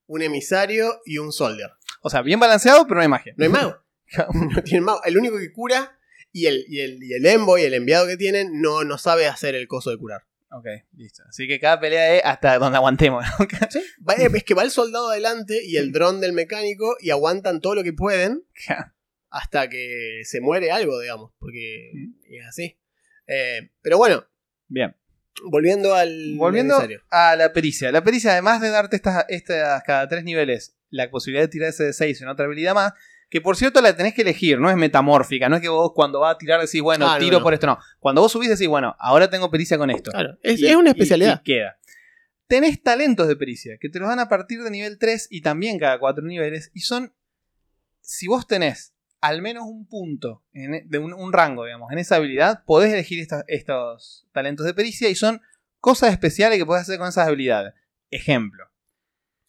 un 0.06 0.20
emisario 0.20 1.00
y 1.06 1.18
un 1.18 1.32
soldier. 1.32 1.70
O 2.02 2.10
sea, 2.10 2.22
bien 2.22 2.38
balanceado, 2.40 2.82
pero 2.84 2.96
no 2.96 3.02
hay 3.02 3.08
magia. 3.08 3.32
No 3.36 3.44
hay 3.44 3.50
mago. 3.50 3.82
no 4.34 4.62
tienen 4.62 4.84
mago. 4.84 5.02
El 5.04 5.16
único 5.16 5.38
que 5.38 5.52
cura 5.52 5.96
y 6.32 6.46
el, 6.46 6.64
y 6.68 6.80
el, 6.80 7.02
y 7.02 7.14
el 7.14 7.24
envoy, 7.24 7.62
el 7.62 7.74
enviado 7.74 8.06
que 8.06 8.16
tienen, 8.16 8.60
no, 8.60 8.84
no 8.84 8.98
sabe 8.98 9.26
hacer 9.26 9.54
el 9.54 9.68
coso 9.68 9.90
de 9.90 9.96
curar. 9.96 10.22
Ok, 10.54 10.66
listo. 10.96 11.22
Así 11.28 11.48
que 11.48 11.58
cada 11.58 11.80
pelea 11.80 12.14
es 12.16 12.22
hasta 12.24 12.58
donde 12.58 12.76
aguantemos. 12.76 13.24
Va- 14.08 14.14
Es 14.14 14.44
que 14.44 14.54
va 14.54 14.62
el 14.62 14.70
soldado 14.70 15.10
adelante 15.10 15.64
y 15.64 15.76
el 15.78 15.92
dron 15.92 16.20
del 16.20 16.32
mecánico 16.32 16.96
y 17.00 17.10
aguantan 17.10 17.60
todo 17.60 17.74
lo 17.74 17.82
que 17.82 17.92
pueden 17.94 18.44
hasta 19.30 19.68
que 19.70 20.20
se 20.24 20.40
muere 20.42 20.70
algo, 20.70 21.00
digamos, 21.00 21.32
porque 21.38 21.90
Mm. 21.94 22.12
es 22.34 22.46
así. 22.46 22.78
Eh, 23.26 23.70
pero 23.80 23.96
bueno, 23.96 24.26
Bien. 24.68 24.94
volviendo 25.44 25.94
al 25.94 26.34
Volviendo 26.36 26.74
necesario. 26.74 27.02
a 27.10 27.34
la 27.36 27.52
pericia. 27.52 27.90
La 27.90 28.04
pericia, 28.04 28.32
además 28.32 28.60
de 28.60 28.68
darte 28.68 28.96
estas, 28.96 29.24
estas 29.28 29.82
cada 29.84 30.06
tres 30.08 30.22
niveles, 30.24 30.76
la 30.90 31.10
posibilidad 31.10 31.44
de 31.44 31.48
tirar 31.48 31.70
ese 31.70 31.84
de 31.84 31.92
6 31.94 32.20
en 32.20 32.28
otra 32.28 32.44
habilidad 32.44 32.74
más, 32.74 32.92
que 33.32 33.40
por 33.40 33.56
cierto 33.56 33.80
la 33.80 33.96
tenés 33.96 34.12
que 34.12 34.20
elegir, 34.20 34.60
no 34.60 34.68
es 34.68 34.76
metamórfica, 34.76 35.48
no 35.48 35.56
es 35.56 35.62
que 35.62 35.70
vos 35.70 35.92
cuando 35.94 36.20
vas 36.20 36.34
a 36.34 36.38
tirar 36.38 36.60
decís, 36.60 36.82
bueno, 36.82 37.06
no, 37.10 37.18
tiro 37.18 37.38
no. 37.38 37.42
por 37.42 37.54
esto, 37.54 37.66
no. 37.66 37.78
Cuando 37.98 38.20
vos 38.20 38.30
subís 38.30 38.50
decís, 38.50 38.68
bueno, 38.68 38.94
ahora 38.98 39.30
tengo 39.30 39.50
pericia 39.50 39.78
con 39.78 39.88
esto. 39.90 40.10
Claro, 40.10 40.36
es, 40.42 40.60
Y- 40.60 40.66
es 40.66 40.76
una 40.76 40.90
especialidad. 40.90 41.40
y 41.40 41.42
queda. 41.42 41.78
Tenés 42.46 42.82
talentos 42.82 43.28
de 43.28 43.34
pericia, 43.36 43.78
que 43.80 43.88
te 43.88 43.98
los 43.98 44.06
dan 44.10 44.18
a 44.18 44.28
partir 44.28 44.62
de 44.62 44.70
nivel 44.70 44.98
3 44.98 45.28
y 45.30 45.40
también 45.40 45.78
cada 45.78 45.98
4 45.98 46.22
niveles, 46.22 46.70
y 46.74 46.80
son, 46.80 47.14
si 48.02 48.26
vos 48.28 48.46
tenés 48.46 48.92
al 49.22 49.40
menos 49.40 49.64
un 49.66 49.86
punto, 49.86 50.44
en- 50.52 50.86
de 50.90 50.98
un, 50.98 51.14
un 51.14 51.32
rango, 51.32 51.64
digamos, 51.64 51.90
en 51.90 51.96
esa 51.98 52.16
habilidad, 52.16 52.64
podés 52.66 52.92
elegir 52.92 53.18
esta- 53.18 53.44
estos 53.48 54.28
talentos 54.32 54.66
de 54.66 54.74
pericia 54.74 55.08
y 55.08 55.14
son 55.14 55.40
cosas 55.80 56.10
especiales 56.12 56.58
que 56.58 56.66
podés 56.66 56.82
hacer 56.82 56.98
con 56.98 57.08
esas 57.08 57.28
habilidades. 57.28 57.72
Ejemplo. 58.10 58.66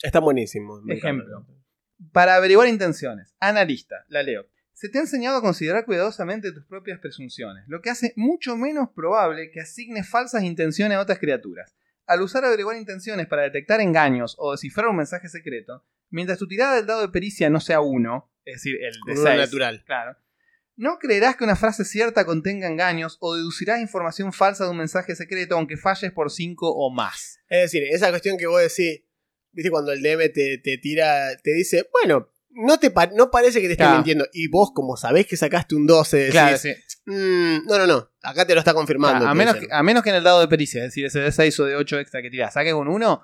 Está 0.02 0.20
buenísimo. 0.22 0.80
Ejemplo. 0.88 1.46
Para 2.12 2.36
averiguar 2.36 2.68
intenciones. 2.68 3.34
Analista, 3.39 4.06
la 4.10 4.24
leo. 4.24 4.45
Se 4.74 4.89
te 4.89 4.97
ha 4.97 5.01
enseñado 5.01 5.38
a 5.38 5.41
considerar 5.41 5.86
cuidadosamente 5.86 6.51
tus 6.51 6.66
propias 6.66 6.99
presunciones, 6.99 7.64
lo 7.68 7.82
que 7.82 7.89
hace 7.89 8.14
mucho 8.16 8.58
menos 8.58 8.89
probable 8.89 9.51
que 9.51 9.62
asignes 9.62 10.10
falsas 10.10 10.43
intenciones 10.43 10.97
a 10.97 11.01
otras 11.01 11.20
criaturas. 11.20 11.76
Al 12.06 12.22
usar 12.22 12.43
averiguar 12.43 12.76
intenciones 12.76 13.28
para 13.28 13.43
detectar 13.43 13.80
engaños 13.80 14.36
o 14.39 14.51
descifrar 14.51 14.88
un 14.88 14.97
mensaje 14.97 15.30
secreto, 15.30 15.86
mientras 16.10 16.38
tu 16.38 16.47
tirada 16.47 16.76
del 16.76 16.86
dado 16.86 17.01
de 17.01 17.10
pericia 17.10 17.49
no 17.49 17.60
sea 17.60 17.80
uno, 17.80 18.30
es 18.43 18.56
decir, 18.56 18.76
el 18.82 18.93
de 18.93 18.99
Con 18.99 19.20
uno 19.20 19.30
6, 19.30 19.38
natural. 19.38 19.84
Claro. 19.86 20.18
No 20.76 20.97
creerás 20.97 21.36
que 21.36 21.43
una 21.43 21.56
frase 21.56 21.86
cierta 21.86 22.26
contenga 22.26 22.68
engaños 22.68 23.18
o 23.20 23.36
deducirás 23.36 23.80
información 23.80 24.34
falsa 24.34 24.64
de 24.64 24.72
un 24.72 24.78
mensaje 24.78 25.16
secreto 25.16 25.56
aunque 25.56 25.78
falles 25.78 26.12
por 26.12 26.32
5 26.32 26.68
o 26.68 26.89
más. 26.89 27.39
Es 27.47 27.72
decir, 27.72 27.84
esa 27.91 28.10
cuestión 28.10 28.38
que 28.38 28.47
vos 28.47 28.60
decís, 28.60 29.04
viste, 29.54 29.70
cuando 29.72 29.91
el 29.91 30.01
DM 30.01 30.30
te, 30.34 30.58
te 30.58 30.78
tira, 30.78 31.36
te 31.41 31.54
dice, 31.54 31.89
bueno, 31.91 32.30
no, 32.51 32.78
te 32.80 32.91
pa- 32.91 33.08
no 33.08 33.32
parece 33.32 33.62
que 33.62 33.68
te 33.68 33.74
esté 33.74 33.84
Claro. 33.84 33.97
mintiendo. 33.97 34.28
Y 34.34 34.47
vos, 34.47 34.72
como 34.74 34.95
sabés 34.97 35.26
que 35.26 35.38
sacaste 35.38 35.76
un 35.76 35.88
12, 35.88 36.18
decís, 36.18 36.32
Claro, 36.34 36.58
sí. 36.58 36.70
"Mm, 37.06 37.66
no, 37.68 37.78
no, 37.80 37.88
no, 37.88 38.12
acá 38.22 38.45
te 38.45 38.54
lo 38.54 38.60
está 38.60 38.74
confirmando. 38.74 39.28
a, 39.28 39.34
menos 39.34 39.56
que, 39.56 39.68
a 39.72 39.82
menos 39.84 40.04
que 40.04 40.10
en 40.10 40.16
el 40.18 40.24
dado 40.24 40.39
de 40.41 40.47
pericia, 40.47 40.80
es 40.82 40.89
decir, 40.89 41.06
ese 41.06 41.20
de 41.20 41.32
6 41.32 41.60
o 41.60 41.66
de 41.66 41.76
8 41.76 41.99
extra 41.99 42.22
que 42.22 42.30
tirás, 42.30 42.54
saques 42.54 42.74
un 42.74 42.88
1, 42.88 43.24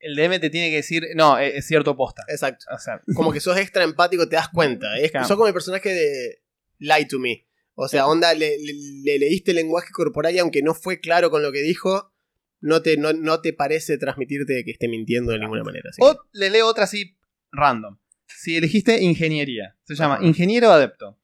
el 0.00 0.14
DM 0.14 0.38
te 0.38 0.48
tiene 0.50 0.70
que 0.70 0.76
decir, 0.76 1.08
no, 1.16 1.38
es, 1.38 1.54
es 1.56 1.66
cierto 1.66 1.96
posta. 1.96 2.22
Exacto. 2.28 2.66
O 2.72 2.78
sea, 2.78 3.02
Como 3.16 3.32
que 3.32 3.40
sos 3.40 3.56
extra 3.56 3.82
empático, 3.82 4.28
te 4.28 4.36
das 4.36 4.48
cuenta. 4.48 4.96
Es. 4.98 5.10
Sos 5.26 5.36
como 5.36 5.48
el 5.48 5.52
personaje 5.54 5.88
de 5.92 6.42
Lie 6.78 7.06
to 7.06 7.18
Me. 7.18 7.46
O 7.74 7.88
sea, 7.88 8.06
onda, 8.06 8.32
le, 8.34 8.58
le- 8.58 8.74
le 9.04 9.18
leíste 9.18 9.50
el 9.52 9.56
lenguaje 9.56 9.90
corporal 9.92 10.34
y 10.34 10.38
aunque 10.38 10.62
no 10.62 10.74
fue 10.74 11.00
claro 11.00 11.30
con 11.30 11.42
lo 11.42 11.50
que 11.52 11.62
dijo, 11.62 12.12
no 12.60 12.82
te, 12.82 12.96
no, 12.96 13.12
no 13.12 13.40
te 13.40 13.52
parece 13.52 13.98
transmitirte 13.98 14.64
que 14.64 14.70
esté 14.70 14.88
mintiendo 14.88 15.32
de 15.32 15.38
ninguna 15.38 15.62
manera. 15.64 15.90
o 16.00 16.16
le 16.32 16.50
leo 16.50 16.66
otra 16.66 16.84
así 16.84 17.16
random. 17.52 17.98
Si 18.26 18.56
elegiste 18.56 19.00
ingeniería, 19.02 19.76
se 19.84 19.94
llama 19.94 20.18
ingeniero 20.22 20.70
adepto. 20.70 21.18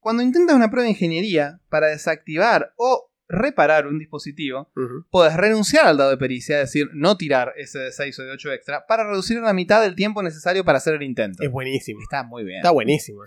Cuando 0.00 0.22
intentas 0.22 0.56
una 0.56 0.70
prueba 0.70 0.84
de 0.84 0.90
ingeniería 0.90 1.60
para 1.68 1.86
desactivar 1.88 2.74
o 2.76 3.08
reparar 3.28 3.86
un 3.86 3.98
dispositivo, 3.98 4.70
Ujú. 4.76 5.06
puedes 5.10 5.34
renunciar 5.36 5.86
al 5.86 5.96
dado 5.96 6.10
de 6.10 6.18
pericia, 6.18 6.60
es 6.60 6.68
decir, 6.68 6.88
no 6.92 7.16
tirar 7.16 7.54
ese 7.56 7.78
de 7.78 7.92
6 7.92 8.18
o 8.18 8.22
de 8.24 8.32
8 8.32 8.52
extra, 8.52 8.86
para 8.86 9.08
reducir 9.08 9.38
a 9.38 9.42
la 9.42 9.54
mitad 9.54 9.80
del 9.80 9.94
tiempo 9.94 10.22
necesario 10.22 10.64
para 10.64 10.78
hacer 10.78 10.94
el 10.94 11.02
intento. 11.02 11.42
Es 11.42 11.50
buenísimo. 11.50 12.00
Está 12.02 12.24
muy 12.24 12.44
bien. 12.44 12.58
Está 12.58 12.72
buenísimo. 12.72 13.22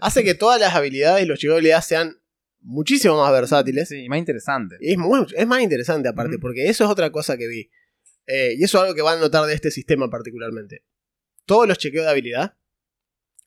Hace 0.00 0.24
que 0.24 0.34
todas 0.34 0.58
las 0.58 0.74
habilidades 0.74 1.24
y 1.24 1.26
los 1.26 1.38
chicos 1.38 1.54
de 1.54 1.58
habilidad 1.58 1.82
sean 1.82 2.16
muchísimo 2.66 3.16
más 3.20 3.32
versátiles. 3.32 3.88
Sí, 3.88 4.08
más 4.08 4.18
interesante. 4.18 4.76
Y 4.80 4.92
es, 4.92 4.98
muy- 4.98 5.26
es 5.36 5.46
más 5.46 5.62
interesante 5.62 6.08
aparte, 6.08 6.38
porque 6.38 6.66
eso 6.68 6.84
es 6.84 6.90
otra 6.90 7.10
cosa 7.10 7.36
que 7.36 7.46
vi. 7.46 7.70
Eh, 8.26 8.54
y 8.58 8.64
eso 8.64 8.78
es 8.78 8.82
algo 8.82 8.94
que 8.94 9.02
van 9.02 9.18
a 9.18 9.20
notar 9.20 9.46
de 9.46 9.54
este 9.54 9.70
sistema 9.70 10.10
particularmente. 10.10 10.82
Todos 11.44 11.68
los 11.68 11.78
chequeos 11.78 12.04
de 12.04 12.10
habilidad 12.10 12.56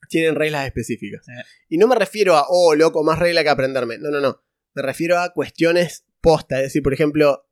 tienen 0.08 0.34
reglas 0.34 0.66
específicas. 0.66 1.26
Y 1.68 1.76
no 1.78 1.86
me 1.86 1.94
refiero 1.96 2.36
a, 2.36 2.46
oh, 2.48 2.74
loco, 2.74 3.04
más 3.04 3.18
regla 3.18 3.42
que 3.42 3.50
aprenderme. 3.50 3.98
No, 3.98 4.10
no, 4.10 4.20
no. 4.20 4.42
Me 4.74 4.82
refiero 4.82 5.18
a 5.18 5.32
cuestiones 5.34 6.04
posta. 6.22 6.56
Es 6.56 6.64
decir, 6.64 6.82
por 6.82 6.94
ejemplo, 6.94 7.46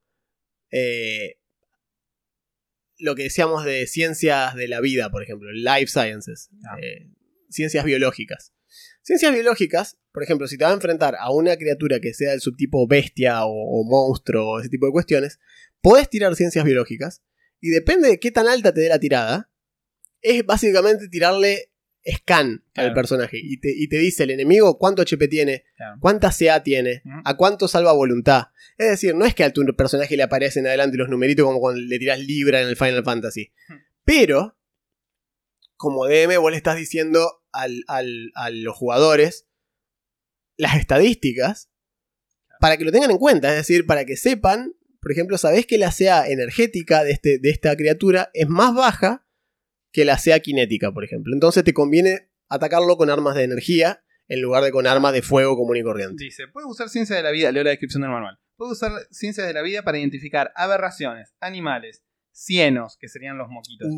eh, 0.70 1.38
lo 2.98 3.14
que 3.14 3.24
decíamos 3.24 3.64
de 3.64 3.86
ciencias 3.86 4.54
de 4.54 4.66
la 4.68 4.80
vida, 4.80 5.10
por 5.10 5.22
ejemplo, 5.22 5.50
life 5.52 5.86
sciences, 5.88 6.48
Ah. 6.68 6.78
eh, 6.82 7.10
ciencias 7.50 7.84
biológicas. 7.84 8.54
Ciencias 9.08 9.32
biológicas, 9.32 9.96
por 10.12 10.22
ejemplo, 10.22 10.46
si 10.46 10.58
te 10.58 10.64
va 10.64 10.70
a 10.70 10.74
enfrentar 10.74 11.16
a 11.18 11.32
una 11.32 11.56
criatura 11.56 11.98
que 11.98 12.12
sea 12.12 12.32
del 12.32 12.42
subtipo 12.42 12.86
bestia 12.86 13.46
o, 13.46 13.50
o 13.52 13.82
monstruo 13.84 14.46
o 14.50 14.60
ese 14.60 14.68
tipo 14.68 14.84
de 14.84 14.92
cuestiones, 14.92 15.40
podés 15.80 16.10
tirar 16.10 16.36
ciencias 16.36 16.62
biológicas 16.62 17.22
y 17.58 17.70
depende 17.70 18.08
de 18.08 18.20
qué 18.20 18.30
tan 18.30 18.46
alta 18.48 18.74
te 18.74 18.82
dé 18.82 18.90
la 18.90 18.98
tirada, 19.00 19.50
es 20.20 20.44
básicamente 20.44 21.08
tirarle 21.08 21.70
scan 22.06 22.62
al 22.74 22.92
personaje 22.92 23.38
y 23.42 23.58
te, 23.60 23.72
y 23.74 23.88
te 23.88 23.96
dice 23.96 24.24
el 24.24 24.30
enemigo 24.30 24.76
cuánto 24.76 25.00
HP 25.00 25.26
tiene, 25.28 25.64
Claro. 25.74 25.96
cuánta 26.00 26.30
CA 26.30 26.62
tiene, 26.62 27.02
a 27.24 27.34
cuánto 27.38 27.66
salva 27.66 27.92
voluntad. 27.92 28.48
Es 28.76 28.90
decir, 28.90 29.14
no 29.14 29.24
es 29.24 29.34
que 29.34 29.42
a 29.44 29.54
tu 29.54 29.64
personaje 29.74 30.18
le 30.18 30.22
aparecen 30.22 30.66
adelante 30.66 30.98
los 30.98 31.08
numeritos 31.08 31.46
como 31.46 31.60
cuando 31.60 31.80
le 31.80 31.98
tirás 31.98 32.20
Libra 32.20 32.60
en 32.60 32.68
el 32.68 32.76
Final 32.76 33.04
Fantasy. 33.04 33.52
Pero, 34.04 34.54
como 35.76 36.06
DM, 36.06 36.36
vos 36.38 36.50
le 36.50 36.58
estás 36.58 36.76
diciendo 36.76 37.37
al- 37.52 37.84
al- 37.88 38.30
a 38.34 38.50
los 38.50 38.76
jugadores 38.76 39.46
las 40.56 40.76
estadísticas 40.76 41.70
para 42.60 42.76
que 42.76 42.84
lo 42.84 42.92
tengan 42.92 43.10
en 43.10 43.18
cuenta. 43.18 43.50
Es 43.50 43.56
decir, 43.56 43.86
para 43.86 44.04
que 44.04 44.16
sepan, 44.16 44.74
por 45.00 45.12
ejemplo, 45.12 45.38
sabés 45.38 45.66
que 45.66 45.78
la 45.78 45.92
CA 45.92 46.26
energética 46.28 47.04
de, 47.04 47.12
este, 47.12 47.38
de 47.38 47.50
esta 47.50 47.76
criatura 47.76 48.30
es 48.34 48.48
más 48.48 48.74
baja 48.74 49.26
que 49.92 50.04
la 50.04 50.18
CA 50.18 50.40
cinética, 50.44 50.92
por 50.92 51.04
ejemplo. 51.04 51.32
Entonces 51.34 51.64
te 51.64 51.72
conviene 51.72 52.30
atacarlo 52.48 52.96
con 52.96 53.10
armas 53.10 53.34
de 53.36 53.44
energía 53.44 54.02
en 54.26 54.42
lugar 54.42 54.62
de 54.64 54.70
con 54.72 54.86
armas 54.86 55.12
de 55.12 55.22
fuego 55.22 55.56
común 55.56 55.76
y 55.76 55.82
corriente. 55.82 56.22
Dice, 56.24 56.48
puede 56.48 56.66
usar 56.66 56.88
ciencia 56.88 57.16
de 57.16 57.22
la 57.22 57.30
vida, 57.30 57.50
leo 57.52 57.62
la 57.64 57.70
descripción 57.70 58.02
del 58.02 58.10
manual. 58.10 58.38
Puede 58.56 58.72
usar 58.72 58.92
ciencias 59.10 59.46
de 59.46 59.52
la 59.54 59.62
vida 59.62 59.82
para 59.82 59.98
identificar 59.98 60.52
aberraciones, 60.56 61.32
animales, 61.40 62.02
cienos, 62.44 62.96
que 62.96 63.08
serían 63.08 63.36
los 63.38 63.48
moquitos, 63.48 63.88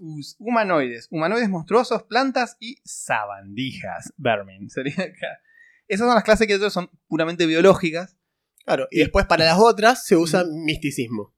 us- 0.00 0.36
humanoides, 0.38 1.06
humanoides 1.10 1.48
monstruosos, 1.48 2.02
plantas 2.04 2.56
y 2.60 2.76
sabandijas, 2.84 4.12
vermin. 4.16 4.70
Sería 4.70 4.94
acá. 4.94 5.40
Esas 5.88 6.06
son 6.06 6.14
las 6.14 6.24
clases 6.24 6.46
que 6.46 6.58
son 6.70 6.90
puramente 7.08 7.46
biológicas. 7.46 8.16
Claro, 8.64 8.86
y 8.90 9.00
después 9.00 9.26
para 9.26 9.44
las 9.44 9.58
otras 9.58 10.06
se 10.06 10.16
usa 10.16 10.44
misticismo. 10.44 11.34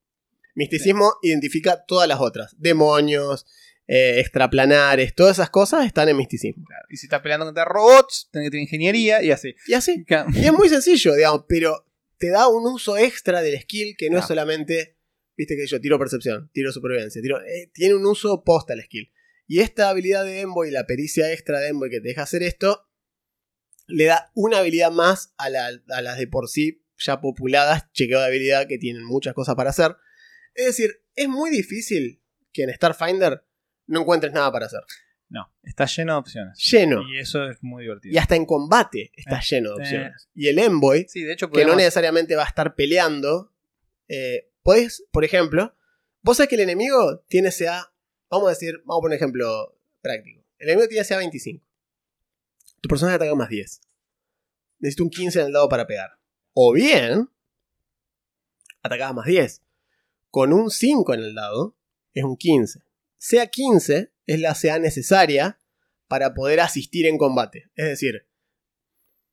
Misticismo 0.55 1.15
identifica 1.23 1.85
todas 1.87 2.07
las 2.07 2.21
otras. 2.21 2.55
Demonios, 2.59 3.47
eh, 3.87 4.21
extraplanares, 4.21 5.15
todas 5.15 5.37
esas 5.39 5.49
cosas 5.51 5.87
están 5.87 6.09
en 6.11 6.17
misticismo. 6.17 6.65
Claro. 6.67 6.85
Y 6.91 6.97
si 6.97 7.07
estás 7.07 7.23
peleando 7.23 7.47
contra 7.47 7.65
robots, 7.65 8.29
tenés 8.31 8.47
que 8.47 8.51
tener 8.51 8.63
ingeniería 8.65 9.23
y 9.23 9.31
así. 9.31 9.55
Y 9.67 9.73
así. 9.75 10.05
Claro. 10.05 10.29
Y 10.35 10.45
es 10.45 10.53
muy 10.53 10.69
sencillo, 10.69 11.15
digamos, 11.15 11.45
pero 11.49 11.87
te 12.19 12.29
da 12.31 12.49
un 12.49 12.71
uso 12.71 12.97
extra 12.99 13.41
del 13.41 13.59
skill 13.61 13.97
que 13.97 14.11
no 14.11 14.19
es 14.19 14.27
solamente, 14.27 14.97
viste 15.37 15.57
que 15.57 15.67
yo 15.67 15.81
tiro 15.81 15.99
percepción, 15.99 16.51
tiro 16.53 16.73
supervivencia, 16.73 17.21
tiro, 17.23 17.41
eh, 17.43 17.71
tiene 17.73 17.95
un 17.95 18.05
uso 18.07 18.43
posta 18.45 18.75
el 18.75 18.83
skill. 18.83 19.11
Y 19.47 19.61
esta 19.61 19.89
habilidad 19.91 20.25
de 20.25 20.41
Envoy, 20.41 20.71
la 20.71 20.87
pericia 20.87 21.33
extra 21.33 21.59
de 21.61 21.69
Envoy 21.69 21.91
que 21.91 22.01
te 22.01 22.09
deja 22.09 22.23
hacer 22.23 22.43
esto, 22.43 22.89
le 23.87 24.05
da 24.07 24.31
una 24.35 24.59
habilidad 24.59 24.91
más 24.93 25.35
a, 25.37 25.51
la- 25.51 25.71
a 25.89 26.03
las 26.03 26.19
de 26.19 26.27
por 26.27 26.49
sí 26.49 26.85
ya 26.99 27.21
populadas, 27.21 27.91
chequeo 27.93 28.21
de 28.21 28.27
habilidad 28.27 28.69
que 28.69 28.79
tienen 28.79 29.03
muchas 29.05 29.35
cosas 29.35 29.55
para 29.57 29.71
hacer. 29.71 29.97
Es 30.55 30.67
decir, 30.67 31.03
es 31.17 31.29
muy 31.29 31.51
difícil 31.51 32.23
que 32.53 32.63
en 32.63 32.73
Starfinder 32.75 33.45
no 33.87 34.03
encuentres 34.03 34.33
nada 34.33 34.53
para 34.53 34.67
hacer. 34.67 34.81
No, 35.29 35.51
está 35.63 35.87
lleno 35.87 36.13
de 36.13 36.19
opciones. 36.21 36.59
Lleno. 36.71 37.03
Y 37.11 37.19
eso 37.19 37.49
es 37.49 37.57
muy 37.63 37.83
divertido. 37.85 38.15
Y 38.15 38.19
hasta 38.19 38.37
en 38.37 38.45
combate 38.47 39.11
está 39.17 39.39
Eh, 39.39 39.43
lleno 39.51 39.71
de 39.71 39.77
eh. 39.77 39.83
opciones. 39.83 40.29
Y 40.35 40.47
el 40.49 40.59
Envoy, 40.59 41.07
Sí, 41.09 41.23
de 41.25 41.33
hecho, 41.33 41.51
que 41.51 41.65
no 41.65 41.75
necesariamente 41.75 42.37
va 42.37 42.45
a 42.45 42.49
estar 42.49 42.75
peleando. 42.77 43.53
Eh, 44.09 44.52
podés, 44.63 45.05
por 45.11 45.25
ejemplo, 45.25 45.75
vos 46.23 46.37
sabés 46.37 46.49
que 46.49 46.55
el 46.57 46.63
enemigo 46.63 47.25
tiene 47.29 47.51
CA, 47.51 47.93
vamos 48.31 48.47
a 48.49 48.51
decir, 48.51 48.79
vamos 48.85 49.01
a 49.01 49.03
poner 49.03 49.17
un 49.17 49.23
ejemplo 49.23 49.79
práctico. 50.01 50.43
El 50.59 50.69
enemigo 50.69 50.89
tiene 50.89 51.07
CA 51.07 51.19
25. 51.19 51.65
Tu 52.81 52.89
personaje 52.89 53.17
ataca 53.17 53.35
más 53.35 53.49
10. 53.49 53.81
Necesito 54.79 55.05
un 55.05 55.11
15 55.11 55.41
en 55.41 55.47
el 55.47 55.53
dado 55.53 55.69
para 55.69 55.87
pegar. 55.87 56.19
O 56.55 56.73
bien, 56.73 57.31
atacabas 58.83 59.15
más 59.15 59.27
10. 59.27 59.63
Con 60.31 60.53
un 60.53 60.71
5 60.71 61.15
en 61.15 61.21
el 61.21 61.35
dado, 61.35 61.77
es 62.15 62.25
un 62.25 62.37
15. 62.37 62.81
CA 63.19 63.47
15 63.47 64.13
es 64.27 64.41
la 64.41 64.55
CA 64.55 64.79
necesaria 64.79 65.59
para 66.09 66.35
poder 66.35 66.61
asistir 66.61 67.07
en 67.07 67.19
combate. 67.19 67.71
Es 67.75 67.87
decir, 67.87 68.27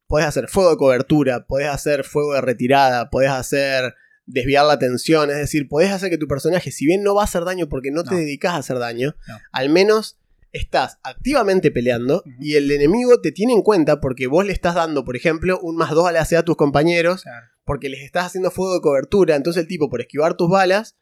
podés 0.07 0.27
hacer 0.27 0.47
fuego 0.47 0.71
de 0.71 0.77
cobertura, 0.77 1.45
podés 1.45 1.67
hacer 1.67 2.03
fuego 2.03 2.33
de 2.33 2.41
retirada, 2.41 3.09
podés 3.09 3.31
hacer 3.31 3.95
desviar 4.31 4.65
la 4.65 4.73
atención, 4.73 5.29
es 5.31 5.37
decir, 5.37 5.67
podés 5.67 5.91
hacer 5.91 6.09
que 6.09 6.17
tu 6.17 6.27
personaje, 6.27 6.71
si 6.71 6.85
bien 6.85 7.01
no 7.03 7.15
va 7.15 7.21
a 7.21 7.25
hacer 7.25 7.43
daño 7.45 7.67
porque 7.67 7.91
no, 7.91 8.03
te 8.03 8.15
dedicas 8.15 8.53
a 8.53 8.57
hacer 8.57 8.77
daño, 8.77 9.15
No. 9.27 9.37
al 9.51 9.69
menos 9.69 10.17
estás 10.51 10.97
activamente 11.03 11.71
peleando 11.71 12.23
y 12.39 12.55
el 12.55 12.69
enemigo 12.71 13.21
te 13.21 13.31
tiene 13.31 13.53
en 13.53 13.61
cuenta 13.61 13.99
porque 13.99 14.27
vos 14.27 14.45
le 14.45 14.53
estás 14.53 14.75
dando, 14.75 15.03
por 15.03 15.15
ejemplo, 15.15 15.59
un 15.61 15.75
más 15.75 15.91
2 15.91 16.07
a 16.07 16.11
la 16.11 16.21
a 16.21 16.43
tus 16.43 16.55
compañeros, 16.55 17.23
porque 17.65 17.89
les 17.89 18.01
estás 18.01 18.25
haciendo 18.27 18.49
fuego 18.51 18.73
de 18.75 18.81
cobertura. 18.81 19.35
Entonces 19.35 19.61
el 19.61 19.67
tipo, 19.67 19.89
por 19.89 20.01
esquivar 20.01 20.35
tus 20.35 20.49
balas, 20.49 20.95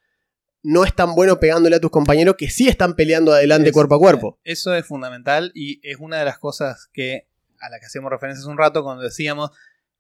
no 0.64 0.84
es 0.84 0.94
tan 0.96 1.16
bueno 1.16 1.40
pegándole 1.40 1.76
a 1.78 1.80
tus 1.80 1.92
compañeros 1.92 2.36
que 2.38 2.50
sí 2.50 2.68
están 2.68 2.96
peleando 2.96 3.32
adelante 3.32 3.70
Es- 3.70 3.74
cuerpo 3.74 3.96
a 3.96 4.00
cuerpo. 4.00 4.40
Eso 4.44 4.74
es 4.74 4.86
fundamental 4.86 5.52
y 5.54 5.80
es 5.88 5.98
una 6.00 6.18
de 6.20 6.26
las 6.26 6.40
cosas 6.40 6.90
que 6.92 7.28
a 7.60 7.70
la 7.70 7.80
que 7.80 7.86
hacíamos 7.86 8.12
referencia 8.12 8.42
hace 8.42 8.50
un 8.52 8.58
rato 8.58 8.84
cuando 8.84 9.04
decíamos 9.04 9.52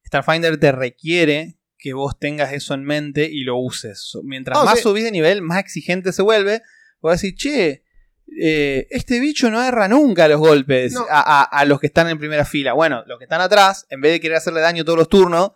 Starfinder 0.05 0.57
te 0.59 0.71
requiere 0.71 1.57
que 1.77 1.93
vos 1.93 2.17
tengas 2.19 2.53
eso 2.53 2.73
en 2.73 2.83
mente 2.83 3.29
y 3.31 3.43
lo 3.43 3.57
uses. 3.57 4.11
Mientras 4.23 4.57
Ah, 4.57 4.63
más 4.65 4.73
sea- 4.75 4.83
subís 4.83 5.03
de 5.03 5.11
nivel, 5.11 5.41
más 5.41 5.59
exigente 5.59 6.11
se 6.11 6.21
vuelve. 6.21 6.61
Vos 7.01 7.11
decir, 7.13 7.35
che, 7.35 7.83
eh, 8.41 8.87
este 8.89 9.19
bicho 9.19 9.49
no 9.49 9.63
erra 9.63 9.87
nunca 9.87 10.27
los 10.27 10.39
golpes 10.39 10.93
No. 10.93 11.05
a, 11.09 11.41
a- 11.41 11.43
a 11.43 11.65
los 11.65 11.79
que 11.79 11.87
están 11.87 12.09
en 12.09 12.17
primera 12.19 12.45
fila. 12.45 12.73
Bueno, 12.73 13.03
los 13.07 13.17
que 13.19 13.25
están 13.25 13.41
atrás, 13.41 13.85
en 13.89 14.01
vez 14.01 14.11
de 14.13 14.19
querer 14.19 14.37
hacerle 14.37 14.61
daño 14.61 14.83
todos 14.83 14.97
los 14.97 15.07
turnos, 15.09 15.51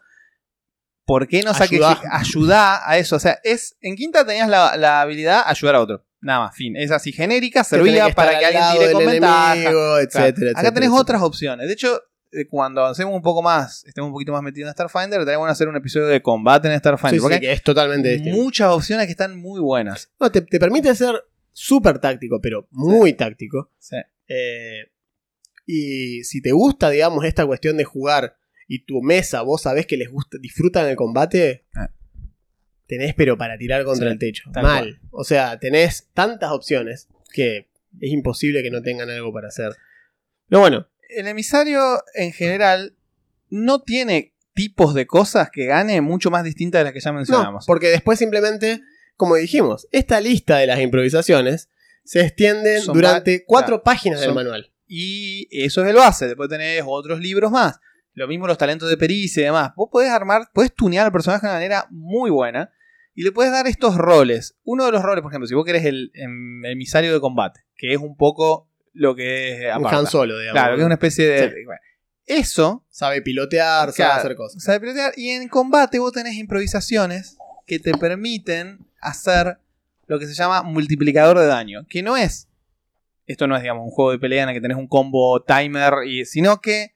¿por 1.06 1.28
qué 1.28 1.42
no 1.44 1.54
saques 1.54 1.82
ayudá 2.12 2.82
a 2.90 2.98
eso? 2.98 3.16
O 3.16 3.20
sea, 3.20 3.40
es 3.44 3.76
en 3.82 3.96
quinta 3.96 4.26
tenías 4.26 4.48
la, 4.48 4.78
la 4.78 5.02
habilidad 5.02 5.44
ayudar 5.46 5.76
a 5.76 5.82
otro. 5.82 6.06
Nada 6.22 6.42
más, 6.42 6.56
fin. 6.56 6.76
Es 6.78 6.92
así 6.92 7.12
genérica, 7.12 7.64
servía 7.64 8.06
que 8.08 8.14
para 8.14 8.38
que 8.38 8.46
al 8.46 8.56
alguien 8.56 8.80
tire 8.80 8.92
con 8.94 9.06
ventaja. 9.08 9.54
enemigo, 9.56 9.72
Claro. 9.82 9.98
etcétera, 9.98 10.52
Acá 10.52 10.62
tenés 10.72 10.90
etcétera. 10.90 11.02
otras 11.02 11.22
opciones. 11.24 11.68
De 11.68 11.74
hecho, 11.74 12.00
cuando 12.50 12.82
avancemos 12.82 13.14
un 13.14 13.22
poco 13.22 13.42
más, 13.42 13.84
estemos 13.86 14.08
un 14.08 14.14
poquito 14.14 14.32
más 14.32 14.42
metidos 14.42 14.68
en 14.70 14.74
Starfinder, 14.74 15.26
tenemos 15.26 15.48
que 15.48 15.52
hacer 15.52 15.68
un 15.68 15.76
episodio 15.76 16.08
de 16.08 16.22
combate 16.22 16.72
en 16.72 16.80
Starfinder. 16.80 17.12
Sí, 17.12 17.18
sí, 17.18 17.22
porque 17.22 17.40
que 17.42 17.52
es 17.52 17.62
totalmente 17.64 18.20
muchas 18.32 18.70
opciones 18.72 19.06
que 19.06 19.12
están 19.12 19.38
muy 19.38 19.60
buenas. 19.60 20.12
No, 20.20 20.32
te, 20.32 20.42
te 20.42 20.60
permite 20.60 20.94
ser 20.96 21.16
súper 21.52 22.00
táctico, 22.00 22.40
pero 22.42 22.68
muy 22.72 23.14
táctico. 23.14 23.72
Sí. 23.80 23.98
Eh, 24.28 24.92
y 25.66 26.24
si 26.24 26.42
te 26.42 26.52
gusta, 26.52 26.90
digamos, 26.90 27.26
esta 27.26 27.46
cuestión 27.46 27.78
de 27.78 27.84
jugar 27.84 28.38
y 28.68 28.86
tu 28.86 29.02
mesa, 29.02 29.42
vos 29.42 29.62
sabés 29.64 29.86
que 29.86 29.98
les 29.98 30.10
gusta, 30.10 30.38
disfrutan 30.40 30.88
el 30.88 30.96
combate, 30.96 31.66
Ah. 31.76 31.90
tenés 32.88 33.14
pero 33.14 33.38
para 33.38 33.58
tirar 33.58 33.84
contra 33.84 34.08
Sí, 34.08 34.14
el 34.14 34.20
techo. 34.20 34.50
Mal. 34.54 35.00
O 35.12 35.24
sea, 35.24 35.60
tenés 35.60 36.10
tantas 36.14 36.52
opciones 36.52 37.10
que 37.34 37.70
es 38.00 38.12
imposible 38.12 38.64
que 38.64 38.72
no 38.72 38.82
tengan 38.82 39.10
algo 39.10 39.34
para 39.34 39.50
hacer. 39.50 39.74
Pero 40.48 40.62
bueno, 40.62 40.88
El 41.16 41.28
emisario, 41.28 41.82
en 42.16 42.32
general, 42.32 42.96
no 43.50 43.82
tiene 43.82 44.34
tipos 44.54 44.94
de 44.94 45.08
cosas 45.08 45.50
que 45.52 45.66
gane 45.66 46.02
mucho 46.02 46.30
más 46.32 46.44
distintas 46.44 46.80
de 46.80 46.84
las 46.86 46.94
que 46.94 47.00
ya 47.00 47.12
no, 47.12 47.18
mencionamos. 47.18 47.66
porque 47.66 47.88
después 47.88 48.20
simplemente, 48.20 48.82
como 49.16 49.36
dijimos, 49.36 49.88
esta 49.92 50.20
lista 50.20 50.58
de 50.58 50.68
las 50.68 50.80
improvisaciones 50.80 51.70
se 52.04 52.22
extienden 52.22 52.82
Son 52.82 52.94
durante 52.96 53.46
cuatro 53.46 53.78
claro, 53.78 53.84
páginas 53.84 54.20
del 54.20 54.30
son- 54.30 54.36
manual. 54.36 54.72
Y 54.88 55.48
eso 55.52 55.84
es 55.84 55.90
el 55.90 55.96
base. 55.96 56.28
Después 56.28 56.50
tenés 56.50 56.84
otros 56.86 57.20
libros 57.22 57.50
más. 57.50 57.80
Lo 58.14 58.28
mismo 58.28 58.46
los 58.46 58.58
talentos 58.58 58.90
de 58.90 58.98
pericia 58.98 59.42
y 59.42 59.46
demás. 59.46 59.72
Vos 59.78 59.88
podés 59.90 60.10
armar, 60.10 60.50
podés 60.54 60.74
tunear 60.76 61.06
al 61.06 61.14
personaje 61.14 61.46
de 61.46 61.50
una 61.50 61.56
manera 61.60 61.88
muy 61.92 62.30
buena. 62.30 62.72
Y 63.16 63.24
le 63.24 63.32
puedes 63.32 63.52
dar 63.54 63.68
estos 63.68 63.96
roles. 63.96 64.58
Uno 64.64 64.86
de 64.86 64.92
los 64.92 65.02
roles, 65.02 65.22
por 65.22 65.32
ejemplo, 65.32 65.48
si 65.48 65.54
vos 65.54 65.66
querés 65.66 65.86
el 65.86 66.12
em, 66.14 66.66
emisario 66.66 67.14
de 67.14 67.22
combate, 67.22 67.62
que 67.78 67.94
es 67.94 68.00
un 68.00 68.18
poco 68.18 68.70
lo 68.94 69.16
que 69.16 69.54
es 69.54 69.60
Un 69.76 69.82
Aparta. 69.82 70.00
Han 70.00 70.08
Solo, 70.08 70.38
digamos. 70.38 70.60
Claro, 70.60 70.76
que 70.76 70.82
es 70.82 70.86
una 70.86 70.96
especie 70.96 71.28
de. 71.28 71.50
Sí. 71.50 71.66
bueno, 71.66 71.82
eso 72.26 72.86
Sabe 72.90 73.22
pilotear, 73.22 73.92
sabe 73.92 74.12
hacer 74.20 74.36
cosas. 74.36 74.64
sabe 74.64 74.80
pilotear. 74.80 75.14
Y 75.18 75.30
en 75.30 75.48
combate 75.50 76.00
vos 76.00 76.14
tenés 76.14 76.36
improvisaciones 76.36 77.38
que 77.66 77.80
te 77.80 77.94
permiten 77.98 78.80
hacer 79.00 79.58
lo 80.08 80.20
que 80.20 80.28
se 80.28 80.34
llama 80.34 80.64
multiplicador 80.64 81.40
de 81.40 81.46
daño. 81.46 81.86
Que 81.90 82.04
no 82.04 82.18
es. 82.18 82.48
Esto 83.26 83.48
no 83.48 83.56
es, 83.56 83.62
digamos, 83.62 83.86
un 83.86 83.92
juego 83.92 84.12
de 84.12 84.20
pelea 84.20 84.44
en 84.44 84.50
el 84.50 84.56
que 84.56 84.62
tenés 84.62 84.78
un 84.78 84.88
combo 84.88 85.44
timer. 85.44 85.94
Y, 86.06 86.26
sino 86.26 86.62
que. 86.62 86.96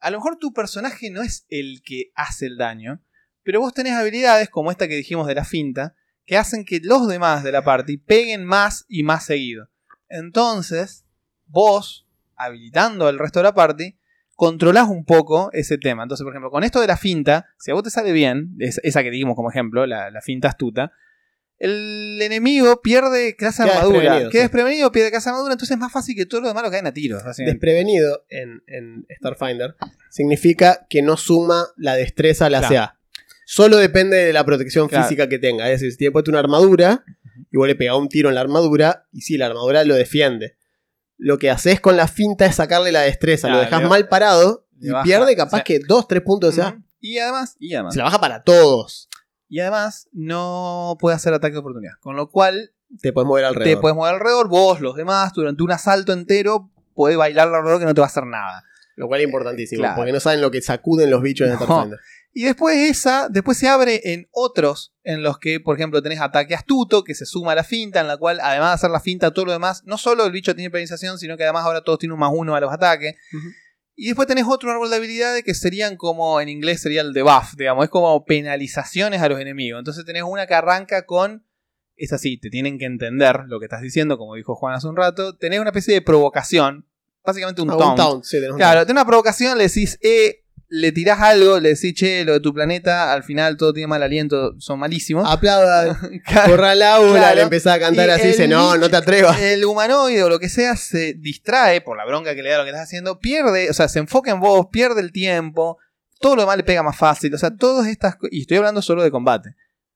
A 0.00 0.10
lo 0.10 0.18
mejor 0.18 0.36
tu 0.36 0.52
personaje 0.52 1.10
no 1.10 1.22
es 1.22 1.46
el 1.48 1.82
que 1.84 2.10
hace 2.14 2.46
el 2.46 2.58
daño. 2.58 3.00
Pero 3.44 3.60
vos 3.60 3.72
tenés 3.72 3.94
habilidades 3.94 4.48
como 4.48 4.70
esta 4.70 4.88
que 4.88 4.96
dijimos 4.96 5.26
de 5.26 5.34
la 5.34 5.44
finta. 5.44 5.94
Que 6.26 6.36
hacen 6.36 6.64
que 6.64 6.80
los 6.82 7.08
demás 7.08 7.42
de 7.42 7.52
la 7.52 7.64
party 7.64 7.96
peguen 7.96 8.44
más 8.44 8.84
y 8.88 9.02
más 9.02 9.24
seguido. 9.24 9.68
Entonces, 10.08 11.04
vos, 11.52 12.06
habilitando 12.36 13.06
al 13.06 13.18
resto 13.18 13.38
de 13.38 13.44
la 13.44 13.54
party, 13.54 13.96
controlás 14.34 14.88
un 14.88 15.04
poco 15.04 15.50
ese 15.52 15.78
tema. 15.78 16.02
Entonces, 16.02 16.24
por 16.24 16.32
ejemplo, 16.32 16.50
con 16.50 16.64
esto 16.64 16.80
de 16.80 16.86
la 16.88 16.96
finta, 16.96 17.46
si 17.58 17.70
a 17.70 17.74
vos 17.74 17.82
te 17.84 17.90
sale 17.90 18.10
bien, 18.12 18.56
es- 18.58 18.80
esa 18.82 19.02
que 19.02 19.10
dijimos 19.10 19.36
como 19.36 19.50
ejemplo, 19.50 19.86
la, 19.86 20.10
la 20.10 20.20
finta 20.20 20.48
astuta, 20.48 20.92
el 21.58 22.18
enemigo 22.20 22.80
pierde 22.82 23.36
clase 23.36 23.62
Queda 23.62 23.74
armadura. 23.76 23.98
desprevenido, 24.00 24.30
Queda 24.30 24.40
sí. 24.40 24.44
desprevenido, 24.44 24.92
pierde 24.92 25.10
clase 25.10 25.28
armadura, 25.28 25.52
entonces 25.52 25.74
es 25.76 25.78
más 25.80 25.92
fácil 25.92 26.16
que 26.16 26.26
todos 26.26 26.42
los 26.42 26.50
demás 26.50 26.64
lo 26.64 26.70
caen 26.72 26.86
a 26.88 26.92
tiros. 26.92 27.22
Desprevenido 27.36 28.24
en, 28.30 28.62
en 28.66 29.06
Starfinder 29.18 29.76
significa 30.10 30.86
que 30.90 31.02
no 31.02 31.16
suma 31.16 31.66
la 31.76 31.94
destreza 31.94 32.46
a 32.46 32.50
la 32.50 32.58
Claro. 32.60 32.74
CA. 32.74 32.98
Solo 33.44 33.76
depende 33.76 34.16
de 34.16 34.32
la 34.32 34.44
protección 34.44 34.88
Claro. 34.88 35.04
física 35.04 35.28
que 35.28 35.38
tenga. 35.38 35.66
Es 35.70 35.80
decir, 35.80 35.92
si 35.92 35.98
tiene 35.98 36.10
puesto 36.12 36.30
una 36.32 36.40
armadura 36.40 37.04
y 37.50 37.56
vos 37.56 37.68
le 37.68 37.76
pegás 37.76 37.96
un 37.96 38.08
tiro 38.08 38.28
en 38.28 38.34
la 38.34 38.40
armadura, 38.40 39.06
y 39.12 39.20
sí, 39.20 39.36
la 39.36 39.46
armadura 39.46 39.84
lo 39.84 39.94
defiende. 39.94 40.56
Lo 41.24 41.38
que 41.38 41.50
haces 41.50 41.80
con 41.80 41.96
la 41.96 42.08
finta 42.08 42.46
es 42.46 42.56
sacarle 42.56 42.90
la 42.90 43.02
destreza, 43.02 43.48
lo 43.48 43.58
dejas 43.60 43.88
mal 43.88 44.08
parado 44.08 44.66
y 44.80 44.90
baja, 44.90 45.04
pierde 45.04 45.36
capaz 45.36 45.62
que 45.62 45.78
2, 45.78 46.08
3 46.08 46.20
puntos 46.22 46.56
CA. 46.56 46.70
Ujú. 46.70 46.82
Y 47.00 47.18
además, 47.18 47.56
y 47.60 47.74
además, 47.74 47.94
Se 47.94 47.98
la 47.98 48.04
baja 48.06 48.20
para 48.20 48.42
todos. 48.42 49.08
y 49.48 49.60
además, 49.60 50.08
no 50.12 50.96
puede 50.98 51.14
hacer 51.14 51.32
ataque 51.32 51.52
de 51.52 51.58
oportunidad. 51.60 51.92
Con 52.00 52.16
lo 52.16 52.28
cual, 52.30 52.72
Te 53.00 53.12
puedes 53.12 53.26
mover 53.28 53.44
alrededor. 53.44 53.76
te 53.76 53.80
puedes 53.80 53.94
mover 53.96 54.14
alrededor, 54.14 54.48
vos, 54.48 54.80
los 54.80 54.96
demás, 54.96 55.32
durante 55.32 55.62
un 55.62 55.70
asalto 55.70 56.12
entero, 56.12 56.70
podés 56.94 57.16
bailar 57.16 57.48
alrededor 57.54 57.78
que 57.78 57.86
no 57.86 57.94
te 57.94 58.00
va 58.00 58.06
a 58.06 58.10
hacer 58.10 58.26
nada. 58.26 58.64
Lo 58.96 59.06
cual 59.08 59.20
es 59.20 59.26
importantísimo, 59.26 59.80
Claro. 59.80 59.96
porque 59.96 60.12
no 60.12 60.20
saben 60.20 60.40
lo 60.40 60.50
que 60.50 60.60
sacuden 60.62 61.10
los 61.10 61.22
bichos 61.22 61.46
en 61.48 61.54
No. 61.54 61.60
Starfinder. 61.60 61.98
Y 62.34 62.44
después 62.44 62.76
esa, 62.76 63.28
después 63.28 63.58
se 63.58 63.68
abre 63.68 64.00
en 64.12 64.26
otros, 64.32 64.94
en 65.02 65.22
los 65.22 65.38
que, 65.38 65.60
por 65.60 65.76
ejemplo, 65.76 66.02
tenés 66.02 66.20
ataque 66.20 66.54
astuto, 66.54 67.04
que 67.04 67.14
se 67.14 67.26
suma 67.26 67.52
a 67.52 67.54
la 67.56 67.64
finta, 67.64 68.00
en 68.00 68.08
la 68.08 68.16
cual, 68.16 68.40
además 68.40 68.70
de 68.70 68.74
hacer 68.76 68.90
la 68.90 69.00
finta, 69.00 69.32
todo 69.32 69.44
lo 69.46 69.52
demás, 69.52 69.82
no 69.84 69.98
solo 69.98 70.24
el 70.24 70.32
bicho 70.32 70.54
tiene 70.54 70.70
penalización, 70.70 71.18
sino 71.18 71.36
que 71.36 71.42
además 71.42 71.64
ahora 71.66 71.82
todos 71.82 71.98
tienen 71.98 72.14
un 72.14 72.20
más 72.20 72.30
uno 72.34 72.54
a 72.54 72.60
los 72.60 72.72
ataques. 72.72 73.16
Y 73.94 74.06
después 74.06 74.26
tenés 74.26 74.46
otro 74.48 74.70
árbol 74.72 74.88
de 74.88 74.96
habilidades 74.96 75.44
que 75.44 75.52
serían 75.52 75.96
como, 75.96 76.40
en 76.40 76.48
inglés 76.48 76.80
sería 76.80 77.02
el 77.02 77.12
debuff, 77.12 77.54
digamos, 77.58 77.84
es 77.84 77.90
como 77.90 78.24
penalizaciones 78.24 79.20
a 79.20 79.28
los 79.28 79.38
enemigos. 79.38 79.78
Entonces 79.80 80.04
tenés 80.06 80.22
una 80.22 80.46
que 80.46 80.54
arranca 80.54 81.04
con, 81.04 81.44
es 81.96 82.14
así, 82.14 82.38
te 82.38 82.48
tienen 82.48 82.78
que 82.78 82.86
entender 82.86 83.40
lo 83.46 83.58
que 83.60 83.66
estás 83.66 83.82
diciendo, 83.82 84.16
como 84.16 84.36
dijo 84.36 84.54
Juan 84.54 84.74
hace 84.74 84.88
un 84.88 84.96
rato, 84.96 85.36
tenés 85.36 85.60
una 85.60 85.68
especie 85.68 85.92
de 85.92 86.00
provocación, 86.00 86.88
básicamente 87.24 87.62
un 87.62 87.70
Ah, 87.70 87.76
taunt. 87.76 87.90
un 87.90 87.96
taunt, 87.96 88.24
sí, 88.24 88.36
un 88.38 88.56
Claro, 88.56 88.74
taunt. 88.80 88.86
tenés 88.88 89.00
una 89.02 89.06
provocación, 89.06 89.58
le 89.58 89.64
decís, 89.64 89.98
eh, 90.02 90.38
le 90.74 90.90
tirás 90.90 91.20
algo, 91.20 91.60
le 91.60 91.70
decís, 91.74 91.92
che, 91.94 92.24
lo 92.24 92.32
de 92.32 92.40
tu 92.40 92.54
planeta, 92.54 93.12
al 93.12 93.24
final 93.24 93.58
todo 93.58 93.74
tiene 93.74 93.88
mal 93.88 94.02
aliento, 94.02 94.54
son 94.58 94.78
malísimos. 94.78 95.28
Aplaudan, 95.30 95.98
Claro, 96.26 96.50
corra 96.50 96.70
al 96.70 96.82
aula, 96.82 97.18
Claro. 97.18 97.36
le 97.36 97.42
empezás 97.42 97.76
a 97.76 97.78
cantar 97.78 98.08
Y 98.08 98.12
así, 98.12 98.22
el 98.22 98.28
dice, 98.28 98.48
no, 98.48 98.76
no 98.78 98.88
te 98.88 98.96
atrevas. 98.96 99.38
el 99.40 99.64
humanoide 99.66 100.22
o 100.24 100.30
lo 100.30 100.38
que 100.38 100.48
sea 100.48 100.74
se 100.76 101.12
distrae 101.14 101.82
por 101.82 101.96
la 101.98 102.06
bronca 102.06 102.34
que 102.34 102.42
le 102.42 102.50
da 102.50 102.58
lo 102.58 102.64
que 102.64 102.70
estás 102.70 102.84
haciendo, 102.84 103.18
pierde, 103.18 103.68
o 103.68 103.74
sea, 103.74 103.88
se 103.88 103.98
enfoca 103.98 104.30
en 104.30 104.40
vos, 104.40 104.68
pierde 104.72 105.02
el 105.02 105.12
tiempo, 105.12 105.76
todo 106.20 106.36
lo 106.36 106.42
demás 106.42 106.56
le 106.56 106.62
pega 106.64 106.82
más 106.82 106.96
fácil, 106.96 107.34
o 107.34 107.38
sea, 107.38 107.54
todas 107.54 107.86
estas 107.88 108.16
y 108.30 108.40
estoy 108.42 108.56
hablando 108.56 108.80
solo 108.80 109.02
de 109.02 109.10
combate. 109.10 109.54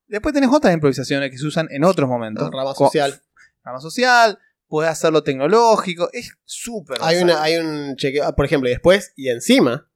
Después 0.09 0.35
tenés 0.35 0.51
otras 0.53 0.75
improvisaciones 0.75 1.31
que 1.31 1.39
se 1.39 1.47
usan 1.47 1.69
en 1.71 1.85
otros 1.85 2.09
momentos. 2.09 2.51
Rama 2.53 2.75
social. 2.75 3.19
Rama 3.65 3.81
social, 3.81 4.39
podés 4.69 4.91
hacerlo 4.91 5.23
tecnológico, 5.23 6.09
es 6.13 6.31
súper 6.45 6.99
Hay, 7.01 7.19
una, 7.19 7.43
hay 7.43 7.57
un 7.57 7.97
chequeo, 7.97 8.25
ah, 8.25 8.35
por 8.35 8.45
ejemplo, 8.47 8.69
y 8.69 8.73
después, 8.73 9.13
y 9.17 9.29
encima, 9.29 9.89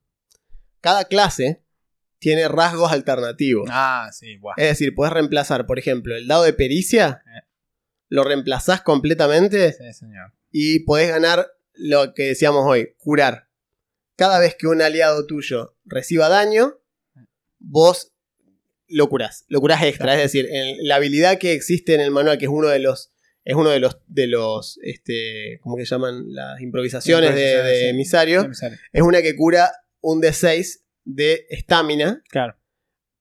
cada 0.80 1.04
clase 1.04 1.62
tiene 2.18 2.48
rasgos 2.48 2.92
alternativos. 2.92 3.68
Ah, 3.72 4.10
sí, 4.12 4.36
guau. 4.38 4.54
Es 4.58 4.68
decir, 4.68 4.94
puedes 4.94 5.12
reemplazar, 5.12 5.66
por 5.66 5.78
ejemplo, 5.78 6.14
el 6.16 6.26
dado 6.28 6.42
de 6.44 6.52
pericia, 6.52 7.22
Eh. 7.26 7.42
lo 8.08 8.24
reemplazás 8.24 8.82
completamente 8.82 9.72
Sí, 9.72 9.92
señor. 9.92 10.32
y 10.50 10.80
podés 10.80 11.08
ganar 11.10 11.46
lo 11.74 12.12
que 12.14 12.24
decíamos 12.24 12.64
hoy, 12.66 12.94
curar. 12.98 13.48
Cada 14.16 14.38
vez 14.38 14.54
que 14.54 14.66
un 14.66 14.82
aliado 14.82 15.26
tuyo 15.26 15.76
reciba 15.86 16.28
daño, 16.28 16.74
vos 17.58 18.12
lo 18.86 19.08
curás. 19.08 19.44
Lo 19.48 19.60
curás 19.60 19.82
extra. 19.82 20.14
Es 20.14 20.20
decir, 20.22 20.46
en 20.50 20.76
la 20.86 20.96
habilidad 20.96 21.38
que 21.38 21.52
existe 21.54 21.94
en 21.94 22.00
el 22.00 22.10
manual, 22.10 22.36
que 22.36 22.44
es 22.46 22.50
uno 22.50 22.68
de 22.68 22.80
los. 22.80 23.12
Es 23.44 23.54
uno 23.56 23.70
de 23.70 23.80
los. 23.80 23.98
de 24.06 24.26
los. 24.26 24.78
Este. 24.82 25.58
¿Cómo 25.62 25.76
que 25.76 25.84
llaman? 25.84 26.32
Las 26.34 26.60
improvisaciones, 26.60 27.34
de- 27.34 27.40
de, 27.62 27.80
sí. 27.80 27.86
emisario. 27.86 28.42
Emisario. 28.42 28.78
Es 28.92 29.02
una 29.02 29.22
que 29.22 29.34
cura 29.36 29.70
un 30.00 30.20
D6 30.22 30.80
de 31.04 31.46
estamina. 31.50 32.22
Claro, 32.30 32.56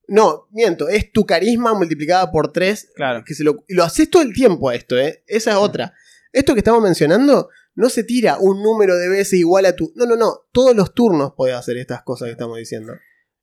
No, 0.07 0.47
miento, 0.51 0.89
es 0.89 1.11
tu 1.11 1.25
carisma 1.25 1.73
multiplicada 1.73 2.31
por 2.31 2.51
3 2.51 2.91
claro. 2.95 3.23
que 3.25 3.33
se 3.35 3.43
lo, 3.43 3.63
lo 3.67 3.83
haces 3.83 4.09
todo 4.09 4.21
el 4.23 4.33
tiempo 4.33 4.69
a 4.69 4.75
esto, 4.75 4.97
¿eh? 4.97 5.23
Esa 5.27 5.51
es 5.51 5.57
otra. 5.57 5.93
Esto 6.33 6.53
que 6.53 6.59
estamos 6.59 6.81
mencionando 6.83 7.49
no 7.75 7.89
se 7.89 8.03
tira 8.03 8.37
un 8.39 8.61
número 8.61 8.97
de 8.97 9.07
veces 9.07 9.39
igual 9.39 9.65
a 9.65 9.75
tu. 9.75 9.93
No, 9.95 10.05
no, 10.05 10.15
no. 10.17 10.47
Todos 10.51 10.75
los 10.75 10.93
turnos 10.93 11.33
podés 11.35 11.55
hacer 11.55 11.77
estas 11.77 12.01
cosas 12.03 12.25
que 12.27 12.31
estamos 12.33 12.57
diciendo. 12.57 12.93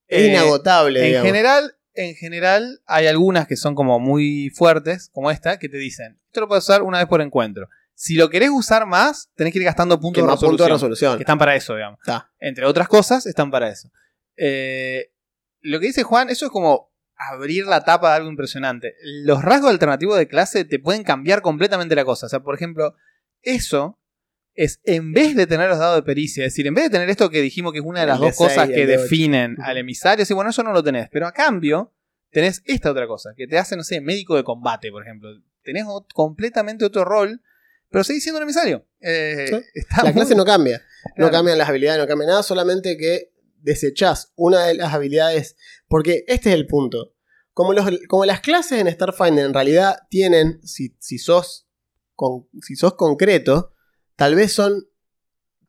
Es 0.09 0.23
Eh, 0.23 0.27
inagotable, 0.29 1.01
En 1.01 1.07
digamos. 1.07 1.27
general, 1.27 1.76
en 1.97 2.15
general, 2.15 2.81
hay 2.87 3.07
algunas 3.07 3.47
que 3.47 3.57
son 3.57 3.75
como 3.75 3.99
muy 3.99 4.51
fuertes, 4.51 5.11
como 5.13 5.31
esta, 5.31 5.59
que 5.59 5.69
te 5.69 5.79
dicen, 5.79 6.19
esto 6.27 6.41
lo 6.41 6.49
puedes 6.49 6.65
usar 6.65 6.83
una 6.83 6.99
vez 6.99 7.07
por 7.07 7.21
encuentro. 7.21 7.69
Si 7.95 8.15
lo 8.15 8.29
querés 8.29 8.51
usar 8.51 8.87
más, 8.87 9.31
tenés 9.35 9.53
que 9.53 9.59
ir 9.59 9.65
gastando 9.65 9.99
puntos 9.99 10.23
de 10.23 10.29
punto 10.29 10.65
de 10.65 10.69
resolución. 10.69 10.71
resolución. 10.71 11.17
Que 11.17 11.23
están 11.23 11.39
para 11.39 11.57
eso, 11.57 11.75
digamos. 11.75 11.99
Entre 12.39 12.67
otras 12.67 12.89
cosas, 12.89 13.25
están 13.25 13.51
para 13.51 13.71
eso. 13.71 13.91
Eh, 14.37 15.13
lo 15.63 15.81
que 15.81 15.87
dice 15.87 16.03
Juan, 16.03 16.29
eso 16.29 16.45
es 16.45 16.53
como 16.53 16.93
abrir 17.17 17.67
la 17.67 17.85
tapa 17.85 18.11
de 18.11 18.17
algo 18.17 18.29
impresionante. 18.29 18.95
Los 19.25 19.43
rasgos 19.43 19.71
alternativos 19.71 20.19
de 20.19 20.29
clase 20.29 20.65
te 20.65 20.79
pueden 20.79 21.05
cambiar 21.05 21.41
completamente 21.41 21.95
la 21.95 22.05
cosa. 22.05 22.27
O 22.27 22.29
sea, 22.29 22.41
por 22.41 22.55
ejemplo, 22.55 22.95
eso 23.41 23.99
es 24.57 24.81
en 24.85 25.13
vez 25.13 25.37
de 25.37 25.47
tener 25.47 25.69
los 25.69 25.79
dados 25.79 25.97
de 25.97 26.03
pericia, 26.03 26.45
es 26.45 26.53
decir, 26.53 26.67
en 26.67 26.75
vez 26.75 26.85
de 26.85 26.91
tener 26.91 27.09
esto 27.11 27.31
que 27.31 27.41
dijimos 27.43 27.73
que 27.73 27.79
es 27.81 27.85
una 27.85 28.01
de 28.01 28.07
las 28.07 28.17
El 28.17 28.23
de 28.23 28.27
dos 28.29 28.37
cosas 28.37 28.69
que 28.69 28.87
de 28.87 28.97
definen 28.99 29.57
al 29.63 29.77
emisario, 29.77 30.25
sí, 30.25 30.35
bueno, 30.35 30.51
eso 30.51 30.63
no 30.63 30.73
lo 30.73 30.83
tenés. 30.83 31.09
Pero 31.13 31.27
a 31.27 31.33
cambio, 31.33 31.93
tenés 32.31 32.63
esta 32.65 32.91
otra 32.91 33.07
cosa, 33.07 33.31
que 33.37 33.47
te 33.47 33.59
hace, 33.59 33.77
no 33.77 33.85
sé, 33.85 34.01
médico 34.01 34.35
de 34.37 34.45
combate, 34.45 34.91
por 34.91 35.03
ejemplo. 35.03 35.29
Tenés 35.63 35.85
completamente 36.15 36.85
otro 36.85 37.05
rol, 37.05 37.43
pero 37.91 38.03
seguís 38.05 38.23
siendo 38.23 38.39
un 38.39 38.45
emisario. 38.45 38.87
Eh, 39.01 39.47
Sí. 39.49 39.57
está 39.75 39.97
La 39.99 40.05
muy- 40.05 40.13
clase 40.15 40.35
no 40.35 40.45
cambia. 40.45 40.83
No 41.17 41.31
cambian 41.31 41.59
las 41.59 41.69
habilidades, 41.69 42.01
no 42.01 42.07
cambia 42.09 42.27
nada, 42.29 42.43
solamente 42.43 42.97
que 42.97 43.33
desechás 43.61 44.33
una 44.37 44.67
de 44.67 44.75
las 44.75 44.93
habilidades. 44.95 45.57
Porque 45.89 46.25
este 46.29 46.49
es 46.51 46.55
el 46.55 46.67
punto. 46.67 47.15
Como, 47.53 47.73
los, 47.73 47.87
como 48.09 48.25
las 48.25 48.41
clases 48.41 48.81
en 48.81 48.91
Starfinder 48.91 49.47
en 49.47 49.55
realidad 49.55 49.97
tienen, 50.11 50.61
si, 50.67 50.97
si, 50.99 51.19
sos, 51.19 51.69
con, 52.15 52.49
si 52.63 52.75
sos 52.77 52.95
concreto, 52.95 53.73
tal 54.17 54.35
vez 54.35 54.53
son 54.53 54.89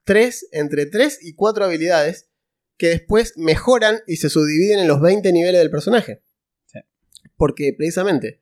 tres, 0.03 0.47
entre 0.51 0.85
3 0.85 1.19
y 1.21 1.33
4 1.33 1.65
habilidades 1.65 2.29
que 2.77 2.87
después 2.89 3.33
mejoran 3.37 3.99
y 4.07 4.17
se 4.17 4.29
subdividen 4.29 4.79
en 4.79 4.87
los 4.87 5.01
20 5.01 5.31
niveles 5.33 5.59
del 5.59 5.69
personaje. 5.71 6.21
Sí. 6.65 6.79
Porque 7.35 7.73
precisamente 7.77 8.39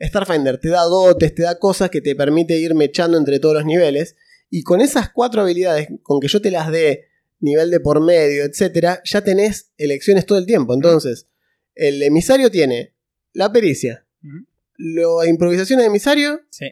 Starfinder 0.00 0.58
te 0.58 0.68
da 0.68 0.82
dotes, 0.84 1.34
te 1.34 1.42
da 1.42 1.58
cosas 1.58 1.90
que 1.90 2.00
te 2.00 2.14
permite 2.14 2.56
ir 2.58 2.74
mechando 2.74 3.18
entre 3.18 3.40
todos 3.40 3.54
los 3.56 3.64
niveles. 3.64 4.16
Y 4.50 4.62
con 4.62 4.80
esas 4.80 5.10
cuatro 5.10 5.42
habilidades, 5.42 5.88
con 6.02 6.20
que 6.20 6.28
yo 6.28 6.40
te 6.40 6.50
las 6.50 6.70
dé, 6.70 7.06
nivel 7.40 7.70
de 7.70 7.80
por 7.80 8.00
medio, 8.00 8.44
etcétera, 8.44 9.00
ya 9.04 9.22
tenés 9.22 9.72
elecciones 9.76 10.24
todo 10.26 10.38
el 10.38 10.46
tiempo. 10.46 10.74
Entonces, 10.74 11.26
el 11.74 12.02
emisario 12.02 12.50
tiene 12.50 12.94
la 13.32 13.52
pericia, 13.52 14.06
Ujú. 14.22 14.46
la 14.78 15.26
improvisación 15.28 15.80
de 15.80 15.86
emisario, 15.86 16.40
Sí. 16.50 16.66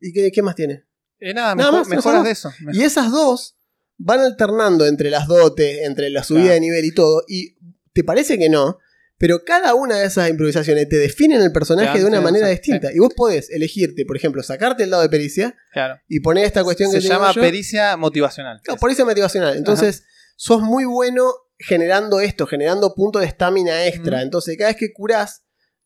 ¿y 0.00 0.12
qué, 0.12 0.30
qué 0.32 0.42
más 0.42 0.54
tiene? 0.56 0.84
Eh, 1.20 1.32
nada, 1.34 1.54
Nada 1.54 1.70
mejor- 1.72 1.88
más, 1.88 1.96
mejoras 1.96 2.24
de 2.24 2.30
eso. 2.30 2.52
Y 2.72 2.82
esas 2.82 3.10
dos 3.10 3.56
van 3.98 4.20
alternando 4.20 4.86
entre 4.86 5.10
las 5.10 5.26
dotes, 5.26 5.78
entre 5.84 6.10
la 6.10 6.22
subida 6.22 6.42
Claro. 6.42 6.54
de 6.54 6.60
nivel 6.60 6.84
y 6.84 6.92
todo. 6.94 7.22
Y 7.28 7.56
te 7.94 8.04
parece 8.04 8.38
que 8.38 8.50
no, 8.50 8.78
pero 9.18 9.42
cada 9.44 9.74
una 9.74 9.96
de 9.96 10.04
esas 10.06 10.28
improvisaciones 10.28 10.86
te 10.90 10.96
definen 10.96 11.40
el 11.40 11.50
personaje 11.52 11.86
Claro, 11.92 12.00
de 12.00 12.04
una 12.06 12.18
sí, 12.18 12.24
manera 12.24 12.46
sí, 12.48 12.52
distinta. 12.52 12.92
Y 12.92 12.98
vos 12.98 13.14
podés 13.16 13.48
elegirte, 13.50 14.04
por 14.04 14.16
ejemplo, 14.16 14.42
sacarte 14.42 14.82
el 14.82 14.90
dado 14.90 15.02
de 15.02 15.08
pericia 15.08 15.56
Claro. 15.72 15.98
y 16.08 16.20
poner 16.20 16.44
esta 16.44 16.62
cuestión 16.62 16.90
Se 16.90 16.98
que 16.98 17.02
digo 17.04 17.14
llama 17.14 17.32
yo. 17.32 17.40
pericia 17.40 17.96
motivacional. 17.96 18.60
Claro, 18.62 18.78
pericia 18.78 19.04
motivacional. 19.06 19.56
Entonces, 19.56 20.04
sos 20.36 20.60
muy 20.60 20.84
bueno 20.84 21.32
generando 21.58 22.20
esto, 22.20 22.46
generando 22.46 22.94
puntos 22.94 23.22
de 23.22 23.28
estamina 23.28 23.86
extra. 23.86 24.20
Entonces, 24.20 24.58
cada 24.58 24.68
vez 24.68 24.76
que 24.76 24.92
curás 24.92 25.44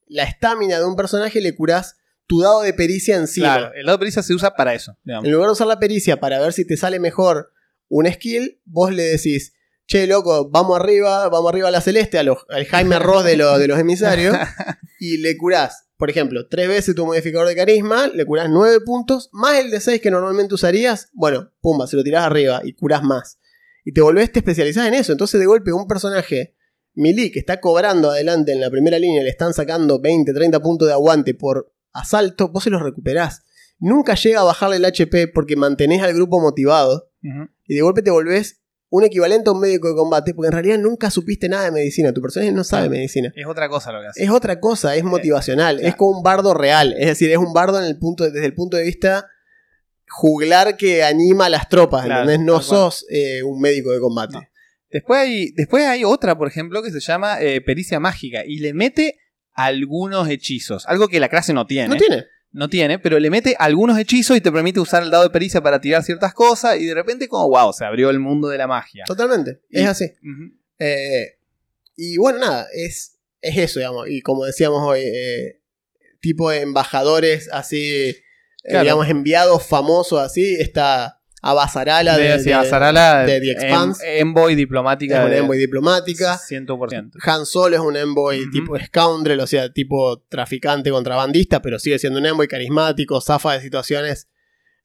la 0.08 0.24
estamina 0.24 0.80
de 0.80 0.84
un 0.84 0.96
personaje, 0.96 1.40
le 1.40 1.54
curás 1.54 1.94
tu 2.30 2.40
dado 2.40 2.62
de 2.62 2.72
pericia 2.72 3.16
encima. 3.16 3.56
Claro, 3.58 3.74
el 3.74 3.86
dado 3.86 3.98
de 3.98 4.02
pericia 4.02 4.22
se 4.22 4.32
usa 4.34 4.54
para 4.54 4.72
eso. 4.72 4.96
digamos. 5.02 5.24
En 5.26 5.32
lugar 5.32 5.48
de 5.48 5.52
usar 5.54 5.66
la 5.66 5.80
pericia 5.80 6.20
para 6.20 6.38
ver 6.38 6.52
si 6.52 6.64
te 6.64 6.76
sale 6.76 7.00
mejor 7.00 7.50
un 7.88 8.06
skill, 8.06 8.60
vos 8.64 8.92
le 8.94 9.02
decís, 9.02 9.52
che, 9.88 10.06
loco, 10.06 10.48
vamos 10.48 10.78
arriba, 10.78 11.28
vamos 11.28 11.50
arriba 11.50 11.66
a 11.66 11.70
la 11.72 11.80
celeste, 11.80 12.18
a 12.18 12.22
los- 12.22 12.46
al 12.48 12.64
Jaime 12.66 12.98
Ross 13.00 13.24
de, 13.24 13.36
los- 13.36 13.58
de 13.58 13.66
los 13.66 13.80
emisarios, 13.80 14.36
y 15.00 15.16
le 15.16 15.36
curás, 15.36 15.88
por 15.96 16.08
ejemplo, 16.08 16.46
tres 16.48 16.68
veces 16.68 16.94
tu 16.94 17.04
modificador 17.04 17.48
de 17.48 17.56
carisma, 17.56 18.06
le 18.06 18.24
curás 18.24 18.48
nueve 18.48 18.78
puntos, 18.86 19.28
más 19.32 19.58
el 19.58 19.72
de 19.72 19.80
6 19.80 20.00
que 20.00 20.12
normalmente 20.12 20.54
usarías, 20.54 21.08
bueno, 21.12 21.50
pumba, 21.60 21.88
se 21.88 21.96
lo 21.96 22.04
tirás 22.04 22.22
arriba 22.24 22.60
y 22.62 22.74
curás 22.74 23.02
más. 23.02 23.40
Y 23.84 23.92
te 23.92 24.00
volvés, 24.02 24.30
te 24.30 24.38
especializás 24.38 24.86
en 24.86 24.94
eso. 24.94 25.10
Entonces, 25.10 25.40
de 25.40 25.46
golpe, 25.46 25.72
un 25.72 25.88
personaje 25.88 26.54
melee 26.94 27.32
que 27.32 27.38
está 27.40 27.60
cobrando 27.60 28.10
adelante 28.10 28.52
en 28.52 28.60
la 28.60 28.70
primera 28.70 28.98
línea, 29.00 29.22
le 29.24 29.30
están 29.30 29.52
sacando 29.52 30.00
20, 30.00 30.32
30 30.32 30.60
puntos 30.60 30.86
de 30.86 30.92
aguante 30.94 31.34
por 31.34 31.72
asalto, 31.92 32.48
vos 32.48 32.64
se 32.64 32.70
los 32.70 32.82
recuperás. 32.82 33.42
Nunca 33.78 34.14
llega 34.14 34.40
a 34.40 34.44
bajarle 34.44 34.76
el 34.76 34.84
HP 34.84 35.28
porque 35.28 35.56
mantenés 35.56 36.02
al 36.02 36.14
grupo 36.14 36.40
motivado 36.40 37.10
y 37.66 37.74
de 37.74 37.80
golpe 37.82 38.02
te 38.02 38.10
volvés 38.10 38.60
un 38.90 39.04
equivalente 39.04 39.48
a 39.48 39.52
un 39.52 39.60
médico 39.60 39.88
de 39.88 39.94
combate 39.94 40.34
porque 40.34 40.48
en 40.48 40.52
realidad 40.52 40.78
nunca 40.78 41.10
supiste 41.10 41.48
nada 41.48 41.64
de 41.64 41.70
medicina. 41.70 42.12
Tu 42.12 42.20
personaje 42.20 42.52
no 42.52 42.64
sabe 42.64 42.88
medicina. 42.88 43.32
Es 43.36 43.46
otra 43.46 43.68
cosa 43.68 43.92
lo 43.92 44.00
que 44.00 44.08
hace. 44.08 44.22
Es 44.22 44.30
otra 44.30 44.58
cosa, 44.60 44.96
es 44.96 45.04
motivacional, 45.04 45.76
claro. 45.76 45.88
es 45.88 45.96
como 45.96 46.18
un 46.18 46.22
bardo 46.22 46.54
real. 46.54 46.94
Es 46.98 47.06
decir, 47.06 47.30
es 47.30 47.38
un 47.38 47.52
bardo 47.52 47.78
en 47.78 47.84
el 47.84 47.98
punto, 47.98 48.28
desde 48.28 48.46
el 48.46 48.54
punto 48.54 48.76
de 48.76 48.82
vista 48.82 49.28
juglar 50.08 50.76
que 50.76 51.04
anima 51.04 51.46
a 51.46 51.48
las 51.48 51.68
tropas, 51.68 52.04
Claro, 52.04 52.22
¿entendés? 52.22 52.44
No 52.44 52.60
sos 52.60 53.06
eh, 53.10 53.42
un 53.44 53.60
médico 53.60 53.92
de 53.92 54.00
combate. 54.00 54.34
No. 54.34 54.42
Después 54.90 55.20
hay, 55.20 55.52
después 55.52 55.84
hay 55.84 56.04
otra, 56.04 56.36
por 56.36 56.48
ejemplo, 56.48 56.82
que 56.82 56.90
se 56.90 56.98
llama 56.98 57.40
eh, 57.40 57.60
pericia 57.60 58.00
mágica 58.00 58.42
y 58.44 58.58
le 58.58 58.74
mete 58.74 59.19
algunos 59.52 60.28
hechizos. 60.28 60.86
Algo 60.86 61.08
que 61.08 61.20
la 61.20 61.28
clase 61.28 61.52
no 61.52 61.66
tiene. 61.66 61.88
No 61.88 61.96
tiene. 61.96 62.24
No 62.52 62.68
tiene, 62.68 62.98
pero 62.98 63.20
le 63.20 63.30
mete 63.30 63.54
algunos 63.58 63.96
hechizos 63.98 64.36
y 64.36 64.40
te 64.40 64.50
permite 64.50 64.80
usar 64.80 65.04
el 65.04 65.10
dado 65.10 65.22
de 65.22 65.30
pericia 65.30 65.60
para 65.62 65.80
tirar 65.80 66.02
ciertas 66.02 66.34
cosas 66.34 66.80
y 66.80 66.84
de 66.86 66.94
repente 66.94 67.28
como, 67.28 67.48
wow, 67.48 67.72
se 67.72 67.84
abrió 67.84 68.10
el 68.10 68.18
mundo 68.18 68.48
de 68.48 68.58
la 68.58 68.66
magia. 68.66 69.04
Totalmente. 69.06 69.60
Y- 69.70 69.80
Es 69.80 69.86
así. 69.86 70.06
Eh, 70.80 71.36
y 71.96 72.16
bueno, 72.16 72.38
nada, 72.40 72.66
es, 72.74 73.18
es 73.40 73.56
eso, 73.56 73.78
digamos. 73.78 74.08
Y 74.08 74.20
como 74.22 74.44
decíamos 74.46 74.82
hoy, 74.84 75.00
eh, 75.02 75.60
tipo 76.20 76.50
de 76.50 76.62
embajadores 76.62 77.48
así, 77.52 78.16
eh, 78.64 78.80
digamos, 78.80 79.08
enviados 79.08 79.64
famosos 79.64 80.18
así, 80.20 80.56
está 80.58 81.19
Abasarala 81.42 82.16
de, 82.18 82.24
De, 82.24 82.38
sí, 82.38 82.50
de- 82.50 82.54
de 83.26 83.40
The 83.40 83.50
em- 83.52 83.56
Expanse. 83.58 84.18
envoy 84.20 84.52
es 84.52 84.56
diplomática. 84.58 85.20
una 85.20 85.28
de- 85.30 85.38
envoy 85.38 85.58
diplomática. 85.58 86.36
100%. 86.38 87.12
Han 87.22 87.46
Solo 87.46 87.76
es 87.76 87.80
un 87.82 87.96
envoy 87.96 88.50
tipo 88.50 88.78
scoundrel, 88.78 89.40
o 89.40 89.46
sea, 89.46 89.72
tipo 89.72 90.20
traficante, 90.28 90.90
contrabandista, 90.90 91.62
pero 91.62 91.78
sigue 91.78 91.98
siendo 91.98 92.18
un 92.18 92.26
envoy 92.26 92.46
carismático, 92.48 93.20
zafa 93.20 93.54
de 93.54 93.60
situaciones. 93.62 94.28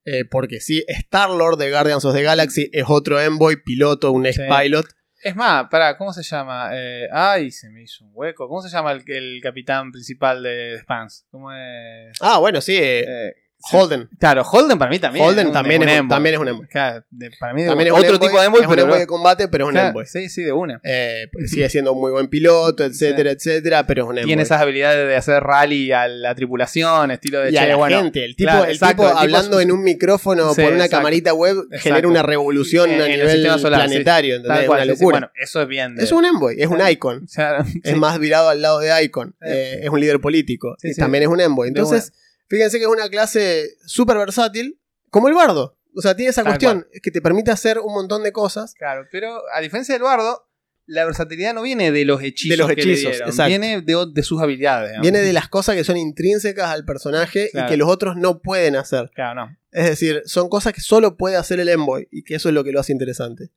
eh, 0.08 0.24
porque 0.24 0.60
sí, 0.60 0.86
Star-Lord 0.88 1.58
de 1.58 1.72
Guardians 1.72 2.06
of 2.06 2.14
the 2.14 2.22
Galaxy 2.22 2.70
es 2.72 2.86
otro 2.88 3.20
envoy, 3.20 3.56
piloto, 3.64 4.12
un 4.12 4.24
Sí. 4.32 4.40
ex-pilot. 4.40 4.86
Es 5.24 5.36
más, 5.36 5.66
pará, 5.72 5.98
¿cómo 5.98 6.14
se 6.14 6.22
llama? 6.22 6.70
Eh, 6.74 7.08
ay, 7.12 7.50
se 7.50 7.72
me 7.72 7.82
hizo 7.82 8.04
un 8.06 8.12
hueco. 8.14 8.48
¿Cómo 8.48 8.62
se 8.62 8.70
llama 8.70 8.92
el, 8.92 9.02
el 9.08 9.40
capitán 9.42 9.92
principal 9.92 10.44
de 10.44 10.78
Spans? 10.84 11.26
¿Cómo 11.32 11.52
es? 11.52 12.16
Ah, 12.22 12.38
bueno, 12.38 12.62
sí, 12.62 12.78
Eh, 12.80 13.34
Holden. 13.72 14.10
Claro, 14.20 14.44
Holden 14.44 14.78
para 14.78 14.92
mí 14.92 15.00
también. 15.00 15.26
Holden 15.26 15.48
un- 15.48 15.54
también 15.54 15.82
es 15.84 15.88
un- 15.88 15.94
envoy. 15.94 16.10
también 16.16 16.36
es 16.36 16.42
un 16.42 16.48
envoy. 16.48 16.68
Claro, 16.68 17.04
de- 17.10 17.32
para 17.40 17.54
mí 17.54 17.66
También 17.66 17.88
es 17.88 17.94
otro 18.00 18.20
tipo 18.20 18.40
de 18.40 18.46
envoy, 18.46 18.62
es 18.62 18.68
un 18.68 18.80
envoy 18.80 19.00
de 19.00 19.08
combate, 19.08 19.48
pero 19.48 19.66
es 19.66 19.70
un 19.74 19.78
envoy. 19.80 20.06
Sí, 20.06 20.30
sí, 20.30 20.44
de 20.44 20.52
una. 20.52 20.80
Eh, 20.84 21.28
sigue 21.48 21.70
siendo 21.70 21.94
un 21.94 22.00
muy 22.00 22.12
buen 22.12 22.28
piloto, 22.28 22.84
etcétera, 23.24 23.32
etcétera, 23.32 23.88
pero 23.88 24.04
es 24.04 24.10
un 24.10 24.18
envoy. 24.18 24.28
Tiene 24.30 24.44
esas 24.44 24.62
habilidades 24.62 25.08
de 25.08 25.16
hacer 25.16 25.42
rally 25.44 25.92
a 25.92 26.08
la 26.08 26.36
tripulación, 26.36 27.12
estilo 27.12 27.40
de 27.40 27.52
y 27.52 27.58
a 27.58 27.62
che, 27.62 27.68
la 27.70 27.76
bueno. 27.76 27.98
gente, 27.98 28.24
el 28.24 28.36
tipo, 28.36 28.50
claro, 28.52 28.66
el 28.66 28.72
exacto, 28.72 29.04
tipo 29.04 29.12
el 29.12 29.18
hablando 29.18 29.60
en 29.60 29.72
un 29.72 29.84
micrófono 29.84 30.54
Sí, 30.54 30.62
por 30.62 30.72
una 30.74 30.86
exacto. 30.86 30.98
camarita 30.98 31.34
web 31.34 31.58
Exacto. 31.58 31.80
genera 31.82 32.08
una 32.08 32.24
revolución 32.24 32.90
En- 32.92 33.02
a 33.02 33.08
nivel 33.08 33.60
solar, 33.60 33.82
sí. 33.82 33.88
planetario, 33.88 34.36
¿entendés? 34.36 34.56
Tal 34.56 34.62
Es 34.64 34.68
cual, 34.68 34.78
una 34.80 34.86
sí, 34.86 34.98
sí, 34.98 35.04
locura. 35.04 35.14
Bueno, 35.20 35.32
eso 35.42 35.62
es 35.62 35.68
bien. 35.68 35.96
de- 35.96 36.04
es 36.04 36.12
un 36.12 36.26
envoy, 36.26 36.56
es 36.60 36.68
un 36.68 36.80
icon. 36.88 37.26
Es 37.84 37.92
sí. 37.92 37.96
más 37.96 38.20
virado 38.20 38.50
al 38.50 38.62
lado 38.62 38.80
de 38.80 39.04
icon. 39.04 39.36
Eh. 39.42 39.54
Eh, 39.56 39.80
es 39.86 39.90
un 39.90 40.00
líder 40.00 40.20
político. 40.20 40.76
Sí, 40.80 40.94
sí. 40.94 41.00
también 41.00 41.24
es 41.24 41.30
un 41.30 41.40
envoy. 41.40 41.68
Entonces, 41.70 42.12
fíjense 42.48 42.78
que 42.78 42.84
es 42.86 42.90
una 42.90 43.10
clase 43.10 43.70
súper 43.86 44.18
versátil, 44.18 44.80
como 45.10 45.28
el 45.28 45.34
bardo. 45.34 45.78
O 45.98 46.02
sea, 46.02 46.16
tiene 46.16 46.32
esa 46.32 46.44
Tal 46.44 46.52
cuestión 46.54 46.88
que 47.02 47.12
te 47.12 47.22
permite 47.22 47.52
hacer 47.52 47.80
un 47.80 47.94
montón 47.94 48.24
de 48.24 48.32
cosas. 48.34 48.74
Claro, 48.74 49.08
pero 49.12 49.42
a 49.54 49.62
diferencia 49.62 49.96
del 49.96 50.04
bardo, 50.04 50.42
la 50.88 51.06
versatilidad 51.06 51.54
no 51.54 51.62
viene 51.64 51.92
de 51.92 52.06
los 52.06 52.22
hechizos, 52.22 52.50
De 52.52 52.58
los 52.58 52.68
que 52.70 52.76
le 52.76 52.82
hechizos, 52.94 53.12
dieron, 53.14 53.30
exacto. 53.30 53.48
viene 53.48 53.82
de, 53.82 54.06
de 54.14 54.24
sus 54.24 54.42
habilidades. 54.42 54.90
digamos. 54.90 55.02
Viene 55.04 55.20
de 55.22 55.34
las 55.34 55.48
cosas 55.48 55.76
que 55.76 55.84
son 55.84 55.98
intrínsecas 55.98 56.70
al 56.70 56.86
personaje 56.86 57.50
Claro. 57.52 57.68
y 57.68 57.70
que 57.72 57.78
los 57.78 57.90
otros 57.90 58.18
no 58.18 58.42
pueden 58.42 58.76
hacer. 58.76 59.10
Claro, 59.16 59.46
no. 59.48 59.58
Es 59.72 59.86
decir, 59.86 60.22
son 60.26 60.48
cosas 60.48 60.74
que 60.74 60.82
solo 60.82 61.18
puede 61.18 61.38
hacer 61.38 61.60
el 61.60 61.70
envoy 61.70 62.08
y 62.12 62.24
que 62.24 62.36
eso 62.36 62.50
es 62.50 62.56
lo 62.56 62.64
que 62.64 62.72
lo 62.72 62.80
hace 62.82 62.92
interesante. 62.92 63.50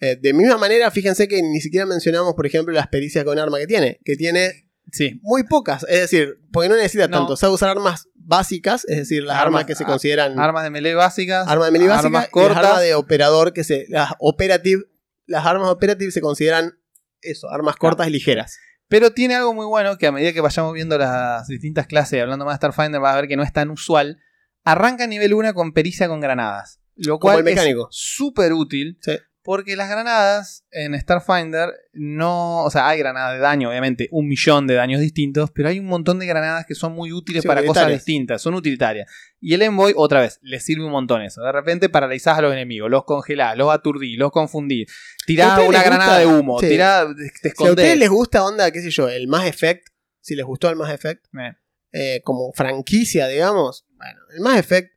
Eh, 0.00 0.16
de 0.20 0.32
misma 0.34 0.58
manera, 0.58 0.90
fíjense 0.90 1.26
que 1.26 1.42
ni 1.42 1.60
siquiera 1.60 1.86
mencionamos, 1.86 2.34
por 2.34 2.46
ejemplo, 2.46 2.74
las 2.74 2.88
pericias 2.88 3.24
con 3.24 3.38
arma 3.38 3.58
que 3.58 3.66
tiene, 3.66 3.98
que 4.04 4.16
tiene 4.16 4.66
Sí. 4.92 5.18
muy 5.22 5.44
pocas, 5.44 5.84
es 5.88 6.00
decir, 6.00 6.38
porque 6.52 6.68
no 6.68 6.76
necesita 6.76 7.08
No. 7.08 7.16
tanto, 7.18 7.36
sabe 7.36 7.54
usar 7.54 7.70
armas 7.70 8.08
básicas, 8.26 8.84
es 8.88 8.96
decir, 8.96 9.22
las 9.22 9.36
Armas- 9.36 9.46
armas, 9.46 9.64
que 9.66 9.74
se 9.74 9.84
consideran 9.84 10.38
Armas 10.38 10.64
de 10.64 10.70
melee 10.70 10.94
básicas. 10.94 11.46
armas 11.48 11.66
de 11.68 11.72
melee 11.72 11.88
básicas 11.88 12.06
Armas 12.06 12.28
cortas. 12.28 12.56
las 12.56 12.64
armas 12.66 12.80
de 12.82 12.94
operador 12.94 13.52
que 13.52 13.64
se 13.64 13.86
las 13.88 14.12
operative, 14.18 14.82
las 15.26 15.44
armas 15.46 15.68
operative 15.68 16.10
se 16.10 16.20
consideran 16.20 16.78
eso, 17.20 17.48
armas 17.50 17.76
cortas 17.76 18.06
y 18.08 18.10
ligeras. 18.10 18.58
Pero 18.88 19.12
tiene 19.12 19.34
algo 19.34 19.54
muy 19.54 19.64
bueno 19.66 19.96
que 19.96 20.06
a 20.06 20.12
medida 20.12 20.32
que 20.32 20.40
vayamos 20.42 20.72
viendo 20.74 20.98
las 20.98 21.46
distintas 21.48 21.86
clases 21.86 22.18
y 22.18 22.20
hablando 22.20 22.44
más 22.44 22.54
de 22.54 22.66
Starfinder, 22.68 23.00
vas 23.00 23.14
a 23.14 23.20
ver 23.20 23.28
que 23.28 23.36
no 23.36 23.42
es 23.42 23.52
tan 23.52 23.70
usual. 23.70 24.18
Arranca 24.62 25.06
nivel 25.06 25.32
1 25.34 25.54
con 25.54 25.72
pericia 25.72 26.06
con 26.08 26.20
granadas. 26.20 26.80
Lo 26.96 27.18
Como 27.18 27.32
cual 27.32 27.38
el 27.38 27.44
mecánico. 27.44 27.88
es 27.90 27.96
súper 27.96 28.52
útil. 28.52 28.98
Sí. 29.00 29.16
Porque 29.44 29.76
las 29.76 29.90
granadas 29.90 30.64
en 30.70 30.98
Starfinder 30.98 31.70
no. 31.92 32.64
O 32.64 32.70
sea, 32.70 32.88
hay 32.88 32.98
granadas 32.98 33.34
de 33.34 33.40
daño, 33.40 33.68
obviamente, 33.68 34.08
un 34.10 34.26
millón 34.26 34.66
de 34.66 34.72
daños 34.74 35.00
distintos, 35.02 35.50
pero 35.50 35.68
hay 35.68 35.78
un 35.78 35.84
montón 35.86 36.18
de 36.18 36.24
granadas 36.26 36.64
que 36.64 36.74
son 36.74 36.94
muy 36.94 37.12
útiles 37.12 37.42
Sí, 37.42 37.48
para 37.48 37.62
cosas 37.64 37.88
distintas, 37.90 38.40
son 38.40 38.54
utilitarias. 38.54 39.06
Y 39.40 39.52
el 39.52 39.60
Envoy, 39.60 39.92
otra 39.96 40.20
vez, 40.22 40.38
le 40.42 40.60
sirve 40.60 40.84
un 40.86 40.92
montón 40.92 41.20
eso. 41.20 41.42
De 41.42 41.52
repente 41.52 41.90
paralizás 41.90 42.38
a 42.38 42.40
los 42.42 42.54
enemigos, 42.54 42.90
los 42.90 43.04
congelás, 43.04 43.54
los 43.58 43.70
aturdís, 43.70 44.16
los 44.18 44.30
confundís. 44.32 44.90
¿A 44.90 45.26
Tirás 45.26 45.48
ustedes 45.50 45.68
una 45.68 45.82
granada 45.82 46.24
gusta? 46.24 46.32
de 46.32 46.38
humo, 46.40 46.58
Sí. 46.60 46.68
tirás, 46.68 47.06
te 47.06 47.12
Si 47.12 47.18
a 47.18 47.28
ustedes 47.28 47.52
escondés. 47.52 47.98
les 47.98 48.08
gusta 48.08 48.44
onda, 48.46 48.70
qué 48.70 48.80
sé 48.80 48.90
yo, 48.90 49.08
el 49.10 49.28
Mass 49.28 49.46
Effect, 49.46 49.88
si 50.22 50.34
les 50.36 50.46
gustó 50.46 50.70
el 50.70 50.76
Mass 50.76 50.90
Effect, 50.94 51.26
Eh, 51.38 51.52
eh, 51.92 52.22
como 52.24 52.50
franquicia, 52.54 53.28
digamos, 53.28 53.86
bueno, 53.98 54.20
el 54.34 54.40
Mass 54.40 54.58
Effect 54.58 54.93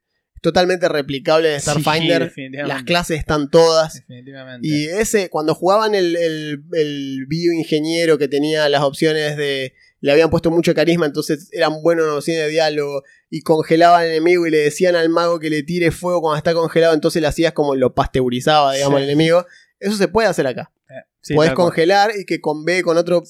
totalmente 0.47 0.87
replicable 0.87 1.59
sí, 1.59 1.69
Starfinder. 1.69 2.31
Las 2.65 2.83
clases 2.83 3.19
están 3.19 3.49
todas. 3.49 3.95
Definitivamente. 3.95 4.67
Y 4.67 4.85
ese, 4.85 5.29
cuando 5.29 5.53
jugaban 5.53 5.93
el, 5.95 6.15
el, 6.15 6.63
el 6.73 7.25
bioingeniero 7.27 8.17
que 8.17 8.27
tenía 8.27 8.67
las 8.69 8.81
opciones 8.81 9.37
de. 9.37 9.73
Le 9.99 10.11
habían 10.11 10.29
puesto 10.29 10.51
mucho 10.51 10.75
carisma, 10.75 11.07
entonces 11.07 11.49
eran 11.51 11.81
buenos 11.81 12.05
en 12.05 12.11
opciones 12.11 12.43
de 12.43 12.49
diálogo. 12.49 13.03
Y 13.29 13.41
congelaban 13.41 14.01
al 14.03 14.07
enemigo 14.07 14.47
y 14.47 14.51
le 14.51 14.59
decían 14.59 14.95
al 14.95 15.09
mago 15.09 15.39
que 15.39 15.49
le 15.49 15.63
tire 15.63 15.91
fuego 15.91 16.21
cuando 16.21 16.37
está 16.37 16.53
congelado, 16.53 16.93
entonces 16.93 17.21
le 17.21 17.27
hacías 17.27 17.51
como 17.53 17.75
lo 17.75 17.93
pasteurizaba, 17.93 18.73
digamos, 18.73 18.99
Sí. 18.99 19.03
al 19.03 19.09
enemigo. 19.09 19.45
Eso 19.79 19.97
se 19.97 20.07
puede 20.07 20.27
hacer 20.29 20.47
acá. 20.47 20.71
Eh, 20.89 21.03
sí, 21.21 21.33
cual. 21.35 21.53
congelar 21.55 22.11
y 22.17 22.25
que 22.25 22.39
conve 22.39 22.83
con 22.83 22.95
otro 22.97 23.23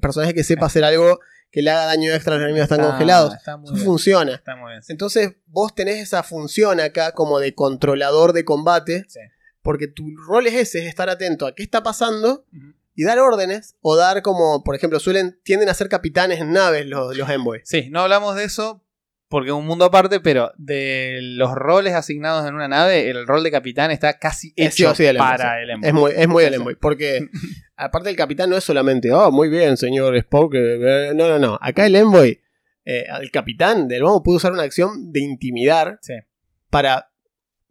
personaje 0.00 0.32
que 0.32 0.42
sepa 0.44 0.66
hacer 0.66 0.84
algo 0.84 1.20
que 1.50 1.62
le 1.62 1.70
haga 1.70 1.86
daño 1.86 2.12
extra 2.12 2.34
a 2.34 2.38
los 2.38 2.44
enemigos 2.44 2.64
están 2.64 2.80
está- 2.80 2.90
congelados. 2.90 3.34
Está 3.34 3.56
muy 3.56 3.66
Eso 3.66 3.74
bien. 3.74 3.86
funciona. 3.86 4.34
Está 4.34 4.56
muy 4.56 4.70
bien. 4.72 4.82
sí. 4.82 4.92
Entonces 4.92 5.36
vos 5.46 5.74
tenés 5.74 5.96
esa 6.02 6.22
función 6.22 6.80
acá 6.80 7.12
como 7.12 7.38
de 7.38 7.54
controlador 7.54 8.32
de 8.32 8.44
combate, 8.44 9.04
Sí. 9.08 9.20
porque 9.62 9.86
tu 9.88 10.04
rol 10.28 10.46
es 10.46 10.54
ese, 10.54 10.80
es 10.80 10.86
estar 10.86 11.08
atento 11.08 11.46
a 11.46 11.54
qué 11.54 11.62
está 11.62 11.82
pasando 11.82 12.44
y 12.94 13.04
dar 13.04 13.18
órdenes 13.18 13.76
o 13.80 13.96
dar 13.96 14.22
como, 14.22 14.62
por 14.64 14.74
ejemplo, 14.74 15.00
suelen 15.00 15.38
tienden 15.44 15.68
a 15.68 15.74
ser 15.74 15.88
capitanes 15.88 16.40
en 16.40 16.52
naves 16.52 16.86
los, 16.86 17.16
los 17.16 17.28
envoys. 17.30 17.62
Sí, 17.64 17.88
no 17.90 18.00
hablamos 18.00 18.36
de 18.36 18.44
eso 18.44 18.82
porque 19.28 19.48
es 19.48 19.54
un 19.54 19.66
mundo 19.66 19.84
aparte, 19.86 20.20
pero 20.20 20.52
de 20.56 21.18
los 21.20 21.52
roles 21.52 21.94
asignados 21.94 22.46
en 22.46 22.54
una 22.54 22.68
nave, 22.68 23.10
el 23.10 23.26
rol 23.26 23.42
de 23.42 23.50
capitán 23.50 23.90
está 23.90 24.18
casi 24.18 24.48
sí 24.50 24.54
hecho 24.56 24.90
o 24.92 24.94
sí 24.94 25.04
el 25.04 25.16
Envoy, 25.16 25.28
para 25.36 25.62
el 25.62 25.70
Envoy. 25.70 25.88
Es 25.88 25.94
muy, 25.94 26.12
es 26.16 26.28
muy 26.28 26.44
el 26.44 26.54
envoy, 26.54 26.74
porque 26.76 27.28
aparte 27.76 28.10
el 28.10 28.16
capitán 28.16 28.50
no 28.50 28.56
es 28.56 28.64
solamente, 28.64 29.12
oh, 29.12 29.30
muy 29.30 29.48
bien, 29.48 29.76
señor 29.76 30.16
Spock. 30.16 30.54
eh, 30.54 31.08
eh", 31.10 31.12
No, 31.14 31.28
no, 31.28 31.38
no. 31.38 31.58
Acá 31.60 31.86
el 31.86 31.96
envoy, 31.96 32.40
eh, 32.84 33.04
el 33.20 33.30
capitán 33.30 33.88
del 33.88 34.02
vamos 34.04 34.22
puede 34.24 34.36
usar 34.36 34.52
una 34.52 34.62
acción 34.62 35.12
de 35.12 35.20
intimidar 35.20 35.98
Sí. 36.02 36.14
para 36.70 37.10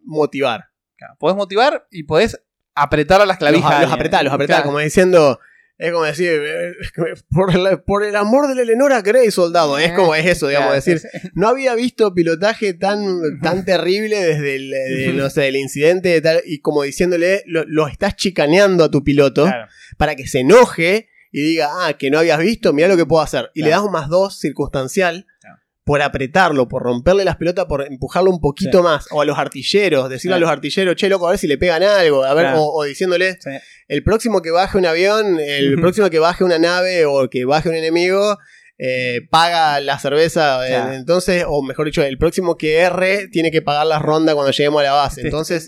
motivar. 0.04 0.66
Claro, 0.98 1.16
Podés 1.20 1.36
motivar 1.36 1.88
y 1.92 2.04
podés 2.04 2.40
apretar 2.74 3.22
a 3.22 3.26
las 3.26 3.36
Los, 3.36 3.50
clavijas. 3.50 3.82
los 3.82 3.92
apretá, 3.92 4.24
los 4.24 4.34
apretá, 4.34 4.54
Claro. 4.56 4.66
como 4.68 4.80
diciendo. 4.80 5.40
Es 5.78 5.92
como 5.92 6.06
decir, 6.06 6.32
eh, 6.32 6.74
por, 7.30 7.54
la- 7.56 7.82
por 7.84 8.04
el 8.04 8.16
amor 8.16 8.48
de 8.48 8.56
la 8.56 8.62
Eleonora 8.62 9.02
Grey, 9.02 9.30
soldado. 9.32 9.78
Es 9.78 9.92
como 9.92 10.16
es 10.16 10.26
eso, 10.26 10.48
digamos, 10.48 10.68
Claro, 10.70 10.76
decir, 10.76 11.00
sí, 11.00 11.08
no 11.36 11.50
había 11.50 11.76
visto 11.76 12.14
pilotaje 12.14 12.74
tan, 12.74 13.40
tan 13.42 13.66
terrible 13.66 14.16
desde 14.24 14.56
el, 14.56 14.70
de, 14.72 15.14
no 15.16 15.30
sé, 15.30 15.48
el 15.50 15.58
incidente 15.58 16.10
de 16.10 16.22
tal, 16.22 16.42
y 16.46 16.60
como 16.60 16.84
diciéndole, 16.84 17.44
lo, 17.46 17.66
lo 17.66 17.88
estás 17.88 18.16
chicaneando 18.16 18.84
a 18.86 18.92
tu 18.92 19.04
piloto 19.04 19.44
Claro. 19.44 19.68
para 19.98 20.16
que 20.16 20.28
se 20.28 20.40
enoje 20.40 21.10
y 21.32 21.42
diga, 21.42 21.70
ah, 21.86 21.98
que 21.98 22.10
no 22.10 22.20
habías 22.20 22.40
visto, 22.40 22.72
mira 22.72 22.88
lo 22.88 22.96
que 22.96 23.06
puedo 23.06 23.22
hacer. 23.22 23.52
Y 23.54 23.62
le 23.64 23.72
das 23.72 23.82
un 23.82 23.92
más 23.92 24.08
dos 24.08 24.40
circunstancial 24.40 25.26
Claro. 25.42 25.58
Por 25.86 26.02
apretarlo, 26.02 26.68
por 26.68 26.82
romperle 26.84 27.24
las 27.24 27.38
pelotas, 27.38 27.66
por 27.66 27.86
empujarlo 27.86 28.32
un 28.32 28.40
poquito 28.42 28.80
Sí. 28.80 28.84
más. 28.84 29.06
O 29.12 29.22
a 29.22 29.26
los 29.26 29.38
artilleros, 29.38 30.10
decirle 30.10 30.36
Sí. 30.36 30.38
a 30.38 30.40
los 30.42 30.50
artilleros, 30.50 30.96
che, 30.96 31.08
loco, 31.10 31.28
a 31.28 31.30
ver 31.30 31.40
si 31.40 31.48
le 31.48 31.58
pegan 31.60 31.84
algo. 31.84 32.24
A 32.26 32.34
ver, 32.34 32.46
Claro. 32.48 32.64
o, 32.64 32.82
o 32.82 32.84
diciéndole, 32.84 33.34
Sí. 33.40 33.52
el 33.88 34.04
próximo 34.04 34.42
que 34.42 34.50
baje 34.52 34.78
un 34.80 34.86
avión, 34.88 35.40
el 35.40 35.80
próximo 35.80 36.10
que 36.10 36.18
baje 36.20 36.44
una 36.44 36.58
nave 36.60 37.06
o 37.06 37.30
que 37.30 37.46
baje 37.46 37.70
un 37.70 37.76
enemigo, 37.76 38.38
eh, 38.80 39.22
paga 39.30 39.80
la 39.80 40.00
cerveza. 40.00 40.68
eh, 40.68 40.96
entonces, 40.96 41.46
o 41.48 41.62
mejor 41.62 41.86
dicho, 41.86 42.02
el 42.04 42.18
próximo 42.18 42.58
que 42.58 42.80
erre 42.80 43.28
tiene 43.30 43.52
que 43.52 43.62
pagar 43.62 43.86
la 43.86 44.00
ronda 44.00 44.34
cuando 44.34 44.52
lleguemos 44.52 44.82
a 44.82 44.84
la 44.86 44.94
base. 44.94 45.22
Este- 45.28 45.60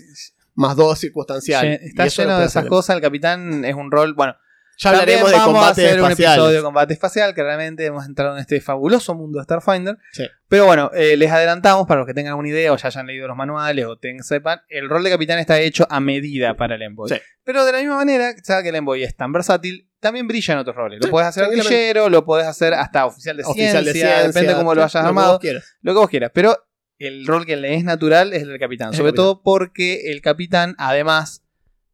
Más 0.54 0.74
dos 0.74 0.98
circunstancial. 0.98 1.64
Está 1.80 2.08
lleno 2.08 2.40
de 2.40 2.46
esas 2.46 2.66
cosas. 2.66 2.96
El 2.96 3.02
capitán 3.02 3.64
es 3.64 3.76
un 3.76 3.92
rol. 3.92 4.14
Bueno, 4.14 4.34
Ya 4.80 4.92
también 4.92 5.18
hablaremos 5.18 5.30
de 5.30 5.36
vamos 5.36 5.66
a 5.66 5.70
hacer 5.70 6.00
un 6.00 6.10
episodio 6.12 6.56
de 6.58 6.62
combate 6.62 6.92
espacial. 6.94 7.34
Que 7.34 7.42
realmente 7.42 7.84
hemos 7.84 8.06
entrado 8.06 8.34
en 8.34 8.40
este 8.40 8.60
fabuloso 8.60 9.14
mundo 9.14 9.38
de 9.38 9.44
Starfinder. 9.44 9.96
Sí. 10.12 10.24
Pero 10.48 10.66
bueno, 10.66 10.90
eh, 10.94 11.16
les 11.16 11.30
adelantamos 11.30 11.86
para 11.86 11.98
los 12.00 12.06
que 12.06 12.14
tengan 12.14 12.30
alguna 12.30 12.48
idea 12.48 12.72
o 12.72 12.76
ya 12.76 12.86
hayan 12.86 13.06
leído 13.06 13.26
los 13.26 13.36
manuales 13.36 13.84
o 13.86 13.96
ten- 13.98 14.22
sepan. 14.22 14.60
El 14.68 14.88
rol 14.88 15.02
de 15.02 15.10
capitán 15.10 15.38
está 15.40 15.58
hecho 15.60 15.86
a 15.90 15.98
medida 16.00 16.56
para 16.56 16.76
el 16.76 16.82
Envoy. 16.82 17.08
Sí. 17.10 17.16
Pero 17.44 17.64
de 17.64 17.72
la 17.72 17.78
misma 17.78 17.96
manera, 17.96 18.32
ya 18.42 18.62
que 18.62 18.68
el 18.68 18.76
Envoy 18.76 19.02
es 19.02 19.16
tan 19.16 19.32
versátil, 19.32 19.90
también 20.00 20.28
brilla 20.28 20.54
en 20.54 20.60
otros 20.60 20.76
roles. 20.76 21.00
Lo 21.02 21.10
puedes 21.10 21.28
hacer 21.28 21.44
artillero, 21.44 22.08
lo 22.08 22.24
puedes 22.24 22.46
hacer 22.46 22.72
hasta 22.74 23.04
oficial 23.04 23.36
de, 23.36 23.42
Oficial 23.44 23.84
de 23.84 23.92
ciencia, 23.92 24.08
ciencia, 24.20 24.26
depende 24.28 24.54
cómo 24.54 24.74
lo 24.76 24.82
hayas 24.82 24.92
que 24.92 24.98
armado. 25.08 25.32
vos 25.32 25.40
quieras. 25.40 25.76
lo 25.82 25.92
que 25.92 25.98
vos 25.98 26.08
quieras. 26.08 26.30
Pero 26.32 26.56
el 26.98 27.26
rol 27.26 27.46
que 27.46 27.56
le 27.56 27.74
es 27.74 27.82
natural 27.84 28.32
es 28.32 28.42
el 28.42 28.48
del 28.50 28.60
capitán. 28.60 28.90
Es 28.90 28.96
sobre 28.96 29.10
capitán. 29.10 29.24
todo 29.24 29.42
porque 29.42 30.12
el 30.12 30.20
capitán, 30.20 30.76
además, 30.78 31.44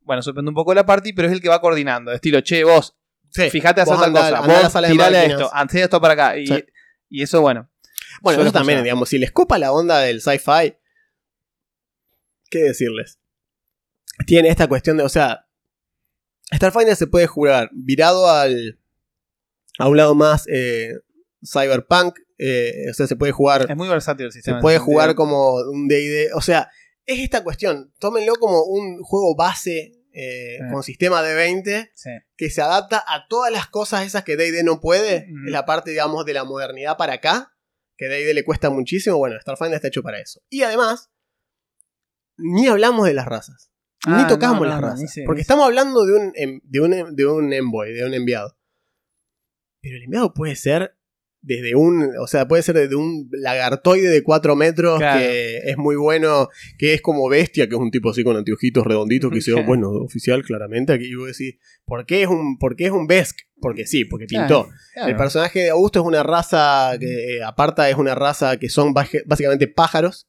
bueno, 0.04 0.22
sorprende 0.22 0.50
un 0.50 0.54
poco 0.54 0.74
la 0.74 0.86
party, 0.86 1.12
pero 1.12 1.28
es 1.28 1.34
el 1.34 1.40
que 1.40 1.48
va 1.48 1.60
coordinando. 1.60 2.12
Estilo, 2.12 2.40
che, 2.42 2.64
vos, 2.64 2.96
Sí. 3.30 3.50
fíjate 3.50 3.80
a 3.80 3.84
hacer 3.84 3.96
tal 3.96 4.12
cosa. 4.12 4.38
a 4.38 4.40
Vos 4.46 4.72
tirale 4.72 5.18
a 5.18 5.20
máquinas. 5.22 5.40
esto, 5.40 5.50
hacé 5.54 5.82
esto 5.82 6.00
para 6.00 6.14
acá. 6.14 6.38
Y, 6.38 6.46
Sí. 6.46 6.64
y 7.08 7.22
eso, 7.22 7.40
bueno. 7.40 7.68
Bueno, 8.22 8.42
eso 8.42 8.52
también, 8.52 8.82
digamos, 8.82 9.08
si 9.08 9.18
les 9.18 9.32
copa 9.32 9.58
la 9.58 9.72
onda 9.72 9.98
del 10.00 10.20
sci-fi, 10.20 10.76
¿qué 12.50 12.62
decirles? 12.62 13.18
Tiene 14.26 14.48
esta 14.48 14.68
cuestión 14.68 14.96
de, 14.96 15.02
o 15.02 15.08
sea, 15.08 15.46
Starfinder 16.54 16.94
se 16.94 17.06
puede 17.08 17.26
jugar 17.26 17.70
virado 17.72 18.30
al 18.30 18.78
a 19.78 19.88
un 19.88 19.96
lado 19.96 20.14
más 20.14 20.46
eh, 20.48 20.92
cyberpunk, 21.44 22.16
eh, 22.38 22.88
o 22.90 22.94
sea, 22.94 23.08
se 23.08 23.16
puede 23.16 23.32
jugar 23.32 23.66
Es 23.68 23.76
muy 23.76 23.88
versátil 23.88 24.26
el 24.26 24.32
se 24.32 24.38
sistema. 24.38 24.58
en 24.58 24.62
puede 24.62 24.78
jugar 24.78 25.14
como 25.16 25.54
un 25.54 25.88
D&D, 25.88 26.30
o 26.34 26.40
sea, 26.40 26.70
es 27.06 27.18
esta 27.20 27.42
cuestión, 27.44 27.92
tómenlo 27.98 28.34
como 28.36 28.62
un 28.64 29.02
juego 29.02 29.34
base 29.36 29.92
eh, 30.16 30.58
Sí. 30.60 30.72
con 30.72 30.82
sistema 30.84 31.22
de 31.22 31.34
20 31.34 31.90
Sí. 31.94 32.10
que 32.36 32.48
se 32.48 32.62
adapta 32.62 33.02
a 33.06 33.26
todas 33.28 33.50
las 33.52 33.66
cosas 33.66 34.06
esas 34.06 34.22
que 34.22 34.36
D&D 34.36 34.62
no 34.62 34.80
puede, 34.80 35.16
es 35.46 35.50
la 35.50 35.66
parte, 35.66 35.90
digamos, 35.90 36.24
de 36.24 36.34
la 36.34 36.44
modernidad 36.44 36.96
para 36.96 37.14
acá, 37.14 37.52
que 37.96 38.06
D&D 38.08 38.32
le 38.32 38.44
cuesta 38.44 38.70
muchísimo, 38.70 39.16
bueno, 39.18 39.40
Starfinder 39.40 39.74
está 39.74 39.88
hecho 39.88 40.04
para 40.04 40.20
eso. 40.20 40.40
Y 40.48 40.62
además, 40.62 41.10
ni 42.36 42.68
hablamos 42.68 43.06
de 43.06 43.14
las 43.14 43.26
razas, 43.26 43.70
Ah, 44.06 44.22
ni 44.22 44.28
tocamos 44.28 44.60
no, 44.60 44.66
no, 44.66 44.70
las 44.70 44.80
razas, 44.80 45.14
porque 45.26 45.40
estamos 45.40 45.64
hablando 45.64 46.04
de 46.04 46.12
un, 46.14 46.32
em- 46.36 46.60
de, 46.62 46.80
un, 46.80 47.16
de 47.16 47.26
un 47.26 47.52
envoy, 47.52 47.92
de 47.92 48.04
un 48.04 48.14
enviado. 48.14 48.56
Pero 49.80 49.96
el 49.96 50.04
enviado 50.04 50.32
puede 50.32 50.54
ser 50.56 50.96
desde 51.44 51.74
un, 51.74 52.10
o 52.18 52.26
sea, 52.26 52.48
puede 52.48 52.62
ser 52.62 52.74
desde 52.74 52.96
un 52.96 53.28
lagartoide 53.32 54.08
de 54.08 54.22
4 54.22 54.56
metros 54.56 54.98
Claro. 54.98 55.20
que 55.20 55.58
es 55.58 55.76
muy 55.76 55.94
bueno, 55.96 56.48
que 56.78 56.94
es 56.94 57.02
como 57.02 57.28
bestia, 57.28 57.68
que 57.68 57.74
es 57.74 57.80
un 57.80 57.90
tipo 57.90 58.10
así 58.10 58.24
con 58.24 58.36
anteojitos 58.36 58.86
redonditos 58.86 59.30
que 59.30 59.36
dice, 59.36 59.52
bueno, 59.66 59.90
oficial, 59.90 60.42
claramente. 60.42 60.92
Aquí 60.92 61.14
vos 61.14 61.28
decís, 61.28 61.56
¿por 61.84 62.06
qué 62.06 62.22
es 62.22 62.28
un, 62.28 62.58
por 62.58 62.76
qué 62.76 62.86
es 62.86 62.90
un 62.92 63.06
Besk? 63.06 63.40
Porque 63.60 63.86
sí, 63.86 64.04
porque 64.04 64.26
pintó. 64.26 64.64
Claro, 64.64 64.78
claro. 64.94 65.08
El 65.10 65.16
personaje 65.16 65.60
de 65.60 65.70
Augusto 65.70 66.00
es 66.00 66.06
una 66.06 66.22
raza 66.22 66.92
que, 66.98 67.36
eh, 67.36 67.42
aparta, 67.42 67.88
es 67.90 67.96
una 67.96 68.14
raza 68.14 68.56
que 68.56 68.68
son 68.68 68.94
básicamente 68.94 69.68
pájaros. 69.68 70.28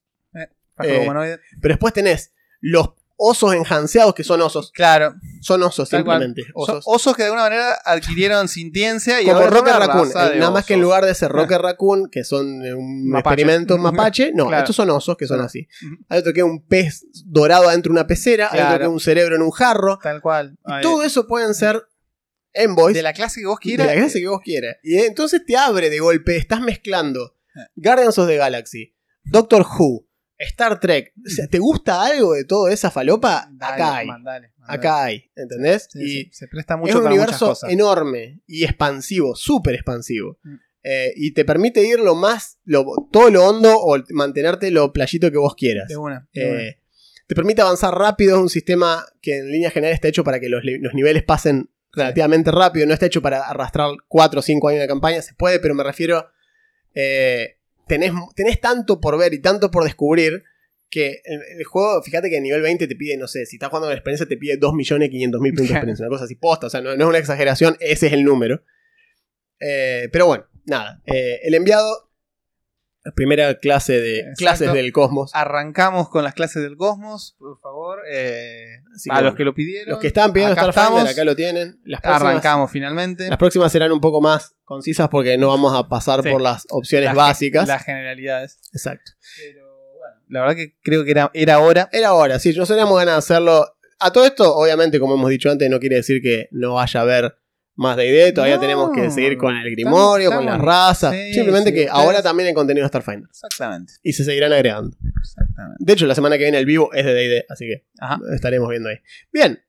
Pájaro 0.75 0.95
eh, 0.95 1.03
humanoide. 1.03 1.39
Pero 1.61 1.73
después 1.73 1.93
tenés 1.93 2.33
los 2.59 2.89
osos 3.17 3.53
enjanceados, 3.53 4.13
que 4.13 4.23
son 4.23 4.41
osos. 4.41 4.71
Claro. 4.71 5.15
Son 5.41 5.61
osos, 5.63 5.89
Tal 5.89 5.99
simplemente. 6.01 6.43
Son 6.43 6.51
Osos. 6.55 6.83
osos 6.87 7.15
que 7.15 7.21
de 7.23 7.27
alguna 7.27 7.43
manera 7.43 7.73
adquirieron 7.85 8.47
sintiencia 8.47 9.21
y 9.21 9.25
como 9.25 9.39
una 9.39 9.49
Raccoon. 9.49 10.09
eh, 10.09 10.29
de 10.33 10.39
Nada 10.39 10.51
más 10.51 10.65
que 10.65 10.73
en 10.73 10.81
lugar 10.81 11.05
de 11.05 11.15
ser 11.15 11.31
Rocket 11.31 11.59
Raccoon, 11.59 12.09
que 12.09 12.23
son 12.23 12.65
eh, 12.65 12.73
un 12.73 13.07
Mapache. 13.09 13.41
experimento 13.41 13.77
mapache, 13.77 14.31
no, 14.33 14.47
Claro. 14.47 14.63
estos 14.63 14.75
son 14.75 14.89
osos 14.89 15.15
que 15.17 15.27
son 15.27 15.39
así. 15.41 15.67
Hay 16.09 16.19
otro 16.19 16.33
que 16.33 16.39
es 16.41 16.45
un 16.45 16.65
pez 16.65 17.05
dorado 17.25 17.69
adentro 17.69 17.93
de 17.93 17.99
una 17.99 18.07
pecera, 18.07 18.49
hay 18.51 18.59
otro 18.61 18.77
que 18.79 18.83
es 18.83 18.89
un 18.89 18.99
cerebro 18.99 19.35
en 19.35 19.41
un 19.43 19.51
jarro. 19.51 19.97
Tal 20.01 20.21
cual. 20.21 20.57
Y 20.65 20.81
todo 20.81 21.03
eso 21.03 21.25
pueden 21.27 21.53
ser 21.53 21.83
envoys 22.53 22.95
de 22.95 23.01
la 23.01 23.13
clase 23.13 23.41
que 23.41 23.47
vos 23.47 23.59
de 23.59 23.63
quieras. 23.63 23.87
la 23.87 23.93
clase 23.93 24.19
que 24.19 24.27
vos 24.27 24.39
quieras. 24.43 24.77
Y 24.83 24.97
entonces 24.97 25.41
te 25.45 25.55
abre 25.57 25.89
de 25.89 25.99
golpe, 25.99 26.37
estás 26.37 26.61
mezclando 26.61 27.35
Eh. 27.55 27.59
Guardians 27.75 28.17
of 28.17 28.27
the 28.27 28.35
Galaxy, 28.37 28.93
Doctor 29.23 29.61
Who, 29.61 30.05
Star 30.37 30.79
Trek. 30.79 31.13
O 31.25 31.29
sea, 31.29 31.47
¿te 31.47 31.59
gusta 31.59 32.03
algo 32.05 32.33
de 32.33 32.43
toda 32.45 32.71
esa 32.73 32.91
falopa? 32.91 33.47
Dale, 33.51 33.73
acá 33.73 33.95
hay. 33.97 34.07
mandale, 34.07 34.51
mandale. 34.57 34.77
Acá 34.79 35.03
hay, 35.03 35.31
¿entendés? 35.35 35.87
Sí, 35.91 35.99
y 36.01 36.07
sí, 36.09 36.29
se 36.33 36.47
presta 36.47 36.75
mucho 36.77 36.89
es 36.91 36.95
un 36.97 37.03
para 37.03 37.15
universo 37.15 37.47
cosas. 37.49 37.69
enorme 37.71 38.41
y 38.47 38.63
expansivo, 38.63 39.35
súper 39.35 39.75
expansivo. 39.75 40.37
Mm. 40.43 40.55
Eh, 40.87 41.13
y 41.15 41.33
te 41.33 41.45
permite 41.45 41.83
ir 41.83 41.99
lo 41.99 42.13
más, 42.15 42.59
lo- 42.63 42.85
todo 43.11 43.29
lo 43.31 43.43
hondo 43.47 43.75
o 43.75 43.97
mantenerte 44.11 44.69
lo 44.71 44.93
playito 44.93 45.31
que 45.31 45.37
vos 45.37 45.55
quieras. 45.55 45.87
De 45.87 45.97
una. 45.97 46.27
de 46.33 46.45
una. 46.51 46.61
Eh, 46.61 46.79
te 47.27 47.33
permite 47.33 47.61
avanzar 47.61 47.93
rápido, 47.97 48.35
es 48.35 48.41
un 48.41 48.49
sistema 48.49 49.03
que 49.21 49.37
en 49.39 49.51
línea 49.51 49.71
general 49.71 49.93
está 49.95 50.07
hecho 50.09 50.23
para 50.23 50.39
que 50.39 50.47
los 50.47 50.61
niveles 50.93 51.23
pasen 51.23 51.71
relativamente 51.91 52.51
rápido, 52.51 52.85
no 52.85 52.93
está 52.93 53.07
hecho 53.07 53.21
para 53.23 53.47
arrastrar 53.49 53.89
4 54.09 54.41
o 54.41 54.43
5 54.43 54.67
años 54.67 54.81
de 54.81 54.87
campaña, 54.87 55.21
se 55.23 55.33
puede, 55.33 55.59
pero 55.59 55.73
me 55.73 55.81
refiero, 55.83 56.27
eh, 56.93 57.54
tenés, 57.87 58.11
tenés 58.35 58.59
tanto 58.59 58.99
por 58.99 59.17
ver 59.17 59.33
y 59.33 59.41
tanto 59.41 59.71
por 59.71 59.83
descubrir 59.83 60.43
que 60.89 61.21
el, 61.25 61.41
el 61.59 61.63
juego, 61.65 62.01
fíjate 62.03 62.29
que 62.29 62.37
en 62.37 62.43
nivel 62.43 62.61
20 62.61 62.87
te 62.87 62.95
pide, 62.95 63.17
no 63.17 63.27
sé, 63.27 63.45
si 63.45 63.55
estás 63.55 63.69
jugando 63.69 63.87
con 63.87 63.91
la 63.91 63.97
experiencia 63.97 64.27
te 64.27 64.37
pide 64.37 64.59
2.500.000 64.59 65.31
puntos 65.31 65.67
de 65.67 65.73
experiencia, 65.73 66.05
una 66.05 66.13
cosa 66.13 66.25
así 66.25 66.35
posta, 66.35 66.67
o 66.67 66.69
sea, 66.69 66.81
no, 66.81 66.95
no 66.95 67.03
es 67.03 67.09
una 67.09 67.17
exageración, 67.17 67.75
ese 67.79 68.07
es 68.07 68.13
el 68.13 68.23
número. 68.23 68.63
Eh, 69.59 70.09
pero 70.11 70.27
bueno, 70.27 70.45
nada, 70.65 71.01
eh, 71.05 71.39
el 71.43 71.53
enviado, 71.53 72.04
primera 73.13 73.53
clase 73.59 73.99
de 73.99 74.19
Exacto. 74.19 74.37
clases 74.39 74.73
del 74.73 74.91
cosmos. 74.91 75.31
Arrancamos 75.35 76.09
con 76.09 76.23
las 76.23 76.33
clases 76.33 76.63
del 76.63 76.75
Cosmos, 76.77 77.35
por 77.37 77.59
favor. 77.59 77.99
eh, 78.11 78.79
a 79.09 79.21
los 79.21 79.35
que 79.35 79.43
lo 79.43 79.53
pidieron. 79.53 79.89
Los 79.91 79.99
que 79.99 80.07
estaban 80.07 80.33
pidiendo 80.33 80.53
acá 80.53 80.63
Starfinder, 80.71 80.91
estamos. 80.99 81.11
acá 81.11 81.23
lo 81.25 81.35
tienen. 81.35 81.79
Las 81.83 82.01
próximas, 82.01 82.21
Arrancamos 82.31 82.71
finalmente. 82.71 83.27
las 83.29 83.37
próximas 83.37 83.71
serán 83.71 83.91
un 83.91 84.01
poco 84.01 84.21
más 84.21 84.55
concisas 84.63 85.09
porque 85.09 85.37
no 85.37 85.49
vamos 85.49 85.75
a 85.77 85.87
pasar 85.87 86.23
Sí. 86.23 86.29
por 86.31 86.41
las 86.41 86.65
opciones 86.69 87.07
Las- 87.07 87.15
básicas. 87.15 87.67
Las 87.67 87.83
generalidades. 87.83 88.59
Exacto. 88.73 89.11
Pero 89.37 89.65
bueno, 89.97 90.15
la 90.29 90.39
verdad 90.41 90.55
que 90.55 90.75
creo 90.81 91.03
que 91.03 91.11
era, 91.11 91.29
era 91.33 91.59
hora. 91.59 91.89
Era 91.91 92.13
hora, 92.13 92.39
sí, 92.39 92.49
nosotros 92.49 92.69
teníamos 92.69 92.97
ganas 92.97 93.13
de 93.15 93.19
hacerlo. 93.19 93.65
A 93.99 94.11
todo 94.11 94.25
esto, 94.25 94.55
obviamente, 94.55 94.99
como 94.99 95.13
hemos 95.15 95.29
dicho 95.29 95.49
antes, 95.51 95.69
no 95.69 95.79
quiere 95.79 95.97
decir 95.97 96.21
que 96.21 96.47
no 96.51 96.73
vaya 96.73 96.99
a 96.99 97.03
haber 97.03 97.37
más 97.75 97.97
de 97.97 98.07
idea. 98.07 98.33
Todavía 98.33 98.55
No, 98.55 98.61
tenemos 98.61 98.91
que 98.91 99.11
seguir 99.11 99.37
con 99.37 99.55
el 99.55 99.69
Grimorio, 99.71 100.29
estamos- 100.29 100.45
con 100.45 100.53
las 100.53 100.61
razas. 100.61 101.13
sí, 101.13 101.33
Simplemente 101.33 101.69
sí, 101.69 101.75
que 101.75 101.81
ustedes- 101.85 101.95
ahora 102.03 102.21
también 102.23 102.47
hay 102.47 102.53
contenido 102.53 102.83
de 102.85 102.87
Starfinder. 102.89 103.29
Exactamente. 103.29 103.93
Y 104.03 104.13
se 104.13 104.23
seguirán 104.23 104.53
agregando. 104.53 104.95
Exactamente. 105.19 105.77
De 105.83 105.93
hecho, 105.93 106.05
la 106.05 106.15
semana 106.15 106.37
que 106.37 106.43
viene 106.43 106.57
el 106.57 106.65
vivo 106.65 106.91
es 106.93 107.05
de 107.05 107.13
DD, 107.13 107.45
así 107.49 107.65
que 107.65 107.85
Ajá. 107.99 108.19
estaremos 108.33 108.69
viendo 108.69 108.89
ahí. 108.89 108.97
Bien. 109.31 109.59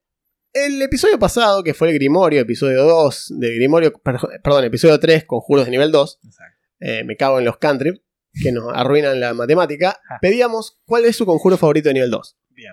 El 0.52 0.80
episodio 0.80 1.18
pasado, 1.18 1.62
que 1.62 1.74
fue 1.74 1.88
el 1.88 1.94
Grimorio, 1.94 2.40
episodio 2.40 2.84
2 2.84 3.26
del 3.38 3.54
Grimorio, 3.56 3.92
per- 3.92 4.16
perdón, 4.42 4.64
episodio 4.64 4.98
3, 4.98 5.24
conjuros 5.24 5.66
de 5.66 5.70
nivel 5.70 5.92
2, 5.92 6.18
Exacto. 6.24 6.56
eh, 6.80 7.04
me 7.04 7.14
cago 7.18 7.38
en 7.38 7.44
los 7.44 7.58
cantrips, 7.58 8.00
que 8.42 8.52
nos 8.52 8.64
arruinan 8.74 9.20
la 9.20 9.34
matemática, 9.34 10.00
Ah. 10.10 10.18
pedíamos 10.20 10.78
cuál 10.86 11.04
es 11.04 11.14
su 11.16 11.26
conjuro 11.26 11.56
favorito 11.58 11.90
de 11.90 11.94
nivel 11.94 12.10
2. 12.10 12.38
Bien. 12.50 12.72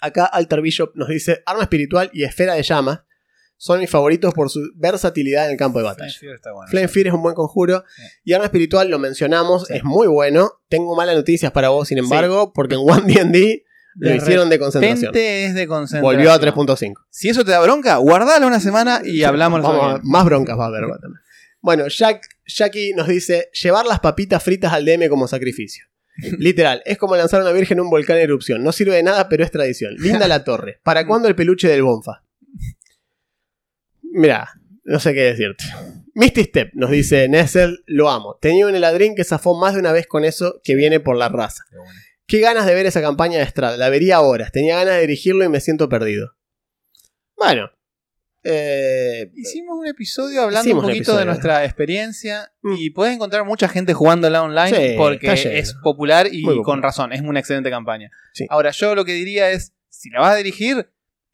Acá 0.00 0.24
Alter 0.26 0.60
Bishop 0.62 0.92
nos 0.94 1.08
dice, 1.08 1.42
arma 1.44 1.62
espiritual 1.64 2.10
y 2.14 2.24
esfera 2.24 2.54
de 2.54 2.62
llamas 2.62 3.00
son 3.64 3.80
mis 3.80 3.88
favoritos 3.88 4.34
por 4.34 4.50
su 4.50 4.60
versatilidad 4.74 5.46
en 5.46 5.52
el 5.52 5.56
campo 5.56 5.78
de 5.78 5.84
Flame 5.84 5.96
batalla. 5.96 6.18
Fear 6.20 6.34
está 6.34 6.52
bueno. 6.52 6.70
Flame 6.70 6.88
Fear 6.88 7.06
es 7.06 7.12
un 7.14 7.22
buen 7.22 7.34
conjuro. 7.34 7.82
Sí. 7.96 8.02
Y 8.24 8.32
arma 8.34 8.44
espiritual 8.44 8.90
lo 8.90 8.98
mencionamos, 8.98 9.68
Sí. 9.68 9.72
es 9.76 9.84
muy 9.84 10.06
bueno. 10.06 10.50
Tengo 10.68 10.94
malas 10.94 11.16
noticias 11.16 11.50
para 11.50 11.70
vos, 11.70 11.88
sin 11.88 11.96
embargo, 11.96 12.52
porque 12.52 12.74
en 12.74 12.82
One 12.82 13.10
D&D 13.10 13.64
lo 13.94 14.10
De 14.10 14.16
hicieron 14.16 14.50
de 14.50 14.58
concentración. 14.58 15.12
Es 15.16 15.54
de 15.54 15.66
concentración. 15.66 16.02
Volvió 16.02 16.30
a 16.32 16.38
3.5. 16.38 16.92
Si 17.08 17.30
eso 17.30 17.42
te 17.42 17.52
da 17.52 17.60
bronca, 17.60 17.96
guardalo 17.96 18.46
una 18.46 18.60
semana 18.60 19.00
y 19.02 19.22
hablamos 19.22 19.62
la 19.62 19.68
Vamos 19.70 20.00
más 20.04 20.26
broncas 20.26 20.58
va 20.58 20.64
a 20.64 20.68
haber. 20.68 20.84
Bueno, 21.62 21.88
Jack, 21.88 22.20
Jackie 22.46 22.92
nos 22.92 23.08
dice, 23.08 23.48
llevar 23.62 23.86
las 23.86 24.00
papitas 24.00 24.42
fritas 24.42 24.74
al 24.74 24.84
DM 24.84 25.08
como 25.08 25.26
sacrificio. 25.26 25.86
Literal, 26.38 26.82
es 26.84 26.98
como 26.98 27.16
lanzar 27.16 27.40
a 27.40 27.44
una 27.44 27.52
virgen 27.52 27.78
en 27.78 27.84
un 27.84 27.90
volcán 27.90 28.18
en 28.18 28.24
erupción. 28.24 28.62
No 28.62 28.72
sirve 28.72 28.96
de 28.96 29.04
nada, 29.04 29.30
pero 29.30 29.42
es 29.42 29.50
tradición. 29.50 29.94
Linda 29.96 30.28
la 30.28 30.44
torre. 30.44 30.80
¿Para 30.82 31.06
cuándo 31.06 31.28
el 31.28 31.34
peluche 31.34 31.66
del 31.66 31.82
Bonfa? 31.82 32.23
Mirá, 34.16 34.48
no 34.84 35.00
sé 35.00 35.12
qué 35.12 35.22
decirte. 35.22 35.64
Misty 36.14 36.44
Step 36.44 36.70
nos 36.74 36.90
dice, 36.90 37.28
Nessel, 37.28 37.82
lo 37.86 38.08
amo. 38.10 38.38
Tenía 38.40 38.66
un 38.66 38.74
heladrín 38.76 39.14
que 39.16 39.24
zafó 39.24 39.58
más 39.58 39.74
de 39.74 39.80
una 39.80 39.90
vez 39.92 40.06
con 40.06 40.24
eso 40.24 40.60
que 40.62 40.76
viene 40.76 41.00
por 41.00 41.16
la 41.16 41.28
raza. 41.28 41.64
Qué 41.68 41.76
bueno. 41.76 42.00
Qué 42.26 42.40
ganas 42.40 42.64
de 42.66 42.74
ver 42.74 42.86
esa 42.86 43.02
campaña 43.02 43.38
de 43.38 43.44
Strad. 43.46 43.76
La 43.76 43.88
vería 43.88 44.20
horas. 44.20 44.52
Tenía 44.52 44.76
ganas 44.76 44.94
de 44.94 45.00
dirigirlo 45.00 45.44
y 45.44 45.48
me 45.48 45.60
siento 45.60 45.88
perdido. 45.88 46.36
Bueno. 47.36 47.70
Eh, 48.46 49.30
Hicimos 49.34 49.76
un 49.78 49.86
episodio 49.86 50.42
hablando 50.42 50.70
un 50.70 50.76
un 50.78 50.84
poquito 50.84 51.16
de 51.16 51.24
nuestra 51.24 51.64
experiencia 51.64 52.52
Mm. 52.62 52.74
y 52.78 52.90
puedes 52.90 53.14
encontrar 53.14 53.44
mucha 53.44 53.68
gente 53.68 53.94
jugándola 53.94 54.42
online 54.42 54.90
Sí, 54.90 54.94
porque 54.98 55.32
es 55.32 55.74
popular 55.82 56.28
y 56.30 56.42
popular. 56.42 56.62
con 56.64 56.82
razón, 56.82 57.12
es 57.14 57.22
una 57.22 57.40
excelente 57.40 57.70
campaña. 57.70 58.10
Sí. 58.34 58.46
Ahora 58.50 58.70
yo 58.70 58.94
lo 58.94 59.04
que 59.06 59.12
diría 59.14 59.50
es, 59.50 59.72
si 59.88 60.10
la 60.10 60.20
vas 60.20 60.34
a 60.34 60.36
dirigir, 60.36 60.90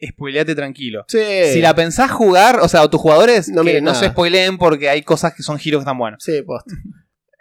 spoileate 0.09 0.55
tranquilo. 0.55 1.05
sí. 1.09 1.19
Si 1.53 1.61
la 1.61 1.75
pensás 1.75 2.11
jugar, 2.11 2.61
o 2.61 2.69
sea, 2.69 2.83
o 2.83 2.91
tus 2.91 3.01
jugadores, 3.01 3.49
No 3.49 3.63
que 3.65 3.81
no 3.81 3.93
nada. 3.93 3.99
se 4.01 4.09
spoileen 4.11 4.59
porque 4.59 4.89
hay 4.89 5.03
cosas 5.03 5.35
que 5.35 5.43
son 5.43 5.59
giros 5.59 5.81
que 5.81 5.83
están 5.83 5.99
buenos. 5.99 6.23
Sí, 6.25 6.43
posta. 6.43 6.75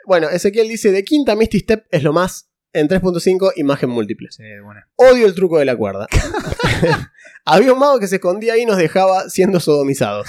Bueno, 0.05 0.29
Ezequiel 0.29 0.67
dice, 0.67 0.91
de 0.91 1.03
quinta 1.03 1.35
Misty 1.35 1.59
Step 1.59 1.85
es 1.91 2.01
lo 2.03 2.13
más. 2.13 2.48
En 2.71 2.87
3.5, 2.87 3.53
imagen 3.55 3.89
múltiple. 3.89 4.27
Sí, 4.31 4.43
bueno. 4.63 4.81
Odio 4.95 5.25
el 5.25 5.33
truco 5.33 5.57
de 5.57 5.65
la 5.65 5.75
cuerda. 5.75 6.07
Había 7.45 7.73
un 7.73 7.79
mago 7.79 7.99
que 7.99 8.07
se 8.07 8.15
escondía 8.17 8.53
ahí 8.53 8.61
y 8.61 8.65
nos 8.65 8.77
dejaba 8.77 9.27
siendo 9.29 9.59
sodomizados. 9.59 10.27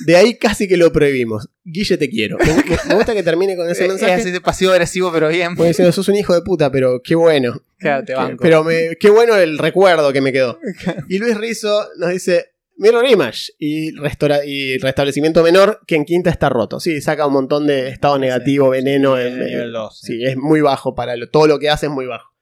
De 0.00 0.16
ahí 0.16 0.34
casi 0.36 0.68
que 0.68 0.76
lo 0.76 0.92
prohibimos. 0.92 1.48
Guille, 1.64 1.96
te 1.96 2.08
quiero. 2.10 2.36
Me, 2.38 2.94
gusta 2.94 3.14
que 3.14 3.22
termine 3.22 3.56
con 3.56 3.68
ese 3.70 3.84
Es 3.86 3.88
mensaje. 3.88 4.12
así 4.12 4.30
de 4.30 4.40
pasivo 4.40 4.72
agresivo, 4.72 5.10
pero 5.12 5.28
bien. 5.28 5.54
Voy 5.54 5.68
diciendo, 5.68 5.90
sos 5.92 6.08
un 6.08 6.16
hijo 6.16 6.34
de 6.34 6.42
puta, 6.42 6.70
pero 6.70 7.00
qué 7.02 7.14
bueno. 7.14 7.62
Quédate, 7.78 8.14
banco. 8.14 8.42
Pero 8.42 8.64
me- 8.64 8.96
qué 9.00 9.08
bueno 9.10 9.34
el 9.36 9.56
recuerdo 9.58 10.12
que 10.12 10.20
me 10.20 10.32
quedó. 10.32 10.58
Y 11.08 11.18
Luis 11.18 11.36
Rizzo 11.38 11.88
nos 11.96 12.10
dice, 12.10 12.52
Mirror 12.78 13.06
Image 13.08 13.52
y, 13.58 13.90
restora- 13.96 14.44
y 14.46 14.78
restablecimiento 14.78 15.42
menor 15.42 15.80
que 15.86 15.96
en 15.96 16.04
quinta 16.04 16.30
está 16.30 16.48
roto. 16.48 16.80
Sí, 16.80 17.00
saca 17.00 17.26
un 17.26 17.32
montón 17.32 17.66
de 17.66 17.88
estado 17.88 18.18
negativo, 18.18 18.70
veneno. 18.70 19.16
Sí, 19.16 19.22
en- 19.22 19.38
nivel 19.44 19.72
dos, 19.72 20.00
sí, 20.00 20.24
es 20.24 20.36
muy 20.36 20.60
bajo 20.60 20.94
para 20.94 21.16
lo- 21.16 21.28
todo 21.28 21.46
lo 21.46 21.58
que 21.58 21.68
hace 21.70 21.86
es 21.86 21.92
muy 21.92 22.06
bajo. 22.06 22.32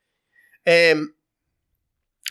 Em, 0.64 1.14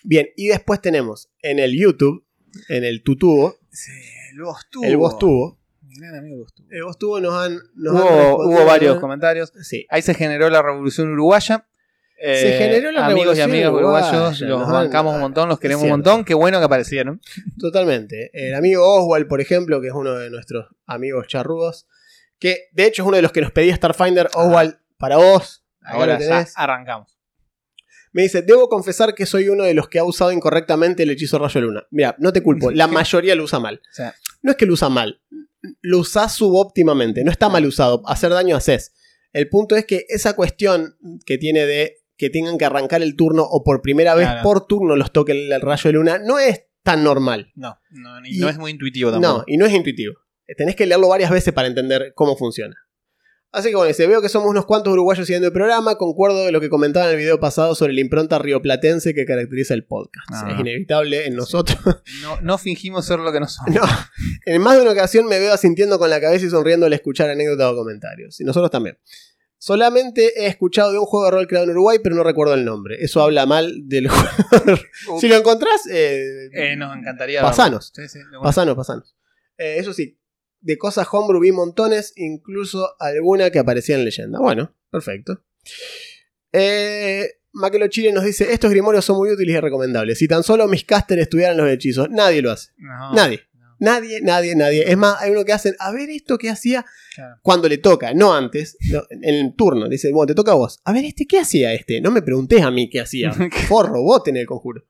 bien, 0.04 0.28
y 0.36 0.48
después 0.48 0.82
tenemos 0.82 1.30
en 1.42 1.60
el 1.60 1.78
YouTube, 1.78 2.26
en 2.70 2.84
el 2.84 3.04
tutubo, 3.04 3.58
Sí, 3.72 3.92
el 4.34 4.42
voz 4.42 4.66
tuvo. 4.70 4.86
el 4.86 4.98
voz 4.98 5.18
tubo. 5.18 5.60
Mi 5.82 5.96
gran 6.00 6.16
amigo 6.18 6.40
Voz 6.40 6.54
tuvo. 6.54 6.68
El 6.72 6.84
voz 6.84 6.98
tubo 6.98 7.20
nos 7.22 7.34
han... 7.34 7.58
nos 7.76 7.96
han 7.96 8.34
hubo 8.34 8.66
varios 8.66 9.00
comentarios. 9.00 9.52
Sí. 9.64 9.86
Ahí 9.90 10.02
se 10.02 10.14
generó 10.14 10.50
la 10.50 10.62
revolución 10.62 11.10
uruguaya. 11.12 11.68
Se 12.18 12.56
Eh, 12.56 12.58
generó 12.58 12.92
la 12.92 13.08
amigos 13.08 13.38
y 13.38 13.42
amigas 13.42 13.72
uruguayos, 13.72 14.40
los 14.42 14.68
bancamos 14.72 15.16
un 15.16 15.22
montón, 15.22 15.50
los 15.50 15.60
queremos 15.60 15.84
un 15.84 15.90
montón. 15.90 16.24
Qué 16.24 16.34
bueno 16.34 16.60
que 16.60 16.66
aparecieron. 16.66 17.20
Totalmente. 17.60 18.30
El 18.34 18.56
amigo 18.56 18.84
Oswald, 18.88 19.28
por 19.28 19.42
ejemplo, 19.42 19.82
que 19.82 19.88
es 19.88 19.94
uno 19.94 20.14
de 20.16 20.30
nuestros 20.30 20.68
amigos 20.86 21.28
charrudos, 21.28 21.88
que 22.40 22.70
de 22.72 22.86
hecho 22.86 23.02
es 23.04 23.08
uno 23.08 23.18
de 23.18 23.22
los 23.22 23.32
que 23.32 23.42
nos 23.42 23.52
pedía 23.52 23.76
Starfinder. 23.76 24.30
Oswald, 24.34 24.78
para 24.98 25.18
vos, 25.18 25.66
Ahora 25.82 26.18
lo 26.18 26.26
ya 26.26 26.46
arrancamos. 26.56 27.18
Me 28.12 28.22
dice, 28.22 28.42
debo 28.42 28.70
confesar 28.70 29.14
que 29.14 29.26
soy 29.26 29.50
uno 29.50 29.66
de 29.66 29.74
los 29.74 29.90
que 29.90 30.00
ha 30.00 30.04
usado 30.06 30.32
incorrectamente 30.32 31.04
el 31.04 31.10
hechizo 31.10 31.38
rayo 31.38 31.60
luna. 31.60 31.86
Mira, 31.92 32.16
no 32.18 32.32
te 32.32 32.42
culpo, 32.42 32.72
la 32.72 32.88
mayoría 32.88 33.36
lo 33.36 33.44
usa 33.44 33.60
mal. 33.60 33.82
O 33.92 33.94
sea, 33.94 34.16
No 34.42 34.52
es 34.52 34.58
que 34.58 34.66
lo 34.66 34.74
usa 34.74 34.88
mal, 34.88 35.22
lo 35.82 36.00
usás 36.00 36.34
subóptimamente, 36.34 37.24
no 37.26 37.32
está 37.32 37.50
mal 37.50 37.66
usado, 37.66 38.02
hacer 38.08 38.32
daño 38.32 38.56
haces. 38.56 38.94
El 39.34 39.50
punto 39.50 39.76
es 39.76 39.86
que 39.86 40.06
esa 40.08 40.34
cuestión 40.34 40.98
que 41.26 41.38
tiene 41.38 41.66
de 41.66 41.98
que 42.18 42.30
tengan 42.30 42.58
que 42.58 42.66
arrancar 42.66 43.02
el 43.02 43.16
turno 43.16 43.44
o 43.44 43.64
por 43.64 43.82
primera 43.82 44.16
vez 44.16 44.28
Claro. 44.28 44.44
por 44.44 44.68
turno 44.68 44.96
los 44.96 45.12
toque 45.12 45.32
el 45.34 45.62
rayo 45.62 45.88
de 45.90 45.94
luna, 45.94 46.18
no 46.20 46.40
es 46.40 46.64
tan 46.84 47.04
normal. 47.04 47.52
no, 47.56 47.78
no, 47.92 48.22
ni- 48.22 48.30
Y- 48.38 48.40
no 48.40 48.50
es 48.50 48.58
muy 48.58 48.72
intuitivo 48.72 49.12
No, 49.12 49.20
tampoco. 49.22 49.44
y 49.48 49.58
no 49.58 49.66
es 49.66 49.74
intuitivo. 49.74 50.14
Tenés 50.58 50.76
que 50.76 50.86
leerlo 50.86 51.08
varias 51.08 51.32
veces 51.32 51.54
para 51.54 51.68
entender 51.68 52.14
cómo 52.16 52.38
funciona. 52.38 52.76
Así 53.52 53.70
que 53.70 53.76
bueno, 53.76 53.88
dice, 53.88 54.06
veo 54.06 54.22
que 54.22 54.28
somos 54.28 54.50
unos 54.50 54.66
cuantos 54.66 54.92
uruguayos 54.92 55.26
siguiendo 55.26 55.48
el 55.48 55.54
programa, 55.54 55.96
concuerdo 55.96 56.44
con 56.44 56.52
lo 56.52 56.60
que 56.60 56.68
comentaba 56.70 57.06
en 57.06 57.12
el 57.14 57.18
video 57.18 57.40
pasado 57.40 57.74
sobre 57.74 57.94
la 57.94 58.02
impronta 58.02 58.38
rioplatense 58.38 59.14
que 59.14 59.24
caracteriza 59.26 59.74
el 59.74 59.86
podcast. 59.86 60.28
Ah. 60.34 60.50
Es 60.52 60.60
inevitable 60.60 61.26
en 61.26 61.36
nosotros. 61.38 61.80
No, 62.22 62.40
no 62.42 62.58
fingimos 62.58 63.06
ser 63.06 63.20
lo 63.20 63.32
que 63.32 63.40
no 63.40 63.48
somos. 63.48 63.74
no, 63.76 63.82
en 64.46 64.62
más 64.62 64.76
de 64.76 64.82
una 64.82 64.92
ocasión 64.92 65.26
me 65.28 65.40
veo 65.40 65.54
asintiendo 65.54 65.98
con 65.98 66.10
la 66.10 66.20
cabeza 66.20 66.46
y 66.46 66.50
sonriendo 66.50 66.86
al 66.86 66.92
escuchar 66.94 67.30
anécdotas 67.30 67.72
o 67.72 67.76
comentarios. 67.78 68.40
Y 68.42 68.44
nosotros 68.44 68.70
también. 68.72 68.98
Solamente 69.66 70.44
he 70.44 70.46
escuchado 70.46 70.92
de 70.92 71.00
un 71.00 71.06
juego 71.06 71.26
de 71.26 71.32
rol 71.32 71.48
creado 71.48 71.64
en 71.66 71.72
Uruguay, 71.72 71.98
pero 72.04 72.16
no 72.16 72.22
recuerdo 72.24 72.54
el 72.54 72.64
nombre. 72.64 72.98
Eso 73.04 73.24
habla 73.24 73.48
mal 73.48 73.74
del 73.90 74.08
juego. 74.10 74.78
si 75.20 75.28
lo 75.28 75.38
encontrás, 75.38 75.88
eh, 75.92 76.50
Eh, 76.54 76.76
nos 76.76 76.96
encantaría. 76.96 77.42
Pasanos. 77.42 77.92
verlo. 77.98 78.08
Sí, 78.08 78.14
sí, 78.14 78.20
de 78.20 78.30
bueno. 78.30 78.44
Pasanos, 78.44 78.76
pasanos. 78.76 79.16
Eh, 79.58 79.78
eso 79.80 79.92
sí, 79.92 80.20
de 80.62 80.78
cosas 80.78 81.08
homebrew 81.12 81.42
vi 81.42 81.52
montones, 81.52 82.14
incluso 82.16 82.92
alguna 83.00 83.50
que 83.50 83.58
aparecía 83.58 83.96
en 83.96 84.06
leyenda. 84.06 84.38
Bueno, 84.38 84.72
perfecto. 84.92 85.44
Eh, 86.52 87.28
Maquelo 87.54 87.88
Chile 87.88 88.12
nos 88.12 88.24
dice: 88.24 88.54
Estos 88.54 88.70
grimorios 88.70 89.04
son 89.04 89.18
muy 89.18 89.32
útiles 89.32 89.56
y 89.56 89.60
recomendables. 89.60 90.20
Si 90.20 90.28
tan 90.28 90.44
solo 90.44 90.68
mis 90.68 90.86
casters 90.86 91.24
estudiaran 91.24 91.58
los 91.58 91.68
hechizos, 91.70 92.08
nadie 92.12 92.44
lo 92.44 92.52
hace. 92.52 92.70
No, 92.78 93.14
Nadie. 93.16 93.42
Nadie, 93.86 94.20
nadie, 94.22 94.56
nadie. 94.56 94.84
Es 94.92 94.98
más, 94.98 95.22
hay 95.22 95.32
uno 95.32 95.46
que 95.46 95.54
hacen, 95.54 95.76
a 95.80 95.92
ver 95.92 96.10
esto 96.10 96.38
que 96.38 96.50
hacía 96.50 96.86
claro. 97.14 97.36
cuando 97.44 97.70
le 97.70 97.78
toca, 97.78 98.14
no 98.14 98.34
antes, 98.34 98.78
no, 98.92 99.04
en 99.10 99.24
el 99.36 99.54
turno. 99.56 99.88
Dice, 99.88 100.12
bueno, 100.12 100.28
te 100.28 100.36
toca 100.36 100.52
a 100.54 100.56
vos. 100.56 100.80
A 100.84 100.92
ver, 100.94 101.06
este, 101.06 101.26
¿qué 101.28 101.40
hacía 101.40 101.74
este? 101.74 102.02
No 102.02 102.12
me 102.12 102.22
preguntes 102.22 102.62
a 102.64 102.72
mí 102.72 102.90
qué 102.90 103.00
hacía. 103.02 103.32
Forro, 103.68 104.02
vos 104.02 104.24
tenés 104.24 104.42
el 104.42 104.48
conjuro. 104.48 104.84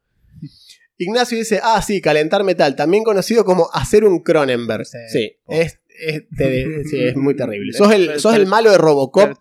Ignacio 0.98 1.38
dice, 1.38 1.60
ah, 1.62 1.82
sí, 1.82 2.00
calentar 2.00 2.44
metal, 2.46 2.76
también 2.76 3.04
conocido 3.04 3.44
como 3.44 3.70
hacer 3.74 4.06
un 4.06 4.24
Cronenberg. 4.24 4.86
Sí, 4.86 4.98
Sí. 5.12 5.38
es, 5.50 5.80
es, 6.00 6.24
te- 6.38 6.84
sí, 6.86 7.04
es 7.04 7.16
muy 7.18 7.36
terrible. 7.36 7.74
Sos 7.78 7.92
el, 7.92 8.18
sos 8.20 8.34
el 8.36 8.48
malo 8.48 8.72
de 8.72 8.78
Robocop 8.78 9.34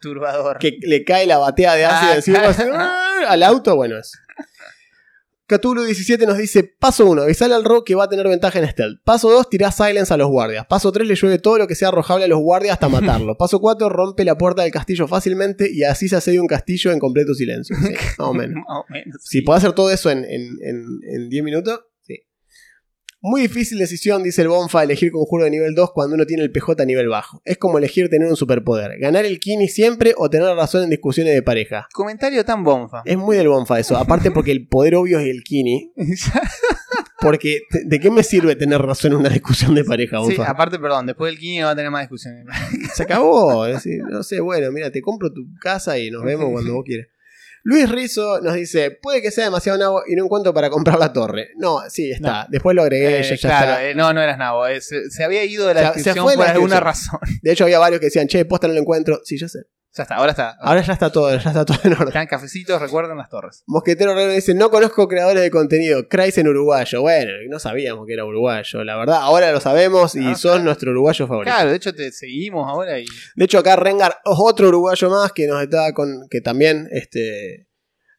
que 0.58 0.78
le 0.82 1.04
cae 1.04 1.26
la 1.26 1.38
batea 1.38 1.74
de 1.76 1.84
ácido 1.84 2.10
Ah, 2.12 2.16
encima 2.16 2.40
claro. 2.54 2.72
¡ah! 2.76 3.24
al 3.28 3.42
auto. 3.44 3.76
Bueno, 3.76 3.98
es. 3.98 4.12
Cthulhu17 5.48 6.26
nos 6.26 6.38
dice: 6.38 6.64
Paso 6.64 7.06
1, 7.06 7.22
avisale 7.22 7.54
al 7.54 7.64
rock 7.64 7.86
que 7.86 7.94
va 7.94 8.04
a 8.04 8.08
tener 8.08 8.26
ventaja 8.28 8.58
en 8.58 8.68
stealth. 8.68 9.00
Paso 9.04 9.30
2, 9.30 9.50
tirá 9.50 9.70
silence 9.72 10.12
a 10.12 10.16
los 10.16 10.28
guardias. 10.28 10.66
Paso 10.66 10.90
3, 10.90 11.06
le 11.06 11.14
llueve 11.14 11.38
todo 11.38 11.58
lo 11.58 11.66
que 11.66 11.74
sea 11.74 11.88
arrojable 11.88 12.24
a 12.24 12.28
los 12.28 12.38
guardias 12.40 12.74
hasta 12.74 12.88
matarlo. 12.88 13.36
Paso 13.38 13.60
4, 13.60 13.88
rompe 13.88 14.24
la 14.24 14.38
puerta 14.38 14.62
del 14.62 14.72
castillo 14.72 15.06
fácilmente 15.06 15.70
y 15.70 15.82
así 15.84 16.08
se 16.08 16.16
asedia 16.16 16.40
un 16.40 16.46
castillo 16.46 16.92
en 16.92 16.98
completo 16.98 17.34
silencio. 17.34 17.76
Sí, 17.76 17.92
más 18.18 18.28
o 18.28 18.32
menos. 18.34 18.54
Más 18.68 18.78
o 18.78 18.84
menos, 18.92 19.16
Si 19.22 19.38
sí. 19.38 19.44
podés 19.44 19.62
hacer 19.64 19.74
todo 19.74 19.90
eso 19.90 20.10
en, 20.10 20.24
en, 20.24 20.56
en- 20.62 21.00
en 21.14 21.28
10 21.28 21.44
minutos, 21.44 21.80
sí. 21.80 21.93
Muy 23.26 23.40
difícil 23.40 23.78
decisión, 23.78 24.22
dice 24.22 24.42
el 24.42 24.48
Bonfa, 24.48 24.82
elegir 24.82 25.10
conjuro 25.10 25.44
de 25.44 25.50
nivel 25.50 25.74
2 25.74 25.92
cuando 25.94 26.14
uno 26.14 26.26
tiene 26.26 26.42
el 26.42 26.52
PJ 26.52 26.82
a 26.82 26.84
nivel 26.84 27.08
bajo. 27.08 27.40
Es 27.46 27.56
como 27.56 27.78
elegir 27.78 28.10
tener 28.10 28.28
un 28.28 28.36
superpoder. 28.36 28.98
Ganar 28.98 29.24
el 29.24 29.40
Kini 29.40 29.66
siempre 29.66 30.12
o 30.18 30.28
tener 30.28 30.54
razón 30.54 30.82
en 30.84 30.90
discusiones 30.90 31.32
de 31.32 31.40
pareja. 31.40 31.88
Comentario 31.94 32.44
tan 32.44 32.62
bonfa. 32.64 33.00
Es 33.06 33.16
muy 33.16 33.38
del 33.38 33.48
Bonfa 33.48 33.80
eso. 33.80 33.96
Aparte 33.96 34.30
porque 34.30 34.52
el 34.52 34.68
poder 34.68 34.96
obvio 34.96 35.20
es 35.20 35.28
el 35.28 35.42
Kini. 35.42 35.90
Porque, 37.20 37.60
¿de 37.86 38.00
qué 38.00 38.10
me 38.10 38.22
sirve 38.22 38.54
tener 38.54 38.82
razón 38.82 39.12
en 39.12 39.18
una 39.20 39.30
discusión 39.30 39.74
de 39.74 39.82
pareja, 39.82 40.18
Sí, 40.18 40.36
Bonfa? 40.36 40.50
aparte, 40.50 40.78
perdón, 40.78 41.06
después 41.06 41.32
del 41.32 41.40
Kini 41.40 41.62
va 41.62 41.70
a 41.70 41.74
tener 41.74 41.90
más 41.90 42.02
discusiones. 42.02 42.44
Se 42.92 43.04
acabó. 43.04 43.64
es 43.64 43.76
decir, 43.76 44.02
no 44.02 44.22
sé, 44.22 44.40
bueno, 44.40 44.70
mira, 44.70 44.90
te 44.90 45.00
compro 45.00 45.32
tu 45.32 45.46
casa 45.58 45.98
y 45.98 46.10
nos 46.10 46.22
vemos 46.22 46.50
cuando 46.52 46.74
vos 46.74 46.84
quieras. 46.84 47.06
Luis 47.66 47.88
Rizo 47.90 48.40
nos 48.42 48.52
dice, 48.54 48.90
puede 48.90 49.22
que 49.22 49.30
sea 49.30 49.44
demasiado 49.44 49.78
nabo 49.78 50.02
y 50.06 50.14
no 50.16 50.24
encuentro 50.24 50.52
para 50.52 50.68
comprar 50.68 50.98
la 50.98 51.12
torre. 51.14 51.48
No, 51.56 51.80
sí, 51.88 52.10
está. 52.10 52.46
Después 52.50 52.76
lo 52.76 52.82
agregué, 52.82 53.20
Eh, 53.20 53.22
ya, 53.22 53.36
claro, 53.38 53.70
está. 53.72 53.84
eh, 53.88 53.94
no, 53.94 54.12
no 54.12 54.20
eras 54.20 54.36
nabo. 54.36 54.66
eh, 54.66 54.82
se, 54.82 55.08
se 55.10 55.24
había 55.24 55.42
ido 55.44 55.66
de 55.66 55.74
la 55.74 55.80
descripción 55.92 56.26
por 56.36 56.46
alguna 56.46 56.78
razón. 56.80 57.20
De 57.42 57.52
hecho, 57.52 57.64
había 57.64 57.78
varios 57.78 58.00
que 58.00 58.06
decían, 58.06 58.28
che, 58.28 58.44
posta 58.44 58.68
no 58.68 58.74
lo 58.74 58.80
encuentro. 58.80 59.20
Sí, 59.24 59.38
ya 59.38 59.48
sé. 59.48 59.60
Ya 59.96 60.02
está, 60.02 60.16
ahora 60.16 60.32
está. 60.32 60.50
Ahora 60.60 60.80
ya 60.82 60.92
está 60.92 61.12
todo, 61.12 61.30
ya 61.30 61.50
está 61.50 61.64
todo 61.64 61.78
en 61.84 61.92
orden. 61.92 62.08
Están 62.08 62.26
cafecitos, 62.26 62.82
recuerden 62.82 63.16
las 63.16 63.28
torres. 63.28 63.62
Mosquetero 63.66 64.12
Raro 64.14 64.32
dice, 64.32 64.52
no 64.52 64.68
conozco 64.70 65.06
creadores 65.06 65.40
de 65.42 65.50
contenido, 65.52 66.08
Craig 66.08 66.32
en 66.36 66.48
uruguayo. 66.48 67.00
Bueno, 67.02 67.30
no 67.48 67.60
sabíamos 67.60 68.04
que 68.04 68.14
era 68.14 68.24
uruguayo, 68.24 68.82
la 68.82 68.96
verdad. 68.96 69.18
Ahora 69.22 69.52
lo 69.52 69.60
sabemos 69.60 70.16
y 70.16 70.26
Ah, 70.26 70.34
sos 70.34 70.52
claro. 70.52 70.64
nuestro 70.64 70.90
uruguayo 70.90 71.28
favorito. 71.28 71.54
Claro, 71.54 71.70
de 71.70 71.76
hecho 71.76 71.94
te 71.94 72.10
seguimos 72.10 72.68
ahora 72.68 72.98
y. 72.98 73.06
De 73.36 73.44
hecho, 73.44 73.58
acá 73.58 73.76
Rengar 73.76 74.12
es 74.24 74.36
otro 74.36 74.68
uruguayo 74.68 75.10
más 75.10 75.32
que 75.32 75.46
nos 75.46 75.62
está 75.62 75.92
con. 75.92 76.26
que 76.28 76.40
también. 76.40 76.88
este 76.90 77.68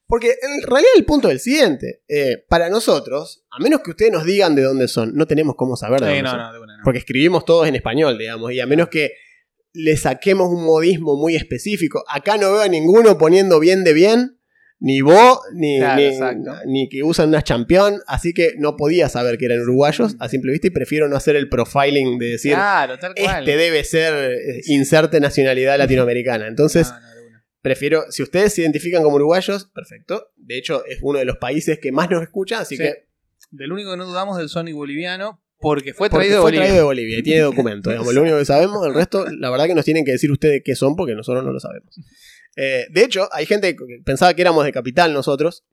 Porque 0.08 0.30
en 0.30 0.62
realidad 0.66 0.92
el 0.96 1.04
punto 1.04 1.28
es 1.28 1.34
el 1.34 1.40
siguiente. 1.42 2.04
eh, 2.08 2.38
para 2.48 2.70
nosotros, 2.70 3.44
a 3.52 3.62
menos 3.62 3.82
que 3.82 3.90
ustedes 3.92 4.14
nos 4.14 4.24
digan 4.24 4.56
de 4.56 4.62
dónde 4.64 4.88
son, 4.88 5.14
no 5.14 5.26
tenemos 5.26 5.56
cómo 5.58 5.76
saber 5.76 6.00
de 6.00 6.06
Sí, 6.08 6.14
dónde 6.14 6.24
no, 6.24 6.30
son. 6.30 6.40
no, 6.40 6.54
de 6.54 6.60
una 6.62 6.78
no. 6.78 6.84
Porque 6.86 7.00
escribimos 7.00 7.44
todos 7.44 7.68
en 7.68 7.76
español, 7.76 8.18
digamos. 8.18 8.54
Y 8.54 8.62
a 8.62 8.66
menos 8.66 8.88
que 8.88 9.12
le 9.76 9.98
saquemos 9.98 10.50
un 10.50 10.64
modismo 10.66 11.16
muy 11.18 11.36
específico. 11.36 12.04
Acá 12.08 12.38
no 12.38 12.52
veo 12.52 12.62
a 12.62 12.68
ninguno 12.68 13.18
poniendo 13.18 13.60
bien 13.60 13.84
de 13.84 13.94
bien. 13.94 14.32
Ni 14.78 15.00
vos, 15.02 15.40
ni, 15.54 15.80
Claro, 15.80 16.60
ni, 16.68 16.90
que 16.90 17.02
usan 17.02 17.30
una 17.30 17.42
champion. 17.42 18.02
Así 18.08 18.34
que 18.34 18.56
no 18.58 18.76
podía 18.76 19.08
saber 19.08 19.38
que 19.38 19.46
eran 19.46 19.62
uruguayos 19.62 20.16
Mm. 20.16 20.22
a 20.22 20.30
simple 20.30 20.52
vista. 20.52 20.68
Y 20.68 20.72
prefiero 20.72 21.08
no 21.08 21.16
hacer 21.16 21.36
el 21.38 21.48
profiling 21.48 22.20
de 22.20 22.26
decir. 22.32 22.54
Claro, 22.54 23.00
tal 23.00 23.16
cual. 23.16 23.48
Este 23.48 23.58
debe 23.58 23.84
ser 23.86 24.32
eh, 24.34 24.62
inserte 24.66 25.20
nacionalidad 25.22 25.78
latinoamericana. 25.78 26.48
Entonces, 26.48 26.90
No, 26.90 27.00
no, 27.00 27.06
prefiero, 27.62 28.04
si 28.12 28.22
ustedes 28.22 28.54
se 28.54 28.62
identifican 28.62 29.02
como 29.02 29.16
uruguayos, 29.16 29.66
perfecto. 29.74 30.32
De 30.36 30.58
hecho, 30.58 30.86
es 30.86 31.00
uno 31.02 31.20
de 31.20 31.26
los 31.26 31.38
países 31.38 31.80
que 31.80 31.92
más 31.94 32.10
nos 32.10 32.22
escucha, 32.22 32.60
así 32.60 32.76
Sí. 32.76 32.84
que 32.84 33.08
Del 33.52 33.72
único 33.72 33.92
que 33.92 33.98
no 33.98 34.06
dudamos 34.06 34.38
del 34.38 34.50
Sonic 34.50 34.76
boliviano, 34.76 35.42
porque 35.66 35.94
fue 35.94 36.10
porque 36.10 36.26
traído 36.28 36.36
de 36.36 36.42
fue 36.42 36.52
Bolivia. 36.52 36.66
traído 36.66 36.78
de 36.78 36.84
Bolivia 36.86 37.18
y 37.20 37.24
tiene 37.24 37.42
documento. 37.56 37.90
digamos, 37.90 38.14
lo 38.14 38.22
único 38.22 38.38
que 38.38 38.46
sabemos, 38.46 38.86
el 38.86 38.94
resto, 38.94 39.26
la 39.32 39.50
verdad 39.50 39.66
que 39.66 39.74
nos 39.76 39.84
tienen 39.86 40.06
que 40.06 40.12
decir 40.12 40.32
ustedes 40.32 40.62
qué 40.64 40.76
son, 40.76 40.96
porque 40.96 41.16
nosotros 41.16 41.44
no 41.44 41.52
lo 41.52 41.60
sabemos. 41.60 42.00
Eh, 42.56 42.86
de 42.92 43.04
hecho, 43.04 43.28
hay 43.32 43.46
gente 43.46 43.76
que 43.76 43.84
pensaba 44.06 44.34
que 44.34 44.42
éramos 44.42 44.64
de 44.64 44.72
capital 44.72 45.12
nosotros. 45.14 45.66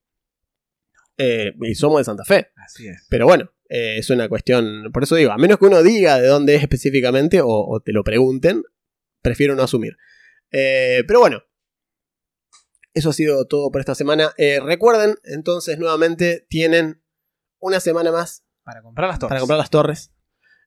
eh, 1.19 1.53
y 1.61 1.75
somos 1.75 2.01
de 2.01 2.05
Santa 2.05 2.25
Fe. 2.25 2.49
Así 2.57 2.89
es. 2.89 3.07
Pero 3.11 3.27
bueno, 3.27 3.53
eh, 3.69 3.99
es 3.99 4.09
una 4.11 4.29
cuestión. 4.29 4.91
Por 4.93 5.03
eso 5.03 5.15
digo, 5.15 5.31
a 5.31 5.37
menos 5.39 5.59
que 5.59 5.67
uno 5.67 5.83
diga 5.83 6.19
de 6.21 6.27
dónde 6.27 6.55
es 6.55 6.63
específicamente 6.63 7.41
o, 7.43 7.47
o 7.49 7.81
te 7.81 7.93
lo 7.93 8.03
pregunten, 8.03 8.63
prefiero 9.21 9.55
no 9.55 9.63
asumir. 9.63 9.97
Pero 10.51 11.21
bueno, 11.21 11.43
eso 12.95 13.11
ha 13.11 13.13
sido 13.13 13.47
todo 13.47 13.71
por 13.71 13.81
esta 13.81 13.95
semana. 13.95 14.33
Recuerden, 14.65 15.17
entonces, 15.25 15.79
nuevamente, 15.79 16.47
tienen 16.49 17.03
una 17.59 17.79
semana 17.81 18.11
más 18.11 18.45
Para 18.65 18.83
comprar 18.83 19.09
las 19.09 19.19
torres. 19.19 19.29
para 19.31 19.41
comprar 19.41 19.59
las 19.59 19.71
torres. 19.71 20.13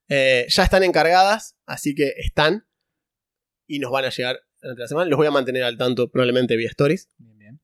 Eh, 0.10 0.46
ya 0.50 0.64
están 0.64 0.84
encargadas, 0.84 1.58
así 1.66 1.96
que 1.96 2.14
están 2.18 2.68
y 3.68 3.80
nos 3.80 3.92
van 3.92 4.06
a 4.06 4.10
llegar 4.10 4.38
durante 4.62 4.82
la 4.82 4.88
semana. 4.88 5.10
Los 5.10 5.18
voy 5.18 5.28
a 5.28 5.32
mantener 5.32 5.64
al 5.64 5.78
tanto, 5.78 6.12
probablemente 6.12 6.56
vía 6.56 6.70
stories. 6.70 7.10
Bien, 7.18 7.38
bien. 7.38 7.62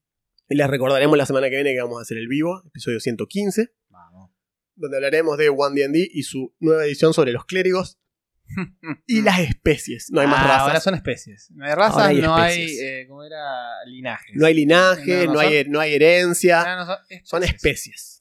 Y 0.50 0.56
les 0.56 0.68
recordaremos 0.68 1.18
la 1.18 1.26
semana 1.26 1.50
que 1.50 1.56
viene 1.56 1.74
que 1.74 1.82
vamos 1.82 2.00
a 2.00 2.02
hacer 2.02 2.18
el 2.18 2.28
vivo, 2.28 2.64
episodio 2.66 3.00
115 3.00 3.74
Vamos. 3.90 4.32
donde 4.76 4.98
hablaremos 4.98 5.38
de 5.38 5.50
One 5.50 5.80
D&D 5.80 6.10
y 6.12 6.24
su 6.24 6.56
nueva 6.60 6.86
edición 6.86 7.14
sobre 7.14 7.32
los 7.32 7.46
clérigos 7.46 8.00
y 9.08 9.22
las 9.22 9.40
especies. 9.40 10.08
No 10.12 10.20
hay 10.22 10.28
más 10.28 10.40
Ah, 10.40 10.48
razas. 10.48 10.62
Ahora 10.64 10.80
son 10.82 10.96
especies. 10.96 11.52
No 11.52 11.66
hay 11.66 11.74
razas, 11.74 12.04
hay 12.08 12.22
no 12.22 12.36
hay. 12.36 12.66
eh, 12.82 13.06
¿Cómo 13.08 13.24
era? 13.24 13.86
Linajes. 13.86 14.36
No 14.36 14.46
hay 14.48 14.54
linaje, 14.56 15.26
No, 15.26 15.26
no, 15.26 15.34
no 15.36 15.40
hay, 15.40 15.66
no 15.70 15.80
hay 15.80 15.94
herencia. 15.94 16.76
No, 16.76 16.86
son 16.86 16.96
especies. 17.10 17.30
Son 17.30 17.44
especies. 17.44 18.21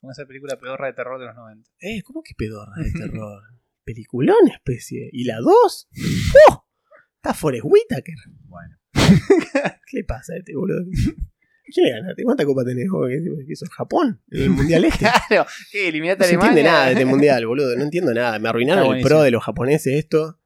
Como 0.00 0.12
esa 0.12 0.26
película 0.26 0.58
pedorra 0.58 0.86
de 0.86 0.92
terror 0.94 1.20
de 1.20 1.26
los 1.26 1.34
90. 1.36 1.70
Eh, 1.80 2.02
¿cómo 2.02 2.22
que 2.22 2.34
pedorra 2.36 2.72
de 2.76 2.92
terror? 2.92 3.42
Peliculón 3.84 4.48
especie. 4.48 5.08
¿Y 5.12 5.24
la 5.24 5.38
2? 5.38 5.88
¡Oh! 6.48 6.66
Está 7.16 7.34
Forrest 7.34 7.64
Whitaker. 7.64 8.14
Bueno. 8.46 8.76
¿Qué 8.94 9.98
le 9.98 10.04
pasa 10.04 10.34
a 10.34 10.36
este 10.38 10.54
boludo? 10.54 10.84
¿Quién 11.72 11.86
le 11.86 11.92
ganaste? 11.92 12.22
¿Cuánta 12.24 12.44
copa 12.44 12.64
tenés? 12.64 12.86
¿Qué 13.46 13.52
hizo 13.52 13.66
Japón? 13.70 14.20
¿En 14.30 14.42
el 14.42 14.50
mundial 14.50 14.84
este? 14.84 15.06
Claro, 15.28 15.46
¿qué? 15.70 15.88
¿Eliminaste 15.88 16.18
No 16.20 16.24
a 16.24 16.28
Alemania? 16.28 16.48
entiende 16.48 16.70
nada 16.70 16.86
de 16.86 16.92
este 16.92 17.04
mundial, 17.06 17.46
boludo. 17.46 17.76
No 17.76 17.82
entiendo 17.84 18.12
nada. 18.14 18.38
Me 18.38 18.48
arruinaron 18.48 18.96
el 18.96 19.02
pro 19.02 19.22
de 19.22 19.30
los 19.30 19.42
japoneses 19.42 19.94
esto. 19.94 20.38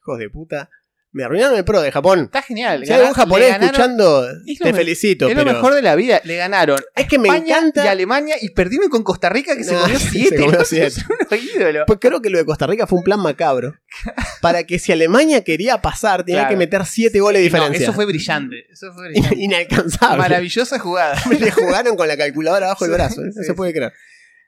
Hijos 0.00 0.18
de 0.18 0.28
puta. 0.30 0.70
Me 1.14 1.22
arruinaron 1.22 1.56
el 1.56 1.64
pro 1.64 1.80
de 1.80 1.92
Japón. 1.92 2.24
Está 2.24 2.42
genial. 2.42 2.84
Si 2.84 2.92
hay 2.92 2.98
algún 2.98 3.12
Gana- 3.12 3.24
japonés 3.24 3.48
ganaron- 3.52 3.64
escuchando, 3.66 4.28
Es 4.46 4.58
te 4.58 4.64
me- 4.72 4.74
felicito. 4.74 5.28
Es 5.28 5.34
pero 5.36 5.44
lo 5.44 5.52
mejor 5.52 5.72
de 5.74 5.80
la 5.82 5.94
vida. 5.94 6.20
Le 6.24 6.36
ganaron 6.36 6.80
es 6.96 7.06
que 7.06 7.20
me 7.20 7.28
España 7.28 7.44
y 7.46 7.50
encanta. 7.52 7.88
Alemania 7.90 8.34
y 8.40 8.50
perdieron 8.50 8.88
con 8.90 9.04
Costa 9.04 9.28
Rica 9.28 9.56
que 9.56 9.62
se 9.62 9.74
comió 9.76 9.96
se 10.00 10.08
7. 10.10 10.36
comió 10.36 10.64
siete. 10.64 10.90
Son 10.90 11.04
unos 11.30 11.44
ídolos. 11.54 11.84
Pues 11.86 11.98
creo 12.00 12.20
que 12.20 12.30
lo 12.30 12.38
de 12.38 12.44
Costa 12.44 12.66
Rica 12.66 12.88
fue 12.88 12.98
un 12.98 13.04
plan 13.04 13.20
macabro. 13.20 13.74
Para 14.42 14.64
que 14.64 14.80
si 14.80 14.90
Alemania 14.90 15.44
quería 15.44 15.80
pasar, 15.80 16.24
tenía 16.24 16.40
Claro. 16.42 16.50
que 16.50 16.56
meter 16.56 16.84
7 16.84 17.20
goles 17.20 17.42
de 17.52 17.58
No, 17.58 17.66
eso 17.68 17.92
fue 17.92 18.06
brillante. 18.06 18.66
Eso 18.72 18.92
fue 18.92 19.08
brillante. 19.10 19.36
Inalcanzable. 19.38 20.18
Maravillosa 20.18 20.80
jugada. 20.80 21.16
Le 21.38 21.50
jugaron 21.52 21.96
con 21.96 22.08
la 22.08 22.16
calculadora 22.16 22.66
abajo 22.66 22.86
del 22.86 22.94
brazo. 22.94 23.22
¿eh? 23.22 23.30
No 23.34 23.42
se 23.44 23.54
puede 23.54 23.72
creer. 23.72 23.92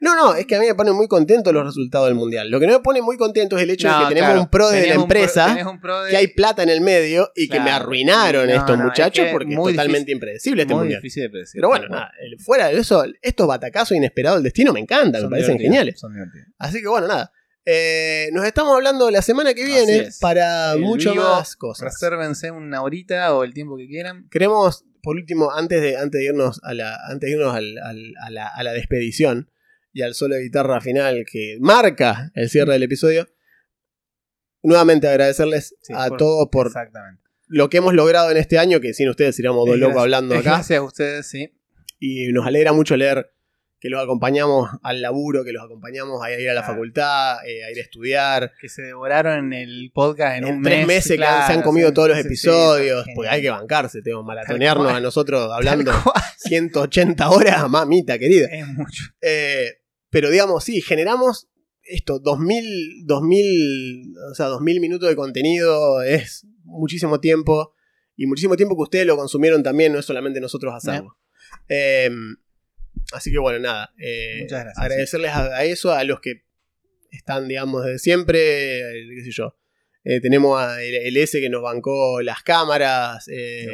No, 0.01 0.15
no, 0.15 0.35
es 0.35 0.47
que 0.47 0.57
a 0.57 0.61
mí 0.61 0.67
me 0.67 0.75
ponen 0.75 0.95
muy 0.95 1.09
contento 1.09 1.53
los 1.53 1.65
resultados 1.65 2.09
del 2.09 2.15
mundial. 2.17 2.51
Lo 2.51 2.61
que 2.61 2.67
no 2.67 2.75
me 2.75 2.81
pone 2.81 3.01
muy 3.01 3.17
contento 3.17 3.57
es 3.57 3.63
el 3.63 3.71
hecho 3.71 3.89
de 3.89 3.95
que 3.95 4.09
tenemos 4.09 4.29
claro. 4.31 4.41
un 4.43 4.49
pro 4.51 4.69
de 4.69 4.87
la 4.89 4.93
pro- 4.95 5.03
empresa. 5.03 5.77
pro 5.81 6.03
de- 6.05 6.11
que 6.11 6.17
hay 6.19 6.27
plata 6.29 6.63
en 6.63 6.69
el 6.69 6.81
medio 6.83 7.31
y 7.35 7.49
que 7.49 7.61
me 7.61 7.71
arruinaron 7.71 8.47
No, 8.47 8.53
estos 8.55 8.77
no, 8.77 8.85
muchachos 8.85 9.25
es 9.25 9.31
que 9.31 9.33
porque 9.33 9.55
es 9.55 9.59
totalmente 9.63 10.13
impredecible 10.13 10.63
este 10.63 10.75
muy 10.75 10.83
mundial. 10.83 11.01
difícil 11.01 11.23
de 11.23 11.31
predecir. 11.31 11.59
Pero 11.59 11.69
bueno, 11.69 11.89
nada, 11.89 12.13
fuera 12.45 12.69
de 12.69 12.77
eso, 12.79 13.05
estos 13.23 13.47
batacazos 13.47 13.97
inesperados 13.97 14.39
del 14.39 14.45
destino 14.45 14.73
me 14.73 14.81
encantan, 14.81 15.23
Son 15.23 15.31
me 15.31 15.37
parecen 15.37 15.59
geniales. 15.59 15.99
Son 15.99 16.13
divertidos. 16.13 16.49
Así 16.59 16.81
que 16.83 16.89
bueno, 16.89 17.07
nada. 17.09 17.33
Eh, 17.69 18.29
nos 18.33 18.45
estamos 18.45 18.77
hablando 18.77 19.11
la 19.11 19.23
semana 19.23 19.53
que 19.53 19.65
viene 19.65 19.97
es. 19.99 20.19
para 20.21 20.77
mucho 20.79 21.13
vivo, 21.13 21.25
más 21.25 21.57
cosas. 21.57 21.85
Resérvense 21.85 22.51
una 22.53 22.81
horita 22.83 23.35
o 23.35 23.43
el 23.43 23.53
tiempo 23.55 23.77
que 23.77 23.89
quieran. 23.89 24.29
Queremos, 24.31 24.85
por 25.03 25.17
último, 25.17 25.51
antes 25.53 25.83
de, 25.83 25.97
antes 25.97 26.21
de 26.21 26.27
irnos, 26.27 26.61
a 26.63 26.75
la, 26.75 26.97
antes 27.09 27.29
de 27.29 27.33
irnos 27.37 27.55
al- 27.57 27.79
al- 27.79 28.15
a, 28.23 28.31
la, 28.31 28.47
a 28.47 28.63
la 28.63 28.73
despedición 28.73 29.51
y 29.97 30.03
al 30.03 30.15
solo 30.15 30.35
de 30.35 30.43
guitarra 30.43 30.79
final 30.83 31.25
que 31.31 31.57
marca 31.59 32.31
el 32.35 32.51
cierre 32.51 32.75
del 32.75 32.83
episodio, 32.83 33.27
nuevamente 34.63 35.09
agradecerles 35.09 35.75
Sí, 35.81 35.95
a 35.97 36.09
por- 36.09 36.19
todos 36.19 36.49
por 36.53 36.71
lo 37.49 37.71
que 37.71 37.79
hemos 37.79 37.95
logrado 37.95 38.31
en 38.31 38.37
este 38.37 38.59
año, 38.59 38.81
que 38.81 38.93
sin 38.93 39.09
ustedes 39.09 39.37
seríamos 39.37 39.67
dos 39.67 39.79
locos 39.79 40.03
hablando 40.03 40.35
acá. 40.39 40.51
Gracias 40.51 40.79
a 40.79 40.83
ustedes, 40.83 41.27
sí. 41.29 41.51
Y 41.99 42.31
nos 42.33 42.47
alegra 42.47 42.73
mucho 42.75 42.95
leer 42.97 43.31
que 43.79 43.89
los 43.89 44.03
acompañamos 44.03 44.69
al 44.83 45.01
laburo, 45.01 45.45
que 45.45 45.53
los 45.53 45.63
acompañamos 45.65 46.23
a 46.23 46.31
ir 46.33 46.51
a 46.51 46.55
la 46.55 46.61
Claro. 46.61 46.75
facultad, 46.75 47.47
eh, 47.47 47.65
a 47.65 47.71
ir 47.71 47.79
a 47.79 47.83
estudiar. 47.83 48.53
Que 48.61 48.69
se 48.69 48.83
devoraron 48.83 49.53
el 49.55 49.93
podcast 49.95 50.39
en, 50.39 50.45
En, 50.47 50.55
un 50.57 50.63
tres 50.63 50.79
mes, 50.79 50.87
meses 50.89 51.11
que 51.13 51.17
claro, 51.19 51.47
se 51.47 51.53
han 51.53 51.63
comido 51.63 51.89
sí, 51.89 51.95
todos 51.95 52.09
los 52.09 52.19
episodios, 52.19 53.05
sí, 53.05 53.13
porque 53.15 53.31
hay 53.31 53.41
que 53.43 53.51
bancarse, 53.51 54.03
tengo 54.03 54.23
que 54.23 54.27
maratonearnos 54.27 54.93
a 54.93 55.01
nosotros 55.01 55.51
hablando 55.55 55.91
Tal 55.93 56.03
cual. 56.03 56.23
180 56.39 57.31
horas, 57.31 57.71
mamita 57.71 58.19
querida. 58.19 58.49
Es 58.51 58.67
mucho. 58.67 59.05
Eh, 59.23 59.79
pero 60.17 60.31
digamos, 60.31 60.65
sí, 60.65 60.81
generamos 60.81 61.47
esto, 61.83 62.19
2000, 62.19 63.05
2000, 63.05 64.15
o 64.31 64.35
sea, 64.35 64.47
2000 64.47 64.81
minutos 64.81 65.11
de 65.11 65.15
contenido, 65.15 66.03
es 66.03 66.47
muchísimo 66.65 67.21
tiempo, 67.21 67.75
y 68.17 68.27
muchísimo 68.27 68.57
tiempo 68.57 68.77
que 68.77 68.85
ustedes 68.85 69.07
lo 69.07 69.19
consumieron 69.19 69.63
también, 69.63 69.93
no 69.93 69.99
es 69.99 70.07
solamente 70.07 70.41
nosotros 70.41 70.73
hacerlo. 70.75 71.19
Eh, 71.69 72.09
así 73.13 73.31
que 73.31 73.37
bueno, 73.37 73.59
nada, 73.59 73.93
eh, 73.99 74.39
Muchas 74.41 74.65
gracias, 74.65 74.83
agradecerles 74.83 75.31
a, 75.33 75.55
a 75.55 75.65
eso, 75.65 75.93
a 75.93 76.03
los 76.05 76.21
que 76.21 76.45
están, 77.11 77.47
digamos, 77.47 77.85
desde 77.85 77.99
siempre, 77.99 78.79
eh, 78.79 79.07
qué 79.17 79.23
sé 79.23 79.33
yo. 79.33 79.55
Eh, 80.03 80.23
tenemos 80.23 80.59
a 80.59 80.83
el, 80.83 80.95
el 80.95 81.17
S 81.19 81.39
que 81.39 81.51
nos 81.51 81.61
bancó 81.61 82.23
las 82.23 82.43
cámaras, 82.43 83.29
eh. 83.29 83.67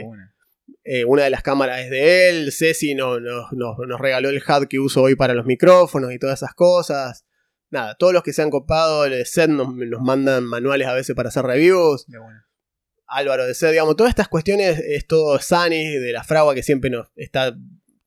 Eh, 0.85 1.05
una 1.05 1.25
de 1.25 1.31
las 1.31 1.43
cámaras 1.43 1.81
es 1.81 1.91
de 1.91 2.29
él, 2.29 2.53
Ceci 2.53 2.95
no- 2.95 3.21
no- 3.21 3.49
no- 3.53 3.77
nos 3.87 4.01
regaló 4.01 4.29
el 4.31 4.43
HUD 4.47 4.67
que 4.69 4.79
uso 4.79 5.03
hoy 5.03 5.15
para 5.17 5.35
los 5.35 5.47
micrófonos 5.47 6.13
y 6.13 6.19
todas 6.19 6.39
esas 6.41 6.55
cosas. 6.55 7.25
Nada, 7.71 7.95
todos 7.97 8.13
los 8.13 8.23
que 8.23 8.33
se 8.33 8.43
han 8.43 8.51
copado 8.51 9.05
de 9.05 9.25
set 9.25 9.49
nos, 9.49 9.75
nos 9.75 10.01
mandan 10.03 10.45
manuales 10.45 10.87
a 10.89 10.95
veces 10.95 11.15
para 11.17 11.31
hacer 11.31 11.45
reviews. 11.45 12.07
De. 12.07 12.19
Álvaro 13.07 13.47
de 13.47 13.55
set, 13.55 13.71
digamos, 13.71 13.97
todas 13.97 14.11
estas 14.11 14.29
cuestiones 14.29 14.79
es 14.79 15.07
todo 15.07 15.39
Sani 15.39 15.97
de 15.99 16.13
la 16.13 16.25
Fragua 16.25 16.55
que 16.55 16.63
siempre 16.63 16.91
nos 16.91 17.09
está 17.17 17.55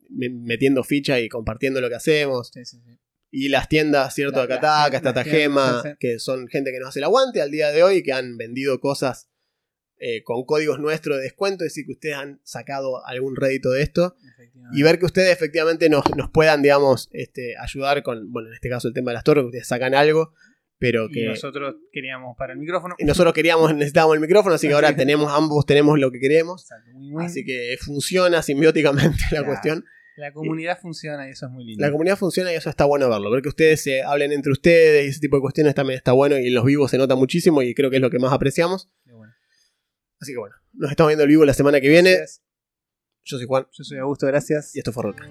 me- 0.10 0.30
metiendo 0.30 0.84
ficha 0.84 1.20
y 1.20 1.30
compartiendo 1.30 1.82
lo 1.82 1.90
que 1.90 1.96
hacemos. 1.96 2.50
Sí, 2.54 2.66
sí, 2.66 2.78
sí. 2.84 3.00
Y 3.32 3.50
las 3.50 3.68
tiendas, 3.68 4.14
¿cierto? 4.16 4.38
La- 4.38 4.44
Acá 4.46 4.54
las 4.56 4.62
Taca, 4.62 4.90
tiendas, 4.90 4.96
Estratajema, 5.26 5.82
sí, 5.84 5.90
sí. 5.90 5.96
que 6.00 6.20
son 6.20 6.48
gente 6.48 6.72
que 6.72 6.80
nos 6.80 6.90
hace 6.90 7.00
el 7.00 7.04
aguante 7.06 7.42
al 7.42 7.52
día 7.52 7.72
de 7.72 7.84
hoy, 7.84 8.02
que 8.02 8.14
han 8.14 8.38
vendido 8.38 8.80
cosas 8.80 9.30
eh, 10.00 10.24
con 10.24 10.44
códigos 10.46 10.80
nuestros 10.80 11.18
de 11.18 11.24
descuento, 11.24 11.64
es 11.64 11.72
decir, 11.72 11.86
que 11.86 11.94
ustedes 11.94 12.16
han 12.16 12.40
sacado 12.44 13.06
algún 13.06 13.36
rédito 13.36 13.72
de 13.72 13.82
esto. 13.84 14.16
Y 14.74 14.82
ver 14.84 14.98
que 15.00 15.06
ustedes 15.06 15.32
efectivamente 15.32 15.90
nos, 15.90 16.04
nos 16.18 16.30
puedan, 16.32 16.62
digamos, 16.64 17.10
este, 17.14 17.56
ayudar 17.58 18.02
con, 18.04 18.32
bueno, 18.32 18.48
en 18.50 18.56
este 18.56 18.68
caso 18.70 18.88
el 18.88 18.94
tema 18.96 19.12
de 19.12 19.16
las 19.16 19.24
torres, 19.24 19.44
que 19.44 19.48
ustedes 19.48 19.68
sacan 19.68 19.94
algo, 19.94 20.34
pero 20.80 21.06
Y 21.10 21.12
que... 21.14 21.26
nosotros 21.28 21.76
queríamos 21.92 22.36
para 22.38 22.54
el 22.54 22.60
micrófono. 22.60 22.96
y 22.98 23.06
nosotros 23.06 23.34
queríamos, 23.34 23.74
necesitábamos 23.76 24.16
el 24.16 24.22
micrófono, 24.22 24.56
así 24.56 24.68
que 24.68 24.74
ahora 24.74 24.96
tenemos, 24.96 25.32
ambos 25.32 25.66
tenemos 25.66 26.00
lo 26.00 26.12
que 26.12 26.20
queremos. 26.20 26.68
Así 27.20 27.46
que 27.46 27.78
funciona 27.80 28.42
simbióticamente 28.42 29.18
la 29.24 29.30
Claro. 29.30 29.46
cuestión. 29.46 29.86
La 30.18 30.32
comunidad 30.32 30.80
funciona 30.80 31.28
y 31.28 31.32
eso 31.32 31.46
es 31.48 31.52
muy 31.52 31.66
lindo. 31.66 31.86
La 31.86 31.92
comunidad 31.92 32.18
funciona 32.18 32.52
y 32.52 32.56
eso 32.56 32.70
está 32.70 32.86
bueno 32.86 33.10
verlo. 33.10 33.30
Ver 33.30 33.42
que 33.42 33.50
ustedes 33.50 33.82
se 33.84 34.02
hablen 34.02 34.32
entre 34.32 34.52
ustedes 34.54 35.06
y 35.06 35.10
ese 35.10 35.20
tipo 35.20 35.36
de 35.36 35.42
cuestiones 35.42 35.76
también 35.76 35.98
está 35.98 36.14
bueno 36.14 36.38
y 36.40 36.48
en 36.48 36.54
los 36.54 36.64
vivos 36.66 36.90
se 36.92 36.98
nota 36.98 37.16
muchísimo 37.16 37.62
y 37.62 37.74
creo 37.76 37.90
que 37.90 37.98
es 37.98 38.02
lo 38.02 38.10
que 38.10 38.18
más 38.20 38.32
apreciamos. 38.32 38.90
De 39.06 39.12
buena. 39.14 39.25
Así 40.26 40.34
que 40.34 40.40
bueno, 40.40 40.56
nos 40.74 40.90
estamos 40.90 41.10
viendo 41.10 41.22
el 41.24 41.30
vivo 41.30 41.46
la 41.46 41.54
semana 41.54 41.80
que 41.80 41.88
viene. 41.88 42.14
Gracias. 42.16 42.42
Yo 43.26 43.38
soy 43.38 43.46
Juan 43.46 43.68
Yo 43.72 43.84
soy 43.84 44.00
Augusto, 44.00 44.26
gracias. 44.26 44.76
y 44.76 44.80
esto 44.80 44.92
fue 44.92 45.04
Roca. 45.04 45.24